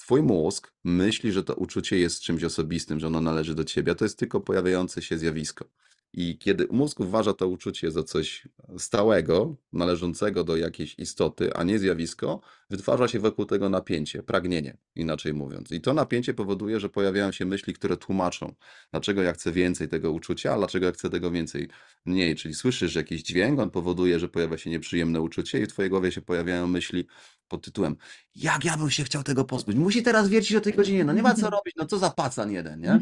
Twój 0.00 0.22
mózg 0.22 0.72
myśli, 0.84 1.32
że 1.32 1.44
to 1.44 1.54
uczucie 1.54 1.98
jest 1.98 2.22
czymś 2.22 2.44
osobistym, 2.44 3.00
że 3.00 3.06
ono 3.06 3.20
należy 3.20 3.54
do 3.54 3.64
ciebie, 3.64 3.92
a 3.92 3.94
to 3.94 4.04
jest 4.04 4.18
tylko 4.18 4.40
pojawiające 4.40 5.02
się 5.02 5.18
zjawisko. 5.18 5.64
I 6.12 6.38
kiedy 6.38 6.66
mózg 6.70 7.00
uważa 7.00 7.34
to 7.34 7.48
uczucie 7.48 7.90
za 7.90 8.02
coś 8.02 8.48
stałego, 8.78 9.56
należącego 9.72 10.44
do 10.44 10.56
jakiejś 10.56 10.98
istoty, 10.98 11.54
a 11.54 11.64
nie 11.64 11.78
zjawisko, 11.78 12.40
wytwarza 12.70 13.08
się 13.08 13.18
wokół 13.18 13.44
tego 13.44 13.68
napięcie, 13.68 14.22
pragnienie, 14.22 14.76
inaczej 14.94 15.34
mówiąc. 15.34 15.72
I 15.72 15.80
to 15.80 15.94
napięcie 15.94 16.34
powoduje, 16.34 16.80
że 16.80 16.88
pojawiają 16.88 17.32
się 17.32 17.44
myśli, 17.44 17.74
które 17.74 17.96
tłumaczą, 17.96 18.54
dlaczego 18.90 19.22
ja 19.22 19.32
chcę 19.32 19.52
więcej 19.52 19.88
tego 19.88 20.12
uczucia, 20.12 20.54
a 20.54 20.58
dlaczego 20.58 20.86
ja 20.86 20.92
chcę 20.92 21.10
tego 21.10 21.30
więcej 21.30 21.68
mniej. 22.04 22.36
Czyli 22.36 22.54
słyszysz 22.54 22.94
jakiś 22.94 23.22
dźwięk, 23.22 23.60
on 23.60 23.70
powoduje, 23.70 24.18
że 24.18 24.28
pojawia 24.28 24.58
się 24.58 24.70
nieprzyjemne 24.70 25.20
uczucie 25.20 25.60
i 25.60 25.66
w 25.66 25.68
twojej 25.68 25.90
głowie 25.90 26.12
się 26.12 26.20
pojawiają 26.20 26.66
myśli 26.66 27.06
pod 27.48 27.64
tytułem 27.64 27.96
jak 28.34 28.64
ja 28.64 28.76
bym 28.76 28.90
się 28.90 29.04
chciał 29.04 29.22
tego 29.22 29.44
pozbyć? 29.44 29.76
Musi 29.76 30.02
teraz 30.02 30.28
wiercić 30.28 30.56
o 30.56 30.60
tej 30.60 30.72
godzinie, 30.72 31.04
no 31.04 31.12
nie 31.12 31.22
ma 31.22 31.34
co 31.34 31.50
robić, 31.50 31.74
no 31.76 31.86
co 31.86 31.98
za 31.98 32.10
pacan 32.10 32.50
jeden, 32.50 32.80
nie? 32.80 33.00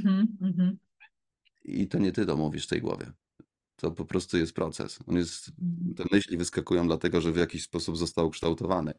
I 1.68 1.88
to 1.88 1.98
nie 1.98 2.12
ty 2.12 2.26
to 2.26 2.36
mówisz 2.36 2.64
w 2.66 2.68
tej 2.68 2.80
głowie. 2.80 3.12
To 3.76 3.90
po 3.90 4.04
prostu 4.04 4.38
jest 4.38 4.52
proces. 4.52 4.98
On 5.06 5.16
jest, 5.16 5.50
Mhm. 5.62 5.94
te 5.94 6.04
myśli 6.16 6.36
wyskakują 6.36 6.86
dlatego, 6.86 7.20
że 7.20 7.32
w 7.32 7.36
jakiś 7.36 7.62
sposób 7.62 7.96
został 7.96 8.26
ukształtowany. 8.26 8.94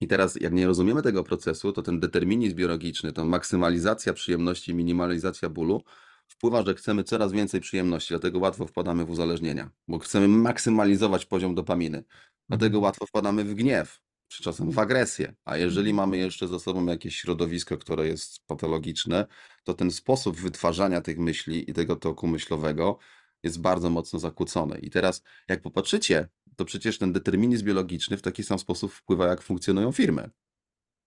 I 0.00 0.06
teraz, 0.06 0.36
jak 0.40 0.52
nie 0.52 0.66
rozumiemy 0.66 1.02
tego 1.02 1.24
procesu, 1.24 1.72
to 1.72 1.82
ten 1.82 2.00
determinizm 2.00 2.56
biologiczny, 2.56 3.12
ta 3.12 3.24
maksymalizacja 3.24 4.12
przyjemności, 4.12 4.74
minimalizacja 4.74 5.48
bólu 5.50 5.82
wpływa, 6.28 6.62
że 6.66 6.74
chcemy 6.74 7.04
coraz 7.04 7.32
więcej 7.32 7.60
przyjemności, 7.60 8.08
dlatego 8.08 8.38
łatwo 8.38 8.66
wpadamy 8.66 9.04
w 9.04 9.10
uzależnienia, 9.10 9.70
bo 9.88 9.98
chcemy 9.98 10.28
maksymalizować 10.28 11.26
poziom 11.26 11.54
dopaminy. 11.54 12.04
Dlatego 12.48 12.78
Mhm. 12.78 12.82
łatwo 12.84 13.06
wpadamy 13.06 13.44
w 13.44 13.54
gniew, 13.54 14.00
czy 14.34 14.42
czasem 14.42 14.70
w 14.70 14.78
agresję. 14.78 15.34
A 15.44 15.56
jeżeli 15.56 15.90
Mhm. 15.90 15.96
mamy 15.96 16.16
jeszcze 16.18 16.48
za 16.48 16.58
sobą 16.58 16.86
jakieś 16.86 17.16
środowisko, 17.16 17.78
które 17.78 18.06
jest 18.08 18.46
patologiczne, 18.46 19.26
to 19.64 19.74
ten 19.74 19.90
sposób 19.90 20.36
wytwarzania 20.36 21.00
tych 21.00 21.18
myśli 21.18 21.70
i 21.70 21.72
tego 21.72 21.96
toku 21.96 22.26
myślowego 22.26 22.98
jest 23.42 23.60
bardzo 23.60 23.90
mocno 23.90 24.18
zakłócony. 24.18 24.78
I 24.78 24.90
teraz, 24.90 25.22
jak 25.48 25.62
popatrzycie, 25.62 26.28
to 26.56 26.64
przecież 26.64 26.98
ten 26.98 27.12
determinizm 27.12 27.64
biologiczny 27.66 28.16
w 28.16 28.22
taki 28.22 28.42
sam 28.42 28.58
sposób 28.58 28.92
wpływa, 28.92 29.26
jak 29.26 29.42
funkcjonują 29.42 29.92
firmy. 29.92 30.30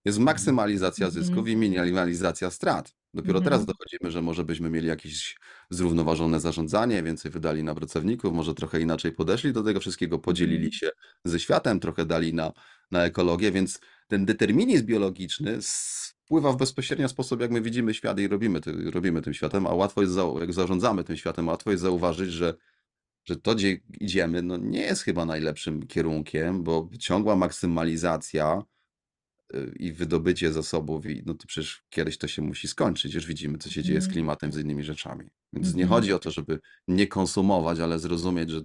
Jest 0.05 0.19
maksymalizacja 0.19 1.05
Mhm. 1.05 1.23
zysków 1.23 1.47
i 1.47 1.55
minimalizacja 1.55 2.51
strat. 2.51 2.95
Dopiero 3.17 3.39
Mhm. 3.39 3.43
teraz 3.43 3.65
dochodzimy, 3.65 4.11
że 4.11 4.21
może 4.21 4.43
byśmy 4.43 4.69
mieli 4.69 4.87
jakieś 4.87 5.37
zrównoważone 5.69 6.39
zarządzanie, 6.39 7.03
więcej 7.03 7.31
wydali 7.31 7.63
na 7.63 7.75
pracowników, 7.75 8.33
może 8.33 8.53
trochę 8.53 8.81
inaczej 8.81 9.11
podeszli 9.11 9.53
do 9.53 9.63
tego 9.63 9.79
wszystkiego, 9.79 10.19
podzielili 10.19 10.65
Mhm. 10.65 10.71
się 10.71 10.89
ze 11.25 11.39
światem, 11.39 11.79
trochę 11.79 12.05
dali 12.05 12.33
na, 12.33 12.51
na 12.91 13.03
ekologię, 13.05 13.51
więc 13.51 13.79
ten 14.07 14.25
determinizm 14.25 14.85
biologiczny 14.85 15.59
wpływa 16.25 16.51
w 16.51 16.57
bezpośredni 16.57 17.09
sposób, 17.09 17.41
jak 17.41 17.51
my 17.51 17.61
widzimy 17.61 17.93
świat 17.93 18.19
i 18.19 18.27
robimy, 18.27 18.61
ty, 18.61 18.91
robimy 18.91 19.21
tym 19.21 19.33
światem, 19.33 19.67
a 19.67 19.73
łatwo 19.73 20.01
jest, 20.01 20.15
jak 20.39 20.53
zarządzamy 20.53 21.03
tym 21.03 21.17
światem, 21.17 21.47
łatwo 21.47 21.71
jest 21.71 21.83
zauważyć, 21.83 22.31
że 22.31 22.53
że 23.25 23.35
to, 23.35 23.55
gdzie 23.55 23.77
idziemy, 23.99 24.41
no 24.41 24.57
nie 24.57 24.81
jest 24.81 25.01
chyba 25.03 25.25
najlepszym 25.25 25.87
kierunkiem, 25.87 26.63
bo 26.63 26.89
ciągła 26.99 27.35
maksymalizacja 27.35 28.63
i 29.79 29.93
wydobycie 29.93 30.53
zasobów, 30.53 31.05
i 31.05 31.23
no 31.25 31.33
to 31.33 31.47
przecież 31.47 31.83
kiedyś 31.89 32.17
to 32.17 32.27
się 32.27 32.41
musi 32.41 32.67
skończyć. 32.67 33.13
Już 33.13 33.25
widzimy, 33.25 33.57
co 33.57 33.69
się 33.69 33.83
dzieje 33.83 34.01
z 34.01 34.03
Mhm. 34.03 34.13
klimatem, 34.13 34.51
z 34.53 34.57
innymi 34.57 34.83
rzeczami. 34.83 35.25
Więc 35.53 35.73
nie 35.75 35.83
Mhm. 35.83 35.89
chodzi 35.89 36.13
o 36.13 36.19
to, 36.19 36.31
żeby 36.31 36.59
nie 36.87 37.07
konsumować, 37.07 37.79
ale 37.79 37.99
zrozumieć, 37.99 38.49
że 38.49 38.61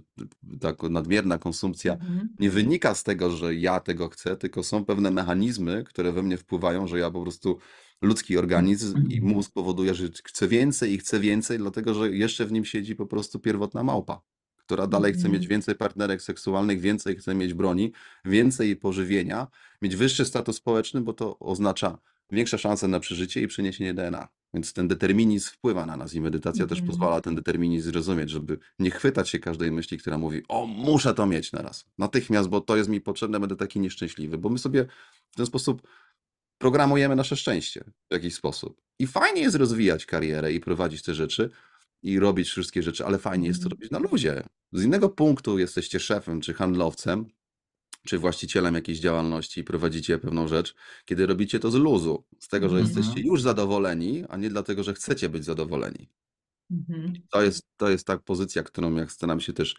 ta 0.61 0.73
nadmierna 0.89 1.37
konsumpcja 1.37 1.93
Mhm. 1.93 2.29
nie 2.39 2.49
wynika 2.49 2.95
z 2.95 3.03
tego, 3.03 3.31
że 3.31 3.55
ja 3.55 3.79
tego 3.79 4.09
chcę, 4.09 4.37
tylko 4.37 4.63
są 4.63 4.85
pewne 4.85 5.11
mechanizmy, 5.11 5.83
które 5.83 6.11
we 6.11 6.23
mnie 6.23 6.37
wpływają, 6.37 6.87
że 6.87 6.99
ja 6.99 7.11
po 7.11 7.21
prostu 7.21 7.57
ludzki 8.01 8.37
organizm 8.37 9.07
i 9.09 9.21
mózg 9.21 9.51
powoduje, 9.53 9.93
że 9.95 10.07
chcę 10.23 10.47
więcej 10.47 10.93
i 10.93 10.97
chcę 10.97 11.19
więcej, 11.19 11.57
dlatego 11.57 11.93
że 11.93 12.09
jeszcze 12.11 12.45
w 12.45 12.51
nim 12.51 12.65
siedzi 12.65 12.95
po 12.95 13.05
prostu 13.05 13.39
pierwotna 13.39 13.83
małpa, 13.83 14.21
która 14.65 14.87
dalej 14.87 15.13
chce 15.13 15.23
mieć 15.29 15.41
Mhm. 15.41 15.49
więcej 15.49 15.75
partnerek 15.75 16.21
seksualnych, 16.21 16.81
więcej 16.81 17.15
chce 17.15 17.35
mieć 17.35 17.53
broni, 17.53 17.91
więcej 18.25 18.75
pożywienia, 18.75 19.47
mieć 19.81 19.95
wyższy 19.95 20.25
status 20.25 20.55
społeczny, 20.55 21.01
bo 21.01 21.13
to 21.13 21.39
oznacza 21.39 21.97
większe 22.31 22.57
szanse 22.57 22.87
na 22.87 22.99
przeżycie 22.99 23.41
i 23.41 23.47
przeniesienie 23.47 23.93
DNA. 23.93 24.27
Więc 24.53 24.73
ten 24.73 24.87
determinizm 24.87 25.49
wpływa 25.51 25.85
na 25.85 25.97
nas 25.97 26.13
i 26.13 26.21
medytacja 26.21 26.67
też 26.67 26.79
Mhm. 26.79 26.87
pozwala 26.87 27.21
ten 27.21 27.35
determinizm 27.35 27.91
zrozumieć, 27.91 28.29
żeby 28.29 28.57
nie 28.79 28.91
chwytać 28.91 29.29
się 29.29 29.39
każdej 29.39 29.71
myśli, 29.71 29.97
która 29.97 30.17
mówi, 30.17 30.41
o, 30.47 30.65
muszę 30.65 31.13
to 31.13 31.25
mieć 31.25 31.51
naraz, 31.51 31.85
natychmiast, 31.97 32.49
bo 32.49 32.61
to 32.61 32.77
jest 32.77 32.89
mi 32.89 33.01
potrzebne, 33.01 33.39
będę 33.39 33.55
taki 33.55 33.79
nieszczęśliwy, 33.79 34.37
bo 34.37 34.49
my 34.49 34.59
sobie 34.59 34.85
w 35.31 35.35
ten 35.35 35.45
sposób 35.45 35.87
programujemy 36.57 37.15
nasze 37.15 37.35
szczęście 37.35 37.83
w 38.11 38.13
jakiś 38.13 38.35
sposób. 38.35 38.81
I 38.99 39.07
fajnie 39.07 39.41
jest 39.41 39.55
rozwijać 39.55 40.05
karierę 40.05 40.53
i 40.53 40.59
prowadzić 40.59 41.01
te 41.03 41.13
rzeczy 41.13 41.49
i 42.03 42.19
robić 42.19 42.49
wszystkie 42.49 42.83
rzeczy, 42.83 43.05
ale 43.05 43.17
fajnie 43.17 43.47
jest 43.47 43.59
to 43.61 43.65
Mhm. 43.67 43.71
robić 43.79 43.91
na 43.91 43.99
luzie. 43.99 44.43
Z 44.71 44.83
innego 44.83 45.09
punktu 45.09 45.59
jesteście 45.59 45.99
szefem 45.99 46.41
czy 46.41 46.53
handlowcem, 46.53 47.25
czy 48.07 48.19
właścicielem 48.19 48.75
jakiejś 48.75 48.99
działalności 48.99 49.61
i 49.61 49.63
prowadzicie 49.63 50.19
pewną 50.19 50.47
rzecz, 50.47 50.75
kiedy 51.05 51.25
robicie 51.25 51.59
to 51.59 51.71
z 51.71 51.75
luzu, 51.75 52.23
z 52.39 52.47
tego, 52.47 52.69
że 52.69 52.75
Mhm. 52.77 52.85
jesteście 52.85 53.21
już 53.27 53.41
zadowoleni, 53.41 54.23
a 54.29 54.37
nie 54.37 54.49
dlatego, 54.49 54.83
że 54.83 54.93
chcecie 54.93 55.29
być 55.29 55.45
zadowoleni. 55.45 56.09
Mhm. 56.71 57.13
To 57.31 57.41
jest, 57.43 57.63
to 57.77 57.89
jest 57.89 58.07
ta 58.07 58.17
pozycja, 58.17 58.63
którą 58.63 58.95
ja 58.95 59.07
staram 59.07 59.39
się 59.39 59.53
też 59.53 59.75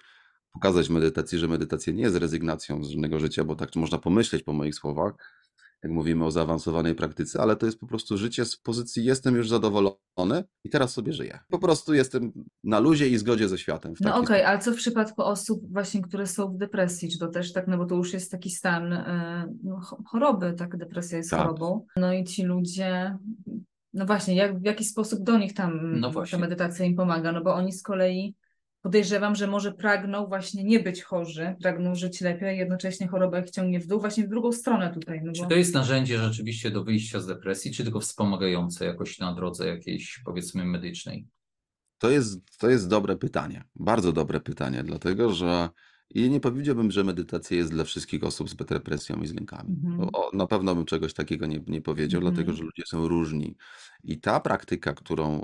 pokazać 0.53 0.89
w 0.89 0.91
medytacji, 0.91 1.39
że 1.39 1.49
medytacja 1.49 1.93
nie 1.93 2.03
jest 2.03 2.17
rezygnacją 2.17 2.85
z 2.85 2.89
żadnego 2.91 3.21
życia, 3.21 3.45
bo 3.45 3.57
tak 3.57 3.77
można 3.77 3.99
pomyśleć 3.99 4.43
po 4.43 4.53
moich 4.53 4.75
słowach, 4.75 5.15
jak 5.83 5.93
mówimy 5.93 6.25
o 6.25 6.31
zaawansowanej 6.31 6.95
praktyce, 6.95 7.41
ale 7.41 7.57
to 7.57 7.67
jest 7.67 7.79
po 7.79 7.87
prostu 7.87 8.19
życie 8.19 8.45
z 8.45 8.57
pozycji 8.57 9.05
jestem 9.05 9.35
już 9.37 9.49
zadowolony 9.49 10.45
i 10.65 10.71
teraz 10.71 10.93
sobie 10.93 11.13
żyję. 11.13 11.39
Po 11.51 11.59
prostu 11.59 11.95
jestem 11.95 12.33
na 12.65 12.79
luzie 12.79 13.09
i 13.09 13.19
zgodzie 13.19 13.49
ze 13.49 13.59
światem. 13.59 13.97
W 13.97 14.01
No 14.01 14.17
okej, 14.17 14.43
ale 14.45 14.59
co 14.59 14.73
w 14.73 14.77
przypadku 14.77 15.23
osób 15.23 15.73
właśnie, 15.73 16.03
które 16.03 16.27
są 16.27 16.53
w 16.53 16.59
depresji, 16.59 17.11
czy 17.11 17.19
to 17.19 17.29
też 17.29 17.53
tak, 17.53 17.69
no 17.69 17.79
bo 17.79 17.87
to 17.87 17.95
już 17.95 18.13
jest 18.13 18.31
taki 18.31 18.51
stan 18.51 18.93
e, 18.93 19.47
no, 19.63 19.77
cho- 19.77 20.03
choroby, 20.07 20.53
tak, 20.53 20.77
depresja 20.77 21.19
jest 21.19 21.31
Tak. 21.31 21.41
chorobą. 21.41 21.87
No 21.97 22.13
i 22.13 22.25
ci 22.25 22.43
ludzie, 22.43 23.19
no 23.95 24.07
właśnie, 24.07 24.35
jak, 24.35 24.61
w 24.61 24.65
jaki 24.65 24.85
sposób 24.85 25.23
do 25.23 25.39
nich 25.39 25.55
tam 25.55 26.01
No 26.01 26.13
ta 26.31 26.39
medytacja 26.39 26.85
im 26.85 26.97
pomaga, 26.97 27.33
no 27.33 27.43
bo 27.43 27.55
oni 27.55 27.73
z 27.73 27.83
kolei 27.83 28.35
podejrzewam, 28.85 29.35
że 29.35 29.47
może 29.47 29.73
pragną 29.73 30.27
właśnie 30.27 30.65
nie 30.65 30.81
być 30.81 31.03
chorzy, 31.03 31.57
pragną 31.63 31.95
żyć 31.95 32.21
lepiej, 32.21 32.59
jednocześnie 32.59 33.09
choroba 33.09 33.41
ich 33.41 33.51
ciągnie 33.51 33.81
w 33.81 33.87
dół, 33.87 34.01
właśnie 34.01 34.25
w 34.25 34.29
drugą 34.29 34.53
stronę 34.53 34.95
tutaj, 34.95 35.21
no 35.25 35.33
Czy 35.33 35.43
bo... 35.43 35.49
to 35.49 35.55
jest 35.55 35.75
narzędzie 35.75 36.19
rzeczywiście 36.19 36.71
do 36.71 36.85
wyjścia 36.85 37.21
z 37.21 37.27
depresji, 37.27 37.73
czy 37.73 37.83
tylko 37.85 38.01
wspomagające 38.01 38.85
jakoś 38.85 39.19
na 39.19 39.35
drodze 39.35 39.67
jakiejś, 39.67 40.21
powiedzmy, 40.25 40.65
medycznej? 40.65 41.27
To 41.99 42.11
jest, 42.11 42.59
to 42.59 42.71
jest 42.71 42.89
dobre 42.89 43.17
pytanie, 43.17 43.65
bardzo 43.75 44.13
dobre 44.13 44.41
pytanie, 44.41 44.83
dlatego 44.83 45.33
że 45.33 45.69
i 46.11 46.31
nie 46.31 46.41
powiedziałbym, 46.41 46.91
że 46.91 47.05
medytacja 47.05 47.57
jest 47.57 47.71
dla 47.71 47.85
wszystkich 47.85 48.25
osób 48.25 48.51
z 48.51 48.57
depresją 48.57 49.23
i 49.23 49.27
z 49.27 49.35
lękami. 49.35 49.77
Mhm. 49.85 50.09
O, 50.13 50.31
na 50.33 50.47
pewno 50.47 50.75
bym 50.75 50.85
czegoś 50.85 51.15
takiego 51.15 51.47
nie, 51.47 51.61
nie 51.67 51.81
powiedział, 51.81 52.19
Mhm. 52.21 52.35
dlatego 52.35 52.57
że 52.57 52.65
ludzie 52.65 52.83
są 52.87 53.09
różni. 53.09 53.57
I 54.05 54.21
ta 54.21 54.41
praktyka, 54.41 54.95
którą, 54.95 55.41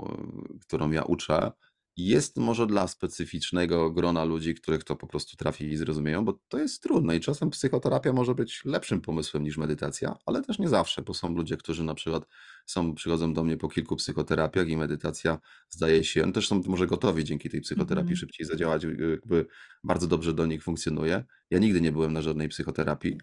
którą 0.61 0.91
ja 0.91 1.03
uczę, 1.03 1.51
jest 1.97 2.37
może 2.37 2.67
dla 2.67 2.87
specyficznego 2.87 3.91
grona 3.91 4.23
ludzi, 4.23 4.55
których 4.55 4.83
to 4.83 4.95
po 4.95 5.07
prostu 5.07 5.37
trafi 5.37 5.65
i 5.65 5.77
zrozumieją, 5.77 6.25
bo 6.25 6.39
to 6.49 6.57
jest 6.57 6.83
trudne 6.83 7.15
i 7.15 7.19
czasem 7.19 7.49
psychoterapia 7.49 8.13
może 8.13 8.35
być 8.35 8.65
lepszym 8.65 9.01
pomysłem 9.01 9.43
niż 9.43 9.57
medytacja, 9.57 10.15
ale 10.25 10.41
też 10.41 10.59
nie 10.59 10.69
zawsze, 10.69 11.01
bo 11.01 11.13
są 11.13 11.35
ludzie, 11.35 11.57
którzy 11.57 11.83
na 11.83 11.93
przykład 11.95 12.23
są, 12.65 12.95
przychodzą 12.95 13.33
do 13.33 13.43
mnie 13.43 13.57
po 13.57 13.69
kilku 13.69 13.95
psychoterapiach 13.95 14.67
i 14.67 14.77
medytacja 14.77 15.39
zdaje 15.69 16.03
się, 16.03 16.23
oni 16.23 16.33
też 16.33 16.47
są 16.47 16.61
może 16.67 16.87
gotowi 16.87 17.23
dzięki 17.23 17.49
tej 17.49 17.61
psychoterapii 17.61 18.13
Mhm. 18.13 18.17
szybciej 18.17 18.45
zadziałać, 18.45 18.83
jakby 18.83 19.45
bardzo 19.83 20.07
dobrze 20.07 20.33
do 20.33 20.45
nich 20.45 20.63
funkcjonuje. 20.63 21.23
Ja 21.49 21.59
nigdy 21.59 21.81
nie 21.81 21.91
byłem 21.91 22.13
na 22.13 22.21
żadnej 22.21 22.49
psychoterapii, 22.49 23.17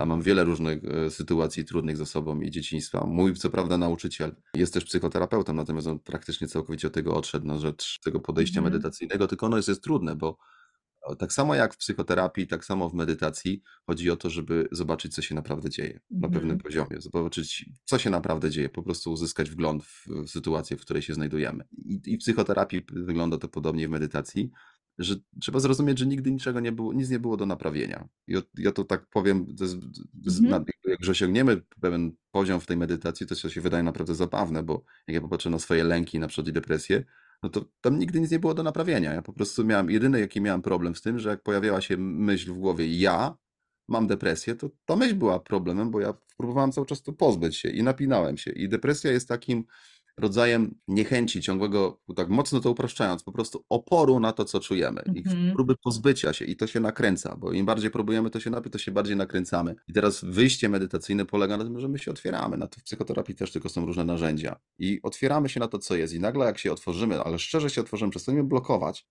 a 0.00 0.06
mam 0.06 0.22
wiele 0.22 0.44
różnych 0.44 0.84
e, 0.84 1.10
sytuacji 1.10 1.64
trudnych 1.64 1.96
za 1.96 2.06
sobą 2.06 2.40
i 2.40 2.50
dzieciństwa. 2.50 3.04
Mój, 3.06 3.34
co 3.34 3.50
prawda, 3.50 3.78
nauczyciel 3.78 4.36
jest 4.54 4.74
też 4.74 4.84
psychoterapeutą, 4.84 5.52
natomiast 5.54 5.86
on 5.86 5.98
praktycznie 5.98 6.48
całkowicie 6.48 6.88
od 6.88 6.94
tego 6.94 7.16
odszedł 7.16 7.46
na 7.46 7.58
rzecz 7.58 7.98
tego 8.04 8.20
podejścia 8.20 8.58
Mhm. 8.60 8.72
medytacyjnego, 8.72 9.26
tylko 9.26 9.46
ono 9.46 9.56
jest, 9.56 9.68
jest 9.68 9.82
trudne, 9.84 10.16
bo 10.16 10.36
tak 11.18 11.32
samo 11.32 11.54
jak 11.54 11.74
w 11.74 11.76
psychoterapii, 11.76 12.46
tak 12.46 12.64
samo 12.64 12.88
w 12.88 12.94
medytacji 12.94 13.62
chodzi 13.86 14.10
o 14.10 14.16
to, 14.16 14.30
żeby 14.30 14.68
zobaczyć, 14.72 15.14
co 15.14 15.22
się 15.22 15.34
naprawdę 15.34 15.70
dzieje 15.70 16.00
na 16.10 16.26
Mhm. 16.26 16.32
pewnym 16.32 16.58
poziomie, 16.58 17.00
zobaczyć, 17.00 17.64
co 17.84 17.98
się 17.98 18.10
naprawdę 18.10 18.50
dzieje, 18.50 18.68
po 18.68 18.82
prostu 18.82 19.12
uzyskać 19.12 19.50
wgląd 19.50 19.84
w, 19.84 20.06
w 20.06 20.28
sytuację, 20.30 20.76
w 20.76 20.80
której 20.80 21.02
się 21.02 21.14
znajdujemy. 21.14 21.64
I, 21.72 22.00
I 22.06 22.16
w 22.16 22.20
psychoterapii 22.20 22.82
wygląda 22.92 23.38
to 23.38 23.48
podobnie 23.48 23.88
w 23.88 23.90
medytacji, 23.90 24.50
że 24.98 25.14
trzeba 25.40 25.60
zrozumieć, 25.60 25.98
że 25.98 26.06
nigdy 26.06 26.30
niczego 26.32 26.60
nie 26.60 26.72
było, 26.72 26.92
nic 26.92 27.10
nie 27.10 27.18
było 27.18 27.36
do 27.36 27.46
naprawienia. 27.46 28.08
O- 28.36 28.42
ja 28.58 28.72
to 28.72 28.84
tak 28.84 29.06
powiem, 29.06 29.56
to 29.56 29.64
jest, 29.64 29.80
to 29.80 29.86
jest, 30.24 30.40
Mhm. 30.40 30.64
jak 30.84 31.00
już 31.00 31.08
osiągniemy 31.08 31.62
pewien 31.80 32.12
poziom 32.30 32.60
w 32.60 32.66
tej 32.66 32.76
medytacji, 32.76 33.26
to 33.26 33.34
się 33.34 33.60
wydaje 33.60 33.82
naprawdę 33.82 34.14
zabawne, 34.14 34.62
bo 34.62 34.84
jak 35.08 35.14
ja 35.14 35.20
popatrzę 35.20 35.50
na 35.50 35.58
swoje 35.58 35.84
lęki 35.84 36.18
na 36.18 36.28
przykład 36.28 36.48
i 36.48 36.52
depresję, 36.52 37.04
no 37.42 37.48
to 37.48 37.64
tam 37.80 37.98
nigdy 37.98 38.20
nic 38.20 38.30
nie 38.30 38.38
było 38.38 38.54
do 38.54 38.62
naprawienia. 38.62 39.12
Ja 39.14 39.22
po 39.22 39.32
prostu 39.32 39.64
miałem, 39.64 39.90
jedyny 39.90 40.20
jaki 40.20 40.40
miałem 40.40 40.62
problem 40.62 40.94
z 40.94 41.02
tym, 41.02 41.18
że 41.18 41.28
jak 41.28 41.42
pojawiała 41.42 41.80
się 41.80 41.96
myśl 41.96 42.52
w 42.52 42.58
głowie 42.58 42.98
ja 42.98 43.36
mam 43.88 44.06
depresję, 44.06 44.54
to 44.54 44.70
ta 44.84 44.96
myśl 44.96 45.14
była 45.14 45.40
problemem, 45.40 45.90
bo 45.90 46.00
ja 46.00 46.14
próbowałem 46.36 46.72
cały 46.72 46.86
czas 46.86 47.02
to 47.02 47.12
pozbyć 47.12 47.56
się 47.56 47.68
i 47.68 47.82
napinałem 47.82 48.36
się. 48.36 48.50
I 48.50 48.68
depresja 48.68 49.12
jest 49.12 49.28
takim 49.28 49.64
rodzajem 50.20 50.74
niechęci, 50.88 51.42
ciągłego, 51.42 52.00
tak 52.16 52.28
mocno 52.28 52.60
to 52.60 52.70
upraszczając, 52.70 53.22
po 53.22 53.32
prostu 53.32 53.64
oporu 53.68 54.20
na 54.20 54.32
to, 54.32 54.44
co 54.44 54.60
czujemy 54.60 55.02
i 55.14 55.18
Mhm. 55.18 55.52
próby 55.54 55.74
pozbycia 55.84 56.32
się 56.32 56.44
i 56.44 56.56
to 56.56 56.66
się 56.66 56.80
nakręca, 56.80 57.36
bo 57.36 57.52
im 57.52 57.66
bardziej 57.66 57.90
próbujemy 57.90 58.30
to 58.30 58.40
się 58.40 58.50
napić, 58.50 58.72
to 58.72 58.78
się 58.78 58.92
bardziej 58.92 59.16
nakręcamy. 59.16 59.74
I 59.88 59.92
teraz 59.92 60.20
wyjście 60.24 60.68
medytacyjne 60.68 61.26
polega 61.26 61.56
na 61.56 61.64
tym, 61.64 61.80
że 61.80 61.88
my 61.88 61.98
się 61.98 62.10
otwieramy 62.10 62.56
na 62.56 62.66
to. 62.66 62.80
W 62.80 62.84
psychoterapii 62.84 63.34
też 63.34 63.52
tylko 63.52 63.68
są 63.68 63.86
różne 63.86 64.04
narzędzia 64.04 64.56
i 64.78 65.00
otwieramy 65.02 65.48
się 65.48 65.60
na 65.60 65.68
to, 65.68 65.78
co 65.78 65.96
jest 65.96 66.14
i 66.14 66.20
nagle 66.20 66.46
jak 66.46 66.58
się 66.58 66.72
otworzymy, 66.72 67.20
ale 67.22 67.38
szczerze 67.38 67.70
się 67.70 67.80
otworzymy, 67.80 68.10
przestaniemy 68.10 68.44
blokować, 68.44 69.06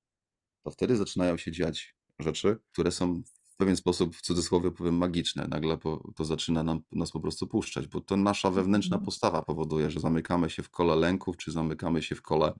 to 0.63 0.71
wtedy 0.71 0.95
zaczynają 0.95 1.37
się 1.37 1.51
dziać 1.51 1.95
rzeczy, 2.19 2.57
które 2.71 2.91
są 2.91 3.21
pewien 3.59 3.77
sposób, 3.77 4.15
w 4.17 4.21
cudzysłowie 4.23 4.71
powiem, 4.71 4.97
magiczne. 4.97 5.47
Nagle 5.49 5.77
po, 5.79 6.13
to 6.17 6.25
zaczyna 6.25 6.63
nam, 6.63 6.81
nas 6.93 7.11
po 7.11 7.21
prostu 7.21 7.47
puszczać, 7.47 7.87
bo 7.87 8.01
to 8.01 8.17
nasza 8.17 8.51
wewnętrzna 8.51 8.97
Mhm. 8.97 9.05
postawa 9.05 9.43
powoduje, 9.43 9.91
że 9.91 10.01
zamykamy 10.01 10.51
się 10.51 10.63
w 10.63 10.71
kole 10.71 10.97
lęków, 10.97 11.37
czy 11.37 11.51
zamykamy 11.51 12.03
się 12.03 12.15
w 12.15 12.23
kole, 12.23 12.53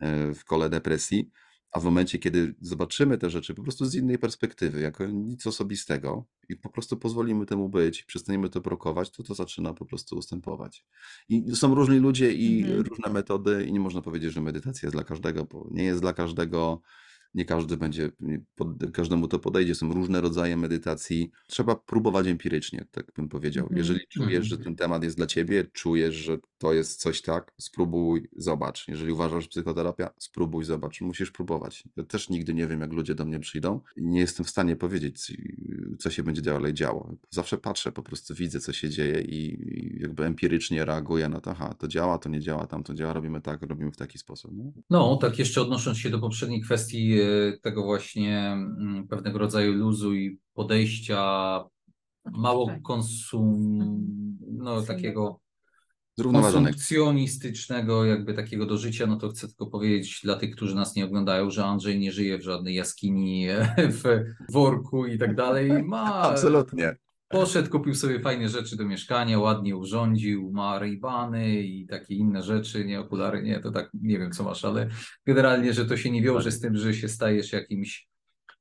e, 0.00 0.34
w 0.34 0.44
kole 0.44 0.70
depresji, 0.70 1.30
a 1.72 1.80
w 1.80 1.84
momencie, 1.84 2.18
kiedy 2.18 2.54
zobaczymy 2.60 3.18
te 3.18 3.30
rzeczy 3.30 3.54
po 3.54 3.62
prostu 3.62 3.86
z 3.86 3.94
innej 3.94 4.18
perspektywy, 4.18 4.80
jako 4.80 5.06
nic 5.06 5.46
osobistego 5.46 6.26
i 6.48 6.56
po 6.56 6.70
prostu 6.70 6.96
pozwolimy 6.96 7.46
temu 7.46 7.68
być, 7.68 8.04
przestaniemy 8.04 8.48
to 8.50 8.60
blokować, 8.60 9.10
to 9.10 9.22
to 9.22 9.34
zaczyna 9.34 9.74
po 9.74 9.86
prostu 9.86 10.16
ustępować. 10.16 10.84
I 11.28 11.56
są 11.56 11.74
różni 11.74 11.98
ludzie 11.98 12.32
i 12.32 12.62
Mhm. 12.62 12.84
różne 12.88 13.12
metody 13.12 13.64
i 13.66 13.72
nie 13.72 13.80
można 13.80 14.02
powiedzieć, 14.02 14.32
że 14.32 14.40
medytacja 14.42 14.86
jest 14.86 14.96
dla 14.96 15.04
każdego, 15.04 15.44
bo 15.44 15.68
nie 15.70 15.84
jest 15.84 16.00
dla 16.02 16.12
każdego, 16.12 16.80
nie 17.36 17.44
każdy 17.44 17.76
będzie, 17.76 18.10
pod, 18.54 18.68
każdemu 18.92 19.28
to 19.28 19.38
podejdzie. 19.38 19.74
Są 19.74 19.92
różne 19.92 20.20
rodzaje 20.20 20.56
medytacji. 20.56 21.30
Trzeba 21.46 21.76
próbować 21.76 22.26
empirycznie, 22.26 22.86
tak 22.90 23.12
bym 23.16 23.28
powiedział. 23.28 23.64
Mhm. 23.64 23.78
Jeżeli 23.78 24.00
czujesz, 24.08 24.46
że 24.46 24.56
Mhm. 24.56 24.64
ten 24.64 24.76
temat 24.76 25.04
jest 25.04 25.16
dla 25.16 25.26
ciebie, 25.26 25.64
czujesz, 25.72 26.14
że 26.14 26.38
to 26.58 26.72
jest 26.72 27.00
coś 27.00 27.22
tak, 27.22 27.52
spróbuj, 27.58 28.28
zobacz. 28.36 28.88
Jeżeli 28.88 29.12
uważasz, 29.12 29.42
że 29.44 29.48
psychoterapia, 29.48 30.10
spróbuj, 30.18 30.64
zobacz. 30.64 31.00
Musisz 31.00 31.30
próbować. 31.30 31.84
Ja 31.96 32.04
też 32.04 32.28
nigdy 32.30 32.54
nie 32.54 32.66
wiem, 32.66 32.80
jak 32.80 32.92
ludzie 32.92 33.14
do 33.14 33.24
mnie 33.24 33.38
przyjdą 33.40 33.80
i 33.96 34.02
nie 34.02 34.20
jestem 34.20 34.46
w 34.46 34.50
stanie 34.50 34.76
powiedzieć, 34.76 35.32
co 35.98 36.10
się 36.10 36.22
będzie 36.22 36.42
dalej 36.42 36.74
działo. 36.74 37.14
Zawsze 37.30 37.58
patrzę, 37.58 37.92
po 37.92 38.02
prostu 38.02 38.34
widzę, 38.34 38.60
co 38.60 38.72
się 38.72 38.90
dzieje 38.90 39.20
i 39.20 39.58
jakby 40.00 40.24
empirycznie 40.24 40.84
reaguję 40.84 41.28
na 41.28 41.40
to, 41.40 41.50
aha, 41.50 41.74
to 41.78 41.88
działa, 41.88 42.18
to 42.18 42.28
nie 42.28 42.40
działa, 42.40 42.66
tam 42.66 42.82
to 42.82 42.94
działa, 42.94 43.12
robimy 43.12 43.40
tak, 43.40 43.62
robimy 43.62 43.92
w 43.92 43.96
taki 43.96 44.18
sposób. 44.18 44.52
Nie? 44.56 44.72
No, 44.90 45.16
tak 45.16 45.38
jeszcze 45.38 45.62
odnosząc 45.62 45.98
się 45.98 46.10
do 46.10 46.18
poprzedniej 46.18 46.60
kwestii 46.60 47.18
tego 47.62 47.82
właśnie 47.82 48.38
mm, 48.52 49.08
pewnego 49.08 49.38
rodzaju 49.38 49.72
luzu 49.72 50.14
i 50.14 50.38
podejścia 50.54 51.60
mało 52.24 52.70
konsum, 52.82 53.78
no 54.52 54.82
takiego 54.82 55.40
Zrównoważonego. 56.18 56.64
konsumpcjonistycznego 56.64 58.04
jakby 58.04 58.34
takiego 58.34 58.66
do 58.66 58.78
życia, 58.78 59.06
no 59.06 59.16
to 59.16 59.28
chcę 59.28 59.48
tylko 59.48 59.66
powiedzieć 59.66 60.20
dla 60.24 60.36
tych, 60.36 60.56
którzy 60.56 60.74
nas 60.74 60.96
nie 60.96 61.04
oglądają, 61.04 61.50
że 61.50 61.64
Andrzej 61.64 61.98
nie 61.98 62.12
żyje 62.12 62.38
w 62.38 62.42
żadnej 62.42 62.74
jaskini, 62.74 63.46
w 64.02 64.24
worku 64.52 65.06
i 65.06 65.18
tak 65.18 65.34
dalej. 65.34 65.82
Ma 65.82 66.14
Absolutnie. 66.14 66.96
Poszedł, 67.28 67.70
kupił 67.70 67.94
sobie 67.94 68.20
fajne 68.20 68.48
rzeczy 68.48 68.76
do 68.76 68.84
mieszkania, 68.84 69.38
ładnie 69.38 69.76
urządził, 69.76 70.52
ma 70.52 70.78
Ray-Bany 70.78 71.62
i 71.62 71.86
takie 71.86 72.14
inne 72.14 72.42
rzeczy, 72.42 72.84
nie 72.84 73.00
okulary, 73.00 73.42
nie, 73.42 73.60
to 73.60 73.70
tak 73.70 73.90
nie 74.02 74.18
wiem 74.18 74.32
co 74.32 74.44
masz, 74.44 74.64
ale 74.64 74.88
generalnie, 75.26 75.72
że 75.72 75.86
to 75.86 75.96
się 75.96 76.10
nie 76.10 76.22
wiąże 76.22 76.52
z 76.52 76.60
tym, 76.60 76.76
że 76.76 76.94
się 76.94 77.08
stajesz 77.08 77.52
jakimś 77.52 78.08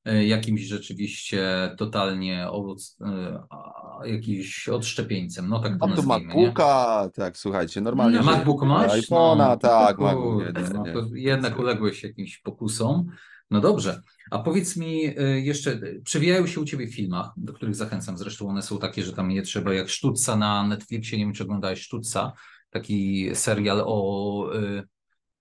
e, 0.06 0.26
jakimś 0.26 0.62
rzeczywiście 0.62 1.72
totalnie 1.78 2.50
owoc, 2.50 2.98
e, 3.02 3.40
a, 3.50 4.00
jakimś 4.06 4.70
odszczepieńcem, 4.70 5.50
no 5.50 5.60
tak 5.60 5.72
to 5.80 5.88
Mam 5.88 5.96
tu 5.96 6.04
nazwijmy, 6.04 6.34
nie? 6.34 6.42
MacBooka, 6.42 7.10
tak, 7.14 7.38
słuchajcie, 7.38 7.82
normalnie. 7.82 8.18
No, 8.18 8.24
MacBook 8.24 8.64
masz? 8.64 8.92
iPhone'a, 8.92 9.38
No, 9.38 9.58
tak, 9.58 9.98
to 9.98 10.04
MacBook. 10.04 10.44
No 10.74 10.84
to 10.84 11.06
jednak 11.14 11.60
uległeś 11.60 12.04
jakimś 12.04 12.38
pokusom. 12.38 13.06
No 13.52 13.62
dobrze, 13.62 14.02
a 14.32 14.40
powiedz 14.40 14.78
mi 14.78 15.20
y, 15.20 15.42
jeszcze, 15.42 15.82
przewijają 16.04 16.48
się 16.48 16.62
u 16.62 16.66
Ciebie 16.66 16.88
w 16.88 16.96
filmach, 16.96 17.32
do 17.38 17.54
których 17.54 17.76
zachęcam, 17.76 18.18
zresztą 18.18 18.50
one 18.50 18.62
są 18.62 18.80
takie, 18.80 19.04
że 19.04 19.14
tam 19.14 19.30
nie 19.30 19.42
trzeba, 19.42 19.74
jak 19.74 19.90
Sztuca 19.90 20.36
na 20.36 20.68
Netflixie, 20.68 21.18
nie 21.18 21.26
wiem 21.26 21.34
czy 21.34 21.44
oglądałeś 21.44 21.82
Sztuca, 21.82 22.34
taki 22.70 23.30
serial 23.36 23.84
o, 23.86 24.50
y, 24.56 24.84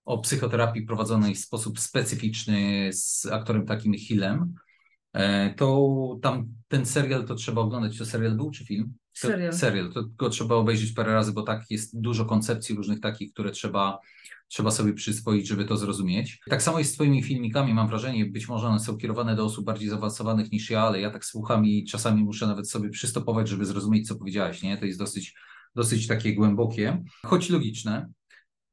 o 0.05 0.19
psychoterapii 0.19 0.83
prowadzonej 0.83 1.35
w 1.35 1.39
sposób 1.39 1.81
specyficzny 1.81 2.91
z 2.93 3.27
aktorem 3.27 3.67
takim 3.67 3.95
Hillem, 3.95 4.55
E, 5.15 5.55
to 5.55 6.19
tam 6.23 6.49
ten 6.69 6.87
serial 6.87 7.25
to 7.25 7.35
trzeba 7.35 7.63
oglądać. 7.63 7.99
To 7.99 8.07
serial 8.07 8.37
był 8.37 8.51
czy 8.51 8.65
film? 8.65 8.95
To- 9.21 9.29
Serial. 9.29 9.53
Serial, 9.53 9.93
to 9.93 10.05
go 10.05 10.31
trzeba 10.31 10.55
obejrzeć 10.55 10.93
parę 10.93 11.15
razy, 11.15 11.33
bo 11.33 11.43
tak 11.43 11.71
jest 11.71 12.01
dużo 12.01 12.25
koncepcji 12.25 12.75
różnych 12.75 13.01
takich, 13.01 13.33
które 13.33 13.51
trzeba, 13.51 13.99
trzeba 14.49 14.71
sobie 14.71 14.93
przyswoić, 14.93 15.47
żeby 15.47 15.65
to 15.65 15.77
zrozumieć. 15.77 16.41
Tak 16.51 16.63
samo 16.63 16.79
jest 16.79 16.91
z 16.91 16.95
Twoimi 16.95 17.23
filmikami, 17.23 17.75
mam 17.75 17.89
wrażenie, 17.89 18.27
być 18.27 18.49
może 18.49 18.67
one 18.67 18.81
są 18.81 18.97
kierowane 18.97 19.37
do 19.37 19.45
osób 19.45 19.65
bardziej 19.65 19.89
zaawansowanych 19.89 20.53
niż 20.53 20.71
ja, 20.71 20.83
ale 20.83 21.01
ja 21.01 21.11
tak 21.11 21.25
słucham 21.25 21.67
i 21.67 21.85
czasami 21.85 22.25
muszę 22.25 22.47
nawet 22.47 22.71
sobie 22.71 22.89
przystopować, 22.91 23.49
żeby 23.49 23.65
zrozumieć, 23.65 24.09
co 24.09 24.17
powiedziałeś, 24.17 24.63
nie? 24.63 24.79
To 24.79 24.85
jest 24.85 24.99
dosyć, 24.99 25.35
dosyć 25.75 26.07
takie 26.07 26.35
głębokie, 26.35 27.05
choć 27.27 27.51
logiczne. 27.51 28.09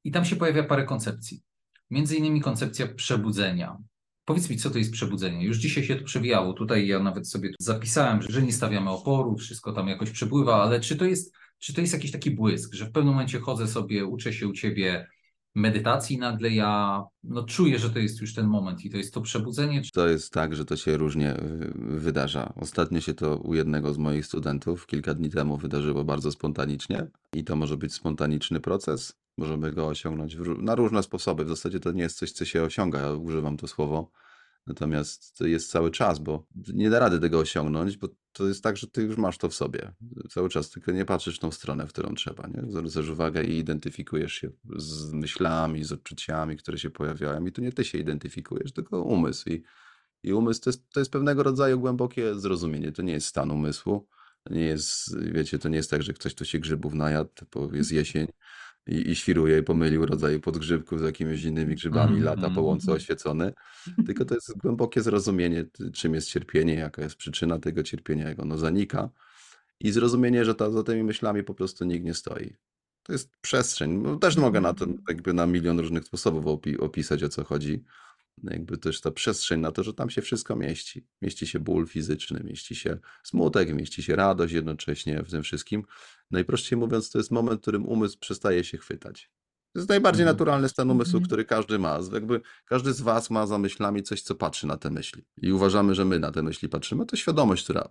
I 0.04 0.12
tam 0.12 0.26
się 0.26 0.36
pojawia 0.36 0.64
parę 0.64 0.84
koncepcji. 0.84 1.42
Między 1.90 2.16
innymi 2.16 2.42
koncepcja 2.42 2.88
przebudzenia. 2.88 3.78
Powiedz 4.26 4.50
mi, 4.50 4.58
co 4.58 4.70
to 4.70 4.78
jest 4.78 4.92
przebudzenie? 4.92 5.46
Już 5.46 5.58
dzisiaj 5.58 5.84
się 5.84 5.96
to 5.96 6.04
przewijało. 6.04 6.54
Tutaj 6.54 6.88
ja 6.88 7.00
nawet 7.00 7.30
sobie 7.30 7.50
zapisałem, 7.60 8.22
że 8.22 8.42
nie 8.42 8.54
stawiamy 8.54 8.90
oporu, 8.90 9.38
wszystko 9.38 9.74
tam 9.74 9.88
jakoś 9.88 10.12
przepływa, 10.12 10.64
ale 10.64 10.80
czy 10.80 10.96
to 10.96 11.06
jest, 11.06 11.34
czy 11.60 11.74
to 11.74 11.82
jest 11.82 11.94
jakiś 11.94 12.12
taki 12.12 12.32
błysk, 12.32 12.74
że 12.74 12.86
w 12.86 12.92
pewnym 12.92 13.14
momencie 13.14 13.40
chodzę 13.40 13.68
sobie, 13.68 14.06
uczę 14.06 14.34
się 14.34 14.48
u 14.48 14.54
ciebie 14.54 15.08
medytacji, 15.56 16.18
nagle 16.18 16.50
ja 16.50 17.04
no, 17.24 17.44
czuję, 17.44 17.80
że 17.80 17.90
to 17.90 18.00
jest 18.00 18.22
już 18.22 18.34
ten 18.34 18.48
moment 18.48 18.86
i 18.86 18.90
to 18.90 18.98
jest 18.98 19.14
to 19.14 19.22
przebudzenie? 19.22 19.82
To 19.94 20.08
jest 20.08 20.34
tak, 20.34 20.56
że 20.56 20.66
to 20.66 20.78
się 20.78 20.98
różnie 20.98 21.36
y, 21.36 21.74
wydarza. 21.76 22.54
Ostatnio 22.56 23.02
się 23.02 23.14
to 23.14 23.38
u 23.38 23.54
jednego 23.54 23.94
z 23.94 23.98
moich 23.98 24.26
studentów 24.26 24.88
kilka 24.88 25.14
dni 25.14 25.30
temu 25.30 25.58
wydarzyło 25.58 26.04
bardzo 26.04 26.32
spontanicznie 26.32 27.08
i 27.36 27.44
to 27.44 27.56
może 27.56 27.78
być 27.78 27.94
spontaniczny 27.94 28.60
proces. 28.60 29.21
Możemy 29.38 29.72
go 29.72 29.88
osiągnąć 29.88 30.36
w, 30.36 30.62
na 30.62 30.76
różne 30.76 31.04
sposoby. 31.04 31.46
W 31.46 31.50
zasadzie 31.50 31.80
to 31.80 31.92
nie 31.92 32.02
jest 32.04 32.18
coś, 32.18 32.32
co 32.32 32.46
się 32.46 32.64
osiąga. 32.64 33.00
Ja 33.00 33.14
używam 33.14 33.58
to 33.58 33.68
słowo. 33.68 34.12
Natomiast 34.68 35.38
to 35.38 35.46
jest 35.46 35.72
cały 35.72 35.92
czas, 35.92 36.20
bo 36.20 36.48
nie 36.74 36.90
da 36.90 37.00
rady 37.00 37.20
tego 37.20 37.40
osiągnąć, 37.40 37.98
bo 37.98 38.08
to 38.32 38.48
jest 38.48 38.64
tak, 38.64 38.78
że 38.78 38.88
ty 38.88 39.02
już 39.02 39.18
masz 39.18 39.38
to 39.38 39.50
w 39.50 39.54
sobie. 39.54 39.94
Cały 40.30 40.50
czas, 40.50 40.70
tylko 40.70 40.92
nie 40.92 41.06
patrzysz 41.06 41.38
w 41.38 41.40
tą 41.40 41.52
stronę, 41.52 41.88
w 41.88 41.90
którą 41.90 42.14
trzeba. 42.14 42.48
Nie? 42.48 42.72
Zwracasz 42.72 43.10
uwagę 43.10 43.44
i 43.44 43.58
identyfikujesz 43.58 44.34
się 44.34 44.50
z 44.76 45.14
myślami, 45.14 45.84
z 45.84 45.92
odczuciami, 45.92 46.58
które 46.58 46.78
się 46.78 46.90
pojawiają. 46.90 47.46
I 47.46 47.52
to 47.52 47.62
nie 47.62 47.72
ty 47.72 47.86
się 47.86 47.98
identyfikujesz, 47.98 48.74
tylko 48.74 49.02
umysł. 49.02 49.50
I 49.50 49.64
i 50.24 50.34
umysł 50.34 50.62
to 50.62 50.70
jest, 50.70 50.90
to 50.90 51.00
jest 51.00 51.12
pewnego 51.12 51.44
rodzaju 51.44 51.80
głębokie 51.80 52.36
zrozumienie. 52.36 52.92
To 52.92 53.02
nie 53.02 53.14
jest 53.14 53.28
stan 53.28 53.52
umysłu. 53.52 54.08
Nie 54.50 54.62
jest, 54.62 55.20
wiecie, 55.20 55.60
to 55.60 55.70
nie 55.70 55.78
jest 55.78 55.90
tak, 55.90 56.04
że 56.04 56.14
ktoś 56.14 56.36
tu 56.36 56.46
się 56.46 56.60
grzybów 56.60 56.94
najadł, 56.94 57.30
bo 57.54 57.70
jest 57.74 57.92
jesień 57.92 58.28
i, 58.88 59.10
i 59.12 59.16
świruje 59.16 59.60
i 59.60 59.64
pomylił 59.64 60.06
rodzaju 60.06 60.40
podgrzybków 60.40 61.00
z 61.00 61.04
jakimiś 61.04 61.44
innymi 61.44 61.76
grzybami, 61.76 62.18
Mhm, 62.18 62.24
lata 62.24 62.56
po 62.56 62.62
łące 62.62 62.84
mhm. 62.84 62.98
oświecony. 62.98 63.54
Tylko 64.08 64.26
to 64.26 64.36
jest 64.36 64.58
głębokie 64.58 65.02
zrozumienie, 65.02 65.66
czym 65.94 66.14
jest 66.14 66.30
cierpienie, 66.30 66.74
jaka 66.74 67.02
jest 67.02 67.16
przyczyna 67.16 67.60
tego 67.60 67.84
cierpienia, 67.84 68.30
jak 68.30 68.40
ono 68.40 68.58
zanika. 68.58 69.10
I 69.80 69.92
zrozumienie, 69.92 70.46
że 70.46 70.56
ta, 70.56 70.72
za 70.72 70.84
tymi 70.84 71.04
myślami 71.04 71.44
po 71.44 71.54
prostu 71.54 71.86
nikt 71.86 72.06
nie 72.06 72.14
stoi. 72.14 72.56
To 73.04 73.14
jest 73.14 73.30
przestrzeń. 73.42 73.92
No, 73.92 74.16
też 74.16 74.38
mogę 74.38 74.62
na 74.62 74.74
to 74.74 74.86
jakby 75.10 75.34
na 75.34 75.46
milion 75.46 75.80
różnych 75.80 76.04
sposobów 76.06 76.46
opi- 76.46 76.80
opisać, 76.80 77.24
o 77.24 77.30
co 77.30 77.44
chodzi 77.44 77.84
jakby 78.44 78.78
też 78.78 79.02
ta 79.02 79.12
przestrzeń 79.12 79.60
na 79.60 79.72
to, 79.72 79.84
że 79.84 79.94
tam 79.94 80.10
się 80.10 80.22
wszystko 80.22 80.56
mieści. 80.56 81.06
Mieści 81.22 81.48
się 81.48 81.60
ból 81.60 81.88
fizyczny, 81.88 82.42
mieści 82.44 82.76
się 82.76 82.98
smutek, 83.24 83.74
mieści 83.74 84.04
się 84.04 84.16
radość 84.16 84.54
jednocześnie 84.54 85.24
w 85.24 85.32
tym 85.32 85.44
wszystkim. 85.44 85.84
Najprościej 86.32 86.80
mówiąc, 86.80 87.10
to 87.10 87.18
jest 87.18 87.32
moment, 87.32 87.60
w 87.60 87.62
którym 87.62 87.86
umysł 87.86 88.20
przestaje 88.20 88.64
się 88.64 88.78
chwytać. 88.78 89.32
To 89.74 89.80
jest 89.80 89.90
najbardziej 89.90 90.24
Mhm. 90.24 90.36
naturalny 90.36 90.70
stan 90.70 90.92
umysłu, 90.92 91.18
Mhm. 91.18 91.26
który 91.26 91.46
każdy 91.46 91.80
ma. 91.80 92.00
Jakby 92.14 92.42
każdy 92.66 92.94
z 92.94 93.02
was 93.02 93.30
ma 93.30 93.48
za 93.48 93.58
myślami 93.58 94.04
coś, 94.04 94.22
co 94.22 94.36
patrzy 94.36 94.68
na 94.68 94.78
te 94.78 94.90
myśli. 94.92 95.24
I 95.42 95.52
uważamy, 95.52 95.96
że 95.96 96.06
my 96.06 96.20
na 96.20 96.32
te 96.32 96.44
myśli 96.44 96.70
patrzymy. 96.70 97.06
To 97.06 97.16
świadomość, 97.16 97.64
która 97.64 97.90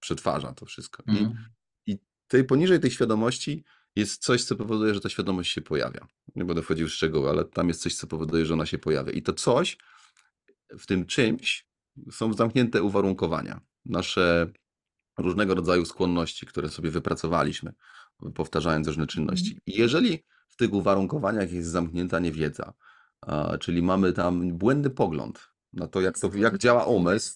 przetwarza 0.00 0.52
to 0.52 0.66
wszystko. 0.66 1.02
I 1.06 1.10
Mhm. 1.10 1.36
tej, 2.28 2.44
poniżej 2.44 2.80
tej 2.80 2.90
świadomości 2.90 3.64
jest 3.96 4.22
coś, 4.22 4.44
co 4.44 4.56
powoduje, 4.56 4.94
że 4.94 5.00
ta 5.00 5.08
świadomość 5.08 5.52
się 5.52 5.60
pojawia. 5.60 6.06
Nie 6.36 6.44
będę 6.44 6.62
wchodził 6.62 6.88
w 6.88 6.92
szczegóły, 6.92 7.30
ale 7.30 7.44
tam 7.44 7.68
jest 7.68 7.82
coś, 7.82 7.94
co 7.94 8.06
powoduje, 8.06 8.46
że 8.46 8.54
ona 8.54 8.66
się 8.66 8.78
pojawia. 8.78 9.12
I 9.12 9.22
to 9.22 9.32
coś 9.32 9.78
w 10.78 10.86
tym 10.86 11.06
czymś 11.06 11.66
są 12.10 12.32
zamknięte 12.32 12.82
uwarunkowania. 12.82 13.60
Nasze 13.84 14.52
różnego 15.18 15.54
rodzaju 15.54 15.84
skłonności, 15.84 16.46
które 16.46 16.68
sobie 16.68 16.90
wypracowaliśmy, 16.90 17.72
powtarzając 18.34 18.86
różne 18.86 19.06
czynności. 19.06 19.58
I 19.66 19.78
jeżeli 19.78 20.24
w 20.48 20.56
tych 20.56 20.72
uwarunkowaniach 20.72 21.52
jest 21.52 21.68
zamknięta 21.68 22.18
niewiedza, 22.18 22.72
czyli 23.60 23.82
mamy 23.82 24.12
tam 24.12 24.52
błędny 24.58 24.90
pogląd 24.90 25.48
na 25.72 25.86
to, 25.86 26.00
jak, 26.00 26.18
to, 26.18 26.30
jak 26.34 26.58
działa 26.58 26.84
umysł, 26.84 27.34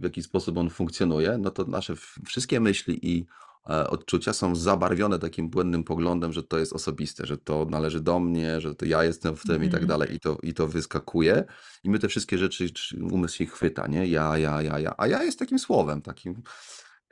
w 0.00 0.04
jaki 0.04 0.22
sposób 0.22 0.58
on 0.58 0.70
funkcjonuje, 0.70 1.38
no 1.38 1.50
to 1.50 1.64
nasze 1.64 1.94
wszystkie 2.26 2.60
myśli 2.60 3.10
i 3.10 3.26
odczucia 3.64 4.32
są 4.32 4.56
zabarwione 4.56 5.18
takim 5.18 5.50
błędnym 5.50 5.84
poglądem, 5.84 6.32
że 6.32 6.42
to 6.42 6.58
jest 6.58 6.72
osobiste, 6.72 7.26
że 7.26 7.38
to 7.38 7.64
należy 7.70 8.00
do 8.00 8.20
mnie, 8.20 8.60
że 8.60 8.74
to 8.74 8.84
ja 8.84 9.04
jestem 9.04 9.36
w 9.36 9.42
tym 9.42 9.64
i 9.64 9.68
tak 9.68 9.82
Mhm. 9.82 9.86
dalej. 9.88 10.14
I 10.14 10.20
to, 10.20 10.38
I 10.42 10.54
to 10.54 10.68
wyskakuje 10.68 11.44
i 11.84 11.90
my 11.90 11.98
te 11.98 12.08
wszystkie 12.08 12.38
rzeczy, 12.38 12.70
czy 12.70 13.04
umysł 13.04 13.36
się 13.36 13.46
chwyta, 13.46 13.86
nie? 13.86 14.06
Ja, 14.06 14.38
ja, 14.38 14.62
ja, 14.62 14.78
ja. 14.78 14.94
A 14.98 15.06
ja 15.06 15.22
jest 15.22 15.38
takim 15.38 15.58
słowem, 15.58 16.02
takim, 16.02 16.42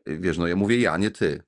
y, 0.09 0.19
wiesz, 0.21 0.39
no 0.39 0.47
ja 0.47 0.57
mówię 0.57 0.81
ja, 0.81 0.97
nie 0.97 1.11
ty. 1.11 1.43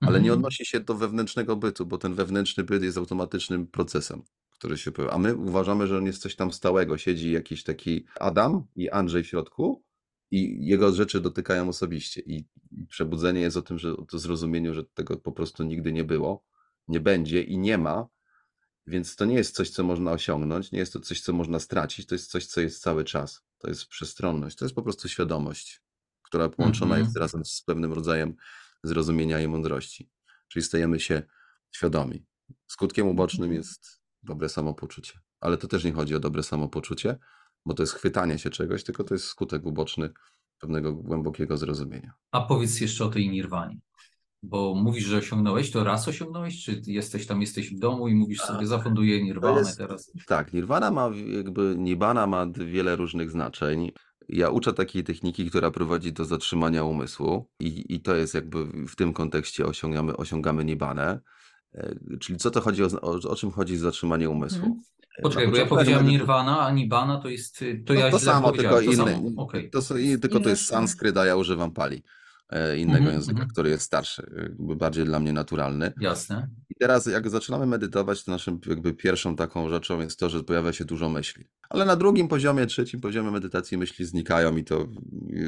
Ale 0.00 0.12
nie 0.20 0.28
Mhm. 0.28 0.38
odnosi 0.38 0.66
się 0.66 0.80
do 0.80 0.94
wewnętrznego 0.94 1.56
bytu, 1.56 1.86
bo 1.86 1.98
ten 1.98 2.14
wewnętrzny 2.14 2.64
byt 2.64 2.82
jest 2.82 2.98
automatycznym 2.98 3.66
procesem, 3.66 4.22
który 4.50 4.78
się 4.78 4.92
pojawia. 4.92 5.14
A 5.14 5.18
my 5.18 5.36
uważamy, 5.36 5.86
że 5.86 5.98
on 5.98 6.06
jest 6.06 6.22
coś 6.22 6.36
tam 6.36 6.52
stałego. 6.52 6.98
Siedzi 6.98 7.32
jakiś 7.32 7.64
taki 7.64 8.06
Adam 8.20 8.66
i 8.76 8.90
Andrzej 8.90 9.24
w 9.24 9.26
środku 9.26 9.84
i 10.30 10.66
jego 10.66 10.92
rzeczy 10.92 11.20
dotykają 11.20 11.68
osobiście. 11.68 12.20
I 12.20 12.44
przebudzenie 12.88 13.40
jest 13.40 13.56
o 13.56 13.62
tym, 13.62 13.78
że 13.78 13.96
o 13.96 14.04
to 14.04 14.18
zrozumieniu, 14.18 14.74
że 14.74 14.84
tego 14.84 15.16
po 15.16 15.32
prostu 15.32 15.64
nigdy 15.64 15.92
nie 15.92 16.04
było, 16.04 16.44
nie 16.88 17.00
będzie 17.00 17.42
i 17.42 17.58
nie 17.58 17.78
ma. 17.78 18.08
Więc 18.86 19.16
to 19.16 19.24
nie 19.24 19.34
jest 19.34 19.54
coś, 19.54 19.70
co 19.70 19.84
można 19.84 20.12
osiągnąć, 20.12 20.72
nie 20.72 20.78
jest 20.78 20.92
to 20.92 21.00
coś, 21.00 21.20
co 21.20 21.32
można 21.32 21.58
stracić, 21.58 22.06
to 22.06 22.14
jest 22.14 22.30
coś, 22.30 22.46
co 22.46 22.60
jest 22.60 22.82
cały 22.82 23.04
czas. 23.04 23.42
To 23.58 23.68
jest 23.68 23.86
przestronność, 23.86 24.56
to 24.56 24.64
jest 24.64 24.74
po 24.74 24.82
prostu 24.82 25.08
świadomość, 25.08 25.82
która 26.22 26.48
połączona 26.48 26.94
Mhm. 26.94 27.04
jest 27.04 27.16
razem 27.16 27.44
z 27.44 27.62
pewnym 27.62 27.92
rodzajem 27.92 28.36
zrozumienia 28.82 29.40
i 29.40 29.48
mądrości. 29.48 30.10
Czyli 30.48 30.62
stajemy 30.62 31.00
się 31.00 31.22
świadomi. 31.70 32.26
Skutkiem 32.66 33.06
ubocznym 33.08 33.52
jest 33.52 34.00
dobre 34.22 34.48
samopoczucie. 34.48 35.20
Ale 35.40 35.56
to 35.58 35.68
też 35.68 35.84
nie 35.84 35.92
chodzi 35.92 36.14
o 36.14 36.20
dobre 36.20 36.42
samopoczucie, 36.42 37.18
bo 37.66 37.74
to 37.74 37.82
jest 37.82 37.92
chwytanie 37.92 38.38
się 38.38 38.50
czegoś, 38.50 38.84
tylko 38.84 39.04
to 39.04 39.14
jest 39.14 39.26
skutek 39.26 39.66
uboczny 39.66 40.10
pewnego 40.58 40.94
głębokiego 40.94 41.56
zrozumienia. 41.56 42.12
A 42.30 42.40
powiedz 42.40 42.80
jeszcze 42.80 43.04
o 43.04 43.08
tej 43.08 43.30
nirwanie. 43.30 43.78
Bo 44.42 44.74
mówisz, 44.74 45.04
że 45.04 45.16
osiągnąłeś, 45.16 45.70
to 45.70 45.84
raz 45.84 46.08
osiągnąłeś, 46.08 46.64
czy 46.64 46.82
jesteś 46.86 47.26
tam, 47.26 47.40
jesteś 47.40 47.74
w 47.74 47.78
domu 47.78 48.08
i 48.08 48.14
mówisz 48.14 48.40
sobie, 48.40 48.66
zafunduję 48.66 49.24
nirwanę 49.24 49.58
jest- 49.58 49.78
teraz. 49.78 50.12
Tak, 50.26 50.52
nirvana 50.52 50.90
ma 50.90 51.10
jakby, 51.26 51.74
nibbana 51.78 52.26
ma 52.26 52.46
wiele 52.46 52.96
różnych 52.96 53.30
znaczeń. 53.30 53.92
Ja 54.28 54.50
uczę 54.50 54.72
takiej 54.72 55.04
techniki, 55.04 55.50
która 55.50 55.70
prowadzi 55.70 56.12
do 56.12 56.24
zatrzymania 56.24 56.84
umysłu 56.84 57.48
i, 57.60 57.94
i 57.94 58.00
to 58.00 58.14
jest 58.14 58.34
jakby 58.34 58.64
w 58.88 58.96
tym 58.96 59.12
kontekście 59.12 59.66
osiągamy, 59.66 60.16
osiągamy 60.16 60.64
nibbanę. 60.64 61.20
E, 61.74 61.94
Czyli 62.20 62.38
co 62.38 62.50
to 62.50 62.60
chodzi, 62.60 62.84
o, 62.84 62.88
o, 63.02 63.30
o 63.30 63.36
czym 63.36 63.50
chodzi 63.50 63.76
zatrzymanie 63.76 64.30
umysłu? 64.30 64.58
Mhm. 64.66 64.82
Poczekaj, 65.22 65.48
bo 65.48 65.56
ja 65.56 65.66
powiedziałem 65.66 66.08
nirwana, 66.08 66.60
a 66.60 66.70
nibbana 66.70 67.18
to 67.18 67.28
jest, 67.28 67.62
y, 67.62 67.82
to 67.86 67.94
No 67.94 68.00
ja 68.00 68.10
to 68.10 68.18
źle 68.18 68.32
samo, 68.32 68.52
tylko. 68.52 68.74
To 68.74 68.80
inny. 68.80 69.22
okej. 69.36 69.70
To, 69.70 69.82
tylko 70.20 70.28
to 70.28 70.38
Inne 70.38 70.50
jest 70.50 70.66
sanskryt, 70.66 71.16
a 71.16 71.26
ja 71.26 71.36
używam 71.36 71.70
pali. 71.70 72.02
E, 72.50 72.76
innego 72.76 72.98
Mhm, 72.98 73.14
języka, 73.14 73.32
mhm. 73.32 73.48
który 73.48 73.70
jest 73.70 73.84
starszy, 73.84 74.30
jakby 74.42 74.76
bardziej 74.76 75.04
dla 75.04 75.20
mnie 75.20 75.32
naturalny. 75.32 75.92
Jasne. 76.00 76.48
I 76.70 76.74
teraz 76.74 77.06
jak 77.06 77.30
zaczynamy 77.30 77.66
medytować, 77.66 78.24
to 78.24 78.30
naszym 78.30 78.60
jakby 78.66 78.94
pierwszą 78.94 79.36
taką 79.36 79.68
rzeczą 79.68 80.00
jest 80.00 80.18
to, 80.18 80.28
że 80.28 80.42
pojawia 80.42 80.72
się 80.72 80.84
dużo 80.84 81.08
myśli. 81.08 81.44
Ale 81.68 81.84
na 81.84 81.96
drugim 81.96 82.28
poziomie, 82.28 82.66
trzecim 82.66 83.00
poziomie 83.00 83.30
medytacji 83.30 83.78
myśli 83.78 84.04
znikają 84.04 84.56
i 84.56 84.64
to 84.64 84.86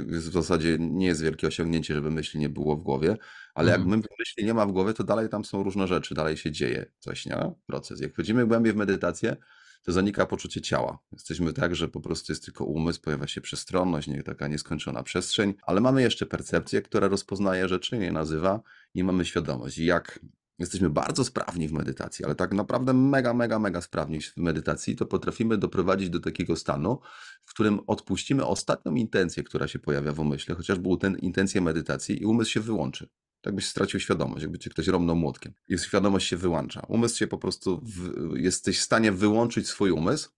w 0.06 0.32
zasadzie 0.32 0.76
nie 0.80 1.06
jest 1.06 1.22
wielkie 1.22 1.46
osiągnięcie, 1.46 1.94
żeby 1.94 2.10
myśli 2.10 2.40
nie 2.40 2.48
było 2.48 2.76
w 2.76 2.82
głowie, 2.82 3.16
ale 3.54 3.70
jak 3.70 3.80
Mhm. 3.80 4.00
my 4.00 4.06
myśli 4.18 4.44
nie 4.44 4.54
ma 4.54 4.66
w 4.66 4.72
głowie, 4.72 4.94
to 4.94 5.04
dalej 5.04 5.28
tam 5.28 5.44
są 5.44 5.62
różne 5.62 5.86
rzeczy, 5.86 6.14
dalej 6.14 6.36
się 6.36 6.50
dzieje 6.52 6.86
coś, 6.98 7.26
nie? 7.26 7.36
Proces. 7.66 8.00
Jak 8.00 8.12
wchodzimy 8.12 8.46
głębiej 8.46 8.72
w 8.72 8.76
medytację, 8.76 9.36
to 9.82 9.92
zanika 9.92 10.26
poczucie 10.26 10.60
ciała. 10.60 10.98
Jesteśmy 11.12 11.52
tak, 11.52 11.76
że 11.76 11.88
po 11.88 12.00
prostu 12.00 12.32
jest 12.32 12.44
tylko 12.44 12.64
umysł, 12.64 13.00
pojawia 13.00 13.26
się 13.26 13.40
przestronność, 13.40 14.08
nie, 14.08 14.22
taka 14.22 14.48
nieskończona 14.48 15.02
przestrzeń, 15.02 15.54
ale 15.62 15.80
mamy 15.80 16.02
jeszcze 16.02 16.26
percepcję, 16.26 16.82
która 16.82 17.08
rozpoznaje 17.08 17.68
rzeczy, 17.68 17.96
je 17.96 18.12
nazywa 18.12 18.60
i 18.94 19.04
mamy 19.04 19.24
świadomość. 19.24 19.78
I 19.78 19.84
jak 19.84 20.20
jesteśmy 20.58 20.90
bardzo 20.90 21.24
sprawni 21.24 21.68
w 21.68 21.72
medytacji, 21.72 22.24
ale 22.24 22.34
tak 22.34 22.52
naprawdę 22.52 22.92
mega, 22.92 23.34
mega, 23.34 23.58
mega 23.58 23.80
sprawni 23.80 24.20
w 24.20 24.36
medytacji, 24.36 24.96
to 24.96 25.06
potrafimy 25.06 25.58
doprowadzić 25.58 26.10
do 26.10 26.20
takiego 26.20 26.56
stanu, 26.56 26.98
w 27.44 27.50
którym 27.50 27.80
odpuścimy 27.86 28.46
ostatnią 28.46 28.94
intencję, 28.94 29.42
która 29.42 29.68
się 29.68 29.78
pojawia 29.78 30.12
w 30.12 30.20
umyśle, 30.20 30.54
chociaż 30.54 30.78
był 30.78 30.96
ten 30.96 31.18
intencję 31.18 31.60
medytacji 31.60 32.22
i 32.22 32.26
umysł 32.26 32.50
się 32.50 32.60
wyłączy. 32.60 33.08
Tak 33.40 33.54
byś 33.54 33.66
stracił 33.66 34.00
świadomość, 34.00 34.42
jakby 34.42 34.58
cię 34.58 34.70
ktoś 34.70 34.86
romnął 34.86 35.16
młotkiem. 35.16 35.52
I 35.68 35.78
świadomość 35.78 36.28
się 36.28 36.36
wyłącza. 36.36 36.82
Umysł 36.88 37.18
się 37.18 37.26
po 37.26 37.38
prostu, 37.38 37.80
w, 37.82 38.12
jesteś 38.36 38.78
w 38.78 38.82
stanie 38.82 39.12
wyłączyć 39.12 39.68
swój 39.68 39.90
umysł 39.90 40.30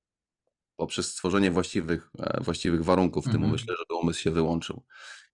poprzez 0.76 1.12
stworzenie 1.12 1.50
właściwych, 1.50 2.10
e, 2.18 2.44
właściwych 2.44 2.84
warunków 2.84 3.24
w 3.24 3.26
tym 3.26 3.34
Mhm. 3.34 3.50
umyśle, 3.50 3.74
żeby 3.78 4.00
umysł 4.00 4.20
się 4.20 4.30
wyłączył. 4.30 4.82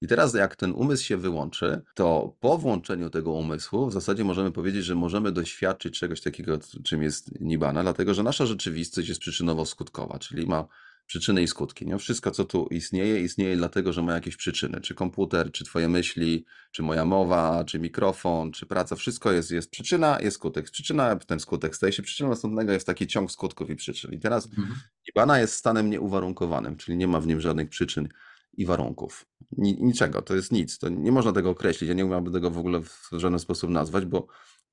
I 0.01 0.07
teraz 0.07 0.35
jak 0.35 0.57
ten 0.57 0.73
umysł 0.73 1.05
się 1.05 1.17
wyłączy, 1.17 1.83
to 1.95 2.37
po 2.41 2.59
włączeniu 2.59 3.11
tego 3.11 3.33
umysłu 3.33 3.87
w 3.87 3.93
zasadzie 3.93 4.25
możemy 4.25 4.53
powiedzieć, 4.53 4.85
że 4.85 4.95
możemy 4.95 5.33
doświadczyć 5.33 5.99
czegoś 5.99 6.21
takiego, 6.21 6.59
czym 6.85 7.03
jest 7.03 7.41
nibbana, 7.41 7.83
dlatego 7.83 8.15
że 8.15 8.23
nasza 8.23 8.47
rzeczywistość 8.47 9.09
jest 9.09 9.21
przyczynowo-skutkowa, 9.21 10.19
czyli 10.19 10.47
ma 10.47 10.67
przyczyny 11.07 11.43
i 11.43 11.49
skutki. 11.49 11.87
Nie? 11.87 11.99
Wszystko, 11.99 12.31
co 12.31 12.45
tu 12.45 12.67
istnieje, 12.67 13.21
istnieje 13.21 13.57
dlatego, 13.57 13.93
że 13.93 14.03
ma 14.03 14.13
jakieś 14.15 14.37
przyczyny. 14.37 14.81
Czy 14.81 14.95
komputer, 14.95 15.53
czy 15.53 15.65
twoje 15.65 15.89
myśli, 15.89 16.45
czy 16.73 16.83
moja 16.83 17.05
mowa, 17.05 17.65
czy 17.65 17.79
mikrofon, 17.79 18.53
czy 18.53 18.67
praca. 18.67 18.97
Wszystko 18.97 19.33
jest, 19.33 19.51
jest 19.51 19.71
przyczyna, 19.71 20.19
jest 20.21 20.37
skutek. 20.37 20.71
Przyczyna, 20.71 21.17
ten 21.17 21.41
skutek 21.41 21.77
staje 21.77 21.93
się 21.93 22.03
przyczyną 22.03 22.31
następnego, 22.31 22.73
jest 22.73 22.87
taki 22.87 23.07
ciąg 23.07 23.31
skutków 23.31 23.71
i 23.71 23.77
przyczyn. 23.77 24.13
I 24.13 24.19
teraz 24.19 24.47
Mhm. 24.47 24.75
Nibbana 25.09 25.39
jest 25.39 25.55
stanem 25.55 25.91
nieuwarunkowanym, 25.91 26.77
czyli 26.77 26.97
nie 26.97 27.09
ma 27.09 27.21
w 27.21 27.27
nim 27.27 27.41
żadnych 27.41 27.69
przyczyn 27.69 28.09
i 28.57 28.67
warunków. 28.67 29.27
Ni, 29.59 29.83
niczego, 29.83 30.23
to 30.23 30.35
jest 30.35 30.53
nic. 30.53 30.79
To 30.79 30.89
nie 30.89 31.13
można 31.13 31.33
tego 31.33 31.51
określić. 31.51 31.89
Ja 31.89 31.95
nie 31.95 32.07
umiałbym 32.07 32.33
tego 32.33 32.51
w 32.51 32.59
ogóle 32.59 32.81
w 32.81 33.09
żaden 33.13 33.39
sposób 33.39 33.71
nazwać, 33.71 34.05
bo 34.05 34.27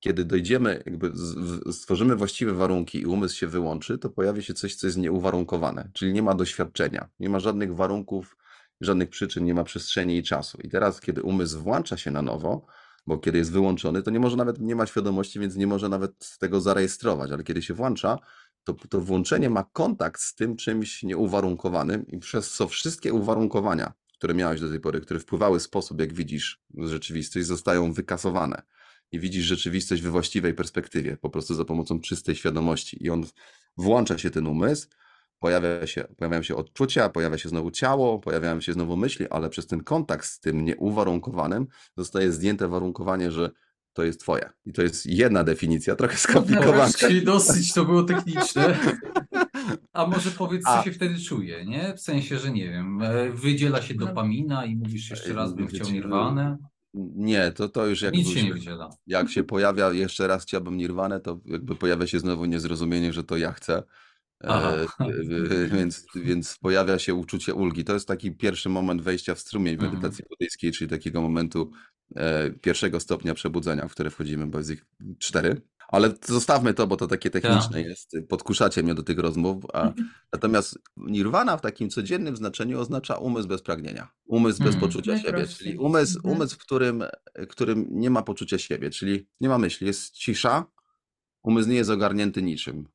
kiedy 0.04 0.24
dojdziemy, 0.24 0.82
jakby 0.86 1.12
stworzymy 1.72 2.16
właściwe 2.16 2.52
warunki 2.52 3.00
i 3.00 3.06
umysł 3.06 3.36
się 3.36 3.46
wyłączy, 3.46 3.98
to 3.98 4.10
pojawi 4.10 4.42
się 4.42 4.54
coś, 4.54 4.74
co 4.74 4.86
jest 4.86 4.98
nieuwarunkowane, 4.98 5.90
czyli 5.92 6.12
nie 6.12 6.22
ma 6.22 6.34
doświadczenia, 6.34 7.08
nie 7.20 7.28
ma 7.28 7.40
żadnych 7.40 7.74
warunków, 7.74 8.36
żadnych 8.80 9.08
przyczyn, 9.08 9.44
nie 9.44 9.54
ma 9.54 9.64
przestrzeni 9.64 10.16
i 10.16 10.22
czasu. 10.22 10.58
I 10.64 10.68
teraz, 10.68 11.00
kiedy 11.00 11.22
umysł 11.22 11.62
włącza 11.62 11.96
się 11.96 12.10
na 12.10 12.22
nowo, 12.22 12.66
bo 13.06 13.18
kiedy 13.18 13.38
jest 13.38 13.52
wyłączony, 13.52 14.02
to 14.02 14.10
nie 14.10 14.20
może 14.20 14.36
nawet, 14.36 14.60
nie 14.60 14.76
ma 14.76 14.86
świadomości, 14.86 15.40
więc 15.40 15.56
nie 15.56 15.66
może 15.66 15.88
nawet 15.88 16.36
tego 16.38 16.60
zarejestrować, 16.60 17.30
ale 17.30 17.44
kiedy 17.44 17.62
się 17.62 17.74
włącza, 17.74 18.18
to, 18.64 18.74
to 18.88 19.00
włączenie 19.00 19.50
ma 19.50 19.64
kontakt 19.72 20.20
z 20.20 20.34
tym 20.34 20.56
czymś 20.56 21.02
nieuwarunkowanym 21.02 22.06
i 22.06 22.18
przez 22.18 22.52
co 22.52 22.68
wszystkie 22.68 23.12
uwarunkowania, 23.12 23.92
które 24.18 24.34
miałeś 24.34 24.60
do 24.60 24.68
tej 24.68 24.80
pory, 24.80 25.00
które 25.00 25.20
wpływały 25.20 25.58
w 25.58 25.62
sposób, 25.62 26.00
jak 26.00 26.12
widzisz 26.12 26.62
rzeczywistość, 26.78 27.46
zostają 27.46 27.92
wykasowane. 27.92 28.62
I 29.14 29.20
widzisz 29.20 29.44
rzeczywistość 29.44 30.02
we 30.02 30.10
właściwej 30.10 30.54
perspektywie, 30.54 31.16
po 31.16 31.30
prostu 31.30 31.54
za 31.54 31.64
pomocą 31.64 32.00
czystej 32.00 32.36
świadomości. 32.36 33.04
I 33.04 33.10
on 33.10 33.24
włącza 33.76 34.18
się 34.18 34.30
ten 34.30 34.46
umysł, 34.46 34.88
pojawia 35.38 35.86
się, 35.86 36.04
pojawiają 36.16 36.42
się 36.42 36.56
odczucia, 36.56 37.08
pojawia 37.08 37.38
się 37.38 37.48
znowu 37.48 37.70
ciało, 37.70 38.18
pojawiają 38.18 38.60
się 38.60 38.72
znowu 38.72 38.96
myśli, 38.96 39.28
ale 39.30 39.50
przez 39.50 39.66
ten 39.66 39.80
kontakt 39.84 40.26
z 40.26 40.40
tym 40.40 40.64
nieuwarunkowanym 40.64 41.66
zostaje 41.96 42.32
zdjęte 42.32 42.68
warunkowanie, 42.68 43.30
że 43.30 43.50
to 43.92 44.04
jest 44.04 44.20
twoje. 44.20 44.50
I 44.66 44.72
to 44.72 44.82
jest 44.82 45.06
jedna 45.06 45.44
definicja, 45.44 45.96
trochę 45.96 46.16
skomplikowana. 46.16 46.92
Czyli 46.98 47.22
dosyć 47.24 47.72
to 47.72 47.84
było 47.84 48.02
techniczne. 48.02 48.78
A 49.92 50.06
może 50.06 50.30
powiedz, 50.30 50.62
co 50.62 50.78
A- 50.78 50.82
się 50.82 50.92
wtedy 50.92 51.20
czuje, 51.20 51.64
nie? 51.64 51.94
W 51.96 52.00
sensie, 52.00 52.38
że 52.38 52.50
nie 52.52 52.68
wiem, 52.70 53.02
e, 53.02 53.30
wydziela 53.30 53.82
się 53.82 53.94
No. 53.94 54.06
dopamina 54.06 54.64
i 54.64 54.76
mówisz 54.76 55.10
jeszcze 55.10 55.32
raz, 55.32 55.54
bym 55.54 55.66
chciał 55.66 55.90
nirwanę. 55.90 56.56
Nie, 57.14 57.52
to, 57.52 57.68
to 57.68 57.86
już 57.86 58.02
jak 58.02 58.14
Nic 58.14 58.28
się 58.28 58.44
nie 58.44 58.52
wydziela. 58.54 58.90
jak 59.06 59.30
się 59.30 59.44
pojawia, 59.44 59.92
jeszcze 59.92 60.26
raz 60.26 60.42
chciałbym 60.42 60.76
Nirwanę, 60.76 61.20
to 61.20 61.40
jakby 61.46 61.76
pojawia 61.76 62.06
się 62.06 62.18
znowu 62.18 62.44
niezrozumienie, 62.44 63.12
że 63.12 63.24
to 63.24 63.36
ja 63.36 63.52
chcę. 63.52 63.82
E, 64.44 64.48
e, 65.00 65.68
więc, 65.76 66.06
więc 66.14 66.58
pojawia 66.58 66.98
się 66.98 67.14
uczucie 67.14 67.54
ulgi. 67.54 67.84
To 67.84 67.94
jest 67.94 68.08
taki 68.08 68.32
pierwszy 68.32 68.68
moment 68.68 69.02
wejścia 69.02 69.34
w 69.34 69.38
strumień 69.38 69.74
Mhm. 69.74 69.92
medytacji 69.92 70.24
buddyjskiej, 70.30 70.72
czyli 70.72 70.90
takiego 70.90 71.20
momentu 71.22 71.70
e, 72.16 72.50
pierwszego 72.50 73.00
stopnia 73.00 73.34
przebudzenia, 73.34 73.88
w 73.88 73.92
które 73.92 74.10
wchodzimy, 74.10 74.46
bo 74.46 74.58
jest 74.58 74.70
ich 74.70 74.84
cztery. 75.18 75.60
Ale 75.88 76.14
zostawmy 76.26 76.74
to, 76.74 76.86
bo 76.86 76.96
to 76.96 77.06
takie 77.06 77.30
techniczne 77.30 77.82
jest. 77.82 78.16
Podkuszacie 78.28 78.82
mnie 78.82 78.94
do 78.94 79.02
tych 79.02 79.18
rozmów. 79.18 79.64
A, 79.72 79.92
natomiast 80.32 80.78
nirwana 80.96 81.56
w 81.56 81.60
takim 81.60 81.90
codziennym 81.90 82.36
znaczeniu 82.36 82.80
oznacza 82.80 83.14
umysł 83.16 83.48
bez 83.48 83.62
pragnienia. 83.62 84.08
Umysł 84.26 84.58
bez 84.58 84.74
Mhm. 84.74 84.80
poczucia 84.80 85.18
siebie, 85.18 85.46
czyli 85.46 85.78
umysł, 85.78 86.18
Mhm. 86.18 86.34
umysł 86.36 86.54
w 86.54 86.58
którym, 86.58 87.04
którym 87.48 87.86
nie 87.90 88.10
ma 88.10 88.22
poczucia 88.22 88.58
siebie, 88.58 88.90
czyli 88.90 89.26
nie 89.40 89.48
ma 89.48 89.58
myśli, 89.58 89.86
jest 89.86 90.10
cisza, 90.14 90.66
umysł 91.42 91.68
nie 91.68 91.76
jest 91.76 91.90
ogarnięty 91.90 92.42
niczym. 92.42 92.88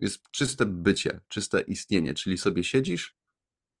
Jest 0.00 0.22
czyste 0.30 0.66
bycie, 0.66 1.20
czyste 1.28 1.60
istnienie, 1.60 2.14
czyli 2.14 2.38
sobie 2.38 2.64
siedzisz 2.64 3.16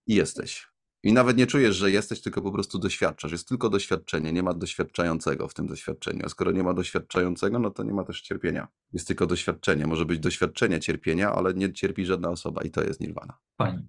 i 0.06 0.14
jesteś. 0.14 0.67
I 1.02 1.12
nawet 1.12 1.36
nie 1.36 1.46
czujesz, 1.46 1.76
że 1.76 1.90
jesteś, 1.90 2.20
tylko 2.20 2.42
po 2.42 2.52
prostu 2.52 2.78
doświadczasz. 2.78 3.32
Jest 3.32 3.48
tylko 3.48 3.68
doświadczenie, 3.68 4.32
nie 4.32 4.42
ma 4.42 4.54
doświadczającego 4.54 5.48
w 5.48 5.54
tym 5.54 5.66
doświadczeniu. 5.66 6.20
A 6.24 6.28
skoro 6.28 6.52
nie 6.52 6.62
ma 6.62 6.74
doświadczającego, 6.74 7.58
no 7.58 7.70
to 7.70 7.82
nie 7.82 7.92
ma 7.92 8.04
też 8.04 8.20
cierpienia. 8.20 8.68
Jest 8.92 9.08
tylko 9.08 9.26
doświadczenie. 9.26 9.86
Może 9.86 10.04
być 10.04 10.18
doświadczenie 10.18 10.80
cierpienia, 10.80 11.32
ale 11.32 11.54
nie 11.54 11.72
cierpi 11.72 12.04
żadna 12.04 12.30
osoba 12.30 12.62
i 12.62 12.70
to 12.70 12.84
jest 12.84 13.00
nirwana. 13.00 13.38
Fajnie. 13.58 13.82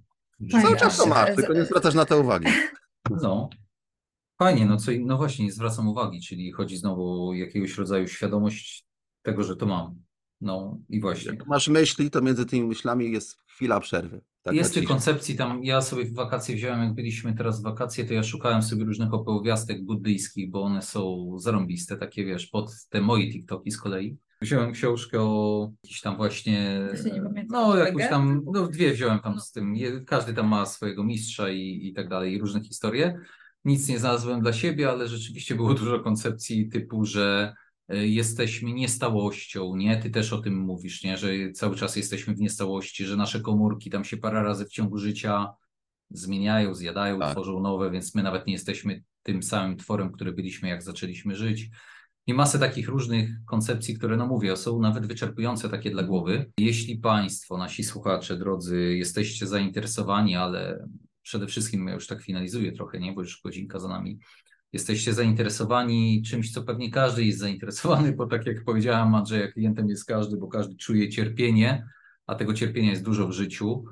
Fajnie. 0.51 0.65
Cały 0.65 0.77
czas 0.77 0.97
to 0.97 1.05
masz, 1.05 1.35
tylko 1.35 1.53
nie 1.53 1.65
zwracasz 1.65 1.93
na 1.93 2.05
to 2.05 2.19
uwagi. 2.19 2.47
No. 3.21 3.49
Fajnie, 4.39 4.65
no 4.65 4.77
co, 4.77 4.91
no 4.99 5.17
właśnie, 5.17 5.45
nie 5.45 5.51
zwracam 5.51 5.87
uwagi, 5.87 6.21
czyli 6.21 6.51
chodzi 6.51 6.77
znowu 6.77 7.29
o 7.29 7.33
jakiegoś 7.33 7.77
rodzaju 7.77 8.07
świadomość 8.07 8.85
tego, 9.21 9.43
że 9.43 9.55
to 9.55 9.65
mam. 9.65 10.03
No 10.41 10.77
i 10.89 11.01
właśnie. 11.01 11.31
Jak 11.31 11.47
masz 11.47 11.67
myśli, 11.67 12.11
to 12.11 12.21
między 12.21 12.45
tymi 12.45 12.67
myślami 12.67 13.11
jest 13.11 13.37
chwila 13.47 13.79
przerwy. 13.79 14.21
Taka 14.43 14.57
Jest 14.57 14.73
tych 14.73 14.83
koncepcji 14.83 15.35
tam, 15.35 15.63
ja 15.63 15.81
sobie 15.81 16.05
w 16.05 16.13
wakacje 16.13 16.55
wziąłem, 16.55 16.83
jak 16.83 16.93
byliśmy 16.93 17.33
teraz 17.33 17.61
w 17.61 17.63
wakacje, 17.63 18.05
to 18.05 18.13
ja 18.13 18.23
szukałem 18.23 18.61
sobie 18.61 18.85
różnych 18.85 19.13
opowiastek 19.13 19.85
buddyjskich, 19.85 20.51
bo 20.51 20.61
one 20.61 20.81
są 20.81 21.33
zarąbiste, 21.39 21.97
takie 21.97 22.25
wiesz, 22.25 22.47
pod 22.47 22.71
te 22.89 23.01
moje 23.01 23.31
TikToki 23.31 23.71
z 23.71 23.77
kolei. 23.77 24.17
Wziąłem 24.41 24.71
książkę 24.71 25.21
o 25.21 25.71
jakiś 25.83 26.01
tam 26.01 26.17
właśnie, 26.17 26.87
Właśnie 26.89 27.11
nie 27.11 27.21
pamiętam. 27.21 27.61
no 27.61 27.77
jakąś 27.77 28.09
tam, 28.09 28.41
no 28.53 28.67
dwie 28.67 28.93
wziąłem 28.93 29.19
tam 29.19 29.39
z 29.39 29.51
tym, 29.51 29.75
każdy 30.07 30.33
tam 30.33 30.47
ma 30.47 30.65
swojego 30.65 31.03
mistrza 31.03 31.49
i, 31.49 31.79
i 31.83 31.93
tak 31.93 32.09
dalej, 32.09 32.33
i 32.33 32.39
różne 32.39 32.63
historie. 32.63 33.19
Nic 33.65 33.87
nie 33.87 33.99
znalazłem 33.99 34.41
dla 34.41 34.53
siebie, 34.53 34.89
ale 34.89 35.07
rzeczywiście 35.07 35.55
było 35.55 35.73
dużo 35.73 35.99
koncepcji 35.99 36.69
typu, 36.69 37.05
że 37.05 37.53
jesteśmy 37.89 38.73
niestałością, 38.73 39.75
nie? 39.75 39.97
Ty 39.97 40.09
też 40.09 40.33
o 40.33 40.41
tym 40.41 40.57
mówisz, 40.57 41.03
nie? 41.03 41.17
Że 41.17 41.51
cały 41.51 41.75
czas 41.75 41.95
jesteśmy 41.95 42.35
w 42.35 42.39
niestałości, 42.39 43.05
że 43.05 43.17
nasze 43.17 43.41
komórki 43.41 43.89
tam 43.89 44.03
się 44.03 44.17
parę 44.17 44.43
razy 44.43 44.65
w 44.65 44.69
ciągu 44.69 44.97
życia 44.97 45.47
zmieniają, 46.09 46.73
zjadają, 46.73 47.19
Tak. 47.19 47.31
tworzą 47.31 47.59
nowe, 47.59 47.91
więc 47.91 48.15
my 48.15 48.23
nawet 48.23 48.47
nie 48.47 48.53
jesteśmy 48.53 49.03
tym 49.23 49.43
samym 49.43 49.77
tworem, 49.77 50.11
który 50.11 50.31
byliśmy, 50.31 50.69
jak 50.69 50.83
zaczęliśmy 50.83 51.35
żyć. 51.35 51.69
I 52.27 52.33
masę 52.33 52.59
takich 52.59 52.89
różnych 52.89 53.29
koncepcji, 53.45 53.97
które, 53.97 54.17
no 54.17 54.27
mówię, 54.27 54.57
są 54.57 54.79
nawet 54.79 55.05
wyczerpujące 55.05 55.69
takie 55.69 55.91
dla 55.91 56.03
głowy. 56.03 56.51
Jeśli 56.57 56.97
Państwo, 56.97 57.57
nasi 57.57 57.83
słuchacze, 57.83 58.37
drodzy, 58.37 58.95
jesteście 58.95 59.47
zainteresowani, 59.47 60.35
ale 60.35 60.87
przede 61.21 61.47
wszystkim 61.47 61.87
ja 61.87 61.93
już 61.93 62.07
tak 62.07 62.21
finalizuję 62.21 62.71
trochę, 62.71 62.99
nie, 62.99 63.13
bo 63.13 63.21
już 63.21 63.41
godzinka 63.41 63.79
za 63.79 63.87
nami, 63.87 64.19
jesteście 64.73 65.13
zainteresowani 65.13 66.21
czymś, 66.21 66.53
co 66.53 66.63
pewnie 66.63 66.91
każdy 66.91 67.23
jest 67.25 67.39
zainteresowany, 67.39 68.11
bo 68.11 68.27
tak 68.27 68.45
jak 68.45 68.63
powiedziałem, 68.63 69.15
Andrzeja, 69.15 69.51
klientem 69.51 69.89
jest 69.89 70.05
każdy, 70.05 70.37
bo 70.37 70.47
każdy 70.47 70.75
czuje 70.75 71.09
cierpienie, 71.09 71.87
a 72.27 72.35
tego 72.35 72.53
cierpienia 72.53 72.89
jest 72.89 73.03
dużo 73.03 73.27
w 73.27 73.31
życiu, 73.31 73.83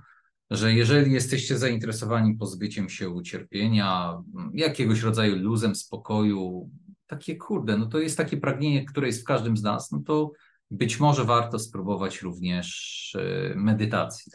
że 0.51 0.73
jeżeli 0.73 1.11
jesteście 1.11 1.57
zainteresowani 1.57 2.35
pozbyciem 2.35 2.89
się 2.89 3.21
cierpienia, 3.23 4.17
jakiegoś 4.53 5.01
rodzaju 5.01 5.35
luzem, 5.35 5.75
spokoju, 5.75 6.69
takie 7.07 7.35
kurde, 7.35 7.77
no 7.77 7.85
to 7.85 7.99
jest 7.99 8.17
takie 8.17 8.37
pragnienie, 8.37 8.85
które 8.85 9.07
jest 9.07 9.21
w 9.21 9.25
każdym 9.25 9.57
z 9.57 9.63
nas, 9.63 9.91
no 9.91 9.99
to 10.05 10.31
być 10.71 10.99
może 10.99 11.23
warto 11.23 11.59
spróbować 11.59 12.21
również 12.21 13.15
e, 13.19 13.55
medytacji. 13.55 14.31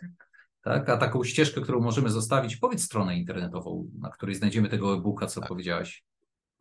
Tak? 0.63 0.89
A 0.89 0.97
taką 0.97 1.25
ścieżkę, 1.25 1.61
którą 1.61 1.81
możemy 1.81 2.11
zostawić, 2.11 2.57
powiedz 2.57 2.83
stronę 2.83 3.17
internetową, 3.17 3.91
na 3.99 4.11
której 4.11 4.35
znajdziemy 4.35 4.69
tego 4.69 4.95
e-booka, 4.95 5.27
co 5.27 5.41
Tak. 5.41 5.49
powiedziałaś. 5.49 6.05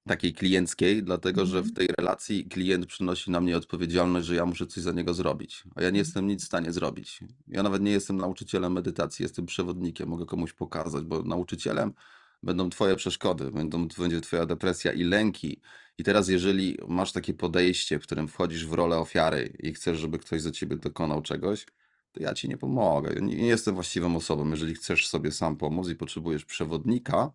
takiej 0.08 0.34
klienckiej, 0.34 1.04
dlatego 1.04 1.46
że 1.46 1.62
w 1.64 1.68
Mhm. 1.68 1.76
tej 1.76 1.88
relacji 2.00 2.46
klient 2.46 2.86
przynosi 2.86 3.32
na 3.32 3.42
mnie 3.42 3.58
odpowiedzialność, 3.58 4.28
że 4.28 4.36
ja 4.36 4.46
muszę 4.46 4.68
coś 4.68 4.84
za 4.84 4.92
niego 4.92 5.14
zrobić, 5.14 5.64
a 5.76 5.84
ja 5.84 5.90
nie 5.90 6.00
jestem 6.00 6.28
nic 6.28 6.44
w 6.44 6.48
stanie 6.48 6.72
zrobić. 6.74 7.20
Ja 7.48 7.64
nawet 7.64 7.82
nie 7.82 7.92
jestem 7.92 8.18
nauczycielem 8.18 8.74
medytacji, 8.74 9.24
jestem 9.24 9.46
przewodnikiem, 9.46 10.10
mogę 10.10 10.26
komuś 10.26 10.54
pokazać, 10.54 11.04
bo 11.04 11.24
nauczycielem 11.24 11.94
będą 12.44 12.70
twoje 12.70 12.96
przeszkody, 12.96 13.52
będą, 13.52 13.88
będzie 13.88 14.22
twoja 14.22 14.46
depresja 14.46 14.94
i 14.94 15.04
lęki. 15.04 15.62
I 16.00 16.04
teraz 16.04 16.30
jeżeli 16.30 16.78
masz 16.88 17.12
takie 17.14 17.36
podejście, 17.36 18.00
w 18.00 18.04
którym 18.04 18.28
wchodzisz 18.28 18.68
w 18.68 18.74
rolę 18.74 18.97
ofiary 19.00 19.54
i 19.60 19.74
chcesz, 19.74 20.00
żeby 20.00 20.20
ktoś 20.20 20.41
za 20.41 20.52
ciebie 20.52 20.78
dokonał 20.78 21.22
czegoś, 21.24 21.66
to 22.14 22.24
ja 22.24 22.36
ci 22.36 22.50
nie 22.50 22.58
pomogę. 22.58 23.16
Nie, 23.22 23.36
nie 23.38 23.47
jestem 23.47 23.76
właściwą 23.76 24.16
osobą. 24.16 24.50
Jeżeli 24.52 24.76
chcesz 24.76 25.08
sobie 25.10 25.32
sam 25.32 25.58
pomóc 25.58 25.89
i 25.89 25.95
potrzebujesz 25.95 26.45
przewodnika, 26.45 27.32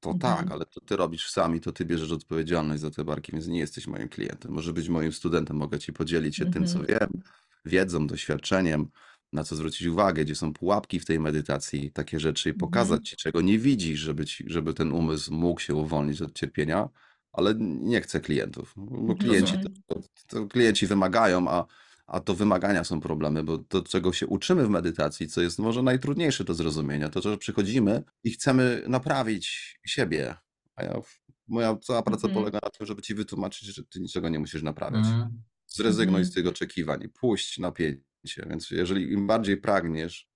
to 0.00 0.10
Mhm. 0.10 0.20
tak, 0.20 0.52
ale 0.52 0.66
to 0.66 0.80
ty 0.80 0.96
robisz 0.96 1.30
sam 1.30 1.56
i 1.56 1.60
to 1.60 1.72
ty 1.72 1.84
bierzesz 1.84 2.12
odpowiedzialność 2.12 2.82
za 2.82 2.90
te 2.90 3.04
barki, 3.04 3.32
więc 3.32 3.46
nie 3.48 3.58
jesteś 3.60 3.86
moim 3.88 4.08
klientem. 4.08 4.52
Może 4.52 4.72
być 4.72 4.88
moim 4.88 5.12
studentem, 5.12 5.56
mogę 5.56 5.78
ci 5.78 5.92
podzielić 5.92 6.36
się 6.36 6.46
tym, 6.46 6.66
co 6.66 6.80
Mhm. 6.80 6.86
wiem, 6.86 7.22
wiedzą, 7.64 8.06
doświadczeniem, 8.06 8.88
na 9.32 9.44
co 9.44 9.56
zwrócić 9.56 9.86
uwagę, 9.88 10.24
gdzie 10.24 10.34
są 10.34 10.52
pułapki 10.54 11.00
w 11.00 11.04
tej 11.06 11.20
medytacji, 11.20 11.92
takie 11.92 12.20
rzeczy 12.20 12.48
i 12.50 12.52
Mhm. 12.52 12.58
pokazać 12.58 13.08
ci, 13.08 13.16
czego 13.16 13.40
nie 13.40 13.58
widzisz, 13.58 14.00
żeby, 14.00 14.26
ci, 14.26 14.44
żeby 14.48 14.74
ten 14.74 14.92
umysł 14.92 15.34
mógł 15.34 15.60
się 15.60 15.74
uwolnić 15.74 16.22
od 16.22 16.34
cierpienia, 16.34 16.88
ale 17.32 17.54
nie 17.58 18.00
chcę 18.00 18.20
klientów, 18.20 18.72
bo 18.76 19.12
Mhm. 19.12 19.16
klienci, 19.18 19.52
to, 19.86 20.00
to 20.28 20.46
klienci 20.46 20.86
wymagają, 20.86 21.48
a, 21.48 21.66
a 22.06 22.20
to 22.20 22.34
wymagania 22.34 22.84
są 22.84 23.00
problemy, 23.00 23.44
bo 23.44 23.58
to, 23.58 23.82
czego 23.82 24.12
się 24.12 24.26
uczymy 24.26 24.66
w 24.66 24.70
medytacji, 24.70 25.28
co 25.28 25.42
jest 25.42 25.58
może 25.58 25.82
najtrudniejsze 25.82 26.44
do 26.44 26.54
zrozumienia, 26.54 27.08
to, 27.08 27.22
że 27.22 27.38
przychodzimy 27.38 28.02
i 28.24 28.30
chcemy 28.30 28.82
naprawić 28.88 29.78
siebie, 29.86 30.34
a 30.76 30.82
ja, 30.82 31.00
moja 31.48 31.76
cała 31.76 32.02
praca 32.02 32.26
Mhm. 32.26 32.34
polega 32.34 32.58
na 32.62 32.70
tym, 32.70 32.86
żeby 32.86 33.02
ci 33.02 33.14
wytłumaczyć, 33.14 33.68
że 33.68 33.84
ty 33.84 34.00
niczego 34.00 34.28
nie 34.28 34.38
musisz 34.38 34.62
naprawiać. 34.62 35.04
Mhm. 35.06 35.42
Zrezygnuj 35.66 36.20
Mhm. 36.20 36.24
z 36.24 36.34
tych 36.34 36.46
oczekiwań, 36.46 37.08
puść 37.08 37.58
napięcie. 37.58 38.46
Więc 38.50 38.70
jeżeli 38.70 39.12
im 39.12 39.26
bardziej 39.26 39.56
pragniesz, 39.56 40.28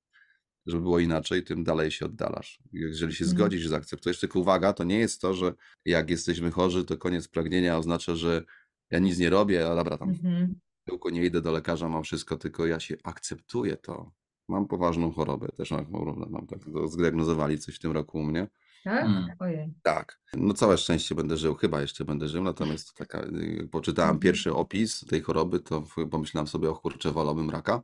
żeby 0.67 0.83
było 0.83 0.99
inaczej, 0.99 1.43
tym 1.45 1.65
dalej 1.65 1.91
się 1.91 2.07
oddalasz. 2.07 2.59
Jeżeli 2.73 3.15
się 3.15 3.25
Mhm. 3.25 3.39
zgodzisz, 3.39 3.67
zaakceptujesz, 3.67 4.21
tylko 4.21 4.39
uwaga, 4.41 4.73
to 4.73 4.85
nie 4.85 4.99
jest 4.99 5.21
to, 5.21 5.35
że 5.35 5.55
jak 5.85 6.11
jesteśmy 6.11 6.51
chorzy, 6.51 6.85
to 6.85 6.97
koniec 6.97 7.29
pragnienia 7.29 7.79
oznacza, 7.79 8.15
że 8.17 8.43
ja 8.91 8.99
nic 8.99 9.19
nie 9.19 9.31
robię, 9.31 9.69
a 9.71 9.75
dobra, 9.75 9.99
tam 9.99 10.09
Mhm. 10.09 10.55
tylko 10.85 11.11
nie 11.11 11.25
idę 11.25 11.41
do 11.41 11.53
lekarza, 11.53 11.89
mam 11.89 12.03
wszystko, 12.03 12.37
tylko 12.37 12.67
ja 12.67 12.81
się 12.81 12.97
akceptuję 13.05 13.77
to. 13.77 14.13
Mam 14.49 14.67
poważną 14.69 15.13
chorobę, 15.13 15.49
też 15.49 15.71
mam, 15.71 15.87
mam 16.31 16.47
tak, 16.47 16.59
zdiagnozowali 16.87 17.59
coś 17.59 17.75
w 17.77 17.79
tym 17.79 17.93
roku 17.93 18.19
u 18.19 18.23
mnie. 18.23 18.49
Tak? 18.85 19.05
Mm. 19.05 19.27
Ojej. 19.39 19.75
Tak, 19.83 20.21
no 20.35 20.55
całe 20.55 20.79
szczęście 20.79 21.15
będę 21.15 21.37
żył, 21.37 21.55
chyba 21.55 21.81
jeszcze 21.81 22.05
będę 22.05 22.29
żył, 22.29 22.43
natomiast 22.43 22.95
taka, 22.95 23.25
poczytałem 23.71 24.09
Mhm. 24.11 24.21
pierwszy 24.21 24.55
opis 24.55 25.01
tej 25.01 25.21
choroby, 25.21 25.61
to 25.61 25.85
pomyślałem 26.11 26.47
sobie, 26.47 26.71
o 26.71 26.75
kurczę, 26.77 27.13
wolałbym 27.13 27.51
raka, 27.51 27.83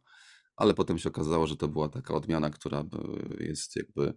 ale 0.56 0.74
potem 0.74 0.98
się 0.98 1.08
okazało, 1.08 1.46
że 1.46 1.56
to 1.56 1.68
była 1.68 1.88
taka 1.88 2.14
odmiana, 2.14 2.50
która 2.50 2.80
y, 3.40 3.44
jest 3.44 3.76
jakby, 3.76 4.14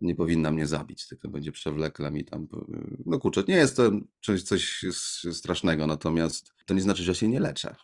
nie 0.00 0.14
powinna 0.14 0.50
mnie 0.50 0.66
zabić, 0.66 1.08
tylko 1.08 1.28
będzie 1.28 1.52
przewlekle 1.52 2.10
mi 2.10 2.24
tam, 2.24 2.42
y, 2.42 2.96
no 3.06 3.18
kurczę, 3.18 3.42
nie 3.48 3.56
jest 3.56 3.76
to 3.76 3.90
coś, 4.22 4.42
coś 4.42 4.82
strasznego, 5.32 5.86
natomiast 5.86 6.52
to 6.66 6.74
nie 6.74 6.80
znaczy, 6.80 7.02
że 7.02 7.14
się 7.14 7.28
nie 7.28 7.40
leczę. 7.40 7.76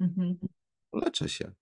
Mhm. 0.00 0.38
Leczę 0.92 1.28
się, 1.28 1.52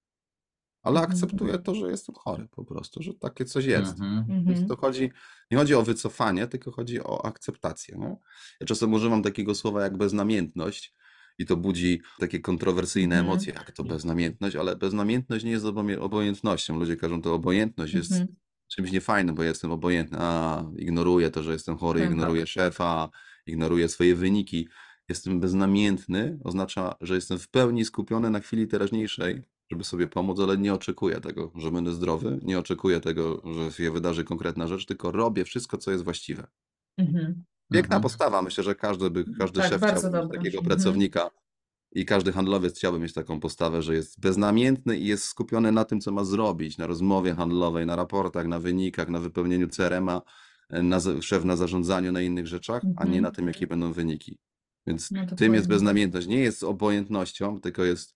ale 0.82 1.00
Mhm. 1.00 1.12
akceptuję 1.12 1.58
to, 1.58 1.74
że 1.74 1.90
jestem 1.90 2.14
chory 2.14 2.48
po 2.50 2.64
prostu, 2.64 3.02
że 3.02 3.14
takie 3.14 3.44
coś 3.44 3.64
jest. 3.64 3.92
Mhm. 3.92 4.26
Więc 4.28 4.48
Mhm. 4.48 4.68
to 4.68 4.76
chodzi, 4.76 5.10
nie 5.50 5.58
chodzi 5.58 5.74
o 5.74 5.82
wycofanie, 5.82 6.46
tylko 6.46 6.72
chodzi 6.72 7.00
o 7.00 7.24
akceptację. 7.26 7.98
Nie? 7.98 8.16
Ja 8.60 8.66
czasem 8.66 8.92
używam 8.92 9.22
takiego 9.22 9.54
słowa 9.54 9.82
jak 9.82 9.96
beznamiętność 9.96 10.94
i 11.38 11.46
to 11.46 11.56
budzi 11.56 12.00
takie 12.18 12.40
kontrowersyjne 12.40 13.16
Mhm. 13.18 13.26
emocje, 13.32 13.52
jak 13.52 13.72
to 13.72 13.84
beznamiętność, 13.84 14.56
ale 14.56 14.76
beznamiętność 14.76 15.44
nie 15.44 15.50
jest 15.50 15.64
obojętnością. 16.00 16.78
Ludzie 16.78 16.96
każą, 16.96 17.22
to 17.22 17.34
obojętność 17.34 17.94
jest 17.94 18.12
Mhm. 18.12 18.36
czymś 18.68 18.92
niefajnym, 18.92 19.34
bo 19.34 19.42
jestem 19.42 19.72
obojętny, 19.72 20.18
a 20.20 20.64
ignoruję 20.78 21.30
to, 21.30 21.42
że 21.42 21.52
jestem 21.52 21.76
chory, 21.76 22.00
Tak. 22.00 22.10
ignoruję 22.10 22.46
szefa, 22.46 23.08
ignoruję 23.46 23.88
swoje 23.88 24.14
wyniki. 24.14 24.68
Jestem 25.08 25.40
beznamiętny, 25.40 26.38
oznacza, 26.44 26.94
że 27.00 27.14
jestem 27.14 27.38
w 27.38 27.48
pełni 27.48 27.84
skupiony 27.84 28.30
na 28.30 28.40
chwili 28.40 28.66
teraźniejszej, 28.66 29.42
żeby 29.70 29.84
sobie 29.84 30.06
pomóc, 30.06 30.40
ale 30.40 30.58
nie 30.58 30.74
oczekuję 30.74 31.20
tego, 31.20 31.52
że 31.56 31.70
będę 31.70 31.92
zdrowy, 31.92 32.40
nie 32.42 32.58
oczekuję 32.58 33.00
tego, 33.00 33.42
że 33.54 33.72
się 33.72 33.90
wydarzy 33.90 34.24
konkretna 34.24 34.66
rzecz, 34.66 34.86
tylko 34.86 35.10
robię 35.10 35.44
wszystko, 35.44 35.78
co 35.78 35.90
jest 35.90 36.04
właściwe. 36.04 36.46
Mhm. 36.98 37.44
Piękna 37.74 37.96
Mhm. 37.96 38.02
postawa, 38.02 38.42
myślę, 38.42 38.64
że 38.64 38.74
każdy, 38.74 39.10
by, 39.10 39.24
każdy 39.38 39.60
Tak, 39.60 39.68
szef 39.70 39.82
mieć 39.82 40.02
dobra. 40.02 40.28
takiego 40.28 40.58
Mhm. 40.58 40.66
pracownika 40.66 41.30
i 41.92 42.04
każdy 42.04 42.32
handlowiec 42.32 42.76
chciałby 42.76 42.98
mieć 42.98 43.12
taką 43.12 43.40
postawę, 43.40 43.82
że 43.82 43.94
jest 43.94 44.20
beznamiętny 44.20 44.98
i 44.98 45.06
jest 45.06 45.24
skupiony 45.24 45.72
na 45.72 45.84
tym, 45.84 46.00
co 46.00 46.12
ma 46.12 46.24
zrobić, 46.24 46.78
na 46.78 46.86
rozmowie 46.86 47.34
handlowej, 47.34 47.86
na 47.86 47.96
raportach, 47.96 48.46
na 48.46 48.58
wynikach, 48.58 49.08
na 49.08 49.18
wypełnieniu 49.20 49.68
CRM-a, 49.68 50.22
na, 50.70 51.00
za- 51.00 51.22
szef 51.22 51.44
na 51.44 51.56
zarządzaniu, 51.56 52.12
na 52.12 52.20
innych 52.20 52.46
rzeczach, 52.46 52.82
a 52.96 53.04
nie 53.04 53.06
Mhm. 53.18 53.22
na 53.22 53.30
tym, 53.30 53.46
jakie 53.46 53.66
będą 53.66 53.92
wyniki. 53.92 54.38
Więc 54.86 55.10
No, 55.10 55.26
tym 55.36 55.54
jest 55.54 55.68
beznamiętność. 55.68 56.26
Nie 56.26 56.38
jest 56.40 56.64
obojętnością, 56.64 57.60
tylko 57.60 57.84
jest 57.84 58.14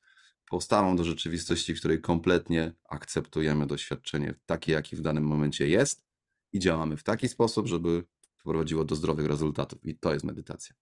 postawą 0.50 0.96
do 0.96 1.04
rzeczywistości, 1.04 1.74
w 1.74 1.78
której 1.78 2.00
kompletnie 2.00 2.72
akceptujemy 2.88 3.66
doświadczenie 3.66 4.34
takie, 4.46 4.72
jakie 4.72 4.96
w 4.96 5.00
danym 5.00 5.24
momencie 5.24 5.68
jest 5.68 6.04
i 6.52 6.59
działamy 6.59 6.96
w 6.96 7.02
taki 7.02 7.28
sposób, 7.28 7.66
żeby 7.66 8.04
prowadziło 8.45 8.84
do 8.84 8.95
zdrowych 8.95 9.26
rezultatów. 9.26 9.86
I 9.86 9.99
to 9.99 10.12
jest 10.12 10.24
medytacja. 10.24 10.74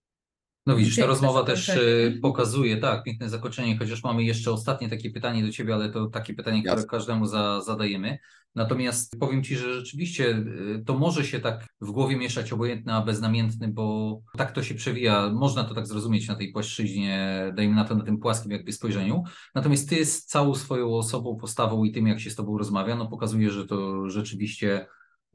No 0.66 0.76
widzisz, 0.76 0.96
ta 0.96 1.06
rozmowa 1.06 1.42
też 1.42 1.68
e, 1.68 1.78
pokazuje, 2.22 2.76
tak, 2.76 3.04
piękne 3.04 3.28
zakończenie, 3.28 3.78
chociaż 3.78 4.04
mamy 4.04 4.24
jeszcze 4.24 4.52
ostatnie 4.52 4.88
takie 4.88 5.10
pytanie 5.10 5.42
do 5.42 5.52
Ciebie, 5.52 5.74
ale 5.74 5.90
to 5.90 6.06
takie 6.06 6.34
pytanie, 6.34 6.60
które 6.60 6.74
Jasne. 6.74 6.88
każdemu 6.88 7.26
za, 7.26 7.60
zadajemy. 7.60 8.18
Natomiast 8.54 9.16
powiem 9.20 9.42
Ci, 9.42 9.56
że 9.56 9.74
rzeczywiście 9.74 10.30
e, 10.30 10.84
to 10.84 10.98
może 10.98 11.24
się 11.24 11.40
tak 11.40 11.66
w 11.80 11.90
głowie 11.90 12.16
mieszać 12.16 12.52
obojętny, 12.52 12.92
a 12.92 13.02
beznamiętny, 13.02 13.68
bo 13.68 14.18
tak 14.36 14.52
to 14.52 14.62
się 14.62 14.74
przewija, 14.74 15.30
można 15.30 15.64
to 15.64 15.74
tak 15.74 15.86
zrozumieć 15.86 16.28
na 16.28 16.34
tej 16.34 16.52
płaszczyźnie, 16.52 17.52
dajmy 17.56 17.74
na 17.74 17.84
to, 17.84 17.94
na 17.94 18.04
tym 18.04 18.18
płaskim 18.18 18.52
jakby 18.52 18.72
spojrzeniu. 18.72 19.22
Natomiast 19.54 19.88
Ty 19.88 20.04
z 20.04 20.24
całą 20.24 20.54
swoją 20.54 20.94
osobą, 20.94 21.36
postawą 21.36 21.84
i 21.84 21.92
tym, 21.92 22.06
jak 22.06 22.20
się 22.20 22.30
z 22.30 22.34
Tobą 22.34 22.58
rozmawia, 22.58 22.96
no 22.96 23.06
pokazuje, 23.06 23.50
że 23.50 23.66
to 23.66 24.08
rzeczywiście 24.10 24.86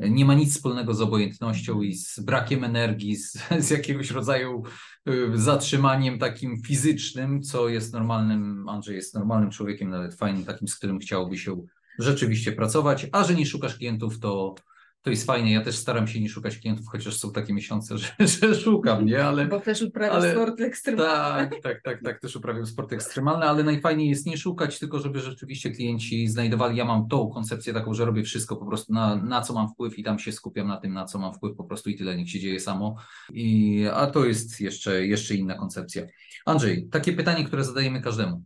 nie 0.09 0.25
ma 0.25 0.33
nic 0.33 0.55
wspólnego 0.55 0.93
z 0.93 1.01
obojętnością 1.01 1.81
i 1.81 1.93
z 1.93 2.19
brakiem 2.19 2.63
energii, 2.63 3.15
z, 3.15 3.37
z 3.65 3.69
jakiegoś 3.69 4.11
rodzaju 4.11 4.63
y, 5.09 5.31
zatrzymaniem 5.33 6.19
takim 6.19 6.61
fizycznym, 6.61 7.41
co 7.41 7.69
jest 7.69 7.93
normalnym, 7.93 8.69
Andrzej 8.69 8.95
jest 8.95 9.13
normalnym 9.13 9.51
człowiekiem, 9.51 9.89
nawet 9.89 10.15
fajnym, 10.15 10.45
takim, 10.45 10.67
z 10.67 10.75
którym 10.75 10.99
chciałoby 10.99 11.37
się 11.37 11.63
rzeczywiście 11.99 12.51
pracować, 12.51 13.07
a 13.11 13.23
że 13.23 13.35
nie 13.35 13.45
szukasz 13.45 13.77
klientów, 13.77 14.19
to, 14.19 14.55
To 15.03 15.09
jest 15.09 15.25
fajnie. 15.25 15.53
Ja 15.53 15.61
też 15.61 15.75
staram 15.75 16.07
się 16.07 16.19
nie 16.21 16.29
szukać 16.29 16.57
klientów, 16.57 16.85
chociaż 16.87 17.17
są 17.17 17.31
takie 17.31 17.53
miesiące, 17.53 17.97
że, 17.97 18.07
że 18.27 18.55
szukam, 18.55 19.05
nie? 19.05 19.25
Ale 19.25 19.45
Bo 19.45 19.59
też 19.59 19.81
uprawiasz 19.81 20.15
ale- 20.15 20.31
sport 20.31 20.61
ekstremalny. 20.61 21.49
tak, 21.49 21.61
tak, 21.63 21.81
tak, 21.83 22.03
tak. 22.03 22.19
Też 22.19 22.35
uprawiam 22.35 22.65
sport 22.65 22.93
ekstremalny, 22.93 23.45
ale 23.45 23.63
najfajniej 23.63 24.09
jest 24.09 24.25
nie 24.25 24.37
szukać, 24.37 24.79
tylko 24.79 24.99
żeby 24.99 25.19
rzeczywiście 25.19 25.71
klienci 25.71 26.27
znajdowali. 26.27 26.77
Ja 26.77 26.85
mam 26.85 27.07
tą 27.07 27.29
koncepcję 27.29 27.73
taką, 27.73 27.93
że 27.93 28.05
robię 28.05 28.23
wszystko 28.23 28.55
po 28.55 28.65
prostu 28.65 28.93
na, 28.93 29.15
na 29.15 29.41
co 29.41 29.53
mam 29.53 29.69
wpływ 29.69 29.99
i 29.99 30.03
tam 30.03 30.19
się 30.19 30.31
skupiam 30.31 30.67
na 30.67 30.77
tym, 30.77 30.93
na 30.93 31.05
co 31.05 31.19
mam 31.19 31.33
wpływ 31.33 31.57
po 31.57 31.63
prostu 31.63 31.89
i 31.89 31.95
tyle, 31.97 32.17
niech 32.17 32.29
się 32.29 32.39
dzieje 32.39 32.59
samo. 32.59 32.95
I, 33.33 33.85
a 33.93 34.07
to 34.07 34.25
jest 34.25 34.61
jeszcze, 34.61 35.07
jeszcze 35.07 35.35
inna 35.35 35.55
koncepcja. 35.55 36.03
Andrzej, 36.45 36.87
takie 36.91 37.13
pytanie, 37.13 37.45
które 37.45 37.63
zadajemy 37.63 38.01
każdemu. 38.01 38.43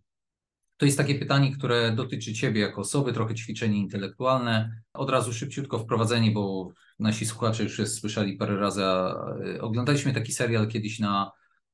To 0.78 0.86
jest 0.86 0.98
takie 0.98 1.16
pytanie, 1.16 1.52
które 1.52 1.92
dotyczy 1.92 2.34
Ciebie 2.34 2.62
jako 2.62 2.82
osoby, 2.82 3.14
trochę 3.14 3.36
ćwiczenie 3.36 3.78
intelektualne. 3.78 4.82
Od 4.94 5.10
razu 5.10 5.34
szybciutko 5.34 5.80
wprowadzenie, 5.80 6.32
bo 6.32 6.70
nasi 7.00 7.26
słuchacze 7.26 7.64
już 7.64 7.82
słyszeli 7.90 8.38
parę 8.38 8.58
razy. 8.58 8.84
e, 8.84 9.62
Oglądaliśmy 9.62 10.14
taki 10.14 10.32
serial 10.32 10.68
kiedyś 10.68 11.00
na 11.00 11.32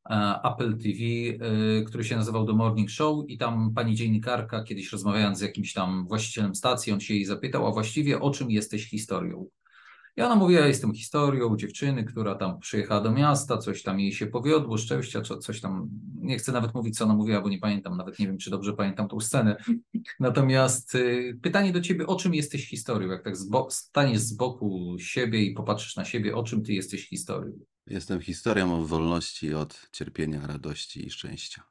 e, 0.10 0.40
Apple 0.44 0.78
TV, 0.78 1.00
e, 1.00 1.84
który 1.84 2.04
się 2.04 2.16
nazywał 2.16 2.48
The 2.48 2.54
Morning 2.54 2.90
Show 2.90 3.26
i 3.28 3.38
tam 3.38 3.74
pani 3.74 3.96
dziennikarka 3.96 4.64
kiedyś 4.64 4.92
rozmawiając 4.92 5.38
z 5.38 5.42
jakimś 5.42 5.74
tam 5.74 6.08
właścicielem 6.08 6.56
stacji, 6.56 6.94
on 6.94 7.00
się 7.00 7.14
jej 7.14 7.26
zapytał, 7.26 7.68
a 7.68 7.72
właściwie 7.72 8.20
o 8.20 8.32
czym 8.32 8.52
jesteś 8.52 8.90
historią? 8.90 9.46
I 10.18 10.22
ona 10.22 10.36
mówi, 10.36 10.54
ja 10.56 10.68
jestem 10.68 10.94
historią 10.94 11.58
dziewczyny, 11.58 12.04
która 12.04 12.36
tam 12.36 12.60
przyjechała 12.60 13.02
do 13.02 13.12
miasta, 13.12 13.58
coś 13.58 13.84
tam 13.84 14.00
jej 14.00 14.14
się 14.14 14.28
powiodło, 14.28 14.78
szczęścia, 14.78 15.22
czy 15.22 15.38
coś 15.38 15.62
tam, 15.62 15.90
nie 16.16 16.38
chcę 16.38 16.52
nawet 16.52 16.74
mówić, 16.74 16.98
co 16.98 17.06
ona 17.06 17.14
mówiła, 17.14 17.42
bo 17.42 17.50
nie 17.50 17.60
pamiętam, 17.60 17.98
nawet 17.98 18.20
nie 18.20 18.28
wiem, 18.28 18.38
czy 18.38 18.50
dobrze 18.50 18.74
pamiętam 18.74 19.08
tą 19.08 19.20
scenę. 19.20 19.56
Natomiast 20.20 20.96
y, 20.96 21.40
pytanie 21.42 21.74
do 21.74 21.82
ciebie, 21.82 22.08
o 22.08 22.16
czym 22.16 22.34
jesteś 22.34 22.68
historią? 22.70 23.10
Jak 23.12 23.24
tak 23.24 23.38
zbo- 23.38 23.68
staniesz 23.72 24.20
z 24.20 24.34
boku 24.34 24.96
siebie 25.00 25.44
i 25.44 25.54
popatrzysz 25.54 25.96
na 25.96 26.06
siebie, 26.06 26.36
o 26.36 26.44
czym 26.44 26.64
ty 26.64 26.74
jesteś 26.74 27.08
historią? 27.10 27.52
Jestem 27.88 28.22
historią 28.22 28.76
o 28.76 28.86
wolności 28.86 29.54
od 29.54 29.90
cierpienia, 29.92 30.48
radości 30.48 31.06
i 31.08 31.10
szczęścia. 31.10 31.64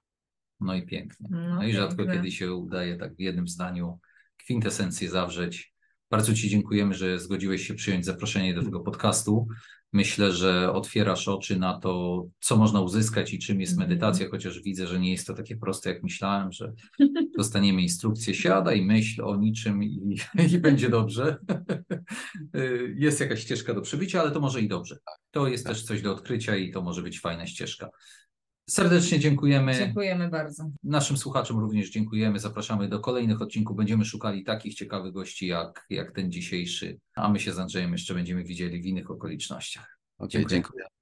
No 0.60 0.74
i 0.74 0.86
pięknie. 0.86 1.28
No, 1.30 1.54
No 1.54 1.64
i 1.64 1.72
rzadko 1.72 1.96
piękne. 1.96 2.14
kiedy 2.14 2.30
się 2.32 2.54
udaje 2.54 2.96
tak 2.96 3.16
w 3.16 3.20
jednym 3.20 3.48
zdaniu 3.48 3.98
kwintesencję 4.36 5.10
zawrzeć. 5.10 5.69
Bardzo 6.10 6.34
Ci 6.34 6.48
dziękujemy, 6.48 6.94
że 6.94 7.18
zgodziłeś 7.18 7.66
się 7.66 7.74
przyjąć 7.74 8.04
zaproszenie 8.04 8.54
do 8.54 8.62
tego 8.62 8.80
podcastu. 8.80 9.46
Myślę, 9.92 10.32
że 10.32 10.72
otwierasz 10.72 11.28
oczy 11.28 11.58
na 11.58 11.78
to, 11.78 12.24
co 12.40 12.56
można 12.56 12.80
uzyskać 12.80 13.32
i 13.32 13.38
czym 13.38 13.60
jest 13.60 13.72
Mhm. 13.72 13.88
medytacja, 13.88 14.28
chociaż 14.30 14.62
widzę, 14.62 14.86
że 14.86 15.00
nie 15.00 15.12
jest 15.12 15.26
to 15.26 15.34
takie 15.34 15.56
proste, 15.56 15.90
jak 15.90 16.02
myślałem, 16.02 16.52
że 16.52 16.72
dostaniemy 17.38 17.82
instrukcję, 17.82 18.34
siadaj, 18.34 18.82
myśl 18.82 19.22
o 19.24 19.36
niczym 19.36 19.84
i, 19.84 20.16
i 20.52 20.58
będzie 20.58 20.88
dobrze. 20.88 21.36
Jest 22.96 23.20
jakaś 23.20 23.40
ścieżka 23.40 23.74
do 23.74 23.80
przebycia, 23.80 24.20
ale 24.20 24.30
to 24.30 24.40
może 24.40 24.60
i 24.60 24.68
dobrze. 24.68 24.96
To 25.30 25.48
jest 25.48 25.66
też 25.66 25.82
coś 25.82 26.02
do 26.02 26.12
odkrycia 26.12 26.56
i 26.56 26.72
to 26.72 26.82
może 26.82 27.02
być 27.02 27.20
fajna 27.20 27.46
ścieżka. 27.46 27.90
Serdecznie 28.70 29.18
dziękujemy. 29.18 29.74
Dziękujemy 29.74 30.28
bardzo. 30.28 30.70
Naszym 30.82 31.16
słuchaczom 31.16 31.58
również 31.58 31.90
dziękujemy. 31.90 32.38
Zapraszamy 32.38 32.88
do 32.88 33.00
kolejnych 33.00 33.42
odcinków. 33.42 33.76
Będziemy 33.76 34.04
szukali 34.04 34.44
takich 34.44 34.74
ciekawych 34.74 35.12
gości 35.12 35.46
jak, 35.46 35.86
jak 35.90 36.12
ten 36.12 36.32
dzisiejszy. 36.32 36.98
A 37.14 37.28
my 37.28 37.40
się 37.40 37.52
z 37.52 37.58
Andrzejem 37.58 37.92
jeszcze 37.92 38.14
będziemy 38.14 38.44
widzieli 38.44 38.82
w 38.82 38.86
innych 38.86 39.10
okolicznościach. 39.10 39.98
Okej, 40.18 40.30
Dziękuję. 40.30 40.56
dziękuję. 40.56 40.84